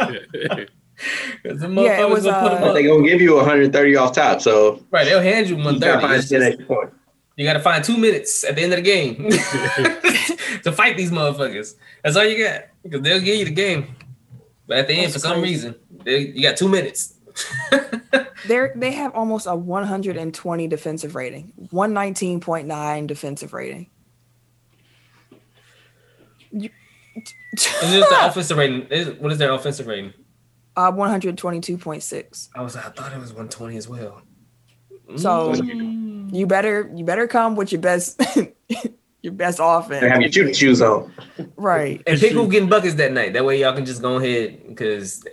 'Cause 1.42 1.60
the 1.60 1.68
Yeah, 1.68 2.00
it 2.00 2.08
was, 2.08 2.24
gonna 2.24 2.36
uh, 2.36 2.66
up. 2.68 2.74
They're 2.74 2.88
gonna 2.88 3.06
give 3.06 3.20
you 3.20 3.34
130 3.36 3.96
off 3.96 4.14
top, 4.14 4.40
so 4.40 4.82
Right, 4.90 5.04
they'll 5.04 5.20
hand 5.20 5.46
you 5.46 5.56
you 5.56 5.62
gotta 5.62 5.78
130. 5.98 6.02
find 6.02 6.14
It's 6.18 6.28
10 6.30 6.40
just- 6.40 6.92
You 7.36 7.44
got 7.44 7.52
to 7.52 7.60
find 7.60 7.84
two 7.84 7.98
minutes 7.98 8.44
at 8.44 8.56
the 8.56 8.62
end 8.62 8.72
of 8.72 8.78
the 8.78 8.82
game 8.82 9.28
to 10.62 10.72
fight 10.72 10.96
these 10.96 11.10
motherfuckers. 11.10 11.74
That's 12.02 12.16
all 12.16 12.24
you 12.24 12.42
got 12.42 12.62
because 12.82 13.02
they'll 13.02 13.20
give 13.20 13.36
you 13.36 13.44
the 13.44 13.50
game. 13.50 13.94
But 14.66 14.78
at 14.78 14.86
the 14.88 14.94
end, 14.94 15.04
That's 15.12 15.12
for 15.14 15.18
some 15.20 15.40
crazy. 15.40 15.52
reason, 15.68 15.74
they, 16.02 16.18
you 16.20 16.42
got 16.42 16.56
two 16.56 16.68
minutes. 16.68 17.12
They're 18.46 18.72
they 18.76 18.92
have 18.92 19.14
almost 19.14 19.46
a 19.46 19.54
120 19.56 20.68
defensive 20.68 21.14
rating, 21.14 21.52
119.9 21.72 23.06
defensive 23.06 23.52
rating. 23.52 23.88
You- 26.52 26.70
It's 27.14 27.34
just 27.80 28.10
the 28.10 28.16
offensive 28.26 28.56
rating. 28.58 28.82
Is- 28.88 29.10
What 29.18 29.32
is 29.32 29.38
their 29.38 29.52
offensive 29.52 29.86
rating? 29.86 30.12
uh, 30.76 30.92
122.6. 30.92 32.48
I 32.54 32.60
was. 32.60 32.76
I 32.76 32.82
thought 32.82 33.12
it 33.12 33.18
was 33.18 33.30
120 33.32 33.76
as 33.78 33.88
well. 33.88 34.20
So 35.16 35.52
Mm. 35.54 36.34
you 36.34 36.46
better 36.46 36.90
you 36.94 37.04
better 37.04 37.26
come 37.28 37.54
with 37.56 37.70
your 37.72 37.80
best 37.80 38.20
your 39.22 39.32
best 39.32 39.58
offense. 39.62 40.00
They 40.02 40.08
have 40.08 40.20
your 40.20 40.32
shooting 40.32 40.52
shoes 40.52 40.82
on. 40.82 41.12
Right. 41.56 42.02
and 42.06 42.18
pick 42.20 42.32
who 42.32 42.48
getting 42.48 42.68
buckets 42.68 42.96
that 42.96 43.12
night. 43.12 43.32
That 43.32 43.44
way, 43.44 43.60
y'all 43.60 43.72
can 43.74 43.86
just 43.86 44.02
go 44.02 44.16
ahead 44.16 44.66
because 44.68 45.24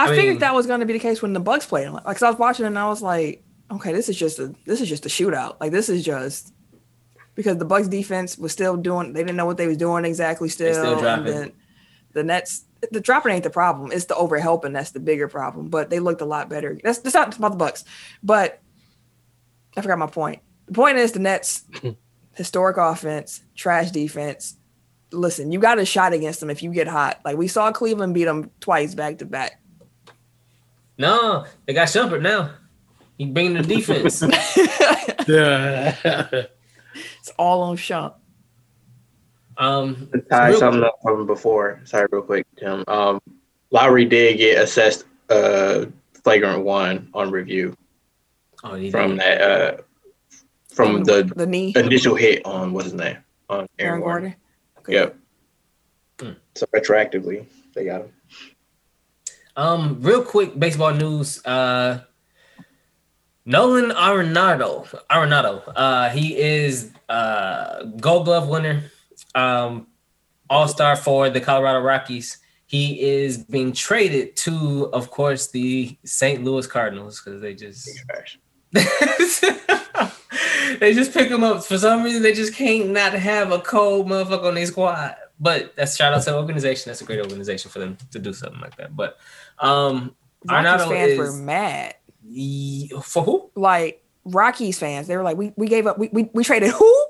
I, 0.00 0.12
I 0.12 0.16
figured 0.16 0.34
mean- 0.34 0.38
that 0.40 0.54
was 0.54 0.66
going 0.66 0.80
to 0.80 0.86
be 0.86 0.92
the 0.92 0.98
case 0.98 1.22
when 1.22 1.32
the 1.32 1.40
Bucks 1.40 1.66
played. 1.66 1.88
Like, 1.88 2.04
cause 2.04 2.22
I 2.22 2.30
was 2.30 2.38
watching 2.38 2.66
and 2.66 2.78
I 2.78 2.88
was 2.88 3.02
like, 3.02 3.44
okay, 3.70 3.92
this 3.92 4.08
is 4.08 4.16
just 4.18 4.38
a 4.38 4.54
this 4.66 4.80
is 4.80 4.88
just 4.88 5.06
a 5.06 5.08
shootout. 5.08 5.56
Like 5.60 5.72
this 5.72 5.88
is 5.88 6.04
just 6.04 6.52
because 7.34 7.58
the 7.58 7.64
Bucks 7.64 7.88
defense 7.88 8.36
was 8.36 8.52
still 8.52 8.76
doing. 8.76 9.12
They 9.12 9.22
didn't 9.22 9.36
know 9.36 9.46
what 9.46 9.56
they 9.56 9.66
was 9.66 9.76
doing 9.76 10.04
exactly. 10.04 10.48
Still, 10.48 10.74
still 10.74 10.92
and 10.92 11.00
dropping. 11.00 11.24
then 11.24 11.52
the 12.12 12.24
Nets. 12.24 12.64
The 12.90 13.00
dropping 13.00 13.32
ain't 13.32 13.44
the 13.44 13.50
problem. 13.50 13.92
It's 13.92 14.06
the 14.06 14.14
overhelping 14.14 14.72
that's 14.72 14.92
the 14.92 15.00
bigger 15.00 15.28
problem. 15.28 15.68
But 15.68 15.90
they 15.90 16.00
looked 16.00 16.22
a 16.22 16.26
lot 16.26 16.48
better. 16.48 16.78
That's 16.82 16.98
that's 16.98 17.14
not 17.14 17.36
about 17.36 17.50
the 17.52 17.56
Bucks. 17.58 17.84
But 18.22 18.60
I 19.76 19.82
forgot 19.82 19.98
my 19.98 20.06
point. 20.06 20.40
The 20.66 20.72
point 20.72 20.96
is 20.96 21.12
the 21.12 21.18
Nets 21.18 21.64
historic 22.34 22.78
offense, 22.78 23.42
trash 23.54 23.90
defense. 23.90 24.56
Listen, 25.12 25.52
you 25.52 25.58
got 25.58 25.78
a 25.78 25.84
shot 25.84 26.12
against 26.12 26.40
them 26.40 26.50
if 26.50 26.62
you 26.62 26.72
get 26.72 26.86
hot. 26.86 27.20
Like 27.24 27.36
we 27.36 27.48
saw 27.48 27.70
Cleveland 27.72 28.14
beat 28.14 28.24
them 28.24 28.50
twice 28.60 28.94
back 28.94 29.18
to 29.18 29.26
back. 29.26 29.60
No, 31.00 31.46
they 31.66 31.72
got 31.72 31.88
Shumpert 31.88 32.20
now. 32.22 32.50
He 33.18 33.26
bringing 33.26 33.54
the 33.54 33.62
defense. 33.62 34.22
Yeah. 35.28 35.94
It's 37.20 37.30
all 37.38 37.62
on 37.62 37.76
Shump. 37.76 38.14
um, 39.58 40.08
To 40.12 40.18
tie 40.20 40.48
real- 40.48 40.58
something 40.58 40.82
up 40.82 40.98
from 41.02 41.26
before. 41.26 41.80
Sorry, 41.84 42.06
real 42.10 42.22
quick, 42.22 42.46
Tim. 42.58 42.82
Um, 42.88 43.20
Lowry 43.70 44.04
did 44.06 44.38
get 44.38 44.60
assessed 44.62 45.04
uh, 45.28 45.84
flagrant 46.24 46.64
one 46.64 47.08
on 47.14 47.30
review 47.30 47.76
oh, 48.64 48.74
he 48.74 48.90
from 48.90 49.10
did. 49.12 49.20
that 49.20 49.40
uh, 49.40 49.76
from 50.72 51.04
the 51.04 51.30
the 51.36 51.46
knee, 51.46 51.72
initial 51.76 52.14
hit 52.16 52.44
on 52.44 52.72
what's 52.72 52.86
his 52.86 52.94
name 52.94 53.18
on 53.48 53.58
Aaron 53.58 53.68
Aaron 53.78 54.00
Gordon. 54.00 54.34
Gordon. 54.34 54.36
Okay. 54.78 54.92
Yep. 54.94 55.16
Hmm. 56.20 56.32
So 56.56 56.66
retroactively, 56.74 57.46
they 57.74 57.84
got 57.84 58.00
him. 58.02 58.12
Um, 59.56 59.98
real 60.00 60.22
quick 60.22 60.58
baseball 60.58 60.92
news. 60.94 61.44
Uh, 61.44 62.00
Nolan 63.46 63.90
Arenado, 63.90 64.86
Arenado, 65.10 65.62
uh, 65.74 66.08
he 66.10 66.36
is 66.36 66.92
uh 67.08 67.82
Gold 68.00 68.26
Glove 68.26 68.48
winner, 68.48 68.82
um, 69.34 69.86
All 70.48 70.68
Star 70.68 70.94
for 70.94 71.30
the 71.30 71.40
Colorado 71.40 71.80
Rockies. 71.80 72.38
He 72.66 73.00
is 73.00 73.38
being 73.38 73.72
traded 73.72 74.36
to, 74.36 74.90
of 74.92 75.10
course, 75.10 75.48
the 75.48 75.98
St. 76.04 76.44
Louis 76.44 76.66
Cardinals 76.68 77.20
because 77.20 77.40
they 77.40 77.54
just 77.54 77.88
they 80.78 80.94
just 80.94 81.12
pick 81.12 81.28
him 81.28 81.42
up 81.42 81.64
for 81.64 81.76
some 81.76 82.04
reason. 82.04 82.22
They 82.22 82.34
just 82.34 82.54
can't 82.54 82.90
not 82.90 83.14
have 83.14 83.50
a 83.50 83.58
cold 83.58 84.06
motherfucker 84.06 84.44
on 84.44 84.54
their 84.54 84.66
squad. 84.66 85.16
But 85.40 85.74
that's 85.74 85.96
shout 85.96 86.12
out 86.12 86.22
to 86.24 86.30
the 86.30 86.36
organization. 86.36 86.90
That's 86.90 87.00
a 87.00 87.04
great 87.04 87.18
organization 87.20 87.70
for 87.70 87.78
them 87.78 87.96
to 88.10 88.18
do 88.18 88.32
something 88.32 88.60
like 88.60 88.76
that. 88.76 88.94
But 88.94 89.18
um, 89.58 90.14
Rockies 90.44 90.70
Arenado 90.82 90.88
fans 90.90 91.12
is 91.12 91.18
were 91.18 91.32
mad. 91.32 91.94
For 93.02 93.22
who? 93.22 93.50
Like 93.56 94.04
Rockies 94.24 94.78
fans, 94.78 95.06
they 95.06 95.16
were 95.16 95.22
like, 95.22 95.38
"We 95.38 95.52
we 95.56 95.66
gave 95.66 95.86
up. 95.86 95.98
We 95.98 96.08
we, 96.12 96.28
we 96.34 96.44
traded 96.44 96.70
who?" 96.70 97.06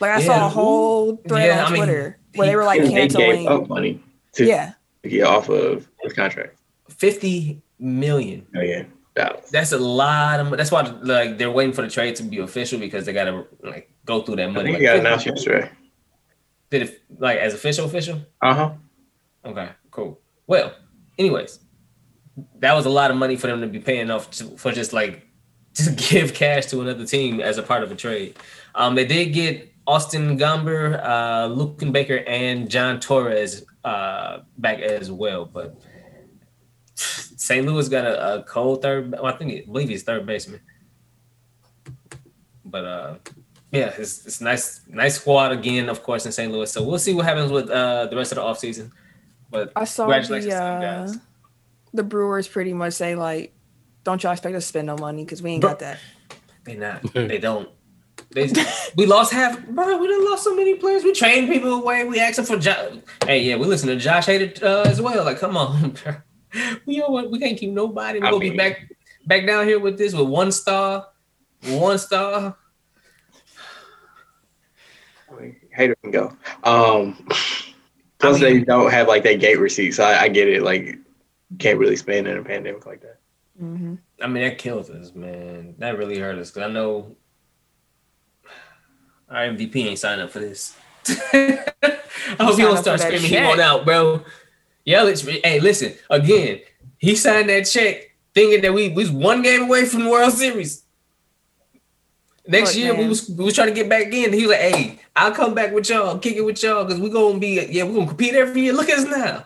Like 0.00 0.12
I 0.12 0.20
Yeah, 0.20 0.26
saw 0.26 0.46
a 0.46 0.48
whole 0.48 1.16
thread 1.28 1.48
Yeah, 1.48 1.60
on 1.64 1.66
I 1.66 1.70
mean, 1.70 1.76
Twitter 1.84 2.18
where 2.34 2.46
they 2.46 2.54
were 2.56 2.64
like 2.64 2.80
And 2.80 2.88
they 2.90 3.08
gave 3.08 3.08
canceling. 3.08 3.48
up 3.48 3.68
money 3.68 4.02
to, 4.34 4.46
Yeah, 4.46 4.74
get 5.02 5.24
off 5.24 5.48
of 5.48 5.88
his 6.02 6.12
contract. 6.12 6.58
Fifty 6.88 7.62
million. 7.78 8.46
Million 8.52 8.92
dollars. 9.16 9.50
That's 9.50 9.72
a 9.72 9.78
lot 9.78 10.38
of. 10.40 10.50
That's 10.56 10.70
why 10.70 10.82
like 11.02 11.38
they're 11.38 11.50
waiting 11.50 11.72
for 11.72 11.82
the 11.82 11.88
trade 11.90 12.14
to 12.16 12.22
be 12.22 12.38
official 12.38 12.78
because 12.78 13.06
they 13.06 13.12
gotta 13.12 13.44
like 13.62 13.90
go 14.04 14.22
through 14.22 14.36
that 14.36 14.50
I 14.50 14.52
money. 14.52 14.64
think 14.72 14.74
Like, 14.74 14.82
got 14.82 14.96
announced 14.98 15.26
yesterday. 15.26 15.70
Did 16.70 16.82
it 16.82 17.02
like 17.18 17.38
as 17.38 17.54
official 17.54 17.86
official? 17.86 18.20
Uh 18.42 18.54
huh. 18.54 18.72
Okay, 19.44 19.70
cool. 19.90 20.20
Well, 20.46 20.74
anyways, 21.18 21.60
that 22.58 22.74
was 22.74 22.86
a 22.86 22.90
lot 22.90 23.10
of 23.10 23.16
money 23.16 23.36
for 23.36 23.46
them 23.46 23.60
to 23.60 23.66
be 23.66 23.78
paying 23.78 24.10
off 24.10 24.30
to, 24.32 24.44
for 24.56 24.72
just 24.72 24.92
like 24.92 25.26
to 25.74 25.90
give 25.92 26.34
cash 26.34 26.66
to 26.66 26.80
another 26.80 27.06
team 27.06 27.40
as 27.40 27.58
a 27.58 27.62
part 27.62 27.82
of 27.82 27.92
a 27.92 27.96
trade. 27.96 28.36
Um, 28.74 28.94
they 28.94 29.04
did 29.04 29.26
get 29.26 29.72
Austin 29.86 30.36
Gomber, 30.38 31.00
uh, 31.04 31.46
Luke 31.46 31.78
Baker, 31.92 32.24
and 32.26 32.68
John 32.68 32.98
Torres 32.98 33.64
uh, 33.84 34.40
back 34.58 34.80
as 34.80 35.10
well, 35.10 35.44
but 35.44 35.76
St. 36.94 37.64
Louis 37.64 37.88
got 37.88 38.04
a, 38.04 38.40
a 38.40 38.42
cold 38.42 38.82
third. 38.82 39.12
Well, 39.12 39.26
I 39.26 39.32
think 39.32 39.52
I 39.52 39.64
believe 39.64 39.88
he's 39.88 40.02
third 40.02 40.26
baseman. 40.26 40.60
But 42.64 42.84
uh, 42.84 43.14
yeah, 43.72 43.92
it's, 43.98 44.26
it's 44.26 44.40
nice, 44.40 44.80
nice 44.88 45.16
squad 45.16 45.52
again, 45.52 45.88
of 45.88 46.02
course, 46.02 46.24
in 46.26 46.32
St. 46.32 46.52
Louis. 46.52 46.70
So 46.70 46.82
we'll 46.82 46.98
see 46.98 47.14
what 47.14 47.24
happens 47.26 47.50
with 47.50 47.68
uh, 47.68 48.06
the 48.06 48.16
rest 48.16 48.32
of 48.32 48.36
the 48.36 48.42
offseason. 48.42 48.90
But 49.50 49.72
I 49.76 49.84
saw 49.84 50.04
congratulations 50.04 50.52
the 50.52 50.58
to 50.58 50.64
you 50.66 50.70
uh, 50.70 50.80
guys. 50.80 51.18
the 51.92 52.02
Brewers 52.02 52.48
pretty 52.48 52.72
much 52.72 52.94
say 52.94 53.14
like, 53.14 53.54
"Don't 54.04 54.22
y'all 54.22 54.32
expect 54.32 54.54
us 54.54 54.64
to 54.64 54.68
spend 54.68 54.86
no 54.86 54.96
money 54.96 55.24
because 55.24 55.42
we 55.42 55.52
ain't 55.52 55.60
Bro. 55.60 55.70
got 55.70 55.78
that." 55.80 55.98
They 56.64 56.76
not. 56.76 57.02
they 57.14 57.38
don't. 57.38 57.68
They, 58.30 58.50
we 58.96 59.06
lost 59.06 59.32
half, 59.32 59.64
bro. 59.68 59.96
We 59.98 60.08
done 60.08 60.24
lost 60.24 60.44
so 60.44 60.54
many 60.54 60.74
players. 60.74 61.04
We 61.04 61.12
trained 61.12 61.48
people 61.48 61.74
away. 61.74 62.04
We 62.04 62.18
asked 62.18 62.36
them 62.36 62.44
for 62.44 62.58
Josh. 62.58 62.94
Hey, 63.24 63.42
yeah, 63.42 63.56
we 63.56 63.66
listen 63.66 63.88
to 63.88 63.96
Josh 63.96 64.26
Hader 64.26 64.62
uh, 64.62 64.82
as 64.82 65.00
well. 65.00 65.24
Like, 65.24 65.38
come 65.38 65.56
on, 65.56 65.90
bro. 66.04 66.16
We 66.86 66.98
know 66.98 67.08
what 67.08 67.30
we 67.30 67.38
can't 67.38 67.56
keep 67.56 67.70
nobody. 67.70 68.20
We're 68.20 68.26
I 68.26 68.30
gonna 68.30 68.40
be 68.40 68.56
back 68.56 68.90
back 69.26 69.46
down 69.46 69.66
here 69.66 69.78
with 69.78 69.96
this 69.96 70.12
with 70.12 70.28
one 70.28 70.50
star, 70.50 71.08
one 71.66 71.98
star. 71.98 72.56
Hater 75.76 75.96
can 76.02 76.10
go. 76.10 76.36
Um, 76.64 77.28
plus, 78.18 78.40
they 78.40 78.60
don't 78.60 78.90
have 78.90 79.08
like 79.08 79.22
that 79.24 79.40
gate 79.40 79.58
receipt, 79.58 79.92
so 79.92 80.04
I, 80.04 80.22
I 80.22 80.28
get 80.28 80.48
it. 80.48 80.62
Like, 80.62 80.98
can't 81.58 81.78
really 81.78 81.96
spend 81.96 82.26
in 82.26 82.38
a 82.38 82.42
pandemic 82.42 82.86
like 82.86 83.02
that. 83.02 83.18
hmm 83.58 83.94
I 84.20 84.26
mean, 84.26 84.42
that 84.42 84.58
kills 84.58 84.88
us, 84.90 85.14
man. 85.14 85.74
That 85.78 85.98
really 85.98 86.18
hurt 86.18 86.38
us 86.38 86.50
because 86.50 86.70
I 86.70 86.72
know 86.72 87.14
our 89.28 89.44
MVP 89.48 89.76
ain't 89.84 89.98
signed 89.98 90.20
up 90.22 90.30
for 90.30 90.38
this. 90.40 90.74
I 91.08 91.58
hope 92.40 92.56
he 92.56 92.62
signed 92.62 92.74
don't 92.74 92.76
start 92.78 92.84
for 92.84 92.86
that 92.86 93.00
screaming 93.00 93.20
he 93.20 93.28
check. 93.28 93.46
want 93.46 93.60
out, 93.60 93.84
bro. 93.84 94.24
Yelich, 94.86 95.40
hey, 95.44 95.60
listen 95.60 95.94
again. 96.10 96.60
He 96.98 97.14
signed 97.14 97.48
that 97.50 97.64
check 97.64 98.16
thinking 98.34 98.62
that 98.62 98.72
we, 98.72 98.88
we 98.88 98.94
was 98.94 99.10
one 99.10 99.42
game 99.42 99.62
away 99.62 99.84
from 99.84 100.04
the 100.04 100.10
World 100.10 100.32
Series. 100.32 100.84
Next 102.48 102.74
Look, 102.74 102.84
year 102.84 102.94
we 102.94 103.08
was 103.08 103.28
we 103.28 103.44
was 103.44 103.54
trying 103.54 103.68
to 103.68 103.74
get 103.74 103.88
back 103.88 104.06
in. 104.12 104.32
He 104.32 104.46
was 104.46 104.50
like, 104.50 104.60
"Hey, 104.60 104.98
I'll 105.16 105.32
come 105.32 105.54
back 105.54 105.72
with 105.72 105.88
y'all, 105.90 106.18
kick 106.18 106.36
it 106.36 106.42
with 106.42 106.62
y'all, 106.62 106.84
because 106.84 107.00
we 107.00 107.10
gonna 107.10 107.38
be 107.38 107.66
yeah, 107.70 107.84
we 107.84 107.94
gonna 107.94 108.06
compete 108.06 108.34
every 108.34 108.62
year. 108.62 108.72
Look 108.72 108.88
at 108.88 108.98
us 108.98 109.04
now. 109.04 109.44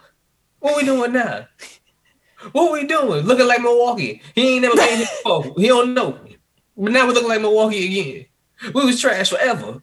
What 0.58 0.76
we 0.76 0.84
doing 0.84 1.12
now? 1.12 1.46
What 2.52 2.72
we 2.72 2.86
doing? 2.86 3.24
Looking 3.24 3.46
like 3.46 3.60
Milwaukee. 3.60 4.20
He 4.34 4.54
ain't 4.54 4.62
never 4.62 4.76
been 4.76 4.98
here 4.98 5.06
before. 5.24 5.54
He 5.56 5.68
don't 5.68 5.94
know. 5.94 6.18
But 6.76 6.92
now 6.92 7.06
we 7.06 7.14
looking 7.14 7.28
like 7.28 7.40
Milwaukee 7.40 7.86
again. 7.86 8.26
We 8.74 8.84
was 8.84 9.00
trash 9.00 9.30
forever. 9.30 9.82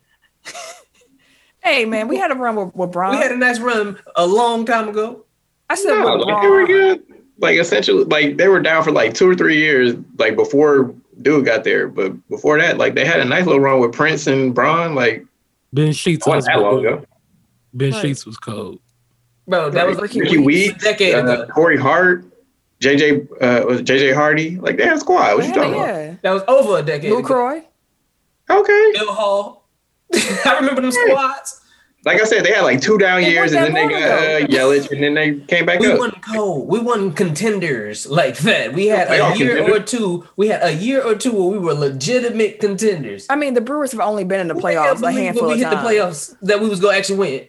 Hey 1.64 1.86
man, 1.86 2.08
we 2.08 2.18
had 2.18 2.32
a 2.32 2.36
run 2.36 2.56
with, 2.56 2.76
with 2.76 2.92
Braun. 2.92 3.12
We 3.12 3.18
had 3.18 3.32
a 3.32 3.38
nice 3.38 3.60
run 3.60 4.00
a 4.16 4.26
long 4.26 4.66
time 4.66 4.90
ago. 4.90 5.26
I 5.70 5.76
said 5.76 5.90
No, 5.90 6.18
with 6.18 6.28
like, 6.28 6.42
they 6.42 6.50
were 6.50 6.66
good. 6.66 7.04
Like 7.40 7.58
essentially, 7.58 8.04
like 8.06 8.38
they 8.38 8.48
were 8.48 8.62
down 8.62 8.84
for 8.84 8.92
like 8.92 9.14
two 9.14 9.30
or 9.30 9.36
three 9.36 9.58
years, 9.58 9.96
like 10.18 10.36
before 10.36 10.96
Dude 11.22 11.46
got 11.46 11.64
there. 11.64 11.88
But 11.88 12.28
before 12.30 12.60
that, 12.60 12.78
like 12.78 12.96
they 12.96 13.06
had 13.06 13.20
a 13.20 13.26
nice 13.26 13.46
little 13.46 13.62
run 13.62 13.80
with 13.80 13.94
Prince 13.94 14.28
and 14.28 14.54
Braun. 14.54 14.96
Like 14.96 15.26
Ben 15.74 15.92
Sheets 15.94 16.26
wasn't 16.26 16.38
was 16.38 16.46
that 16.46 16.60
long 16.60 16.86
ago. 16.86 17.06
Ben 17.74 17.92
Right. 17.92 18.02
Sheets 18.02 18.26
was 18.26 18.38
cold. 18.38 18.80
Bro, 19.48 19.72
that 19.72 19.88
was 19.88 19.98
Rickie 20.00 20.20
Rickie 20.22 20.38
Weeks, 20.40 20.84
a 20.84 20.86
decade 20.92 21.16
uh, 21.16 21.20
ago. 21.20 21.48
Corey 21.54 21.78
Hart, 21.78 22.26
JJ 22.82 23.28
uh, 23.42 23.66
was 23.66 23.82
JJ 23.82 24.14
Hardy. 24.14 24.58
Like 24.58 24.78
they 24.78 24.84
had 24.86 24.98
a 24.98 25.00
squad. 25.00 25.36
What 25.36 25.44
you 25.44 25.50
Yeah, 25.50 25.54
talking 25.56 25.74
about? 25.74 25.88
yeah. 25.88 26.16
That 26.22 26.32
was 26.32 26.44
over 26.48 26.80
a 26.80 26.84
decade 26.84 27.12
Luke. 27.12 27.26
Croy. 27.26 27.64
Okay. 28.50 28.92
Bill 28.94 29.14
Hall. 29.14 29.68
I 30.14 30.58
remember 30.60 30.82
them 30.82 30.92
squads. 30.92 31.62
Like 32.08 32.22
I 32.22 32.26
said, 32.26 32.44
they 32.46 32.52
had 32.54 32.62
like 32.62 32.82
two 32.82 32.98
down 32.98 33.22
It 33.22 33.30
years, 33.32 33.52
and 33.52 33.66
then 33.66 33.74
they 33.74 33.88
got 33.88 34.02
uh, 34.02 34.40
long 34.40 34.48
Yelich, 34.48 34.90
and 34.92 35.04
then 35.04 35.14
they 35.14 35.40
came 35.42 35.66
back 35.66 35.80
We 35.80 35.92
up. 35.92 36.00
won 36.00 36.12
cold. 36.34 36.68
We 36.70 36.80
won 36.80 37.12
contenders 37.12 38.08
like 38.08 38.38
that. 38.40 38.74
We 38.74 38.88
had 38.88 39.10
a 39.12 39.38
year 39.38 39.58
contender. 39.58 39.76
or 39.76 39.80
two. 39.84 40.28
We 40.38 40.48
had 40.48 40.64
a 40.64 40.74
year 40.74 41.04
or 41.04 41.16
two 41.16 41.32
where 41.34 41.48
we 41.50 41.60
were 41.60 41.74
legitimate 41.74 42.60
contenders. 42.60 43.28
I 43.30 43.36
mean, 43.36 43.54
the 43.54 43.62
Brewers 43.62 43.92
have 43.92 44.00
only 44.02 44.24
been 44.24 44.40
in 44.40 44.48
the 44.48 44.54
Who 44.54 44.62
the 44.62 44.72
hell 44.72 44.86
playoffs 44.86 44.98
a 44.98 45.02
believed 45.02 45.18
handful 45.20 45.48
when 45.50 45.58
we 45.58 45.64
hit 45.64 45.70
times. 45.72 45.84
the 45.84 45.90
playoffs 46.36 46.36
that 46.48 46.62
we 46.62 46.70
was 46.70 46.80
gonna 46.80 46.98
actually 46.98 47.20
win. 47.20 47.48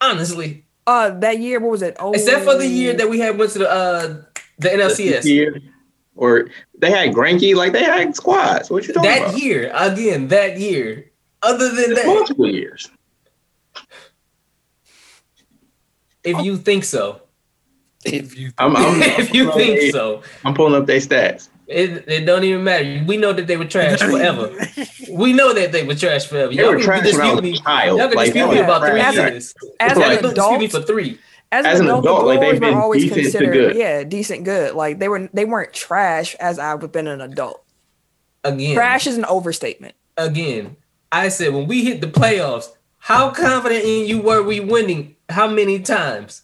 Honestly, 0.00 0.64
Uh, 0.86 1.10
that 1.20 1.38
year, 1.40 1.60
what 1.60 1.70
was 1.70 1.82
it? 1.82 1.96
Oh, 2.00 2.12
except 2.12 2.44
for 2.44 2.56
the 2.56 2.66
year 2.66 2.92
that 2.94 3.08
we 3.08 3.18
had 3.20 3.38
went 3.38 3.52
to 3.52 3.58
the 3.60 3.70
uh 3.70 4.16
the 4.58 4.68
NLCS. 4.68 5.24
Year. 5.24 5.60
Or 6.14 6.48
they 6.78 6.90
had 6.90 7.12
Greinke, 7.14 7.54
like 7.54 7.72
they 7.72 7.84
had 7.84 8.14
squads. 8.14 8.70
What 8.70 8.86
you 8.86 8.92
talking 8.94 9.08
That 9.10 9.18
about? 9.22 9.32
That 9.32 9.40
year, 9.42 9.72
again, 9.74 10.28
that 10.28 10.58
year. 10.58 11.10
Other 11.42 11.68
than 11.70 11.94
that, 11.94 12.06
Multiple 12.06 12.46
years. 12.48 12.90
If 16.24 16.44
you 16.44 16.56
think 16.56 16.84
so, 16.84 17.20
If 18.04 18.36
you 18.38 18.52
I'm, 18.58 18.76
I'm, 18.76 19.02
if 19.20 19.32
you 19.34 19.52
think 19.52 19.92
so, 19.92 20.22
I'm 20.44 20.54
pulling 20.54 20.74
up 20.80 20.86
their 20.86 20.98
stats. 21.00 21.48
it, 21.68 22.04
it 22.08 22.24
don't 22.26 22.44
even 22.44 22.64
matter. 22.64 23.04
We 23.06 23.16
know 23.16 23.32
that 23.32 23.46
they 23.46 23.56
were 23.56 23.64
trash 23.64 24.00
forever. 24.12 24.50
we 25.10 25.32
know 25.32 25.52
that 25.54 25.72
they 25.72 25.84
were 25.84 25.94
trash 25.94 26.26
forever. 26.26 26.52
They 26.52 26.64
were 26.64 26.76
can 26.76 26.84
trash 26.84 27.04
when 27.12 27.20
I 27.20 27.34
dispute 27.34 27.42
was 27.52 27.60
a 27.60 27.62
child. 27.62 27.98
Y'all 27.98 28.08
can 28.08 28.16
Like, 28.16 28.26
dispute 28.32 28.48
me 28.50 28.56
were 28.58 28.64
about 28.64 28.82
three 28.88 29.00
trash. 29.00 29.14
years. 29.14 29.54
as 29.80 29.96
Like, 29.98 30.18
an 30.18 30.24
Y'all 30.24 30.34
dispute 30.34 30.58
me 30.58 30.68
for 30.68 30.82
three. 30.82 31.18
as, 31.52 31.66
as 31.66 31.80
an 31.80 31.86
an 31.86 31.90
adult, 31.92 32.04
adult, 32.04 32.20
the 32.20 32.26
like, 32.26 32.40
they've 32.40 32.60
been 32.60 32.74
always 32.74 33.12
decent 33.12 33.44
to 33.44 33.50
good. 33.52 33.76
yeah, 33.76 34.02
decent 34.04 34.44
good. 34.44 34.74
Like 34.74 34.98
they 34.98 35.08
were, 35.08 35.28
they 35.32 35.44
weren't 35.44 35.72
trash 35.72 36.34
as 36.40 36.58
I've 36.58 36.90
been 36.92 37.06
an 37.06 37.20
adult. 37.20 37.62
Again, 38.44 38.74
Trash 38.74 39.06
is 39.06 39.16
an 39.16 39.24
overstatement. 39.26 39.94
again. 40.16 40.76
I 41.12 41.28
said 41.28 41.52
when 41.52 41.68
we 41.68 41.84
hit 41.84 42.00
the 42.00 42.06
playoffs, 42.08 42.68
how 42.98 43.30
confident 43.30 43.84
in 43.84 44.06
you 44.06 44.20
were 44.22 44.42
we 44.42 44.60
winning? 44.60 45.14
How 45.32 45.48
many 45.48 45.80
times? 45.80 46.42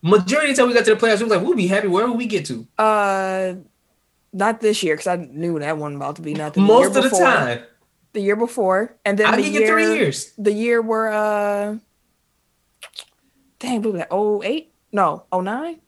Majority 0.00 0.50
of 0.50 0.56
the 0.56 0.62
time 0.62 0.68
we 0.68 0.74
got 0.74 0.84
to 0.84 0.94
the 0.94 1.00
playoffs, 1.00 1.18
we 1.18 1.24
was 1.24 1.32
like, 1.32 1.42
we'll 1.42 1.56
be 1.56 1.66
happy 1.66 1.88
wherever 1.88 2.12
we 2.12 2.26
get 2.26 2.46
to. 2.46 2.66
Uh, 2.78 3.54
not 4.32 4.60
this 4.60 4.82
year 4.82 4.94
because 4.94 5.06
I 5.08 5.16
knew 5.16 5.58
that 5.58 5.76
one 5.76 5.96
about 5.96 6.16
to 6.16 6.22
be 6.22 6.34
nothing. 6.34 6.62
Most 6.62 6.94
year 6.94 7.04
of 7.04 7.10
the 7.10 7.18
time, 7.18 7.62
the 8.12 8.20
year 8.20 8.36
before, 8.36 8.96
and 9.04 9.18
then 9.18 9.26
I'll 9.26 9.36
the 9.36 9.42
year, 9.42 9.62
you 9.62 9.66
three 9.66 9.98
years. 9.98 10.32
the 10.38 10.52
year 10.52 10.80
where 10.80 11.08
uh, 11.08 11.76
dang, 13.58 13.82
what 13.82 13.92
was 13.92 14.00
that? 14.00 14.08
Oh 14.10 14.42
eight? 14.42 14.72
No, 14.92 15.24
oh 15.32 15.40
nine, 15.40 15.80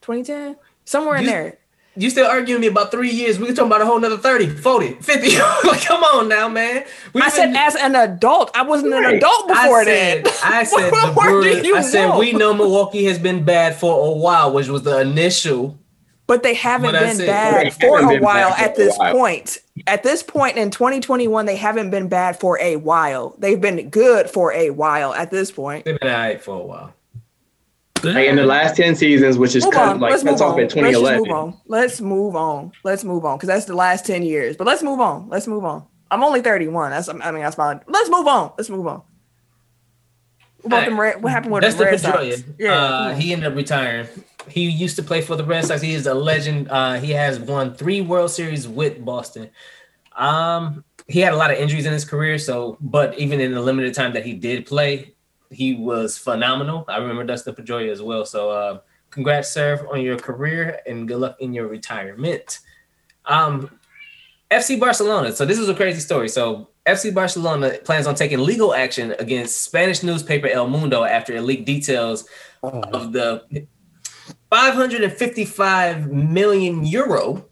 2010, 0.00 0.56
somewhere 0.84 1.16
in 1.16 1.26
there. 1.26 1.58
You 2.00 2.08
still 2.08 2.26
arguing 2.26 2.62
me 2.62 2.68
about 2.68 2.90
three 2.90 3.10
years? 3.10 3.38
We 3.38 3.44
can 3.46 3.54
talk 3.54 3.66
about 3.66 3.82
a 3.82 3.84
whole 3.86 4.00
nother 4.00 4.16
30, 4.16 4.48
40, 4.48 4.94
50. 4.94 5.36
like, 5.68 5.82
come 5.82 6.02
on 6.02 6.28
now, 6.28 6.48
man. 6.48 6.84
We 7.12 7.20
I 7.20 7.28
said 7.28 7.48
been- 7.48 7.56
as 7.56 7.76
an 7.76 7.94
adult. 7.94 8.50
I 8.54 8.62
wasn't 8.62 8.94
an 8.94 9.04
adult 9.04 9.48
before 9.48 9.80
I 9.80 9.84
said, 9.84 10.24
then. 10.24 10.32
I 10.42 10.64
said, 10.64 10.90
What 10.90 11.06
the 11.08 11.12
more 11.12 11.24
do 11.42 11.50
Brewers, 11.50 11.66
you 11.66 11.76
I 11.76 11.82
said 11.82 12.06
want? 12.08 12.20
we 12.20 12.32
know 12.32 12.54
Milwaukee 12.54 13.04
has 13.04 13.18
been 13.18 13.44
bad 13.44 13.76
for 13.76 14.06
a 14.08 14.12
while, 14.12 14.50
which 14.52 14.68
was 14.68 14.82
the 14.82 14.98
initial. 15.00 15.78
But 16.26 16.42
they 16.42 16.54
haven't 16.54 16.92
been 16.92 17.16
said. 17.16 17.26
bad 17.26 17.66
They 17.66 17.70
for 17.70 18.00
a 18.00 18.18
while 18.20 18.50
at 18.54 18.74
a 18.74 18.76
this 18.78 18.96
while. 18.96 19.12
point. 19.12 19.58
At 19.86 20.02
this 20.02 20.22
point 20.22 20.56
in 20.56 20.70
2021, 20.70 21.44
they 21.44 21.56
haven't 21.56 21.90
been 21.90 22.08
bad 22.08 22.38
for 22.40 22.58
a 22.60 22.76
while. 22.76 23.34
They've 23.38 23.60
been 23.60 23.90
good 23.90 24.30
for 24.30 24.52
a 24.54 24.70
while 24.70 25.12
at 25.12 25.30
this 25.30 25.50
point. 25.50 25.84
They've 25.84 25.98
been 25.98 26.08
all 26.08 26.16
right 26.16 26.40
for 26.42 26.54
a 26.54 26.64
while. 26.64 26.94
Like 28.04 28.26
in 28.28 28.36
the 28.36 28.46
last 28.46 28.76
ten 28.76 28.94
seasons, 28.94 29.36
which 29.38 29.54
is 29.56 29.64
Move 29.64 29.74
cut, 29.74 29.88
on. 29.88 30.00
like 30.00 30.10
Let's 30.12 30.22
cuts 30.22 30.40
move 30.40 30.48
off 30.48 30.54
on. 30.54 30.60
in 30.60 30.64
Let's 30.64 30.74
move 30.76 30.84
2011. 30.92 31.30
on. 31.30 31.60
Let's 31.66 32.00
move 32.00 32.36
on. 32.36 32.72
Let's 32.84 33.04
move 33.04 33.24
on 33.24 33.36
because 33.36 33.46
that's 33.48 33.64
the 33.66 33.74
last 33.74 34.06
10 34.06 34.22
years. 34.22 34.56
But 34.56 34.66
let's 34.66 34.82
move 34.82 35.00
on. 35.00 35.28
Let's 35.28 35.46
move 35.46 35.64
on. 35.64 35.84
I'm 36.10 36.22
only 36.24 36.40
31. 36.42 36.90
That's 36.90 37.08
I 37.08 37.12
mean 37.30 37.42
that's 37.42 37.56
fine. 37.56 37.80
Let's 37.86 38.10
move 38.10 38.26
on. 38.26 38.52
Let's 38.56 38.70
move 38.70 38.86
on. 38.86 39.02
What 40.62 40.66
about 40.66 40.72
Alright. 40.76 40.88
them 40.90 41.00
Red, 41.00 41.22
what 41.22 41.32
happened 41.32 41.52
with 41.52 41.62
Dustin 41.62 41.78
the 41.78 41.84
Red 41.86 42.00
Sox? 42.00 42.44
Yeah. 42.58 42.72
uh, 42.74 43.14
he 43.14 43.32
ended 43.32 43.50
up 43.50 43.56
retiring. 43.56 44.06
He 44.48 44.68
used 44.68 44.96
to 44.96 45.02
play 45.02 45.20
for 45.22 45.36
the 45.36 45.44
Red 45.44 45.64
Sox. 45.64 45.80
He 45.80 45.94
is 45.94 46.06
a 46.06 46.14
legend. 46.14 46.68
Uh, 46.70 46.94
he 46.94 47.12
has 47.12 47.38
won 47.38 47.74
three 47.74 48.00
World 48.00 48.30
Series 48.30 48.66
with 48.68 49.02
Boston. 49.04 49.50
Um, 50.16 50.84
he 51.08 51.20
had 51.20 51.32
a 51.32 51.36
lot 51.36 51.50
of 51.50 51.58
injuries 51.58 51.86
in 51.86 51.92
his 51.92 52.04
career, 52.04 52.38
so 52.38 52.76
but 52.80 53.18
even 53.18 53.40
in 53.40 53.52
the 53.52 53.60
limited 53.60 53.94
time 53.94 54.12
that 54.14 54.24
he 54.24 54.34
did 54.34 54.66
play, 54.66 55.14
he 55.50 55.74
was 55.74 56.16
phenomenal. 56.16 56.84
I 56.88 56.98
remember 56.98 57.24
Dustin 57.24 57.54
Pedroia 57.54 57.90
as 57.90 58.00
well. 58.00 58.24
So, 58.24 58.50
uh, 58.50 58.80
congrats, 59.10 59.50
sir, 59.50 59.86
on 59.90 60.00
your 60.00 60.18
career, 60.18 60.80
and 60.86 61.06
good 61.08 61.18
luck 61.18 61.36
in 61.40 61.52
your 61.52 61.66
retirement. 61.66 62.60
Um, 63.26 63.70
FC 64.50 64.78
Barcelona. 64.78 65.32
So 65.32 65.44
this 65.44 65.58
is 65.58 65.68
a 65.68 65.74
crazy 65.74 66.00
story. 66.00 66.28
So 66.28 66.68
FC 66.86 67.14
Barcelona 67.14 67.78
plans 67.84 68.06
on 68.06 68.16
taking 68.16 68.40
legal 68.40 68.74
action 68.74 69.14
against 69.18 69.62
Spanish 69.62 70.02
newspaper 70.02 70.48
El 70.48 70.68
Mundo 70.68 71.04
after 71.04 71.34
it 71.34 71.42
leaked 71.42 71.66
details 71.66 72.28
of 72.62 73.12
the 73.12 73.66
555 74.50 76.10
million 76.10 76.84
euro, 76.84 77.46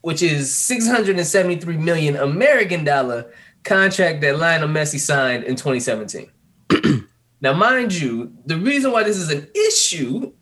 which 0.00 0.22
is 0.22 0.54
673 0.54 1.76
million 1.76 2.16
American 2.16 2.84
dollar 2.84 3.30
contract 3.64 4.22
that 4.22 4.38
Lionel 4.38 4.68
Messi 4.68 4.98
signed 4.98 5.44
in 5.44 5.56
2017. 5.56 6.30
now, 7.40 7.52
mind 7.54 7.94
you, 7.94 8.32
the 8.44 8.56
reason 8.56 8.92
why 8.92 9.02
this 9.02 9.16
is 9.16 9.30
an 9.30 9.48
issue 9.54 10.32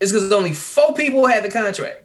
is 0.00 0.12
because 0.12 0.30
only 0.32 0.52
four 0.52 0.94
people 0.94 1.26
had 1.26 1.44
the 1.44 1.50
contract. 1.50 2.02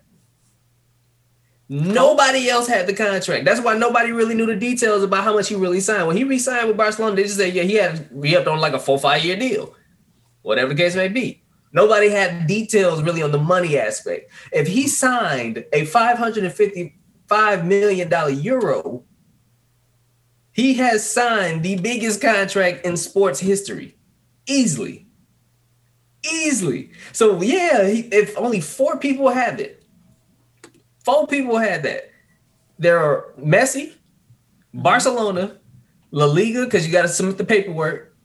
Nobody 1.71 2.49
else 2.49 2.67
had 2.67 2.87
the 2.87 2.95
contract. 2.95 3.45
That's 3.45 3.61
why 3.61 3.77
nobody 3.77 4.11
really 4.11 4.33
knew 4.33 4.47
the 4.47 4.55
details 4.55 5.03
about 5.03 5.23
how 5.23 5.35
much 5.35 5.49
he 5.49 5.55
really 5.55 5.81
signed. 5.81 6.07
When 6.07 6.17
he 6.17 6.23
re-signed 6.23 6.67
with 6.67 6.77
Barcelona, 6.77 7.15
they 7.15 7.23
just 7.23 7.37
said, 7.37 7.53
yeah, 7.53 7.61
he 7.61 7.75
had 7.75 8.09
re-upped 8.11 8.47
on 8.47 8.59
like 8.59 8.73
a 8.73 8.79
four, 8.79 8.97
five 8.97 9.23
year 9.23 9.35
deal. 9.35 9.75
Whatever 10.41 10.69
the 10.69 10.81
case 10.81 10.95
may 10.95 11.09
be. 11.09 11.43
Nobody 11.71 12.09
had 12.09 12.47
details 12.47 13.03
really 13.03 13.21
on 13.21 13.31
the 13.31 13.37
money 13.37 13.77
aspect. 13.77 14.31
If 14.51 14.67
he 14.67 14.87
signed 14.87 15.63
a 15.71 15.85
$555 15.85 17.65
million 17.65 18.09
euro, 18.41 19.03
He 20.51 20.73
has 20.75 21.07
signed 21.07 21.61
the 21.61 21.75
biggest 21.77 22.19
contract 22.19 22.83
in 22.83 22.97
sports 22.97 23.39
history, 23.39 23.98
easily, 24.49 25.07
easily. 26.25 26.91
So 27.13 27.41
yeah, 27.41 27.81
if 27.83 28.37
only 28.37 28.59
four 28.59 28.97
people 28.97 29.29
have 29.29 29.59
it, 29.59 29.85
four 31.05 31.27
people 31.27 31.57
had 31.57 31.83
that. 31.83 32.09
There 32.77 32.97
are 32.99 33.33
Messi, 33.39 33.93
Barcelona, 34.73 35.59
La 36.11 36.25
Liga, 36.25 36.65
because 36.65 36.85
you 36.85 36.91
got 36.91 37.03
to 37.03 37.07
submit 37.07 37.37
the 37.37 37.45
paperwork, 37.45 38.15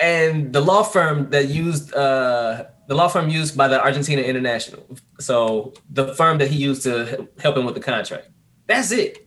and 0.00 0.52
the 0.52 0.60
law 0.60 0.82
firm 0.82 1.30
that 1.30 1.48
used 1.48 1.92
uh, 1.94 2.64
the 2.88 2.94
law 2.94 3.08
firm 3.08 3.28
used 3.28 3.56
by 3.56 3.68
the 3.68 3.80
Argentina 3.80 4.22
International. 4.22 4.84
So 5.20 5.74
the 5.90 6.14
firm 6.14 6.38
that 6.38 6.48
he 6.48 6.56
used 6.56 6.82
to 6.82 7.28
help 7.38 7.56
him 7.56 7.64
with 7.64 7.74
the 7.74 7.80
contract. 7.80 8.28
That's 8.66 8.90
it. 8.90 9.26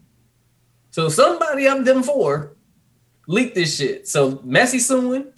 So 0.91 1.09
somebody 1.09 1.67
of 1.67 1.85
them 1.85 2.03
four 2.03 2.55
leaked 3.27 3.55
this 3.55 3.77
shit. 3.77 4.07
So 4.07 4.37
Messi 4.37 4.79
suing 4.79 5.31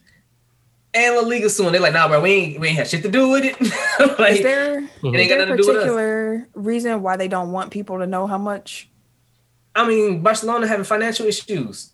and 0.97 1.15
La 1.15 1.21
Liga 1.21 1.49
soon. 1.49 1.71
They're 1.71 1.81
like, 1.81 1.93
nah, 1.93 2.07
bro, 2.07 2.21
we 2.21 2.31
ain't 2.31 2.59
we 2.59 2.67
ain't 2.69 2.77
have 2.77 2.87
shit 2.87 3.03
to 3.03 3.09
do 3.11 3.29
with 3.29 3.45
it. 3.45 3.59
like, 4.19 4.33
Is 4.37 4.41
there, 4.43 4.79
it 4.79 4.83
is 4.83 4.89
ain't 5.03 5.29
got 5.29 5.37
there 5.37 5.41
a 5.43 5.45
nothing 5.45 5.57
to 5.57 5.63
do 5.63 5.67
with 5.67 5.77
us. 5.77 5.83
particular 5.83 6.47
reason 6.55 7.01
why 7.01 7.15
they 7.17 7.27
don't 7.27 7.51
want 7.51 7.71
people 7.71 7.99
to 7.99 8.07
know 8.07 8.27
how 8.27 8.37
much? 8.37 8.89
I 9.75 9.87
mean, 9.87 10.21
Barcelona 10.21 10.67
having 10.67 10.85
financial 10.85 11.25
issues. 11.27 11.91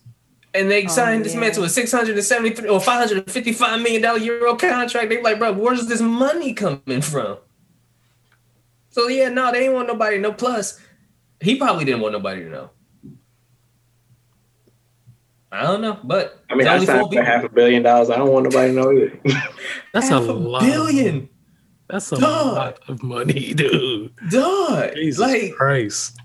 And 0.54 0.70
they 0.70 0.84
Oh, 0.84 0.88
signed 0.88 1.24
this 1.24 1.34
man 1.34 1.50
to 1.52 1.64
a 1.64 1.68
673 1.68 2.68
or 2.68 2.80
555 2.80 3.82
million 3.82 4.00
dollar 4.02 4.18
euro 4.18 4.54
contract. 4.54 5.08
They're 5.10 5.20
like, 5.22 5.38
bro, 5.38 5.52
where's 5.52 5.86
this 5.86 6.00
money 6.00 6.54
coming 6.54 7.02
from? 7.02 7.38
So 8.90 9.08
yeah, 9.08 9.28
no, 9.28 9.50
they 9.50 9.60
didn't 9.60 9.74
want 9.74 9.88
nobody 9.88 10.16
to 10.16 10.22
know. 10.22 10.32
Plus, 10.32 10.80
he 11.40 11.56
probably 11.56 11.84
didn't 11.84 12.00
want 12.00 12.12
nobody 12.12 12.44
to 12.44 12.48
know. 12.50 12.70
I 15.54 15.62
don't 15.62 15.80
know, 15.82 15.98
but 16.02 16.42
I 16.50 16.54
mean, 16.54 16.66
it's 16.66 16.82
I 16.82 16.84
signed 16.84 17.12
for 17.12 17.22
half 17.22 17.44
a 17.44 17.48
billion 17.48 17.82
dollars. 17.84 18.10
I 18.10 18.16
don't 18.16 18.32
want 18.32 18.44
nobody 18.44 18.74
to 18.74 18.74
know 18.74 18.90
either. 18.92 19.20
That's 19.92 20.08
Half 20.08 20.22
a 20.24 20.30
a 20.30 20.32
lot. 20.32 20.62
billion, 20.62 21.28
That's 21.88 22.10
a 22.12 22.16
Dog. 22.16 22.54
lot 22.56 22.78
of 22.88 23.02
money, 23.02 23.54
dude. 23.54 24.12
dog. 24.30 24.94
Jesus 24.94 25.20
Like, 25.20 25.54
Christ. 25.54 26.18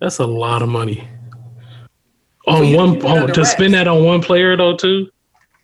That's 0.00 0.18
a 0.18 0.26
lot 0.26 0.62
of 0.62 0.68
money. 0.70 1.06
On 2.46 2.58
For 2.58 2.64
you 2.64 2.76
oh, 2.78 2.86
to 2.86 2.86
one 2.86 2.94
keep 2.94 3.04
it 3.04 3.10
under 3.10 3.22
on, 3.24 3.28
to 3.32 3.44
spend 3.46 3.74
that 3.74 3.86
on 3.88 4.04
one 4.04 4.20
player 4.22 4.56
though 4.56 4.76
too. 4.76 5.10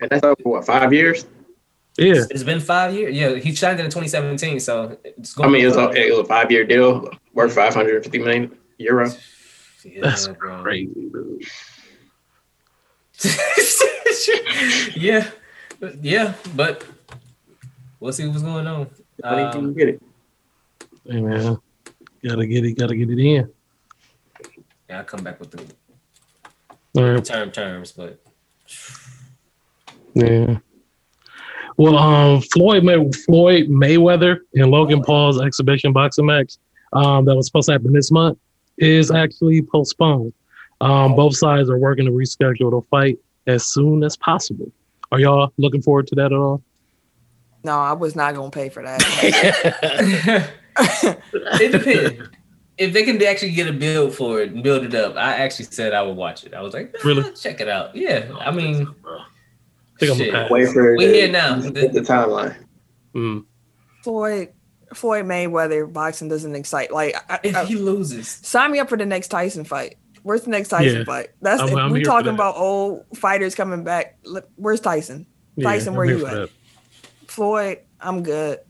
and 0.01 0.11
that's 0.11 0.23
over 0.25 0.37
what 0.43 0.67
five 0.67 0.93
years. 0.93 1.27
Yeah. 1.99 2.25
it's 2.31 2.43
been 2.45 2.61
five 2.61 2.95
years. 2.95 3.15
Yeah, 3.15 3.35
he 3.35 3.55
signed 3.55 3.79
it 3.81 3.85
in 3.85 3.91
2017, 3.91 4.61
so 4.61 4.97
it's 5.05 5.37
I 5.39 5.43
going. 5.43 5.53
mean, 5.53 5.65
it 5.65 5.69
was 5.69 5.77
a, 5.77 5.91
it 5.91 6.11
was 6.11 6.21
a 6.21 6.25
five 6.25 6.51
year 6.51 6.65
deal 6.65 7.11
worth 7.35 7.55
550 7.55 8.19
million 8.19 8.57
euro. 8.79 9.11
Yeah, 9.85 10.01
That's 10.03 10.29
bro. 10.29 10.63
crazy, 10.63 10.93
dude. 10.95 11.45
yeah, 14.97 15.31
yeah, 16.01 16.35
but 16.55 16.85
we'll 17.99 18.13
see 18.13 18.27
what's 18.27 18.43
going 18.43 18.67
on. 18.67 18.89
I 19.23 19.37
didn't 19.53 19.57
Um, 19.57 19.75
get 19.75 19.89
it. 19.89 20.03
Hey 21.07 21.21
man. 21.21 21.59
Gotta 22.27 22.47
get 22.47 22.65
it, 22.65 22.73
gotta 22.79 22.95
get 22.97 23.11
it 23.11 23.19
in. 23.19 23.51
yeah, 24.89 24.99
I'll 24.99 25.05
come 25.05 25.23
back 25.25 25.39
with 25.41 25.51
the 25.51 25.65
All 26.97 27.15
right. 27.15 27.25
term 27.25 27.51
terms, 27.51 27.93
but 27.93 28.21
Yeah. 30.15 30.59
Well, 31.77 31.97
um, 31.97 32.41
Floyd 32.43 32.85
May- 32.85 33.11
Floyd 33.27 33.69
Mayweather 33.69 34.41
and 34.55 34.71
Logan 34.71 35.03
Paul's 35.03 35.41
exhibition 35.41 35.93
boxing 35.93 36.27
match 36.27 36.55
um, 36.93 37.25
that 37.25 37.35
was 37.37 37.47
supposed 37.47 37.67
to 37.67 37.73
happen 37.73 37.93
this 37.93 38.11
month 38.11 38.39
is 38.77 39.11
actually 39.11 39.63
postponed. 39.63 40.33
Um, 40.81 41.15
both 41.15 41.37
sides 41.37 41.69
are 41.69 41.79
working 41.79 42.07
to 42.07 42.11
reschedule 42.11 42.71
the 42.71 42.81
fight 42.91 43.19
as 43.47 43.67
soon 43.67 44.03
as 44.03 44.17
possible. 44.17 44.71
Are 45.13 45.21
y'all 45.21 45.53
looking 45.59 45.83
forward 45.83 46.07
to 46.09 46.15
that 46.17 46.27
at 46.27 46.33
all? 46.33 46.63
No, 47.65 47.79
I 47.79 47.93
was 47.93 48.17
not 48.17 48.35
gonna 48.35 48.51
pay 48.51 48.69
for 48.71 48.83
that. 48.83 49.01
it 50.81 51.73
depends. 51.73 52.29
If 52.79 52.95
they 52.95 53.03
can 53.03 53.23
actually 53.23 53.51
get 53.53 53.67
a 53.69 53.73
build 53.75 54.15
for 54.15 54.41
it 54.41 54.53
and 54.53 54.63
build 54.63 54.85
it 54.85 54.95
up, 54.95 55.17
I 55.17 55.35
actually 55.35 55.67
said 55.67 55.93
I 55.93 56.01
would 56.01 56.17
watch 56.17 56.45
it. 56.45 56.55
I 56.55 56.63
was 56.63 56.73
like, 56.73 56.97
Really? 57.05 57.31
Check 57.35 57.61
it 57.61 57.69
out. 57.69 57.95
Yeah, 57.95 58.31
I 58.39 58.51
mean, 58.51 58.89
I 59.05 59.25
think 59.99 60.13
I'm 60.13 60.33
gonna. 60.33 60.49
Wait 60.51 60.69
for 60.73 60.97
We 60.97 61.07
the- 61.07 61.13
here 61.13 61.31
now. 61.31 61.61
Hit 61.61 61.93
the 61.93 62.01
timeline. 62.01 62.57
Mm. 63.15 63.45
Floyd 64.03 64.49
Floyd 64.95 65.27
Mayweather 65.27 65.93
boxing 65.93 66.29
doesn't 66.29 66.55
excite. 66.55 66.91
Like, 66.91 67.15
I, 67.29 67.39
if 67.43 67.55
I- 67.57 67.65
he 67.67 67.75
loses, 67.77 68.29
sign 68.29 68.73
me 68.73 68.79
up 68.79 68.89
for 68.89 68.97
the 68.97 69.05
next 69.05 69.29
Tyson 69.29 69.65
fight. 69.65 69.99
Where's 70.23 70.43
the 70.43 70.51
next 70.51 70.69
Tyson 70.69 70.99
Yeah. 70.99 71.05
fight? 71.05 71.29
That's 71.41 71.61
I'm- 71.63 71.71
if 71.71 71.77
I'm 71.77 71.91
we 71.93 71.99
here 72.01 72.05
for 72.05 72.11
talking 72.11 72.35
about 72.35 72.57
old 72.57 73.05
fighters 73.17 73.55
coming 73.55 73.85
back. 73.85 74.19
Where's 74.57 74.81
Tyson? 74.81 75.27
Tyson, 75.61 75.89
I'm 75.91 75.95
where 75.97 76.07
here 76.07 76.19
you 76.19 76.27
at? 76.27 76.33
that. 76.35 76.51
Floyd, 77.27 77.79
I'm 78.01 78.23
good. 78.23 78.61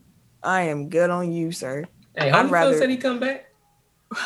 I 0.43 0.63
am 0.63 0.89
good 0.89 1.11
on 1.11 1.33
you, 1.33 1.53
sir. 1.53 1.85
hey, 2.17 2.31
I'd 2.31 2.47
Holyfield 2.47 2.51
rather- 2.51 2.79
said 2.79 2.91
he 2.91 2.97
come 2.97 3.19
back. 3.21 3.47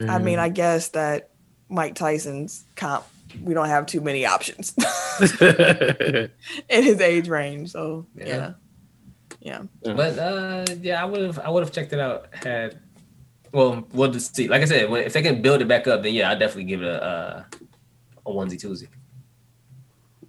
I 0.00 0.18
mean, 0.20 0.38
I 0.38 0.48
guess 0.48 0.88
that 0.88 1.30
Mike 1.68 1.94
Tyson's 1.94 2.64
comp, 2.76 3.04
we 3.42 3.54
don't 3.54 3.68
have 3.68 3.86
too 3.86 4.00
many 4.00 4.26
options 4.26 4.74
in 5.40 6.28
his 6.68 7.00
age 7.00 7.28
range. 7.28 7.70
So 7.72 8.06
Yeah. 8.16 8.52
yeah, 9.40 9.62
yeah. 9.82 9.94
But 9.94 10.18
uh, 10.18 10.64
yeah, 10.80 11.02
I 11.02 11.04
would 11.06 11.20
have 11.22 11.38
I 11.40 11.48
would 11.50 11.62
have 11.62 11.72
checked 11.72 11.92
it 11.92 12.00
out 12.00 12.26
had. 12.32 12.78
Well, 13.54 13.86
we'll 13.92 14.10
just 14.10 14.34
see. 14.34 14.48
Like 14.48 14.62
I 14.62 14.64
said, 14.64 14.90
if 14.90 15.12
they 15.12 15.22
can 15.22 15.40
build 15.40 15.62
it 15.62 15.68
back 15.68 15.86
up, 15.86 16.02
then 16.02 16.12
yeah, 16.12 16.28
I 16.28 16.34
definitely 16.34 16.64
give 16.64 16.82
it 16.82 16.88
a 16.88 17.04
uh, 17.04 17.44
a 18.26 18.30
onesie 18.30 18.60
twosie. 18.60 18.88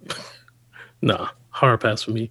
nah, 1.02 1.30
hard 1.50 1.80
pass 1.80 2.04
for 2.04 2.12
me. 2.12 2.30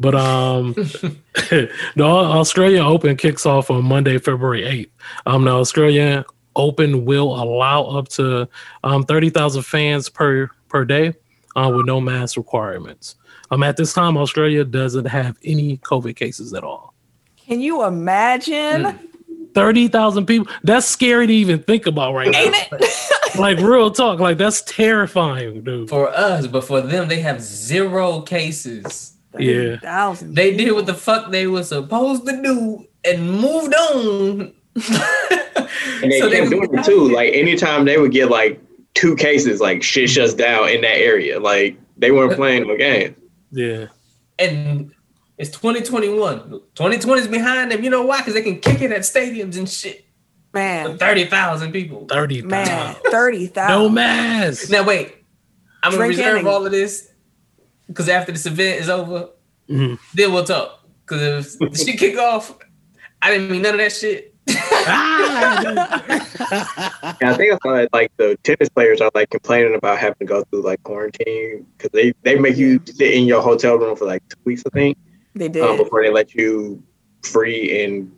But 0.00 0.16
um, 0.16 0.72
the 0.74 1.70
Australia 2.00 2.82
Open 2.82 3.16
kicks 3.16 3.46
off 3.46 3.70
on 3.70 3.84
Monday, 3.84 4.18
February 4.18 4.64
eighth. 4.64 4.90
Um, 5.26 5.44
the 5.44 5.52
Australian 5.52 6.24
Open 6.56 7.04
will 7.04 7.40
allow 7.40 7.84
up 7.84 8.08
to 8.08 8.48
um, 8.82 9.04
thirty 9.04 9.30
thousand 9.30 9.62
fans 9.62 10.08
per 10.08 10.50
per 10.68 10.84
day, 10.84 11.14
uh, 11.54 11.72
with 11.72 11.86
no 11.86 12.00
mask 12.00 12.36
requirements. 12.36 13.14
Um, 13.52 13.62
at 13.62 13.76
this 13.76 13.94
time, 13.94 14.16
Australia 14.16 14.64
doesn't 14.64 15.04
have 15.04 15.38
any 15.44 15.76
COVID 15.78 16.16
cases 16.16 16.52
at 16.52 16.64
all. 16.64 16.94
Can 17.36 17.60
you 17.60 17.84
imagine? 17.84 18.82
Mm. 18.82 19.11
30,000 19.54 20.26
people. 20.26 20.52
That's 20.62 20.86
scary 20.86 21.26
to 21.26 21.32
even 21.32 21.62
think 21.62 21.86
about 21.86 22.14
right 22.14 22.34
Ain't 22.34 22.52
now. 22.52 22.78
It? 22.78 23.38
like 23.38 23.58
real 23.58 23.90
talk, 23.90 24.20
like 24.20 24.38
that's 24.38 24.62
terrifying, 24.62 25.62
dude. 25.62 25.88
For 25.88 26.08
us, 26.08 26.46
but 26.46 26.64
for 26.64 26.80
them, 26.80 27.08
they 27.08 27.20
have 27.20 27.40
zero 27.40 28.22
cases. 28.22 29.16
Yeah. 29.38 30.14
They 30.20 30.56
did 30.56 30.72
what 30.72 30.86
the 30.86 30.94
fuck 30.94 31.30
they 31.30 31.46
were 31.46 31.64
supposed 31.64 32.26
to 32.26 32.42
do 32.42 32.86
and 33.04 33.30
moved 33.30 33.74
on. 33.74 34.52
and 34.74 36.10
they 36.10 36.20
so 36.20 36.30
kept 36.30 36.50
they 36.50 36.56
doing 36.56 36.78
it 36.78 36.84
too. 36.84 37.12
Like 37.12 37.32
anytime 37.32 37.84
they 37.84 37.98
would 37.98 38.12
get 38.12 38.30
like 38.30 38.60
two 38.94 39.16
cases, 39.16 39.60
like 39.60 39.82
shit 39.82 40.10
shuts 40.10 40.34
down 40.34 40.68
in 40.68 40.82
that 40.82 40.96
area. 40.96 41.40
Like 41.40 41.78
they 41.96 42.10
weren't 42.10 42.34
playing 42.34 42.66
no 42.66 42.76
game. 42.76 43.16
Yeah. 43.50 43.86
And 44.38 44.92
it's 45.42 45.50
2021. 45.50 46.50
2020 46.74 47.20
is 47.20 47.28
behind 47.28 47.70
them. 47.72 47.82
You 47.84 47.90
know 47.90 48.02
why? 48.06 48.18
Because 48.18 48.34
they 48.34 48.42
can 48.42 48.60
kick 48.60 48.80
it 48.80 48.92
at 48.92 49.00
stadiums 49.02 49.56
and 49.58 49.68
shit. 49.68 50.04
man, 50.54 50.90
With 50.92 51.00
30,000 51.00 51.72
people. 51.72 52.06
Thirty 52.08 52.42
man, 52.42 52.66
thousand. 52.66 53.10
thirty 53.10 53.44
No 53.46 53.52
thousand. 53.52 53.94
mask. 53.94 54.70
Now 54.70 54.84
wait, 54.84 55.14
I'm 55.82 55.92
gonna 55.92 56.04
Drink 56.04 56.18
reserve 56.18 56.36
Henning. 56.36 56.46
all 56.46 56.64
of 56.66 56.72
this 56.72 57.08
because 57.88 58.08
after 58.08 58.32
this 58.32 58.46
event 58.46 58.80
is 58.80 58.88
over, 58.88 59.30
Mhm. 59.70 59.98
then 60.14 60.32
we'll 60.32 60.44
talk. 60.44 60.80
Because 61.04 61.56
if 61.60 61.70
the 61.72 61.78
shit 61.78 61.98
kick 61.98 62.16
off, 62.18 62.54
I 63.20 63.30
didn't 63.32 63.50
mean 63.50 63.62
none 63.62 63.74
of 63.74 63.78
that 63.78 63.92
shit. 63.92 64.34
Ah, 64.84 66.02
And 67.20 67.30
I 67.30 67.34
think 67.34 67.52
I 67.54 67.58
saw 67.62 67.74
that 67.76 67.88
like 67.92 68.10
the 68.16 68.36
tennis 68.42 68.68
players 68.68 69.00
are 69.00 69.10
like 69.14 69.30
complaining 69.30 69.74
about 69.74 69.98
having 69.98 70.16
to 70.20 70.24
go 70.24 70.44
through 70.44 70.62
like 70.62 70.82
quarantine 70.82 71.66
because 71.76 71.90
they 71.92 72.12
they 72.22 72.38
make 72.38 72.56
you 72.56 72.80
sit 72.84 73.12
in 73.14 73.24
your 73.24 73.40
hotel 73.42 73.76
room 73.78 73.96
for 73.96 74.04
like 74.06 74.22
two 74.28 74.36
weeks, 74.44 74.62
I 74.66 74.70
think, 74.70 74.98
They 75.34 75.48
did. 75.48 75.62
um, 75.62 75.76
before 75.76 76.02
they 76.02 76.10
let 76.10 76.34
you 76.34 76.82
free 77.22 77.82
in 77.84 78.12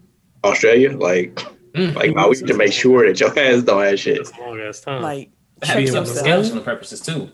Australia. 0.45 0.97
Like, 0.97 1.41
Mm. 1.74 1.93
like 1.97 2.12
oh, 2.16 2.28
we 2.31 2.36
need 2.36 2.47
to 2.47 2.55
make 2.55 2.73
sure 2.73 3.05
that 3.05 3.19
your 3.19 3.36
ass 3.36 3.62
don't 3.65 3.82
have 3.82 3.99
shit. 3.99 4.19
That's 4.19 4.31
a 4.39 4.41
long 4.41 4.61
ass 4.61 4.81
time. 4.81 5.03
like 5.03 5.31
I 5.61 5.66
check 5.66 5.69
have 5.69 5.77
Being 5.78 5.89
some 5.89 6.05
the 6.05 6.28
yourself. 6.31 6.65
purposes 6.65 7.01
too. 7.01 7.31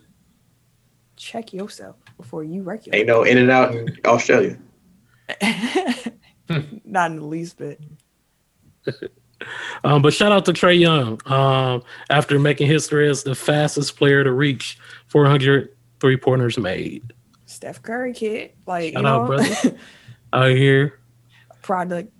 Check 1.17 1.53
yourself 1.53 1.97
before 2.17 2.43
you 2.43 2.63
wreck 2.63 2.87
yourself. 2.87 2.95
Ain't 3.01 3.09
yourself. 3.09 3.27
no 3.27 3.31
in 3.31 3.37
and 3.37 3.51
out 3.51 3.75
in 3.75 3.97
Australia. 4.07 4.57
Not 6.85 7.11
in 7.11 7.19
the 7.19 7.25
least 7.27 7.59
bit. 7.59 7.81
Um, 9.85 10.03
but 10.03 10.13
shout 10.13 10.33
out 10.33 10.45
to 10.45 10.53
Trae 10.53 10.79
Young 10.79 11.19
um, 11.25 11.83
after 12.11 12.39
making 12.39 12.67
history 12.67 13.09
as 13.09 13.23
the 13.23 13.35
fastest 13.35 13.97
player 13.97 14.23
to 14.23 14.31
reach 14.31 14.79
400 15.07 15.75
three 15.99 16.19
pointers 16.19 16.59
made. 16.59 17.15
Steph 17.51 17.83
Curry 17.83 18.13
kid, 18.13 18.53
like 18.67 18.93
Shout 18.95 19.03
you 19.03 19.09
out, 19.09 19.23
know, 19.23 19.27
brother. 19.27 19.77
Out 20.33 20.51
here, 20.51 21.01
product, 21.63 22.13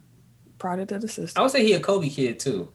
product 0.59 0.91
of 0.91 1.01
the 1.01 1.09
system. 1.09 1.41
I 1.41 1.43
would 1.45 1.53
say 1.53 1.65
he 1.65 1.73
a 1.75 1.81
Kobe 1.81 2.09
kid 2.09 2.41
too. 2.41 2.69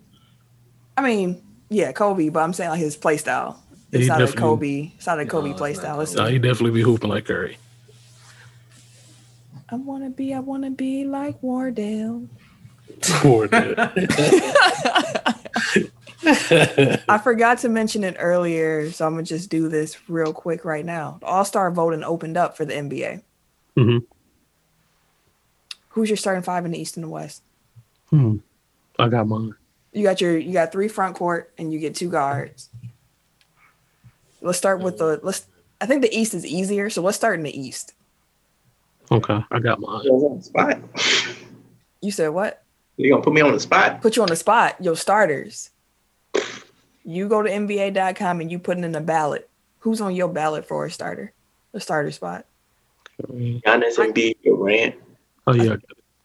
I 0.98 1.02
mean, 1.02 1.44
Yeah, 1.69 1.91
Kobe, 1.91 2.30
but 2.30 2.40
I'm 2.40 2.53
saying 2.53 2.69
like 2.69 2.80
his 2.80 2.95
play 2.95 3.18
style. 3.18 3.61
It's 3.91 4.03
he 4.03 4.07
not 4.07 4.22
a 4.22 4.32
Kobe. 4.32 4.94
It's 4.95 5.06
not 5.06 5.19
a 5.19 5.26
Kobe 5.26 5.49
No, 5.49 5.56
play 5.56 5.73
style. 5.73 5.99
It's 5.99 6.14
No, 6.14 6.26
he 6.27 6.40
definitely 6.40 6.72
be 6.72 6.82
hooping 6.82 7.10
like 7.10 7.26
Curry. 7.26 7.57
I 9.69 9.76
wanna 9.76 10.10
be, 10.10 10.34
I 10.34 10.40
wanna 10.40 10.72
be 10.72 11.03
like 11.03 11.41
Wardell. 11.44 12.27
Poor 13.02 13.48
dude. 13.48 13.77
I 17.07 17.19
forgot 17.23 17.60
to 17.60 17.69
mention 17.69 18.03
it 18.03 18.15
earlier, 18.18 18.89
so 18.91 19.06
I'm 19.06 19.14
gonna 19.14 19.23
just 19.23 19.49
do 19.49 19.69
this 19.69 19.97
real 20.10 20.34
quick 20.34 20.65
right 20.65 20.85
now. 20.85 21.19
All 21.23 21.45
Star 21.45 21.69
voting 21.72 22.03
opened 22.03 22.38
up 22.38 22.57
for 22.57 22.65
the 22.65 22.73
NBA. 22.73 23.22
Mhm. 23.77 24.06
Who's 25.89 26.10
your 26.10 26.18
starting 26.18 26.43
five 26.43 26.65
in 26.65 26.72
the 26.72 26.80
East 26.80 26.97
and 26.97 27.03
the 27.03 27.10
West? 27.10 27.43
Hmm. 28.10 28.38
I 28.97 29.07
got 29.07 29.27
mine. 29.27 29.53
You 29.93 30.03
got 30.03 30.19
your 30.19 30.38
you 30.38 30.52
got 30.52 30.72
three 30.72 30.88
front 30.88 31.15
court 31.15 31.53
and 31.57 31.72
you 31.72 31.80
get 31.80 31.95
two 31.95 32.10
guards. 32.10 32.69
Let's 34.41 34.57
start 34.57 34.81
with 34.81 34.97
the 34.97 35.19
let's. 35.23 35.45
I 35.80 35.85
think 35.85 36.02
the 36.02 36.15
East 36.18 36.34
is 36.34 36.45
easier, 36.45 36.89
so 36.89 37.02
let's 37.02 37.18
start 37.18 37.38
in 37.38 37.43
the 37.43 37.60
East. 37.60 37.93
Okay, 39.11 39.39
I 39.52 39.60
got 39.60 39.80
mine. 39.80 40.03
You 40.06 40.39
spot. 40.41 40.80
You 42.02 42.11
said 42.11 42.30
what? 42.30 42.64
You 42.97 43.10
gonna 43.11 43.23
put 43.23 43.34
me 43.34 43.41
on 43.41 43.52
the 43.52 43.60
spot? 43.60 44.02
Put 44.02 44.15
you 44.15 44.22
on 44.22 44.30
the 44.30 44.35
spot. 44.35 44.76
Your 44.80 44.95
starters. 44.95 45.72
You 47.03 47.28
go 47.28 47.41
to 47.41 47.49
NBA.com 47.49 48.41
and 48.41 48.52
you 48.52 48.60
put 48.60 48.78
in 48.78 48.95
a 48.95 49.02
ballot. 49.02 49.49
Who's 49.80 50.02
on 50.02 50.16
your 50.16 50.30
ballot 50.30 50.66
for 50.66 50.86
a 50.86 50.91
starter? 50.91 51.34
a 51.76 51.80
starter 51.80 52.12
spot. 52.12 52.45
Giannis 53.22 53.98
and 53.99 54.14
B 54.14 54.36
Durant. 54.44 54.95
Oh 55.45 55.53
yeah, 55.53 55.76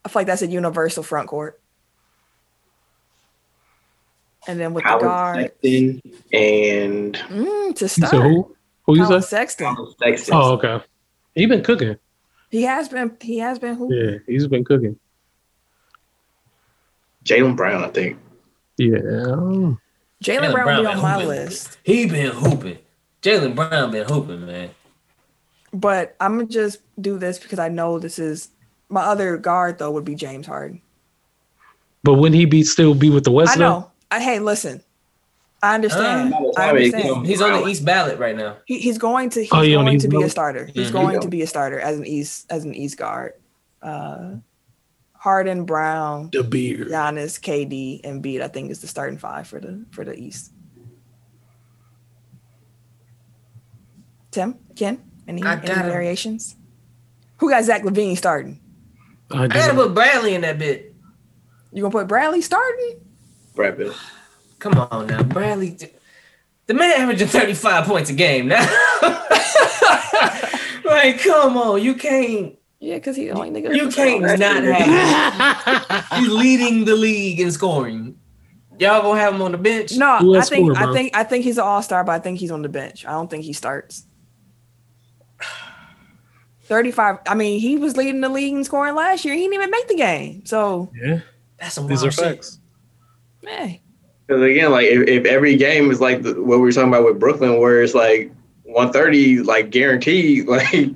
I 0.05 0.09
feel 0.09 0.21
like 0.21 0.27
that's 0.27 0.43
a 0.43 0.47
universal 0.47 1.03
front 1.03 1.29
court. 1.29 1.61
And 4.49 4.59
then 4.59 4.73
with 4.73 4.85
the 4.85 4.99
guard, 4.99 5.53
Sexton 5.63 6.01
and 6.33 7.15
mm, 7.15 7.77
to 7.77 7.85
you 7.85 7.89
start, 7.89 8.11
said 8.11 8.23
who? 8.23 8.57
Who 8.85 8.97
you 8.97 9.05
Colin 9.05 9.23
say? 9.23 9.29
Sexton. 9.29 9.77
Sexton. 10.03 10.35
Oh, 10.35 10.53
okay. 10.53 10.83
He 11.35 11.47
been 11.47 11.63
cooking. 11.63 11.97
He 12.51 12.63
has 12.63 12.89
been. 12.89 13.17
He 13.21 13.39
has 13.39 13.59
been. 13.59 13.75
Who? 13.75 13.95
Yeah, 13.95 14.19
he's 14.27 14.49
been 14.49 14.65
cooking. 14.65 14.99
Jaylen 17.25 17.55
Brown, 17.55 17.85
I 17.85 17.89
think. 17.89 18.19
Yeah. 18.79 19.75
Jalen 20.23 20.41
Jaylen 20.51 20.53
Brown 20.53 20.83
be 20.83 20.87
on 20.87 21.01
my 21.03 21.13
hooping. 21.15 21.29
list, 21.29 21.79
He 21.83 22.07
been 22.07 22.33
hooping. 22.33 22.79
Jaylen 23.23 23.55
Brown 23.55 23.91
been 23.91 24.07
hooping, 24.07 24.47
man. 24.47 24.71
but 25.73 26.17
I'm 26.21 26.37
gonna 26.37 26.49
just 26.49 26.81
do 27.01 27.19
this 27.19 27.39
because 27.39 27.59
I 27.59 27.69
know 27.69 27.99
this 27.99 28.19
is 28.19 28.49
my 28.89 29.03
other 29.03 29.37
guard. 29.37 29.79
Though 29.79 29.91
would 29.93 30.05
be 30.05 30.15
James 30.15 30.47
Harden. 30.47 30.81
But 32.03 32.15
wouldn't 32.15 32.35
he 32.37 32.45
be 32.47 32.63
still 32.65 32.95
be 32.95 33.11
with 33.11 33.25
the 33.25 33.31
West? 33.31 33.53
I 33.57 33.61
know. 33.61 33.91
I 34.11 34.21
hey, 34.21 34.39
listen. 34.39 34.83
I 35.63 35.75
understand. 35.75 36.33
Uh, 36.33 36.53
I 36.57 36.71
understand. 36.71 37.27
He's 37.27 37.43
on 37.43 37.53
the 37.63 37.69
East 37.69 37.85
ballot 37.85 38.19
right 38.19 38.35
now. 38.35 38.57
He, 38.65 38.79
he's 38.79 38.97
going 38.97 39.29
to. 39.31 39.41
He's 39.43 39.53
Oh, 39.53 39.61
he 39.61 39.75
on 39.77 39.85
going 39.85 39.97
East 39.97 40.05
to 40.05 40.09
be 40.09 40.23
a 40.23 40.31
starter. 40.31 40.65
He's 40.73 40.89
Mhm. 40.89 40.93
going 40.93 41.21
to 41.21 41.29
be 41.29 41.43
a 41.43 41.47
starter 41.47 41.79
as 41.79 41.99
an 41.99 42.07
East 42.07 42.47
as 42.51 42.65
an 42.65 42.75
East 42.75 42.97
guard. 42.97 43.35
Uh, 43.83 44.37
Harden, 45.21 45.65
Brown, 45.67 46.31
The 46.33 46.43
beard. 46.43 46.89
Giannis, 46.89 47.39
KD, 47.39 48.01
and 48.05 48.25
Embiid. 48.25 48.41
I 48.41 48.49
think 48.49 48.71
is 48.71 48.81
the 48.81 48.87
starting 48.87 49.19
five 49.19 49.47
for 49.47 49.61
the 49.61 49.85
for 49.91 50.03
the 50.03 50.15
East. 50.15 50.51
Tim, 54.31 54.59
Ken, 54.75 54.99
any, 55.29 55.43
I 55.43 55.57
any 55.57 55.67
variations? 55.67 56.57
Who 57.37 57.51
got 57.51 57.65
Zach 57.65 57.83
LaVine 57.83 58.17
starting? 58.17 58.61
I 59.31 59.45
I 59.45 59.49
gotta 59.49 59.75
put 59.75 59.93
Bradley 59.93 60.35
in 60.35 60.41
that 60.41 60.59
bit. 60.59 60.95
You 61.71 61.83
gonna 61.83 61.93
put 61.93 62.07
Bradley 62.09 62.41
starting? 62.41 63.01
Bradley. 63.55 63.93
Come 64.59 64.79
on 64.79 65.07
now, 65.07 65.23
Bradley. 65.23 65.77
The 66.67 66.73
man 66.73 66.99
averaging 66.99 67.29
35 67.29 67.85
points 67.85 68.09
a 68.09 68.15
game 68.15 68.49
now. 68.49 68.63
like, 70.83 71.23
come 71.23 71.59
on, 71.59 71.83
you 71.83 71.95
can't. 71.95 72.57
Yeah, 72.81 72.95
because 72.95 73.15
he 73.15 73.27
the 73.27 73.33
only 73.33 73.51
nigga. 73.51 73.77
You 73.77 73.91
can't 73.91 74.23
not 74.23 74.63
have. 74.65 76.07
He's 76.19 76.29
leading 76.33 76.87
the 76.87 76.97
league 76.97 77.39
in 77.39 77.53
scoring. 77.53 78.19
Y'all 78.79 79.03
gonna 79.03 79.21
have 79.21 79.35
him 79.35 79.43
on 79.43 79.53
the 79.53 79.59
bench? 79.59 79.95
No, 79.97 80.35
I 80.35 80.41
think 80.41 80.73
scored, 80.73 80.77
I 80.79 80.91
think 80.95 81.15
I 81.15 81.23
think 81.23 81.45
he's 81.45 81.59
an 81.59 81.65
all 81.65 81.83
star, 81.83 82.03
but 82.05 82.13
I 82.13 82.19
think 82.21 82.39
he's 82.39 82.51
on 82.51 82.63
the 82.63 82.71
bench. 82.71 83.05
I 83.05 83.11
don't 83.13 83.29
think 83.29 83.45
he 83.45 83.53
starts. 83.53 84.07
Thirty-five. 86.65 87.19
I 87.27 87.35
mean, 87.35 87.61
he 87.61 87.77
was 87.77 87.97
leading 87.97 88.21
the 88.23 88.29
league 88.29 88.55
in 88.55 88.65
scoring 88.65 88.95
last 88.95 89.25
year. 89.25 89.35
He 89.35 89.41
didn't 89.41 89.55
even 89.55 89.71
make 89.71 89.89
the 89.89 89.97
game. 89.97 90.47
So, 90.47 90.91
Yeah, 90.95 91.21
That's 91.59 91.75
some 91.75 91.87
these 91.89 91.99
wild 91.99 92.09
are 92.09 92.13
shit. 92.13 92.25
facts. 92.25 92.61
man, 93.43 93.79
Because 94.27 94.41
again, 94.43 94.71
like 94.71 94.87
if, 94.87 95.07
if 95.09 95.25
every 95.27 95.57
game 95.57 95.91
is 95.91 96.01
like 96.01 96.23
the, 96.23 96.35
what 96.35 96.59
we 96.59 96.63
were 96.63 96.73
talking 96.73 96.89
about 96.89 97.05
with 97.05 97.19
Brooklyn, 97.19 97.59
where 97.59 97.83
it's 97.83 97.95
like 97.95 98.33
130, 98.63 99.41
like 99.41 99.71
guaranteed, 99.71 100.47
like 100.47 100.91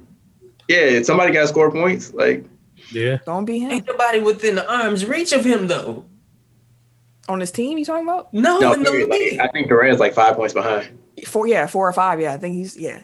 yeah, 0.68 1.02
somebody 1.02 1.32
got 1.32 1.42
to 1.42 1.48
score 1.48 1.70
points. 1.70 2.12
Like 2.14 2.44
Yeah. 2.90 3.18
don't 3.26 3.44
be 3.44 3.58
him 3.60 3.70
Ain't 3.70 3.86
nobody 3.86 4.20
within 4.20 4.54
the 4.54 4.70
arm's 4.72 5.04
reach 5.06 5.32
of 5.32 5.44
him 5.44 5.66
though. 5.68 6.04
on 7.28 7.40
his 7.40 7.50
team. 7.50 7.78
You 7.78 7.84
talking 7.84 8.06
about 8.06 8.32
No, 8.32 8.58
no, 8.58 8.72
in 8.72 8.82
the 8.82 8.90
period, 8.90 9.08
like, 9.10 9.40
I 9.48 9.52
think 9.52 9.68
Durant's 9.68 10.00
like 10.00 10.14
five 10.14 10.36
points 10.36 10.54
behind. 10.54 10.98
four? 11.26 11.46
Yeah, 11.46 11.66
four 11.66 11.88
or 11.88 11.92
five. 11.92 12.20
Yeah, 12.20 12.32
I 12.34 12.38
think 12.38 12.54
he's 12.56 12.76
yeah. 12.76 13.02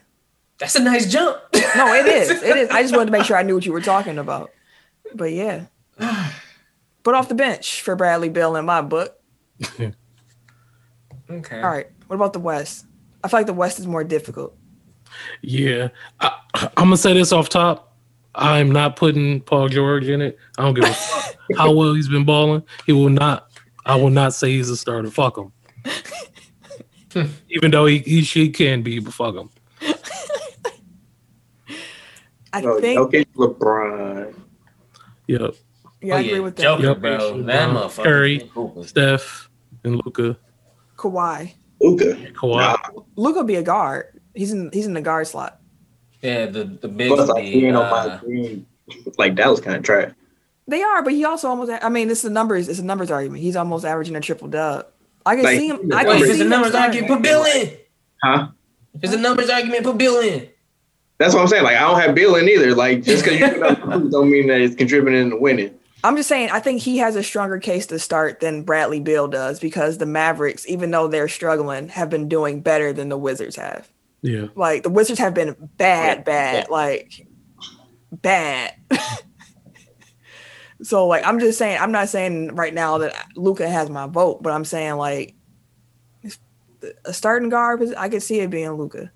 That's 0.58 0.76
a 0.76 0.82
nice 0.82 1.10
jump. 1.10 1.38
No, 1.74 1.94
it 1.94 2.06
is. 2.06 2.30
It 2.42 2.56
is. 2.56 2.68
I 2.70 2.82
just 2.82 2.92
wanted 2.94 3.06
to 3.06 3.12
make 3.12 3.24
sure 3.24 3.36
I 3.36 3.42
knew 3.42 3.54
what 3.54 3.64
you 3.64 3.72
were 3.72 3.80
talking 3.80 4.18
about. 4.18 4.50
But 5.14 5.32
yeah, 5.32 5.66
but 7.02 7.14
off 7.14 7.28
the 7.28 7.34
bench 7.34 7.80
for 7.80 7.96
Bradley 7.96 8.28
Beal 8.28 8.56
in 8.56 8.64
my 8.66 8.82
book. 8.82 9.16
okay. 9.80 9.92
All 11.62 11.70
right. 11.70 11.86
What 12.06 12.16
about 12.16 12.32
the 12.32 12.40
West? 12.40 12.86
I 13.22 13.28
feel 13.28 13.40
like 13.40 13.46
the 13.46 13.52
West 13.54 13.78
is 13.78 13.86
more 13.86 14.04
difficult. 14.04 14.56
Yeah. 15.42 15.88
I, 16.20 16.32
I'm 16.54 16.70
gonna 16.86 16.96
say 16.96 17.12
this 17.14 17.32
off 17.32 17.48
top. 17.48 17.96
I'm 18.34 18.70
not 18.70 18.96
putting 18.96 19.40
Paul 19.40 19.68
George 19.68 20.08
in 20.08 20.20
it. 20.20 20.38
I 20.58 20.62
don't 20.62 20.74
give 20.74 20.84
a 20.84 20.92
fuck 20.92 21.34
how 21.56 21.72
well 21.72 21.94
he's 21.94 22.08
been 22.08 22.24
balling. 22.24 22.62
He 22.86 22.92
will 22.92 23.08
not. 23.10 23.50
I 23.86 23.96
will 23.96 24.10
not 24.10 24.34
say 24.34 24.50
he's 24.52 24.70
a 24.70 24.76
starter. 24.76 25.10
Fuck 25.10 25.36
him. 25.38 25.52
Even 27.48 27.70
though 27.72 27.86
he, 27.86 27.98
he 27.98 28.22
she 28.22 28.50
can 28.50 28.82
be, 28.82 29.00
but 29.00 29.12
fuck 29.12 29.34
him. 29.34 29.50
I 32.52 32.60
No, 32.60 32.80
think. 32.80 32.98
Jokic, 33.00 33.26
LeBron. 33.36 34.34
Yep. 35.28 35.54
Yeah, 36.02 36.14
I 36.14 36.18
Oh, 36.18 36.20
agree 36.20 36.40
with 36.40 36.56
that. 36.56 36.62
Joker, 36.62 36.82
Yep. 36.84 37.00
bro. 37.00 37.42
That 37.42 37.68
motherfucker. 37.70 38.02
Curry. 38.04 38.50
Steph 38.86 39.48
and 39.84 39.96
Luka. 40.04 40.36
Kawhi. 40.96 41.52
Luka. 41.80 42.14
Kawhi. 42.32 42.56
Nah, 42.56 42.76
Luka 43.16 43.44
be 43.44 43.56
a 43.56 43.62
guard. 43.62 44.19
He's 44.34 44.52
in. 44.52 44.70
He's 44.72 44.86
in 44.86 44.94
the 44.94 45.00
guard 45.00 45.26
slot. 45.26 45.60
Yeah, 46.22 46.46
the 46.46 46.64
the 46.64 46.88
big 46.88 47.08
plus 47.08 47.28
like 47.28 47.44
he 47.44 47.60
be, 47.60 47.66
ain't 47.66 47.76
on 47.76 47.84
uh, 47.84 48.20
my 48.22 48.26
team. 48.28 48.66
Like 49.18 49.36
that 49.36 49.48
was 49.48 49.60
kind 49.60 49.76
of 49.76 49.82
trash. 49.82 50.12
They 50.66 50.82
are, 50.82 51.02
but 51.02 51.12
he 51.12 51.24
also 51.24 51.48
almost. 51.48 51.72
I 51.82 51.88
mean, 51.88 52.08
this 52.08 52.20
is 52.20 52.30
a 52.30 52.32
numbers. 52.32 52.68
It's 52.68 52.78
a 52.78 52.84
numbers 52.84 53.10
argument. 53.10 53.42
He's 53.42 53.56
almost 53.56 53.84
averaging 53.84 54.16
a 54.16 54.20
triple 54.20 54.48
dub. 54.48 54.86
I 55.26 55.34
can 55.36 55.44
Like, 55.44 55.58
see 55.58 55.68
him. 55.68 55.92
I 55.92 56.04
can 56.04 56.12
if 56.16 56.20
numbers- 56.20 56.28
it's 56.28 56.38
see 56.38 56.44
a 56.44 56.48
numbers 56.48 56.74
argument, 56.74 57.08
put 57.08 57.22
Beal 57.22 57.44
in. 57.44 57.76
Huh? 58.22 58.48
If 58.94 59.04
it's 59.04 59.12
a 59.14 59.18
numbers 59.18 59.50
argument, 59.50 59.84
put 59.84 59.98
Beal 59.98 60.18
in. 60.20 60.48
That's 61.18 61.34
what 61.34 61.40
I'm 61.40 61.48
saying. 61.48 61.64
Like 61.64 61.76
I 61.76 61.80
don't 61.80 62.00
have 62.00 62.14
Beal 62.14 62.36
in 62.36 62.48
either. 62.48 62.74
Like 62.74 63.02
just 63.02 63.24
because 63.24 63.38
you 63.40 63.48
put 63.48 63.62
up 63.62 63.86
numbers 63.86 64.12
don't 64.12 64.30
mean 64.30 64.46
that 64.48 64.60
it's 64.60 64.74
contributing 64.74 65.30
to 65.30 65.36
winning. 65.36 65.74
I'm 66.02 66.16
just 66.16 66.28
saying. 66.28 66.50
I 66.50 66.60
think 66.60 66.80
he 66.80 66.96
has 66.98 67.14
a 67.16 67.22
stronger 67.22 67.58
case 67.58 67.86
to 67.88 67.98
start 67.98 68.40
than 68.40 68.62
Bradley 68.62 69.00
Beal 69.00 69.28
does 69.28 69.60
because 69.60 69.98
the 69.98 70.06
Mavericks, 70.06 70.66
even 70.68 70.90
though 70.90 71.08
they're 71.08 71.28
struggling, 71.28 71.88
have 71.88 72.08
been 72.08 72.28
doing 72.28 72.60
better 72.60 72.92
than 72.92 73.10
the 73.10 73.18
Wizards 73.18 73.56
have. 73.56 73.90
Yeah. 74.22 74.46
Like 74.54 74.82
the 74.82 74.90
Wizards 74.90 75.18
have 75.18 75.34
been 75.34 75.56
bad, 75.76 76.18
Yeah, 76.18 76.22
bad, 76.24 76.54
yeah. 76.68 76.72
like 76.74 77.26
bad. 78.12 78.74
so 80.82 81.06
like 81.06 81.24
I'm 81.26 81.38
just 81.40 81.58
saying, 81.58 81.78
I'm 81.80 81.92
not 81.92 82.08
saying 82.08 82.54
right 82.54 82.74
now 82.74 82.98
that 82.98 83.14
Luka 83.36 83.68
has 83.68 83.88
my 83.88 84.06
vote, 84.06 84.42
but 84.42 84.52
I'm 84.52 84.64
saying 84.64 84.96
like 84.96 85.34
a 87.04 87.12
starting 87.12 87.48
guard, 87.48 87.82
I 87.96 88.08
could 88.08 88.22
see 88.22 88.40
it 88.40 88.50
being 88.50 88.72
Luka. 88.72 89.10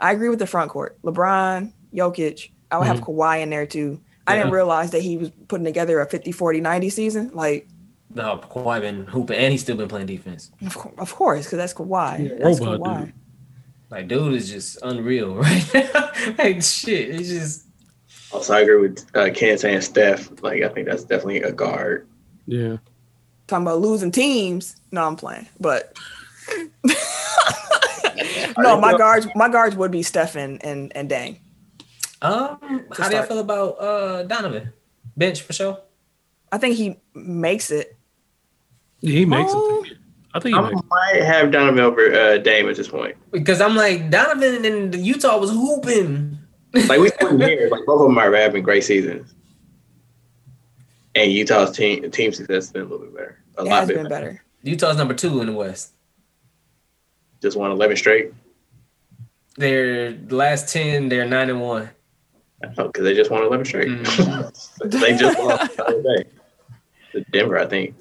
I 0.00 0.12
agree 0.12 0.28
with 0.28 0.38
the 0.38 0.46
front 0.46 0.70
court. 0.70 1.00
LeBron, 1.02 1.72
Jokic. 1.92 2.50
I 2.70 2.78
would 2.78 2.86
have 2.86 3.00
mm-hmm. 3.00 3.10
Kawhi 3.10 3.42
in 3.42 3.50
there 3.50 3.66
too. 3.66 4.00
I 4.26 4.36
didn't 4.36 4.52
realize 4.52 4.90
that 4.90 5.00
he 5.00 5.16
was 5.16 5.30
putting 5.48 5.64
together 5.64 6.00
a 6.00 6.06
50 6.06 6.32
40 6.32 6.60
90 6.60 6.90
season. 6.90 7.30
Like, 7.32 7.66
No, 8.14 8.38
Kawhi 8.50 8.80
been 8.82 9.06
hooping, 9.06 9.38
and 9.38 9.52
he's 9.52 9.62
still 9.62 9.76
been 9.76 9.88
playing 9.88 10.06
defense. 10.06 10.50
of, 10.66 10.76
cour- 10.76 10.92
of 10.98 11.14
course, 11.14 11.46
because 11.46 11.56
that's 11.56 11.72
Kawhi. 11.74 12.28
Yeah, 12.28 12.36
that's 12.38 12.60
robot 12.60 12.80
Kawhi. 12.80 13.04
dude. 13.06 13.14
Like, 13.90 14.08
dude 14.08 14.34
is 14.34 14.50
just 14.50 14.78
unreal 14.82 15.34
right 15.36 15.70
now. 15.74 16.10
like, 16.38 16.62
shit, 16.62 17.10
it's 17.10 17.28
just 17.28 17.66
Also, 18.32 18.54
I 18.54 18.60
agree 18.60 18.76
with 18.88 19.06
uh, 19.16 19.30
Ken 19.34 19.56
saying 19.58 19.80
Steph. 19.80 20.42
Like 20.42 20.62
I 20.62 20.68
think 20.68 20.86
that's 20.88 21.04
definitely 21.04 21.42
a 21.42 21.52
guard. 21.52 22.06
Yeah. 22.46 22.76
Talking 23.46 23.66
about 23.66 23.80
losing 23.80 24.10
teams. 24.10 24.76
No, 24.92 25.04
I'm 25.06 25.16
playing. 25.16 25.48
But 25.58 25.96
no, 28.58 28.78
my 28.80 28.96
guards, 28.96 29.26
my 29.34 29.48
guards 29.48 29.76
would 29.76 29.90
be 29.90 30.02
Stefan 30.02 30.58
and 30.62 30.92
and 30.94 31.08
Dang. 31.08 31.40
Um, 32.20 32.84
how 32.96 33.08
do 33.08 33.16
you 33.16 33.22
feel 33.22 33.38
about 33.38 33.80
uh 33.80 34.22
Donovan? 34.24 34.72
Bench 35.16 35.40
for 35.42 35.52
sure. 35.52 35.80
I 36.52 36.58
think 36.58 36.76
he 36.76 36.96
makes 37.14 37.70
it. 37.70 37.96
He 39.00 39.24
makes 39.24 39.50
Oh. 39.54 39.84
it. 39.86 39.96
I 40.34 40.40
think 40.40 40.54
he 40.56 40.60
I 40.60 40.70
makes. 40.70 40.80
might 40.88 41.22
have 41.24 41.50
Donovan 41.50 41.80
over 41.80 42.12
uh, 42.12 42.38
Dame 42.38 42.68
at 42.68 42.76
this 42.76 42.88
point. 42.88 43.16
Because 43.30 43.60
I'm 43.60 43.74
like 43.76 44.10
Donovan 44.10 44.64
and 44.64 44.94
Utah 44.94 45.38
was 45.38 45.50
hooping. 45.50 46.38
Like 46.74 47.00
we 47.00 47.08
split 47.08 47.40
years, 47.40 47.70
like 47.70 47.86
both 47.86 48.02
of 48.02 48.08
them 48.08 48.18
are 48.18 48.34
having 48.34 48.62
great 48.62 48.84
seasons. 48.84 49.34
And 51.14 51.32
Utah's 51.32 51.74
team 51.76 52.08
team 52.10 52.32
success 52.32 52.64
has 52.66 52.72
been 52.72 52.82
a 52.82 52.84
little 52.84 53.06
bit 53.06 53.14
better. 53.14 53.42
A 53.56 53.62
It 53.62 53.64
lot 53.64 53.78
has 53.80 53.88
better. 53.88 54.00
been 54.00 54.08
better. 54.08 54.44
Utah's 54.62 54.96
number 54.98 55.14
two 55.14 55.40
in 55.40 55.46
the 55.46 55.52
West. 55.54 55.92
Just 57.40 57.56
won 57.56 57.70
eleven 57.70 57.96
straight. 57.96 58.32
They're 59.56 60.12
last 60.28 60.72
ten. 60.72 61.08
They're 61.08 61.24
nine 61.26 61.48
and 61.50 61.60
one. 61.60 61.88
Oh, 62.76 62.86
because 62.88 63.04
they 63.04 63.14
just 63.14 63.30
won 63.30 63.42
eleven 63.42 63.64
straight. 63.64 63.88
Mhm. 63.88 64.90
they 65.00 65.16
just 65.16 65.38
lost 65.38 65.76
the 65.76 65.84
other 65.86 66.02
day 66.02 66.24
to 67.12 67.20
Denver, 67.32 67.58
I 67.58 67.66
think. 67.66 67.94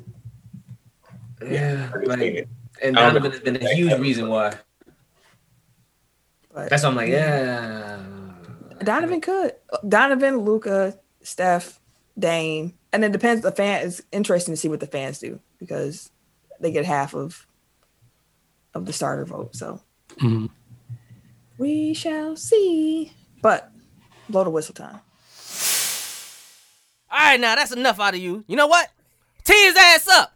Yeah, 1.46 1.92
like, 2.06 2.48
and 2.82 2.96
Donovan 2.96 3.32
has 3.32 3.40
been 3.42 3.56
a 3.64 3.74
huge 3.74 3.94
reason 4.00 4.28
why. 4.30 4.56
But 6.54 6.70
That's 6.70 6.84
why 6.84 6.90
I'm 6.90 6.96
like, 6.96 7.10
yeah. 7.10 8.00
Donovan 8.84 9.22
could. 9.22 9.54
Donovan, 9.88 10.38
Luka, 10.40 10.98
Steph, 11.22 11.80
Dame, 12.18 12.74
and 12.92 13.04
it 13.06 13.12
depends. 13.12 13.42
The 13.44 13.52
fan 13.52 13.86
is 13.86 14.04
interesting 14.12 14.54
to 14.54 14.58
see 14.58 14.68
what 14.70 14.80
the 14.80 14.88
fans 14.88 15.20
do 15.20 15.40
because 15.60 16.10
they 16.60 16.72
get 16.72 16.86
half 16.86 17.14
of 17.14 17.46
of 18.74 18.86
the 18.86 18.94
starter 18.94 19.26
vote. 19.26 19.56
So 19.56 19.82
Mhm. 20.18 20.50
we 21.58 21.94
shall 21.94 22.36
see. 22.36 23.12
But 23.42 23.72
blow 24.30 24.44
the 24.44 24.50
whistle 24.50 24.74
time. 24.74 25.00
All 27.10 27.18
right, 27.20 27.40
now 27.40 27.56
that's 27.56 27.72
enough 27.72 28.00
out 28.00 28.14
of 28.16 28.20
you. 28.20 28.44
You 28.48 28.56
know 28.56 28.68
what? 28.68 28.90
Tee 29.44 29.66
his 29.66 29.76
ass 29.78 30.08
up. 30.08 30.34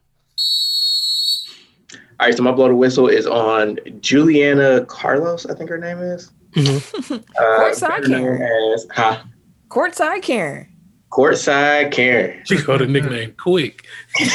All 2.21 2.27
right, 2.27 2.37
so 2.37 2.43
my 2.43 2.51
blow 2.51 2.67
the 2.67 2.75
whistle 2.75 3.07
is 3.07 3.25
on 3.25 3.79
Juliana 3.99 4.85
Carlos, 4.85 5.47
I 5.47 5.55
think 5.55 5.71
her 5.71 5.79
name 5.79 5.97
is. 5.97 6.31
Mhm. 6.53 7.23
Uh, 7.35 7.41
Courtside 7.41 7.89
better 7.89 8.07
known 8.09 8.37
Karen. 8.37 8.73
as 8.73 8.87
huh? 8.91 9.23
Courtside 9.69 10.21
Karen. 10.21 10.67
Courtside 11.11 11.91
Karen. 11.91 12.39
She 12.45 12.61
got 12.61 12.83
a 12.83 12.85
nickname 12.85 13.33
quick. 13.39 13.85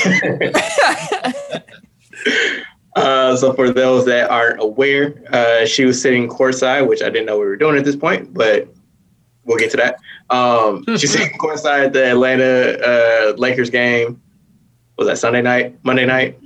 Uh, 2.96 3.36
so 3.36 3.52
for 3.52 3.70
those 3.70 4.06
that 4.06 4.30
aren't 4.30 4.58
aware, 4.58 5.14
uh, 5.30 5.66
she 5.66 5.84
was 5.84 6.00
sitting 6.00 6.26
courtside, 6.30 6.88
which 6.88 7.02
I 7.02 7.10
didn't 7.10 7.26
know 7.26 7.38
we 7.38 7.44
were 7.44 7.54
doing 7.56 7.76
at 7.76 7.84
this 7.84 7.94
point, 7.94 8.32
but 8.32 8.68
we'll 9.44 9.58
get 9.58 9.70
to 9.72 9.76
that. 9.76 9.98
Um, 10.30 10.82
she's 10.96 11.12
sitting 11.12 11.36
courtside 11.38 11.84
at 11.84 11.92
the 11.92 12.06
Atlanta 12.06 12.78
uh, 12.80 13.34
Lakers 13.36 13.68
game. 13.68 14.18
Was 14.96 15.08
that 15.08 15.18
Sunday 15.18 15.42
night? 15.42 15.78
Monday 15.84 16.06
night? 16.06 16.38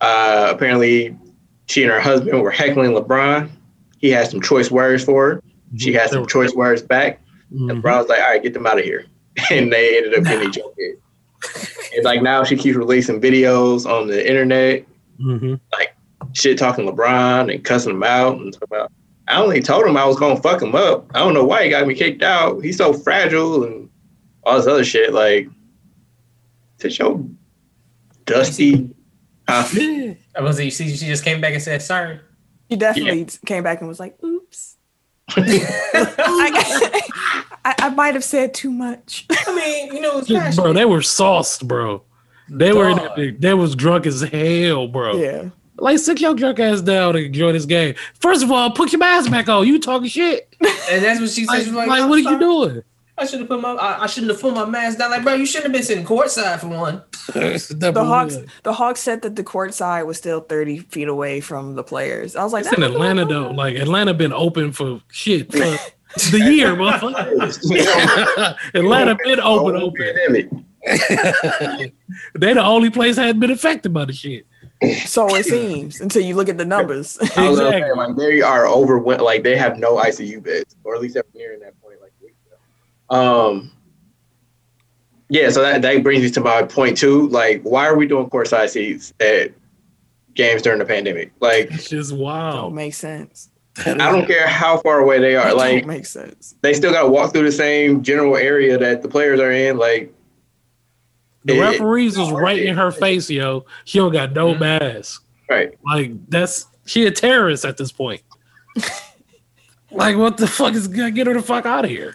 Uh, 0.00 0.48
apparently, 0.50 1.16
she 1.66 1.82
and 1.82 1.90
her 1.92 2.00
husband 2.00 2.42
were 2.42 2.50
heckling 2.50 2.90
LeBron. 2.92 3.50
He 3.98 4.10
had 4.10 4.28
some 4.28 4.40
choice 4.40 4.70
words 4.70 5.02
for 5.04 5.26
her. 5.34 5.42
She 5.76 5.92
had 5.92 6.10
some 6.10 6.26
choice 6.26 6.54
words 6.54 6.82
back. 6.82 7.20
And 7.50 7.70
Mhm. 7.70 7.80
LeBron 7.82 7.98
was 8.00 8.08
like, 8.08 8.20
"All 8.20 8.28
right, 8.30 8.42
get 8.42 8.52
them 8.54 8.66
out 8.66 8.78
of 8.78 8.84
here," 8.84 9.04
and 9.50 9.72
they 9.72 9.96
ended 9.96 10.14
up 10.14 10.24
getting 10.24 10.48
each 10.48 10.58
other. 10.58 10.72
It's 11.92 12.04
like 12.04 12.22
now 12.22 12.42
she 12.44 12.56
keeps 12.56 12.76
releasing 12.76 13.20
videos 13.20 13.86
on 13.86 14.08
the 14.08 14.26
internet 14.28 14.84
Mhm. 15.20 15.60
shit 16.32 16.58
talking 16.58 16.86
LeBron 16.86 17.52
and 17.54 17.62
cussing 17.64 17.92
him 17.92 18.02
out 18.02 18.38
and 18.38 18.52
talking 18.52 18.68
about. 18.70 18.90
I 19.28 19.40
only 19.40 19.60
told 19.62 19.86
him 19.86 19.96
I 19.96 20.04
was 20.04 20.16
gonna 20.18 20.40
fuck 20.40 20.60
him 20.60 20.74
up. 20.74 21.06
I 21.14 21.20
don't 21.20 21.32
know 21.34 21.44
why 21.44 21.64
he 21.64 21.70
got 21.70 21.86
me 21.86 21.94
kicked 21.94 22.22
out. 22.22 22.60
He's 22.62 22.76
so 22.76 22.92
fragile 22.92 23.64
and 23.64 23.88
all 24.42 24.56
this 24.56 24.66
other 24.66 24.84
shit. 24.84 25.12
Like, 25.14 25.48
to 26.78 26.90
show 26.90 27.26
dusty. 28.26 28.88
Huh? 29.48 30.14
I 30.36 30.40
was 30.40 30.58
you 30.60 30.70
see 30.70 30.88
she 30.96 31.06
just 31.06 31.24
came 31.24 31.40
back 31.40 31.52
and 31.54 31.62
said 31.62 31.82
sorry. 31.82 32.20
She 32.70 32.76
definitely 32.76 33.26
came 33.46 33.62
back 33.62 33.80
and 33.80 33.88
was 33.88 34.00
like, 34.00 34.16
"Oops, 34.24 34.76
I, 35.36 37.02
I, 37.64 37.74
I 37.78 37.88
might 37.90 38.14
have 38.14 38.24
said 38.24 38.54
too 38.54 38.70
much." 38.70 39.26
I 39.30 39.54
mean, 39.54 39.94
you 39.94 40.00
know, 40.00 40.18
it's 40.18 40.28
Just- 40.28 40.56
bro, 40.58 40.72
they 40.72 40.84
were 40.84 41.02
sauced, 41.02 41.66
bro. 41.66 42.02
They 42.48 42.72
were 42.72 42.90
in 42.90 42.96
that 42.98 43.16
big- 43.16 43.40
they 43.40 43.54
was 43.54 43.74
drunk 43.74 44.06
as 44.06 44.20
hell, 44.20 44.86
bro. 44.88 45.16
yeah, 45.16 45.48
Like 45.78 45.98
sit 45.98 46.20
your 46.20 46.34
drunk 46.34 46.60
ass 46.60 46.82
down 46.82 47.16
and 47.16 47.24
enjoy 47.26 47.52
this 47.52 47.64
game. 47.64 47.94
First 48.20 48.42
of 48.42 48.52
all, 48.52 48.70
put 48.70 48.92
your 48.92 48.98
mask 48.98 49.30
back 49.30 49.48
on. 49.48 49.66
You 49.66 49.78
talking 49.80 50.08
shit. 50.08 50.54
and 50.60 51.02
that's 51.04 51.20
what 51.20 51.30
she 51.30 51.46
said. 51.46 51.66
Like, 51.68 51.74
like, 51.74 51.88
like, 51.88 52.02
"I'm 52.02 52.08
what 52.10 52.18
are 52.18 52.30
you 52.32 52.38
doing? 52.38 52.82
I 53.16 53.26
should 53.26 53.38
have 53.40 53.48
put 53.48 53.60
my 53.60 53.70
I, 53.72 54.02
I 54.04 54.06
shouldn't 54.06 54.32
have 54.32 54.40
put 54.40 54.54
my 54.54 54.64
mask 54.64 54.98
down. 54.98 55.10
Like, 55.10 55.22
bro, 55.22 55.34
you 55.34 55.46
shouldn't 55.46 55.66
have 55.66 55.72
been 55.72 55.82
sitting 55.84 56.04
courtside 56.04 56.60
for 56.60 56.66
one. 56.68 57.02
the 57.28 58.04
Hawks. 58.04 58.36
The 58.64 58.72
Hawks 58.72 59.00
said 59.00 59.22
that 59.22 59.36
the 59.36 59.44
court 59.44 59.72
side 59.74 60.02
was 60.02 60.16
still 60.18 60.40
thirty 60.40 60.78
feet 60.78 61.08
away 61.08 61.40
from 61.40 61.74
the 61.76 61.84
players. 61.84 62.34
I 62.36 62.42
was 62.42 62.52
like, 62.52 62.64
It's 62.66 62.74
in 62.76 62.82
Atlanta 62.82 63.22
not 63.22 63.30
though. 63.30 63.50
Like 63.52 63.76
Atlanta 63.76 64.14
been 64.14 64.32
open 64.32 64.72
for 64.72 65.00
shit 65.12 65.52
for 65.52 65.58
the 66.30 66.38
year, 66.52 66.74
motherfucker. 66.74 68.56
Atlanta 68.74 69.16
been 69.24 69.40
open, 69.40 69.76
open. 69.76 70.66
They 72.34 72.52
the 72.52 72.62
only 72.62 72.90
place 72.90 73.16
that 73.16 73.24
had 73.26 73.40
been 73.40 73.50
affected 73.50 73.92
by 73.94 74.04
the 74.04 74.12
shit. 74.12 74.46
So 75.06 75.34
it 75.34 75.46
seems 75.46 76.00
until 76.00 76.22
you 76.22 76.34
look 76.34 76.48
at 76.48 76.58
the 76.58 76.64
numbers. 76.64 77.16
I 77.36 77.48
was 77.48 77.58
gonna 77.58 77.76
Exactly. 77.76 77.96
like 78.06 78.16
they 78.16 78.42
are 78.42 78.66
overwhelmed. 78.68 79.22
Like 79.22 79.42
they 79.44 79.56
have 79.56 79.78
no 79.78 79.96
ICU 79.96 80.42
beds, 80.42 80.76
or 80.84 80.94
at 80.94 81.00
least 81.00 81.14
they're 81.14 81.24
nearing 81.34 81.60
that 81.60 81.80
point. 81.80 82.00
Like 82.02 82.12
weeks 82.20 82.36
ago. 82.46 82.56
Um. 83.14 83.70
Yeah, 85.30 85.48
so 85.50 85.62
that, 85.62 85.82
that 85.82 86.02
brings 86.02 86.22
me 86.22 86.30
to 86.30 86.40
my 86.40 86.62
point 86.64 86.96
too. 86.98 87.28
Like, 87.28 87.62
why 87.62 87.86
are 87.86 87.96
we 87.96 88.06
doing 88.06 88.28
courtside 88.28 88.68
seats 88.68 89.12
at 89.20 89.52
games 90.34 90.60
during 90.62 90.78
the 90.78 90.84
pandemic? 90.84 91.32
Like, 91.40 91.70
It's 91.72 91.88
just 91.88 92.10
don't 92.10 92.18
wow. 92.20 92.68
make 92.68 92.92
sense. 92.94 93.48
I 93.84 93.94
don't 93.94 94.26
care 94.26 94.46
how 94.46 94.76
far 94.78 95.00
away 95.00 95.18
they 95.18 95.34
are. 95.34 95.48
It 95.48 95.56
Like, 95.56 95.78
don't 95.80 95.88
make 95.88 96.06
sense. 96.06 96.54
they 96.60 96.74
still 96.74 96.92
got 96.92 97.02
to 97.04 97.08
walk 97.08 97.32
through 97.32 97.44
the 97.44 97.52
same 97.52 98.02
general 98.02 98.36
area 98.36 98.76
that 98.78 99.02
the 99.02 99.08
players 99.08 99.40
are 99.40 99.50
in. 99.50 99.78
Like, 99.78 100.12
The 101.46 101.56
it- 101.56 101.60
referees 101.60 102.18
was 102.18 102.30
right 102.30 102.62
in 102.62 102.76
her 102.76 102.92
face, 102.92 103.28
yo. 103.30 103.64
She 103.86 103.98
don't 103.98 104.12
got 104.12 104.32
no 104.34 104.54
mask. 104.54 105.24
right? 105.48 105.72
Like 105.84 106.12
that's 106.28 106.66
she 106.86 107.06
a 107.06 107.10
terrorist 107.10 107.64
at 107.64 107.76
this 107.78 107.90
point. 107.90 108.20
like 109.90 110.16
what 110.16 110.36
the 110.36 110.46
fuck 110.46 110.74
is 110.74 110.86
gonna 110.88 111.10
get 111.10 111.26
her 111.26 111.34
the 111.34 111.42
fuck 111.42 111.66
out 111.66 111.84
of 111.84 111.90
here? 111.90 112.14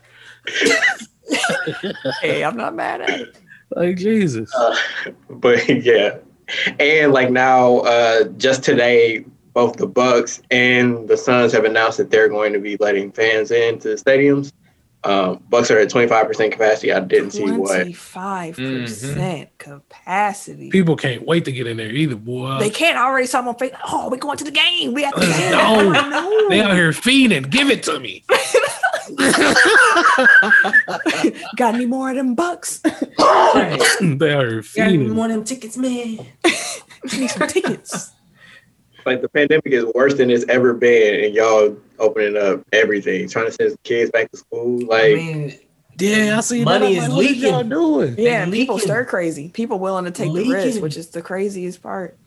Hey, 2.22 2.44
I'm 2.44 2.58
not 2.58 2.74
mad 2.76 3.02
at 3.02 3.22
it. 3.22 3.38
Like 3.76 3.98
Jesus. 3.98 4.54
Uh, 4.56 4.76
but 5.30 5.68
yeah, 5.86 6.18
and 6.80 7.14
like 7.14 7.30
now, 7.30 7.80
uh, 7.80 8.24
just 8.38 8.64
today, 8.64 9.26
both 9.54 9.78
the 9.78 9.86
Bucks 9.88 10.42
and 10.50 11.08
the 11.08 11.18
Suns 11.18 11.52
have 11.54 11.66
announced 11.66 11.98
that 12.00 12.10
they're 12.10 12.30
going 12.30 12.54
to 12.54 12.60
be 12.60 12.78
letting 12.78 13.12
fans 13.12 13.52
into 13.52 13.90
the 13.90 13.96
stadiums. 13.96 14.52
Um, 15.06 15.42
Bucks 15.50 15.72
are 15.72 15.78
at 15.78 15.90
twenty 15.90 16.08
five 16.08 16.28
percent 16.28 16.52
capacity. 16.52 16.92
I 16.92 17.00
didn't 17.00 17.32
see 17.32 17.50
what. 17.50 17.68
Twenty-five 17.76 18.56
percent 18.56 19.50
capacity. 19.58 20.70
People 20.72 20.98
can't 20.98 21.26
wait 21.26 21.46
to 21.46 21.52
get 21.54 21.68
in 21.68 21.78
there 21.78 21.92
either, 21.92 22.16
boy. 22.16 22.58
They 22.60 22.70
can't 22.70 22.98
already 22.98 23.28
saw 23.28 23.42
my 23.42 23.54
face. 23.54 23.72
Oh, 23.88 24.10
we're 24.10 24.18
going 24.18 24.38
to 24.38 24.44
the 24.44 24.52
game. 24.52 24.94
We 24.94 25.04
have 25.04 25.14
to 25.14 25.22
game. 25.26 25.52
No. 25.52 25.90
no. 26.10 26.50
They 26.50 26.60
out 26.60 26.74
here 26.74 26.92
feeding. 26.92 27.44
Give 27.44 27.70
it 27.70 27.84
to 27.84 28.00
me. 28.00 28.26
Got 31.58 31.76
any 31.76 31.86
more 31.86 32.10
of 32.10 32.16
them 32.16 32.36
bucks? 32.36 32.80
they 32.80 32.94
out 32.94 34.46
here 34.48 34.56
Got 34.62 34.66
feeding. 34.66 35.16
one 35.16 35.32
of 35.32 35.36
them 35.38 35.44
tickets, 35.44 35.78
man. 35.78 36.20
Need 37.18 37.28
some 37.30 37.48
tickets. 37.48 38.12
Like 39.06 39.22
the 39.22 39.30
pandemic 39.30 39.68
is 39.68 39.86
worse 39.96 40.16
than 40.16 40.30
it's 40.30 40.46
ever 40.50 40.74
been, 40.74 41.24
and 41.24 41.34
y'all 41.34 41.76
opening 42.00 42.38
up 42.38 42.62
everything, 42.74 43.28
trying 43.30 43.46
to 43.48 43.52
send 43.52 43.82
kids 43.84 44.12
back 44.12 44.30
to 44.32 44.38
school. 44.38 44.86
Like, 44.86 45.14
I 45.14 45.16
mean, 45.16 45.60
Yeah, 46.00 46.38
I 46.38 46.42
see. 46.42 46.64
Money 46.64 46.96
that. 46.96 47.04
I'm 47.04 47.12
is 47.12 47.16
like, 47.18 47.26
what 47.28 47.36
y'all 47.38 47.54
leaking. 47.58 47.70
doing? 47.70 48.16
Yeah, 48.18 48.44
And 48.44 48.52
people 48.54 48.76
leaking. 48.76 48.88
stir 48.88 49.06
crazy. 49.06 49.50
People 49.50 49.80
willing 49.80 50.06
to 50.06 50.12
take 50.12 50.34
the 50.34 50.50
risk, 50.50 50.82
which 50.82 50.98
is 50.98 51.08
the 51.10 51.22
craziest 51.22 51.82
part. 51.82 52.18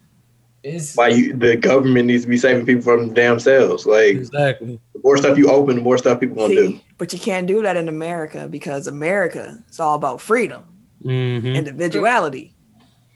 It's 0.64 0.96
why 0.96 1.08
you 1.08 1.34
the 1.34 1.56
government 1.56 2.06
needs 2.06 2.22
to 2.24 2.28
be 2.28 2.36
saving 2.38 2.64
people 2.66 2.82
from 2.82 3.12
damn 3.14 3.38
selves. 3.40 3.84
Like, 3.86 4.16
Exactly. 4.16 4.78
the 4.94 5.00
more 5.02 5.16
stuff 5.16 5.36
you 5.38 5.50
open, 5.50 5.76
the 5.76 5.82
more 5.82 5.98
stuff 5.98 6.20
people 6.20 6.36
gonna 6.36 6.54
do. 6.54 6.80
But 6.98 7.12
you 7.12 7.18
can't 7.18 7.46
do 7.46 7.62
that 7.62 7.76
in 7.76 7.88
America 7.88 8.46
because 8.48 8.86
America 8.86 9.58
is 9.70 9.80
all 9.80 9.94
about 9.96 10.20
freedom, 10.20 10.62
Mm-hmm. 11.04 11.46
individuality, 11.48 12.54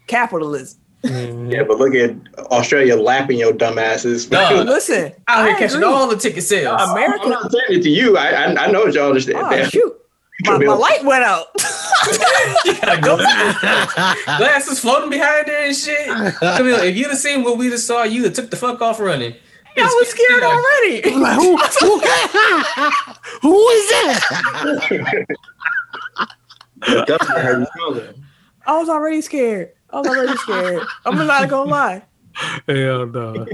capitalism. 0.07 0.79
Yeah, 1.03 1.63
but 1.63 1.77
look 1.77 1.93
at 1.95 2.11
Australia 2.51 2.95
lapping 2.97 3.37
your 3.39 3.53
dumbasses. 3.53 4.29
Dog. 4.29 4.65
Listen, 4.67 5.13
out 5.27 5.45
here 5.45 5.55
I 5.55 5.59
catching 5.59 5.77
agree. 5.77 5.87
all 5.87 6.07
the 6.07 6.17
ticket 6.17 6.43
sales. 6.43 6.81
America. 6.89 7.23
I'm 7.23 7.29
not 7.29 7.51
saying 7.51 7.79
it 7.79 7.83
to 7.83 7.89
you. 7.89 8.17
I 8.17 8.29
I, 8.29 8.65
I 8.65 8.71
know 8.71 8.85
that 8.85 8.93
y'all 8.95 9.07
understand. 9.09 9.37
Oh, 9.39 9.63
shoot. 9.69 9.93
My, 10.45 10.57
my 10.59 10.73
light 10.73 11.03
went 11.03 11.23
out. 11.23 11.47
Go. 13.01 13.17
Glasses 14.37 14.79
floating 14.79 15.09
behind 15.09 15.47
there 15.47 15.65
and 15.65 15.75
shit. 15.75 16.09
I 16.09 16.61
mean, 16.61 16.79
if 16.81 16.95
you'd 16.95 17.09
have 17.09 17.17
seen 17.17 17.43
what 17.43 17.57
we 17.57 17.69
just 17.69 17.87
saw, 17.87 18.03
you'd 18.03 18.25
have 18.25 18.33
took 18.33 18.51
the 18.51 18.55
fuck 18.55 18.81
off 18.81 18.99
running. 18.99 19.35
I 19.75 19.83
was 19.83 20.09
scared 20.09 20.43
already. 20.43 21.17
Like 21.19 21.35
who? 21.35 21.57
Who, 21.57 21.99
who 23.41 23.67
is 23.69 23.89
that? 23.89 25.25
The 26.79 27.05
government 27.07 27.39
has 27.39 27.59
you 27.59 27.67
coming. 27.77 28.23
I 28.65 28.77
was 28.77 28.89
already 28.89 29.21
scared. 29.21 29.71
I 29.89 29.99
was 29.99 30.07
already 30.07 30.37
scared. 30.37 30.87
I'm 31.05 31.15
not 31.15 31.49
gonna 31.49 31.69
lie. 31.69 32.03
Hell 32.67 33.07
no. 33.07 33.47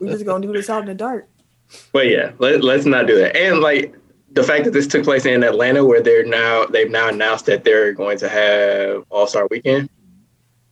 We 0.00 0.08
just 0.08 0.24
gonna 0.24 0.46
do 0.46 0.52
this 0.52 0.70
out 0.70 0.82
in 0.82 0.86
the 0.86 0.94
dark. 0.94 1.28
But 1.92 2.08
yeah, 2.08 2.32
let, 2.38 2.62
let's 2.62 2.84
not 2.84 3.06
do 3.06 3.18
that. 3.18 3.36
And 3.36 3.60
like 3.60 3.94
the 4.36 4.42
fact 4.42 4.64
that 4.64 4.72
this 4.72 4.86
took 4.86 5.02
place 5.02 5.24
in 5.24 5.42
Atlanta, 5.42 5.84
where 5.84 6.02
they're 6.02 6.24
now 6.24 6.66
they've 6.66 6.90
now 6.90 7.08
announced 7.08 7.46
that 7.46 7.64
they're 7.64 7.92
going 7.92 8.18
to 8.18 8.28
have 8.28 9.04
All 9.08 9.26
Star 9.26 9.48
Weekend. 9.50 9.88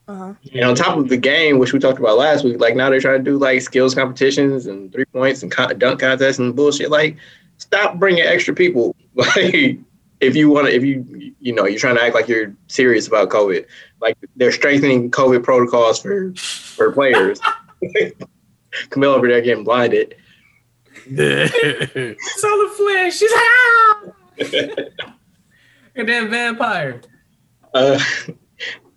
Uh-huh. 0.07 0.35
And 0.53 0.65
on 0.65 0.75
top 0.75 0.99
of 0.99 1.09
the 1.09 1.17
game, 1.17 1.59
which 1.59 1.73
we 1.73 1.79
talked 1.79 1.99
about 1.99 2.19
last 2.19 2.45
week, 2.45 2.61
like 2.61 2.77
now 2.77 2.91
they're 2.91 3.01
trying 3.01 3.25
to 3.25 3.31
do 3.31 3.39
like 3.39 3.63
skills 3.63 3.95
competitions 3.95 4.67
and 4.67 4.93
three 4.93 5.07
points 5.07 5.43
and 5.43 5.51
con- 5.51 5.79
dunk 5.79 6.01
contests 6.01 6.39
and 6.39 6.55
bullshit. 6.55 6.91
Like, 6.91 7.17
stop 7.57 7.99
bringing 7.99 8.23
extra 8.23 8.55
people. 8.55 8.95
Like, 9.17 9.79
if 10.19 10.35
you 10.35 10.51
want 10.51 10.67
to, 10.67 10.75
if 10.75 10.83
you 10.83 11.33
you 11.39 11.53
know 11.53 11.67
you're 11.67 11.79
trying 11.79 11.95
to 11.95 12.03
act 12.03 12.17
like 12.17 12.27
you're 12.27 12.53
serious 12.67 13.07
about 13.07 13.29
COVID, 13.29 13.65
like 14.01 14.19
they're 14.35 14.51
strengthening 14.51 15.09
COVID 15.13 15.45
protocols 15.45 16.01
for 16.01 16.35
for 16.35 16.91
players. 16.91 17.41
Camille 18.91 19.13
over 19.13 19.29
there 19.29 19.41
getting 19.41 19.63
blinded. 19.63 20.17
It's 21.11 22.45
all 22.45 22.59
the 22.59 22.75
flesh. 22.77 23.19
She's 23.19 23.33
like, 23.33 23.43
ah! 23.47 25.15
and 25.97 26.09
then 26.09 26.31
vampire. 26.31 27.01
Uh, 27.73 27.99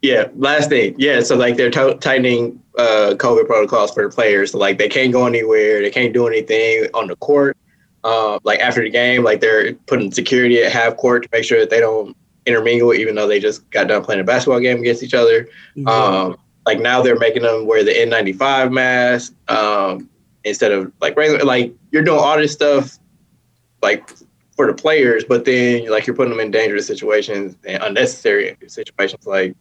yeah, 0.02 0.28
last 0.36 0.70
thing. 0.70 0.96
Yeah, 0.98 1.22
so 1.22 1.36
like 1.36 1.58
they're 1.58 1.72
t- 1.72 1.98
tightening 2.00 2.62
uh, 2.78 3.16
COVID 3.18 3.48
protocols 3.48 3.94
for 3.94 4.04
the 4.04 4.10
players. 4.14 4.52
So 4.52 4.58
like 4.58 4.78
they 4.78 4.90
can't 4.90 5.12
go 5.12 5.26
anywhere, 5.26 5.82
they 5.82 5.90
can't 5.90 6.14
do 6.14 6.28
anything 6.28 6.88
on 6.94 7.08
the 7.08 7.16
court. 7.18 7.58
Uh, 8.04 8.40
like 8.44 8.60
after 8.60 8.84
the 8.84 8.90
game, 8.90 9.24
like 9.24 9.42
they're 9.42 9.74
putting 9.88 10.12
security 10.12 10.64
at 10.64 10.72
half 10.72 10.96
court 10.98 11.24
to 11.24 11.30
make 11.32 11.44
sure 11.44 11.60
that 11.60 11.70
they 11.70 11.80
don't 11.80 12.16
intermingle, 12.46 12.94
even 12.94 13.16
though 13.16 13.28
they 13.28 13.40
just 13.40 13.70
got 13.72 13.88
done 13.88 14.04
playing 14.04 14.22
a 14.22 14.24
basketball 14.24 14.60
game 14.60 14.80
against 14.80 15.04
each 15.04 15.14
other. 15.14 15.50
Um, 15.86 16.38
like 16.66 16.80
now 16.80 17.02
they're 17.02 17.18
making 17.18 17.44
them 17.44 17.66
wear 17.66 17.84
the 17.84 17.92
N95 17.92 18.72
mask 18.72 19.34
um, 19.50 20.10
instead 20.48 20.72
of 20.72 20.92
like 21.02 21.16
regular. 21.18 21.44
Like 21.44 21.74
you're 21.92 22.04
doing 22.04 22.20
all 22.20 22.38
this 22.38 22.54
stuff, 22.54 22.98
like 23.82 24.10
for 24.56 24.68
the 24.68 24.74
players, 24.74 25.24
but 25.24 25.46
then 25.46 25.90
like 25.90 26.08
you're 26.08 26.16
putting 26.16 26.32
them 26.32 26.40
in 26.40 26.52
dangerous 26.52 26.88
situations 26.88 27.56
and 27.66 27.84
unnecessary 27.84 28.58
situations. 28.68 29.28
Like 29.28 29.56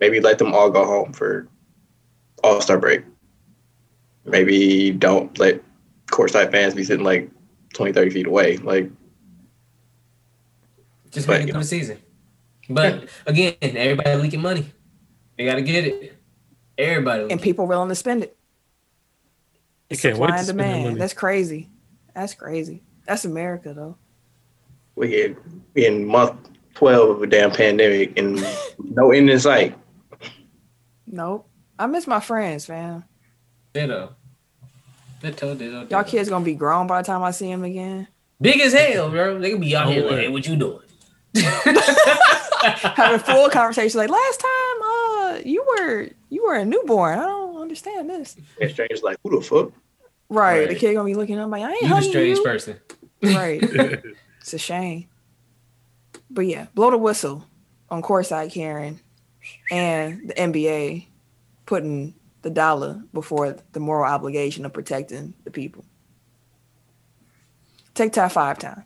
maybe 0.00 0.20
let 0.20 0.38
them 0.38 0.52
all 0.54 0.70
go 0.70 0.84
home 0.84 1.12
for 1.12 1.48
All 2.42 2.60
Star 2.60 2.78
break. 2.78 3.02
Maybe 4.24 4.90
don't 4.90 5.38
let 5.38 5.62
courtside 6.06 6.50
fans 6.50 6.74
be 6.74 6.82
sitting 6.82 7.04
like 7.04 7.30
20, 7.74 7.92
30 7.92 8.10
feet 8.10 8.26
away. 8.26 8.56
Like 8.56 8.90
Just 11.10 11.26
But, 11.26 11.34
make 11.34 11.42
it 11.42 11.46
you 11.46 11.52
through 11.52 11.54
know. 11.54 11.60
the 11.60 11.66
season. 11.66 11.98
But 12.68 13.08
again, 13.26 13.54
everybody 13.62 14.16
leaking 14.16 14.42
money. 14.42 14.66
They 15.38 15.44
gotta 15.44 15.62
get 15.62 15.86
it. 15.86 16.18
Everybody. 16.78 17.30
And 17.30 17.40
people 17.40 17.66
willing 17.66 17.88
to 17.88 17.94
spend 17.94 18.24
it. 18.24 18.35
You 19.90 19.96
can't 19.96 20.16
Supply 20.16 20.26
wait 20.26 20.34
and 20.38 20.44
spend 20.46 20.58
that 20.60 20.64
demand. 20.64 21.00
That's 21.00 21.14
crazy. 21.14 21.68
That's 22.14 22.34
crazy. 22.34 22.82
That's 23.06 23.24
America 23.24 23.72
though. 23.74 23.96
we 24.96 25.22
in, 25.24 25.36
in 25.74 26.04
month 26.06 26.34
12 26.74 27.10
of 27.10 27.22
a 27.22 27.26
damn 27.26 27.50
pandemic 27.52 28.18
and 28.18 28.44
no 28.78 29.12
end 29.12 29.30
in 29.30 29.38
sight. 29.38 29.76
Nope. 31.06 31.48
I 31.78 31.86
miss 31.86 32.06
my 32.06 32.20
friends, 32.20 32.66
fam. 32.66 33.04
Ditto. 33.72 34.14
Ditto, 35.20 35.54
ditto, 35.54 35.82
ditto. 35.82 35.86
Y'all 35.94 36.04
kids 36.04 36.28
gonna 36.28 36.44
be 36.44 36.54
grown 36.54 36.86
by 36.86 37.00
the 37.02 37.06
time 37.06 37.22
I 37.22 37.30
see 37.30 37.46
them 37.50 37.64
again. 37.64 38.08
Big 38.40 38.60
as 38.60 38.72
hell, 38.72 39.08
bro. 39.10 39.38
They 39.38 39.50
gonna 39.50 39.60
be 39.60 39.76
out 39.76 39.86
Oh, 39.86 39.90
here 39.90 40.02
like, 40.04 40.16
hey, 40.18 40.28
what 40.28 40.46
you 40.46 40.56
doing? 40.56 40.80
Having 41.36 43.20
full 43.20 43.48
conversation 43.50 43.98
like 44.00 44.10
last 44.10 44.40
time, 44.40 44.82
uh, 44.82 45.38
you 45.44 45.64
were 45.66 46.08
you 46.30 46.44
were 46.44 46.54
a 46.56 46.64
newborn. 46.64 47.18
I 47.18 47.22
don't 47.22 47.45
understand 47.76 48.10
this. 48.10 48.36
And 48.60 48.70
strangers 48.70 49.02
like, 49.02 49.18
who 49.22 49.38
the 49.38 49.44
fuck? 49.44 49.72
Right. 50.28 50.68
The 50.68 50.74
kid 50.74 50.94
gonna 50.94 51.04
be 51.06 51.14
looking 51.14 51.38
up 51.38 51.50
like 51.50 51.62
I 51.62 51.70
ain't 51.72 51.82
You 51.82 51.88
the 51.88 51.94
hugging 51.94 52.10
strange 52.10 52.38
you. 52.38 52.44
person. 52.44 52.80
Right. 53.22 53.62
it's 54.40 54.54
a 54.54 54.58
shame. 54.58 55.08
But 56.30 56.46
yeah, 56.46 56.66
blow 56.74 56.90
the 56.90 56.98
whistle 56.98 57.46
on 57.88 58.02
courtside 58.02 58.52
Karen 58.52 58.98
and 59.70 60.28
the 60.28 60.34
NBA 60.34 61.06
putting 61.66 62.14
the 62.42 62.50
dollar 62.50 63.02
before 63.12 63.56
the 63.72 63.80
moral 63.80 64.10
obligation 64.10 64.64
of 64.64 64.72
protecting 64.72 65.34
the 65.44 65.50
people. 65.50 65.84
Take 67.94 68.12
time 68.12 68.30
five 68.30 68.58
time. 68.58 68.84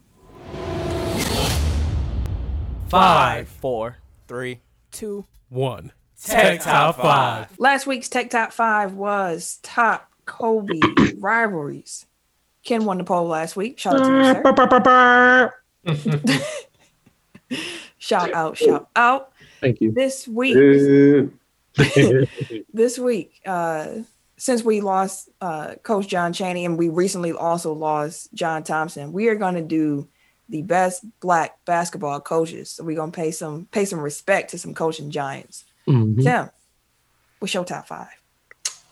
Five, 2.88 3.48
four, 3.48 3.98
three, 4.26 4.60
Two. 4.90 5.24
One. 5.48 5.92
Tech 6.22 6.60
Top 6.60 6.96
Five. 6.96 7.48
Last 7.58 7.86
week's 7.86 8.08
Tech 8.08 8.30
Top 8.30 8.52
Five 8.52 8.94
was 8.94 9.58
top 9.62 10.10
Kobe 10.26 10.80
rivalries. 11.18 12.06
Ken 12.64 12.84
won 12.84 12.98
the 12.98 13.04
poll 13.04 13.26
last 13.26 13.56
week. 13.56 13.78
Shout 13.78 14.00
out 14.00 14.06
to 14.06 14.12
you, 15.84 15.94
sir. 15.94 16.40
Shout 17.98 18.32
out, 18.32 18.56
shout 18.56 18.88
out. 18.96 19.32
Thank 19.60 19.80
you. 19.80 19.92
This 19.92 20.26
week, 20.26 20.54
this 22.72 22.98
week, 22.98 23.40
uh, 23.44 23.88
since 24.36 24.64
we 24.64 24.80
lost 24.80 25.28
uh, 25.40 25.74
Coach 25.82 26.08
John 26.08 26.32
Chaney 26.32 26.64
and 26.64 26.78
we 26.78 26.88
recently 26.88 27.32
also 27.32 27.74
lost 27.74 28.32
John 28.32 28.62
Thompson, 28.62 29.12
we 29.12 29.28
are 29.28 29.34
going 29.34 29.54
to 29.54 29.62
do 29.62 30.08
the 30.48 30.62
best 30.62 31.04
black 31.20 31.62
basketball 31.66 32.20
coaches. 32.20 32.70
So 32.70 32.84
we're 32.84 32.96
going 32.96 33.12
to 33.12 33.16
pay 33.16 33.30
some 33.30 33.66
pay 33.66 33.84
some 33.84 34.00
respect 34.00 34.50
to 34.50 34.58
some 34.58 34.74
coaching 34.74 35.10
giants. 35.10 35.64
Mhm. 35.86 36.22
Tim, 36.22 36.50
what's 37.38 37.54
your 37.54 37.64
top 37.64 37.86
five? 37.86 38.08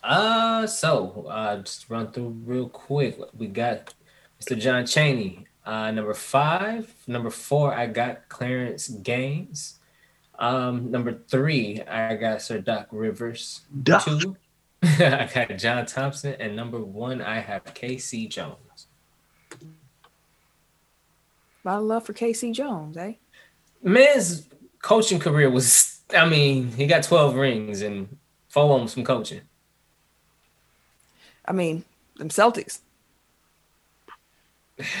Uh, 0.03 0.65
so 0.65 1.27
uh, 1.29 1.57
just 1.61 1.89
run 1.89 2.11
through 2.11 2.29
real 2.45 2.69
quick. 2.69 3.17
We 3.37 3.47
got 3.47 3.93
Mr. 4.41 4.57
John 4.57 4.85
Chaney, 4.85 5.45
uh, 5.65 5.91
number 5.91 6.13
five. 6.13 6.93
Number 7.07 7.29
four, 7.29 7.73
I 7.73 7.87
got 7.87 8.29
Clarence 8.29 8.87
Gaines. 8.87 9.79
Um, 10.39 10.89
number 10.89 11.19
three, 11.27 11.81
I 11.81 12.15
got 12.15 12.41
Sir 12.41 12.59
Doc 12.59 12.87
Rivers. 12.91 13.61
Doc. 13.83 14.05
Two, 14.05 14.37
I 14.83 15.29
got 15.33 15.57
John 15.57 15.85
Thompson, 15.85 16.35
and 16.39 16.55
number 16.55 16.79
one, 16.79 17.21
I 17.21 17.39
have 17.39 17.65
KC 17.65 18.29
Jones. 18.29 18.87
A 19.51 19.57
lot 21.67 21.79
of 21.79 21.83
love 21.83 22.05
for 22.05 22.13
KC 22.13 22.53
Jones, 22.53 22.95
eh? 22.95 23.13
Man's 23.83 24.47
coaching 24.81 25.19
career 25.19 25.49
was, 25.49 25.98
I 26.15 26.27
mean, 26.27 26.71
he 26.71 26.87
got 26.87 27.03
twelve 27.03 27.35
rings 27.35 27.81
and 27.81 28.17
four 28.47 28.73
of 28.73 28.79
them 28.79 28.87
from 28.87 29.03
coaching. 29.03 29.41
I 31.45 31.51
mean, 31.51 31.85
them 32.17 32.29
Celtics. 32.29 32.79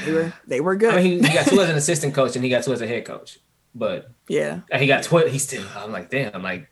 They 0.05 0.11
were 0.11 0.33
they 0.47 0.61
were 0.61 0.75
good. 0.75 0.93
I 0.93 0.97
mean, 0.97 1.23
he, 1.23 1.29
he 1.29 1.33
got 1.33 1.47
two 1.47 1.61
as 1.61 1.69
an 1.69 1.77
assistant 1.77 2.13
coach 2.13 2.35
and 2.35 2.43
he 2.43 2.49
got 2.49 2.63
two 2.63 2.73
as 2.73 2.81
a 2.81 2.87
head 2.87 3.05
coach, 3.05 3.39
but 3.75 4.11
yeah. 4.27 4.61
He 4.75 4.87
got 4.87 5.03
12. 5.03 5.31
He 5.31 5.39
still, 5.39 5.65
I'm 5.75 5.91
like, 5.91 6.09
damn, 6.09 6.33
I'm 6.33 6.43
like, 6.43 6.69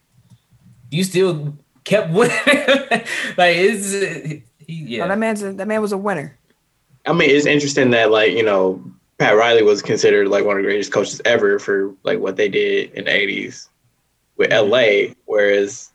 you 0.90 1.04
still 1.04 1.58
kept 1.84 2.12
winning. 2.12 2.38
like, 3.38 3.56
it's, 3.56 3.92
he, 3.92 4.44
No, 4.68 4.86
yeah. 4.86 5.06
Oh, 5.06 5.08
that 5.08 5.18
man's 5.18 5.42
a, 5.44 5.54
that 5.54 5.68
man 5.68 5.82
was 5.82 5.92
a 5.92 5.98
winner. 5.98 6.38
I 7.06 7.14
mean, 7.14 7.30
it's 7.30 7.46
interesting 7.46 7.92
that 7.92 8.12
like 8.12 8.34
you 8.34 8.44
know 8.44 8.84
Pat 9.18 9.36
Riley 9.38 9.64
was 9.64 9.82
considered 9.82 10.28
like 10.28 10.44
one 10.46 10.58
of 10.58 10.64
the 10.64 10.68
greatest 10.68 10.92
coaches 10.92 11.22
ever 11.26 11.58
for 11.60 11.94
like 12.04 12.20
what 12.20 12.36
they 12.36 12.50
did 12.50 12.92
in 12.92 13.06
the 13.06 13.12
'80s 13.12 13.70
with 14.38 14.52
LA, 14.52 15.14
whereas 15.26 15.92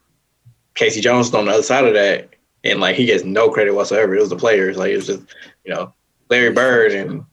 KC 0.75 1.01
Jones 1.03 1.33
on 1.35 1.47
the 1.47 1.53
other 1.53 1.63
side 1.63 1.87
of 1.87 1.95
that, 1.95 2.31
and 2.65 2.81
like 2.81 2.97
he 2.97 3.07
gets 3.07 3.25
no 3.25 3.51
credit 3.51 3.75
whatsoever. 3.75 4.15
It 4.15 4.21
was 4.21 4.31
the 4.31 4.37
players, 4.37 4.77
like 4.77 4.93
it 4.93 4.97
was 4.97 5.07
just 5.07 5.23
you 5.65 5.75
know 5.75 5.93
Larry 6.29 6.53
Bird 6.53 6.93
and 6.93 7.25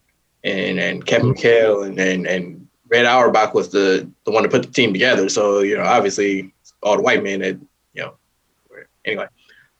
and 0.44 0.78
and 0.78 1.06
Kevin 1.06 1.34
McHale 1.34 1.86
and 1.86 1.98
and 1.98 2.26
and 2.26 2.68
Red 2.88 3.06
Auerbach 3.06 3.54
was 3.54 3.70
the 3.70 4.10
the 4.24 4.30
one 4.30 4.42
to 4.42 4.48
put 4.48 4.62
the 4.62 4.70
team 4.70 4.92
together. 4.92 5.28
So 5.28 5.60
you 5.60 5.76
know, 5.76 5.84
obviously 5.84 6.52
all 6.82 6.96
the 6.96 7.02
white 7.02 7.22
men 7.22 7.40
that 7.40 7.60
you 7.94 8.02
know. 8.02 8.14
Anyway, 9.04 9.26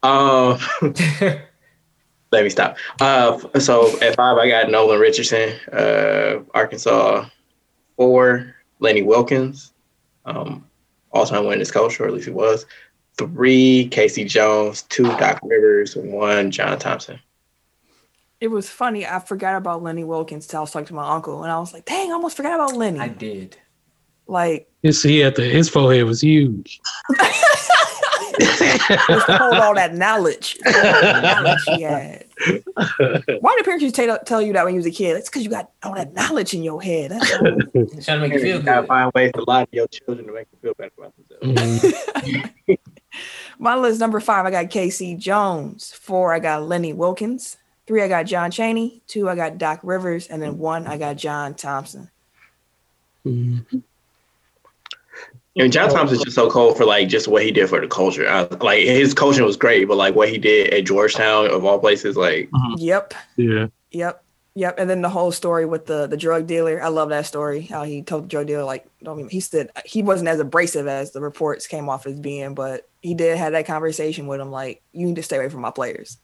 um. 0.02 0.58
Let 2.32 2.44
me 2.44 2.50
stop. 2.50 2.76
Uh, 3.00 3.58
so 3.58 3.98
at 4.00 4.14
five, 4.14 4.38
I 4.38 4.48
got 4.48 4.70
Nolan 4.70 5.00
Richardson, 5.00 5.52
uh, 5.72 6.38
Arkansas. 6.54 7.26
Four, 8.00 8.54
Lenny 8.78 9.02
Wilkens, 9.02 9.72
um, 10.24 10.64
all-time 11.12 11.44
winningest 11.44 11.72
coach, 11.72 11.98
or 12.00 12.06
at 12.06 12.12
least 12.12 12.26
he 12.26 12.32
was. 12.32 12.66
Three, 13.18 13.88
KC 13.90 14.28
Jones. 14.28 14.82
Two, 14.82 15.04
Doc 15.04 15.40
Rivers. 15.42 15.96
One, 15.96 16.50
John 16.50 16.78
Thompson. 16.78 17.18
It 18.40 18.48
was 18.48 18.70
funny. 18.70 19.04
I 19.06 19.18
forgot 19.18 19.56
about 19.56 19.82
Lenny 19.82 20.04
Wilkens 20.04 20.46
till 20.46 20.58
I 20.58 20.62
was 20.62 20.70
talking 20.70 20.86
to 20.86 20.94
my 20.94 21.14
uncle, 21.14 21.42
and 21.42 21.52
I 21.52 21.58
was 21.58 21.74
like, 21.74 21.84
"Dang, 21.84 22.10
I 22.10 22.14
almost 22.14 22.36
forgot 22.36 22.54
about 22.54 22.74
Lenny." 22.74 22.98
I 22.98 23.08
did. 23.08 23.58
like, 24.26 24.70
His, 24.82 25.02
he 25.02 25.18
had 25.18 25.34
the, 25.36 25.42
his 25.42 25.68
forehead 25.68 26.04
was 26.04 26.22
huge. 26.22 26.80
just 29.08 29.26
to 29.26 29.36
hold 29.38 29.54
all 29.54 29.74
that 29.74 29.94
knowledge, 29.94 30.58
all 30.66 30.72
that 30.72 31.22
knowledge 31.22 31.62
he 31.76 31.82
had. 31.82 32.24
Why 33.40 33.54
did 33.56 33.64
parents 33.64 33.82
used 33.82 33.94
tell, 33.94 34.18
tell 34.24 34.40
you 34.42 34.52
that 34.54 34.64
when 34.64 34.74
you 34.74 34.78
was 34.78 34.86
a 34.86 34.90
kid? 34.90 35.16
It's 35.16 35.28
because 35.28 35.44
you 35.44 35.50
got 35.50 35.70
all 35.82 35.94
that 35.94 36.14
knowledge 36.14 36.54
in 36.54 36.62
your 36.62 36.80
head. 36.82 37.10
That's 37.10 37.32
all. 37.34 37.40
Trying 38.02 38.02
to 38.02 38.18
make 38.20 38.32
you 38.32 38.40
feel 38.40 38.56
You 38.58 38.62
gotta 38.62 38.80
good. 38.82 38.88
find 38.88 39.12
ways 39.14 39.32
to 39.34 39.44
lie 39.46 39.64
to 39.66 39.70
your 39.76 39.88
children 39.88 40.26
to 40.26 40.32
make 40.32 40.50
them 40.50 40.58
feel 40.62 40.74
better 40.74 40.92
about 40.96 41.14
themselves. 41.16 41.94
My 43.58 43.76
list 43.76 44.00
number 44.00 44.20
five, 44.20 44.46
I 44.46 44.50
got 44.50 44.66
KC 44.66 45.18
Jones. 45.18 45.92
Four, 45.92 46.32
I 46.32 46.38
got 46.38 46.62
Lenny 46.62 46.92
Wilkens. 46.94 47.56
Three, 47.86 48.02
I 48.02 48.08
got 48.08 48.24
John 48.26 48.50
Chaney. 48.50 49.02
Two, 49.06 49.28
I 49.28 49.34
got 49.34 49.58
Doc 49.58 49.80
Rivers. 49.82 50.28
And 50.28 50.40
then 50.40 50.56
one, 50.58 50.86
I 50.86 50.96
got 50.96 51.16
John 51.16 51.54
Thompson. 51.54 52.08
Mhm. 53.26 53.82
You 55.60 55.66
know, 55.66 55.72
John 55.72 55.90
Thompson's 55.90 56.22
just 56.22 56.34
so 56.34 56.50
cold 56.50 56.78
for 56.78 56.86
like 56.86 57.08
just 57.08 57.28
what 57.28 57.42
he 57.42 57.52
did 57.52 57.68
for 57.68 57.82
the 57.82 57.86
culture. 57.86 58.26
I, 58.26 58.44
like 58.64 58.82
his 58.82 59.12
coaching 59.12 59.44
was 59.44 59.58
great, 59.58 59.86
but 59.88 59.98
like 59.98 60.14
what 60.14 60.30
he 60.30 60.38
did 60.38 60.72
at 60.72 60.86
Georgetown 60.86 61.50
of 61.50 61.66
all 61.66 61.78
places, 61.78 62.16
like 62.16 62.48
Yep. 62.78 63.12
Yeah. 63.36 63.66
Yep. 63.90 64.24
Yep. 64.54 64.78
And 64.78 64.88
then 64.88 65.02
the 65.02 65.10
whole 65.10 65.30
story 65.30 65.66
with 65.66 65.84
the 65.84 66.06
the 66.06 66.16
drug 66.16 66.46
dealer. 66.46 66.82
I 66.82 66.88
love 66.88 67.10
that 67.10 67.26
story. 67.26 67.60
How 67.60 67.82
he 67.82 68.00
told 68.00 68.24
the 68.24 68.28
drug 68.28 68.46
dealer 68.46 68.64
like, 68.64 68.86
don't 69.02 69.18
even, 69.18 69.28
he 69.28 69.40
said 69.40 69.68
he 69.84 70.02
wasn't 70.02 70.30
as 70.30 70.40
abrasive 70.40 70.86
as 70.86 71.10
the 71.10 71.20
reports 71.20 71.66
came 71.66 71.90
off 71.90 72.06
as 72.06 72.18
being, 72.18 72.54
but 72.54 72.88
he 73.02 73.12
did 73.12 73.36
have 73.36 73.52
that 73.52 73.66
conversation 73.66 74.26
with 74.26 74.40
him 74.40 74.50
like, 74.50 74.80
you 74.92 75.04
need 75.04 75.16
to 75.16 75.22
stay 75.22 75.36
away 75.36 75.50
from 75.50 75.60
my 75.60 75.70
players. 75.70 76.16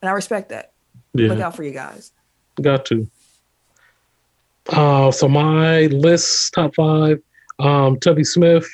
And 0.00 0.08
I 0.08 0.12
respect 0.12 0.50
that. 0.50 0.70
Look 1.12 1.40
out 1.40 1.56
for 1.56 1.64
you 1.64 1.72
guys. 1.72 2.12
Got 2.62 2.86
to. 2.86 3.10
Uh, 4.68 5.10
so 5.10 5.28
my 5.28 5.86
list 5.86 6.54
top 6.54 6.76
five. 6.76 7.20
Um, 7.58 7.98
Tubby 7.98 8.24
Smith 8.24 8.68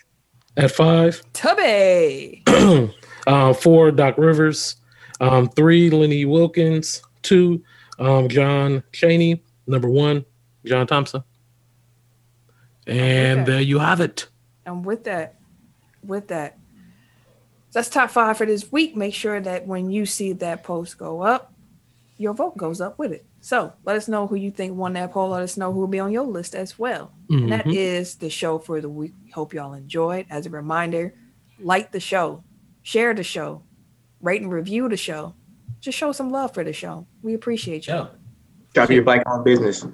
at 0.56 0.70
five. 0.70 1.22
Tubby. 1.32 2.42
uh, 3.26 3.52
four, 3.54 3.90
Doc 3.90 4.18
Rivers. 4.18 4.76
Um, 5.20 5.48
three, 5.48 5.90
Lenny 5.90 6.24
Wilkens. 6.24 7.02
Two, 7.22 7.62
um, 7.98 8.28
John 8.28 8.82
Chaney. 8.92 9.42
Number 9.66 9.88
one, 9.88 10.24
John 10.66 10.86
Thompson. 10.86 11.22
And 12.86 13.46
there 13.46 13.60
you 13.60 13.78
have 13.78 14.00
it. 14.00 14.28
And 14.66 14.84
with 14.84 15.04
that, 15.04 15.36
with 16.02 16.28
that, 16.28 16.58
that's 17.72 17.88
top 17.88 18.10
five 18.10 18.36
for 18.36 18.46
this 18.46 18.70
week. 18.70 18.94
Make 18.94 19.14
sure 19.14 19.40
that 19.40 19.66
when 19.66 19.90
you 19.90 20.06
see 20.06 20.32
that 20.34 20.62
post 20.62 20.98
go 20.98 21.22
up, 21.22 21.52
your 22.18 22.34
vote 22.34 22.56
goes 22.56 22.80
up 22.80 22.98
with 22.98 23.12
it. 23.12 23.24
So 23.44 23.74
let 23.84 23.94
us 23.96 24.08
know 24.08 24.26
who 24.26 24.36
you 24.36 24.50
think 24.50 24.74
won 24.74 24.94
that 24.94 25.12
poll. 25.12 25.28
Let 25.28 25.42
us 25.42 25.58
know 25.58 25.70
who 25.70 25.80
will 25.80 25.86
be 25.86 25.98
on 26.00 26.10
your 26.12 26.24
list 26.24 26.54
as 26.54 26.78
well. 26.78 27.12
And 27.28 27.52
that 27.52 27.66
Mhm. 27.66 27.74
is 27.76 28.14
the 28.14 28.30
show 28.30 28.58
for 28.58 28.80
the 28.80 28.88
week. 28.88 29.12
We 29.22 29.30
hope 29.32 29.52
y'all 29.52 29.74
enjoyed. 29.74 30.24
As 30.30 30.46
a 30.46 30.50
reminder, 30.50 31.12
like 31.58 31.92
the 31.92 32.00
show, 32.00 32.42
share 32.80 33.12
the 33.12 33.22
show, 33.22 33.60
rate 34.22 34.40
and 34.40 34.50
review 34.50 34.88
the 34.88 34.96
show. 34.96 35.34
Just 35.82 35.98
show 35.98 36.10
some 36.12 36.30
love 36.30 36.54
for 36.54 36.64
the 36.64 36.72
show. 36.72 37.06
We 37.22 37.34
appreciate 37.34 37.86
you. 37.86 37.92
Yo, 37.92 38.08
drop 38.72 38.88
your 38.88 39.02
black 39.04 39.22
owned 39.26 39.44
business. 39.44 39.84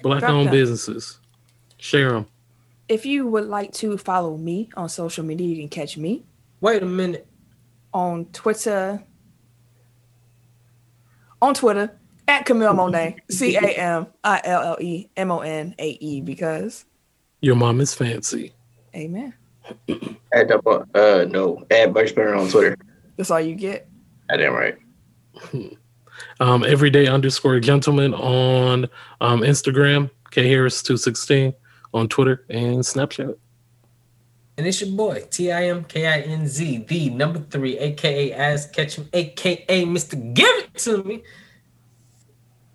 Black 0.00 0.20
Drop 0.20 0.32
owned 0.32 0.46
that. 0.46 0.52
businesses. 0.52 1.18
Share 1.76 2.10
them. 2.12 2.26
If 2.88 3.04
you 3.04 3.26
would 3.26 3.48
like 3.48 3.72
to 3.74 3.98
follow 3.98 4.38
me 4.38 4.70
on 4.78 4.88
social 4.88 5.26
media, 5.26 5.46
you 5.48 5.56
can 5.56 5.68
catch 5.68 5.98
me 5.98 6.24
wait 6.62 6.82
a 6.82 6.86
minute. 6.86 7.26
on 7.92 8.24
Twitter. 8.32 9.02
On 11.42 11.52
Twitter 11.52 11.98
at 12.28 12.46
Camille 12.46 12.74
Monae, 12.74 13.18
C 13.30 13.56
A 13.56 13.60
M 13.60 14.06
I 14.22 14.40
L 14.44 14.62
L 14.62 14.76
E 14.80 15.08
M 15.16 15.30
O 15.30 15.40
N 15.40 15.74
A 15.78 15.90
E, 16.00 16.20
because 16.20 16.84
Your 17.40 17.56
mom 17.56 17.80
is 17.80 17.94
fancy. 17.94 18.52
Amen. 18.94 19.34
At 20.32 20.48
the 20.48 20.86
uh 20.94 21.24
no, 21.30 21.64
at 21.70 21.92
Buck 21.92 22.08
Spinner 22.08 22.34
on 22.34 22.48
Twitter. 22.48 22.76
That's 23.16 23.30
all 23.30 23.40
you 23.40 23.54
get. 23.54 23.88
I 24.30 24.36
damn 24.36 24.54
right. 24.54 24.76
Um, 26.40 26.64
everyday 26.64 27.08
underscore 27.08 27.58
gentleman 27.60 28.14
on 28.14 28.88
um, 29.20 29.40
Instagram. 29.40 30.10
K 30.30 30.48
Harris 30.48 30.82
two 30.82 30.96
sixteen 30.96 31.54
on 31.92 32.08
Twitter 32.08 32.44
and 32.48 32.78
Snapchat. 32.78 33.36
And 34.56 34.66
it's 34.66 34.80
your 34.80 34.96
boy, 34.96 35.24
T 35.30 35.50
I 35.50 35.68
M 35.68 35.84
K 35.84 36.06
I 36.06 36.20
N 36.20 36.46
Z, 36.46 36.84
the 36.88 37.10
number 37.10 37.40
three, 37.40 37.78
aka 37.78 38.32
Ass 38.32 38.66
Catch 38.70 38.96
him, 38.96 39.08
aka 39.12 39.84
Mr. 39.84 40.34
Give 40.34 40.46
It 40.46 40.74
To 40.78 41.02
Me. 41.02 41.22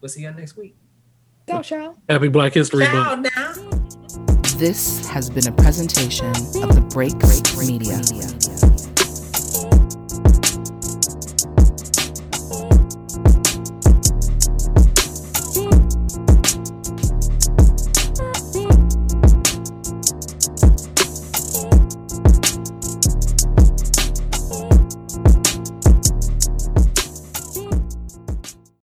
We'll 0.01 0.09
see 0.09 0.23
y'all 0.23 0.33
next 0.33 0.55
week. 0.57 0.75
Ciao, 1.47 1.61
ciao. 1.61 1.95
Happy 2.07 2.27
Black 2.27 2.53
History 2.53 2.85
Ciao 2.85 3.15
Month. 3.15 3.29
now. 3.35 3.53
This 4.57 5.07
has 5.07 5.29
been 5.29 5.47
a 5.47 5.51
presentation 5.53 6.27
of 6.29 6.75
the 6.75 6.85
Break 6.89 7.17
Break 7.19 7.67
Media. 7.67 8.01